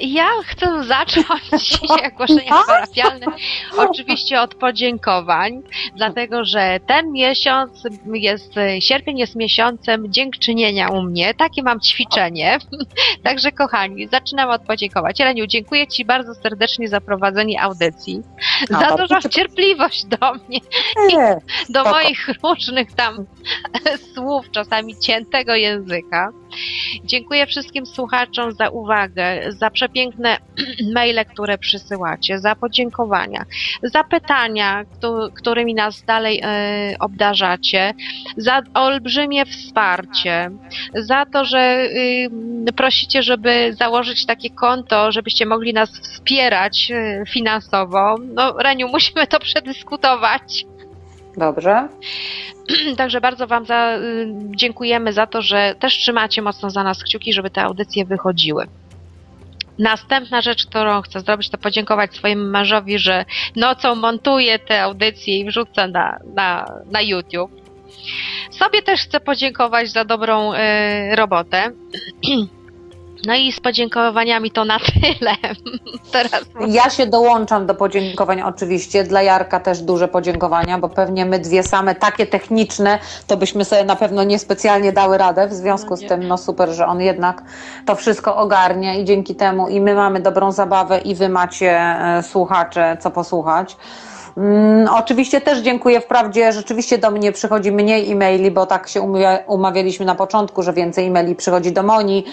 Ja 0.00 0.28
chcę 0.46 0.84
zacząć 0.84 1.24
dzisiaj 1.82 2.06
ogłoszenia 2.12 2.62
parafialne 2.66 3.26
oczywiście 3.76 4.40
od 4.40 4.54
podziękowań, 4.54 5.62
dlatego 5.96 6.44
że 6.44 6.80
ten 6.86 7.12
miesiąc 7.12 7.82
jest, 8.12 8.52
sierpień 8.80 9.18
jest 9.18 9.36
miesiącem 9.36 10.12
dziękczynienia 10.12 10.88
u 10.88 11.02
mnie. 11.02 11.34
Takie 11.34 11.62
mam 11.62 11.80
ćwiczenie. 11.80 12.58
Także 13.24 13.52
kochani, 13.52 14.08
zaczynam 14.08 14.50
od 14.50 14.62
podziękować. 14.62 15.20
Eleniu, 15.20 15.46
dziękuję 15.46 15.86
Ci 15.86 16.04
bardzo 16.04 16.34
serdecznie 16.34 16.88
za 16.88 17.00
prowadzenie 17.00 17.62
audycji, 17.62 18.22
No, 18.70 18.80
za 18.80 18.96
dużą 18.96 19.20
ci- 19.20 19.28
cierpliwość 19.28 20.04
do 20.04 20.32
mnie, 20.34 20.60
do 21.68 21.84
moich 21.84 22.28
różnych 22.44 22.92
tam 22.92 23.26
słów, 24.14 24.50
czasami 24.50 24.98
ciętego 24.98 25.54
języka. 25.54 26.30
Dziękuję 27.04 27.46
wszystkim 27.46 27.86
słuchaczom 27.86 28.52
za 28.52 28.68
uwagę, 28.68 29.52
za 29.52 29.70
przepiękne 29.70 30.36
maile, 30.94 31.24
które 31.32 31.58
przysyłacie, 31.58 32.38
za 32.38 32.54
podziękowania, 32.54 33.44
za 33.82 34.04
pytania, 34.04 34.84
któ- 34.84 35.32
którymi 35.36 35.74
nas 35.74 36.04
dalej 36.04 36.40
e, 36.44 36.96
obdarzacie, 37.00 37.94
za 38.36 38.62
olbrzymie 38.74 39.46
wsparcie, 39.46 40.50
za 40.94 41.26
to, 41.26 41.44
że 41.44 41.88
y, 42.68 42.72
prosicie, 42.76 43.22
żeby 43.22 43.74
założyć 43.78 44.26
takie 44.26 44.50
konto, 44.50 45.12
żebyście 45.12 45.46
mogli 45.46 45.72
nas 45.72 45.90
wspierać 45.90 46.90
e, 46.90 47.24
finansowo. 47.28 48.16
No, 48.34 48.52
Reniu, 48.58 48.88
musimy 48.98 49.26
to 49.26 49.40
przedyskutować. 49.40 50.64
Dobrze. 51.38 51.88
Także 52.96 53.20
bardzo 53.20 53.46
Wam 53.46 53.66
za, 53.66 53.96
y, 53.96 54.26
dziękujemy 54.56 55.12
za 55.12 55.26
to, 55.26 55.42
że 55.42 55.74
też 55.78 55.98
trzymacie 55.98 56.42
mocno 56.42 56.70
za 56.70 56.82
nas 56.82 57.04
kciuki, 57.04 57.32
żeby 57.32 57.50
te 57.50 57.62
audycje 57.62 58.04
wychodziły. 58.04 58.66
Następna 59.78 60.40
rzecz, 60.40 60.66
którą 60.66 61.02
chcę 61.02 61.20
zrobić, 61.20 61.50
to 61.50 61.58
podziękować 61.58 62.14
swojemu 62.14 62.44
mężowi, 62.44 62.98
że 62.98 63.24
nocą 63.56 63.94
montuje 63.94 64.58
te 64.58 64.82
audycje 64.82 65.38
i 65.38 65.44
wrzuca 65.44 65.86
na, 65.86 66.18
na, 66.34 66.66
na 66.90 67.00
YouTube. 67.00 67.50
Sobie 68.50 68.82
też 68.82 69.00
chcę 69.00 69.20
podziękować 69.20 69.90
za 69.90 70.04
dobrą 70.04 70.52
y, 70.52 70.56
robotę. 71.16 71.70
No 73.28 73.34
i 73.34 73.52
z 73.52 73.60
podziękowaniami 73.60 74.50
to 74.50 74.64
na 74.64 74.78
tyle. 74.78 75.32
Teraz 76.12 76.42
Ja 76.68 76.90
się 76.90 77.06
dołączam 77.06 77.66
do 77.66 77.74
podziękowań 77.74 78.42
oczywiście. 78.42 79.04
Dla 79.04 79.22
Jarka 79.22 79.60
też 79.60 79.80
duże 79.82 80.08
podziękowania, 80.08 80.78
bo 80.78 80.88
pewnie 80.88 81.26
my 81.26 81.38
dwie 81.38 81.62
same 81.62 81.94
takie 81.94 82.26
techniczne, 82.26 82.98
to 83.26 83.36
byśmy 83.36 83.64
sobie 83.64 83.84
na 83.84 83.96
pewno 83.96 84.24
niespecjalnie 84.24 84.92
dały 84.92 85.18
radę. 85.18 85.48
W 85.48 85.52
związku 85.52 85.90
No 85.90 85.96
z 85.96 86.00
nie. 86.00 86.08
tym, 86.08 86.28
no 86.28 86.38
super, 86.38 86.70
że 86.70 86.86
on 86.86 87.00
jednak 87.00 87.42
to 87.86 87.94
wszystko 87.94 88.36
ogarnia 88.36 88.94
i 88.94 89.04
dzięki 89.04 89.34
temu 89.34 89.68
i 89.68 89.80
my 89.80 89.94
mamy 89.94 90.20
dobrą 90.20 90.52
zabawę 90.52 90.98
i 90.98 91.14
wy 91.14 91.28
macie 91.28 91.70
e, 91.78 92.22
słuchacze 92.22 92.96
co 93.00 93.10
posłuchać. 93.10 93.76
Mm, 94.42 94.88
oczywiście 94.94 95.40
też 95.40 95.58
dziękuję. 95.58 96.00
Wprawdzie 96.00 96.52
rzeczywiście 96.52 96.98
do 96.98 97.10
mnie 97.10 97.32
przychodzi 97.32 97.72
mniej 97.72 98.12
e-maili, 98.12 98.50
bo 98.50 98.66
tak 98.66 98.88
się 98.88 99.00
umawia- 99.00 99.38
umawialiśmy 99.46 100.06
na 100.06 100.14
początku, 100.14 100.62
że 100.62 100.72
więcej 100.72 101.06
e-maili 101.06 101.34
przychodzi 101.34 101.72
do 101.72 101.82
Moni. 101.82 102.24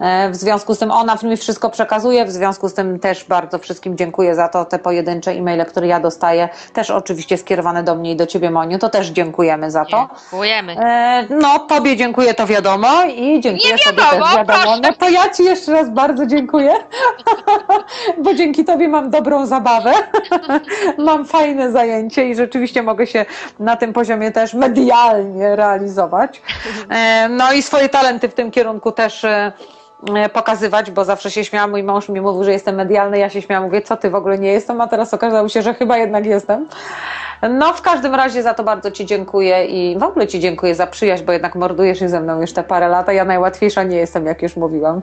E, 0.00 0.30
W 0.30 0.36
związku 0.36 0.74
z 0.74 0.78
tym 0.78 0.90
ona 0.90 1.16
mi 1.22 1.36
wszystko 1.36 1.70
przekazuje, 1.70 2.24
w 2.24 2.30
związku 2.30 2.68
z 2.68 2.74
tym 2.74 2.98
też 3.00 3.24
bardzo 3.24 3.58
wszystkim 3.58 3.96
dziękuję 3.96 4.34
za 4.34 4.48
to. 4.48 4.64
Te 4.64 4.78
pojedyncze 4.78 5.30
e-maile, 5.30 5.64
które 5.66 5.86
ja 5.86 6.00
dostaję, 6.00 6.48
też 6.72 6.90
oczywiście 6.90 7.36
skierowane 7.38 7.82
do 7.82 7.94
mnie 7.94 8.12
i 8.12 8.16
do 8.16 8.26
ciebie, 8.26 8.50
Moniu, 8.50 8.78
to 8.78 8.88
też 8.88 9.06
dziękujemy 9.08 9.70
za 9.70 9.84
to. 9.84 10.08
dziękujemy. 10.30 10.76
E, 10.78 11.26
No, 11.30 11.58
tobie 11.58 11.96
dziękuję, 11.96 12.34
to 12.34 12.46
wiadomo 12.46 12.88
i 13.16 13.40
dziękuję 13.40 13.72
Nie 13.72 13.78
sobie 13.78 13.96
wiadomo, 14.02 14.26
też 14.26 14.36
wiadomo. 14.36 14.58
proszę. 14.62 14.80
No 14.82 14.88
to 14.98 15.08
ja 15.08 15.30
ci 15.30 15.44
jeszcze 15.44 15.72
raz 15.72 15.90
bardzo 15.90 16.26
dziękuję, 16.26 16.72
bo 18.24 18.34
dzięki 18.34 18.64
tobie 18.64 18.88
mam 18.88 19.10
dobrą 19.10 19.46
zabawę, 19.46 19.92
mam 20.98 21.24
fajne 21.24 21.49
zajęcie 21.72 22.28
i 22.28 22.34
rzeczywiście 22.34 22.82
mogę 22.82 23.06
się 23.06 23.26
na 23.58 23.76
tym 23.76 23.92
poziomie 23.92 24.32
też 24.32 24.54
medialnie 24.54 25.56
realizować. 25.56 26.42
E, 26.90 27.28
No 27.28 27.52
i 27.52 27.62
swoje 27.62 27.88
talenty 27.88 28.28
w 28.28 28.34
tym 28.34 28.50
kierunku 28.50 28.92
też 28.92 29.24
e, 29.24 29.52
e, 30.16 30.28
pokazywać, 30.28 30.90
bo 30.90 31.04
zawsze 31.04 31.30
się 31.30 31.44
śmiałam, 31.44 31.70
mój 31.70 31.82
mąż 31.82 32.08
mi 32.08 32.20
mówił, 32.20 32.44
że 32.44 32.52
jestem 32.52 32.74
medialny, 32.74 33.18
ja 33.18 33.30
się 33.30 33.42
śmiałam, 33.42 33.64
mówię, 33.64 33.82
co 33.82 33.96
ty 33.96 34.10
w 34.10 34.14
ogóle 34.14 34.38
nie 34.38 34.52
jestem, 34.52 34.80
a 34.80 34.86
teraz 34.86 35.14
okazało 35.14 35.48
się, 35.48 35.62
że 35.62 35.74
chyba 35.74 35.98
jednak 35.98 36.26
jestem. 36.26 36.68
No 37.50 37.72
w 37.72 37.82
każdym 37.82 38.14
razie 38.14 38.42
za 38.42 38.54
to 38.54 38.64
bardzo 38.64 38.90
Ci 38.90 39.06
dziękuję 39.06 39.64
i 39.66 39.98
w 39.98 40.02
ogóle 40.02 40.26
Ci 40.26 40.40
dziękuję 40.40 40.74
za 40.74 40.86
przyjaźń, 40.86 41.24
bo 41.24 41.32
jednak 41.32 41.54
mordujesz 41.54 41.98
się 41.98 42.08
ze 42.08 42.20
mną 42.20 42.40
już 42.40 42.52
te 42.52 42.62
parę 42.62 42.88
lat, 42.88 43.08
a 43.08 43.12
ja 43.12 43.24
najłatwiejsza 43.24 43.82
nie 43.82 43.96
jestem, 43.96 44.26
jak 44.26 44.42
już 44.42 44.56
mówiłam. 44.56 45.00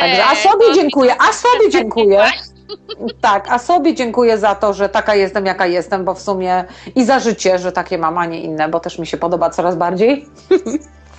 Także 0.00 0.24
a 0.24 0.30
Ej, 0.30 0.36
sobie 0.36 0.74
dziękuję, 0.74 1.14
a 1.28 1.32
sobie 1.32 1.70
dziękuję. 1.70 2.24
Tak, 3.20 3.48
a 3.48 3.58
sobie 3.58 3.94
dziękuję 3.94 4.38
za 4.38 4.54
to, 4.54 4.74
że 4.74 4.88
taka 4.88 5.14
jestem, 5.14 5.46
jaka 5.46 5.66
jestem, 5.66 6.04
bo 6.04 6.14
w 6.14 6.22
sumie 6.22 6.64
i 6.94 7.04
za 7.04 7.18
życie, 7.20 7.58
że 7.58 7.72
takie 7.72 7.98
mam, 7.98 8.18
a 8.18 8.26
nie 8.26 8.40
inne, 8.40 8.68
bo 8.68 8.80
też 8.80 8.98
mi 8.98 9.06
się 9.06 9.16
podoba 9.16 9.50
coraz 9.50 9.76
bardziej. 9.76 10.26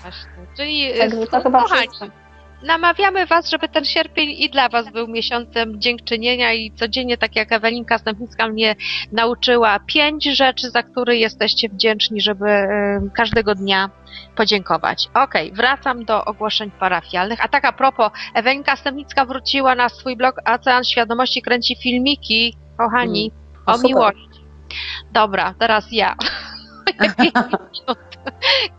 Właśnie. 0.02 0.32
Czyli 0.57 0.94
Także 0.99 1.22
e, 1.22 1.28
to 1.28 1.41
chyba 1.41 1.61
kochani, 1.61 1.88
wszystko. 1.88 2.20
Namawiamy 2.64 3.26
Was, 3.26 3.50
żeby 3.50 3.70
ten 3.70 3.86
sierpień 3.86 4.30
i 4.30 4.50
dla 4.50 4.70
Was 4.70 4.92
był 4.92 5.08
miesiącem 5.08 5.82
dziękczynienia 5.82 6.54
i 6.54 6.72
codziennie, 6.72 7.18
tak 7.18 7.36
jak 7.36 7.52
Ewelinka 7.52 7.98
Stępnicka 7.98 8.48
mnie 8.48 8.76
nauczyła, 9.12 9.80
pięć 9.80 10.26
rzeczy, 10.26 10.70
za 10.70 10.84
które 10.84 11.16
jesteście 11.16 11.70
wdzięczni, 11.70 12.22
żeby 12.22 12.46
każdego 13.14 13.56
dnia 13.56 13.90
podziękować. 14.36 15.10
Okej, 15.14 15.52
wracam 15.52 16.06
do 16.06 16.26
ogłoszeń 16.26 16.72
parafialnych. 16.72 17.46
A 17.46 17.48
tak 17.48 17.66
a 17.66 17.72
propos, 17.72 18.12
Ewelinka 18.34 18.76
Stępnicka 18.76 19.26
wróciła 19.26 19.76
na 19.76 19.90
swój 19.90 20.16
blog 20.18 20.36
Ocean 20.46 20.84
Świadomości, 20.84 21.42
kręci 21.42 21.76
filmiki, 21.84 22.56
kochani, 22.78 23.32
O, 23.66 23.72
o 23.72 23.76
super. 23.76 23.90
miłości. 23.90 24.42
Dobra, 25.12 25.54
teraz 25.60 25.92
ja. 25.92 26.16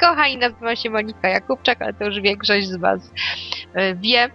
Kochani, 0.00 0.36
nazywam 0.38 0.76
się 0.76 0.90
Monika 0.90 1.28
Jakubczak, 1.28 1.82
ale 1.82 1.92
to 1.94 2.04
już 2.04 2.20
większość 2.20 2.68
z 2.68 2.76
Was 2.76 3.00
y, 3.06 3.10
wie. 4.00 4.30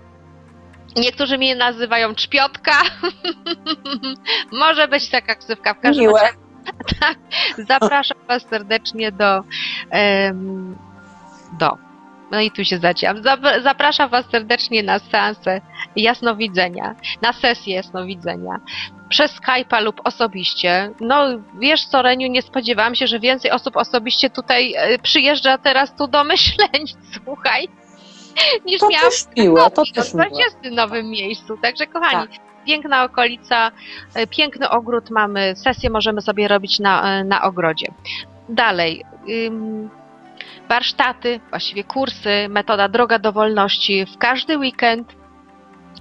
Niektórzy 0.96 1.38
mnie 1.38 1.56
nazywają 1.56 2.16
Czpiotka. 2.16 2.72
Może 4.52 4.88
być 4.88 5.10
taka 5.10 5.36
ksywka 5.36 5.74
w 5.74 5.80
każdym 5.80 6.06
Miłe. 6.06 6.22
razie. 6.22 6.38
Tak, 7.00 7.18
zapraszam 7.68 8.18
Was 8.28 8.44
serdecznie 8.50 9.12
do. 9.12 9.44
em, 9.90 10.76
do. 11.60 11.78
No 12.32 12.40
i 12.42 12.52
tu 12.52 12.64
się 12.66 12.78
zaciąłem. 12.78 13.18
Zap- 13.24 13.62
Zapraszam 13.64 14.10
Was 14.10 14.26
serdecznie 14.32 14.84
na 14.84 15.00
seansę 15.00 15.62
jasnowidzenia, 15.96 16.96
na 17.22 17.34
sesję 17.34 17.76
jasnowidzenia 17.76 18.60
przez 19.10 19.32
Skype'a 19.32 19.84
lub 19.84 20.02
osobiście. 20.04 20.92
No 21.00 21.26
wiesz 21.60 21.86
co, 21.86 22.02
Reniu, 22.02 22.28
nie 22.28 22.42
spodziewałam 22.42 22.96
się, 22.96 23.08
że 23.08 23.20
więcej 23.20 23.52
osób 23.52 23.78
osobiście 23.78 24.30
tutaj 24.30 24.74
e, 24.78 25.00
przyjeżdża 25.00 25.58
teraz 25.58 25.96
tu 25.96 26.08
do 26.08 26.24
myśleń, 26.34 26.86
słuchaj, 27.14 27.68
niż 28.66 28.80
To 28.80 28.90
miałam 28.90 29.12
też 29.12 29.26
miłe, 29.38 29.72
to 29.72 29.84
w 29.86 29.92
też 29.92 30.14
miłe. 30.14 30.30
20 30.30 30.58
nowym 30.72 31.10
miejscu. 31.10 31.58
Także 31.62 31.88
kochani, 31.88 32.28
piękna 32.66 33.04
okolica, 33.04 33.72
e, 34.16 34.28
piękny 34.28 34.70
ogród 34.70 35.10
mamy, 35.10 35.56
sesję 35.56 35.90
możemy 35.90 36.22
sobie 36.22 36.48
robić 36.48 36.80
na, 36.80 37.20
e, 37.20 37.24
na 37.24 37.42
ogrodzie. 37.42 37.88
Dalej, 38.50 39.06
ym, 39.30 39.90
warsztaty, 40.70 41.40
właściwie 41.50 41.84
kursy, 41.84 42.48
metoda 42.50 42.88
Droga 42.88 43.20
do 43.20 43.32
Wolności 43.32 44.06
w 44.06 44.18
każdy 44.18 44.58
weekend 44.58 45.16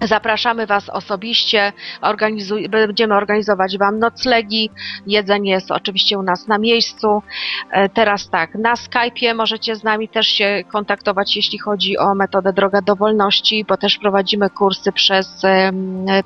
Zapraszamy 0.03 0.67
Was 0.67 0.89
osobiście, 0.89 1.73
organizuj, 2.01 2.69
będziemy 2.69 3.15
organizować 3.15 3.79
Wam 3.79 3.99
noclegi, 3.99 4.71
jedzenie 5.07 5.51
jest 5.51 5.71
oczywiście 5.71 6.19
u 6.19 6.23
nas 6.23 6.47
na 6.47 6.59
miejscu. 6.59 7.23
E, 7.71 7.89
Teraz 7.89 8.31
tak, 8.31 8.55
na 8.55 8.75
Skype'ie 8.75 9.35
możecie 9.35 9.77
z 9.77 9.85
nami 9.85 10.09
też 10.09 10.27
się 10.27 10.65
kontaktować, 10.73 11.37
jeśli 11.37 11.59
chodzi 11.59 11.99
o 11.99 12.15
metodę 12.15 12.53
Droga 12.53 12.83
do 12.83 12.97
Wolności, 12.97 13.65
bo 13.69 13.77
też 13.77 13.99
prowadzimy 13.99 14.51
kursy 14.51 14.93
przez, 14.93 15.43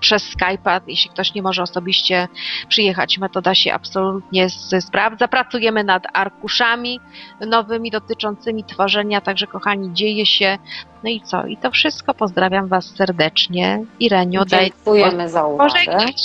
przez 0.01 0.37
Skype'a. 0.37 0.81
Jeśli 0.87 1.11
ktoś 1.11 1.35
nie 1.35 1.43
może 1.43 1.63
osobiście 1.63 2.29
przyjechać, 2.69 3.19
metoda 3.19 3.55
się 3.55 3.73
absolutnie 3.73 4.47
sprawdza. 4.81 5.29
Pracujemy 5.29 5.85
nad 5.85 6.03
arkuszami 6.13 7.01
nowymi 7.47 7.91
dotyczącymi 7.91 8.65
tworzenia, 8.65 9.21
także 9.21 9.47
kochani, 9.47 9.93
dzieje 9.93 10.27
się. 10.27 10.59
No 11.05 11.11
i 11.11 11.21
co? 11.21 11.47
I 11.47 11.57
to 11.57 11.71
wszystko. 11.71 12.15
Pozdrawiam 12.15 12.69
Was 12.69 12.85
serdecznie. 12.97 13.60
Ireniu, 14.01 14.45
daj 14.45 14.65
Dziękujemy 14.65 15.29
za 15.29 15.47
uwagę. 15.47 15.71
pożegnać. 15.71 16.23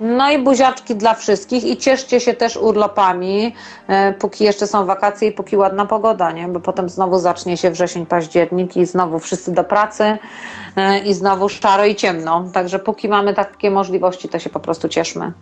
No 0.00 0.30
i 0.30 0.38
buziaczki 0.38 0.94
dla 0.94 1.14
wszystkich 1.14 1.64
i 1.64 1.76
cieszcie 1.76 2.20
się 2.20 2.34
też 2.34 2.56
urlopami, 2.56 3.54
e, 3.88 4.12
póki 4.12 4.44
jeszcze 4.44 4.66
są 4.66 4.86
wakacje 4.86 5.28
i 5.28 5.32
póki 5.32 5.56
ładna 5.56 5.86
pogoda, 5.86 6.32
nie? 6.32 6.48
Bo 6.48 6.60
potem 6.60 6.88
znowu 6.88 7.18
zacznie 7.18 7.56
się 7.56 7.70
wrzesień, 7.70 8.06
październik 8.06 8.76
i 8.76 8.86
znowu 8.86 9.18
wszyscy 9.18 9.52
do 9.52 9.64
pracy 9.64 10.18
e, 10.76 10.98
i 10.98 11.14
znowu 11.14 11.48
szaro 11.48 11.84
i 11.84 11.94
ciemno. 11.94 12.44
Także 12.52 12.78
póki 12.78 13.08
mamy 13.08 13.34
takie 13.34 13.70
możliwości, 13.70 14.28
to 14.28 14.38
się 14.38 14.50
po 14.50 14.60
prostu 14.60 14.88
cieszmy. 14.88 15.32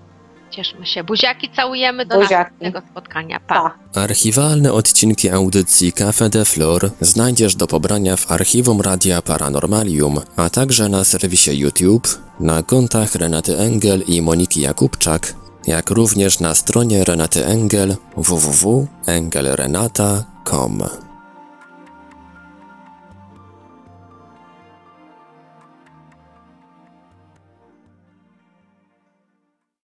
Cieszmy 0.50 0.86
się. 0.86 1.04
Buziaki 1.04 1.50
całujemy 1.56 2.06
do 2.06 2.14
Buziaki. 2.14 2.34
następnego 2.34 2.82
spotkania. 2.90 3.40
Pa. 3.40 3.74
Pa. 3.94 4.00
Archiwalne 4.00 4.72
odcinki 4.72 5.30
audycji 5.30 5.92
Cafe 5.92 6.28
de 6.28 6.44
Flor 6.44 6.90
znajdziesz 7.00 7.56
do 7.56 7.66
pobrania 7.66 8.16
w 8.16 8.32
archiwum 8.32 8.80
Radia 8.80 9.22
Paranormalium, 9.22 10.20
a 10.36 10.50
także 10.50 10.88
na 10.88 11.04
serwisie 11.04 11.58
YouTube, 11.58 12.08
na 12.40 12.62
kontach 12.62 13.14
Renaty 13.14 13.58
Engel 13.58 14.02
i 14.06 14.22
Moniki 14.22 14.60
Jakubczak, 14.60 15.34
jak 15.66 15.90
również 15.90 16.40
na 16.40 16.54
stronie 16.54 17.04
Renaty 17.04 17.46
Engel 17.46 17.96
www.engelrenata.com. 18.16 21.09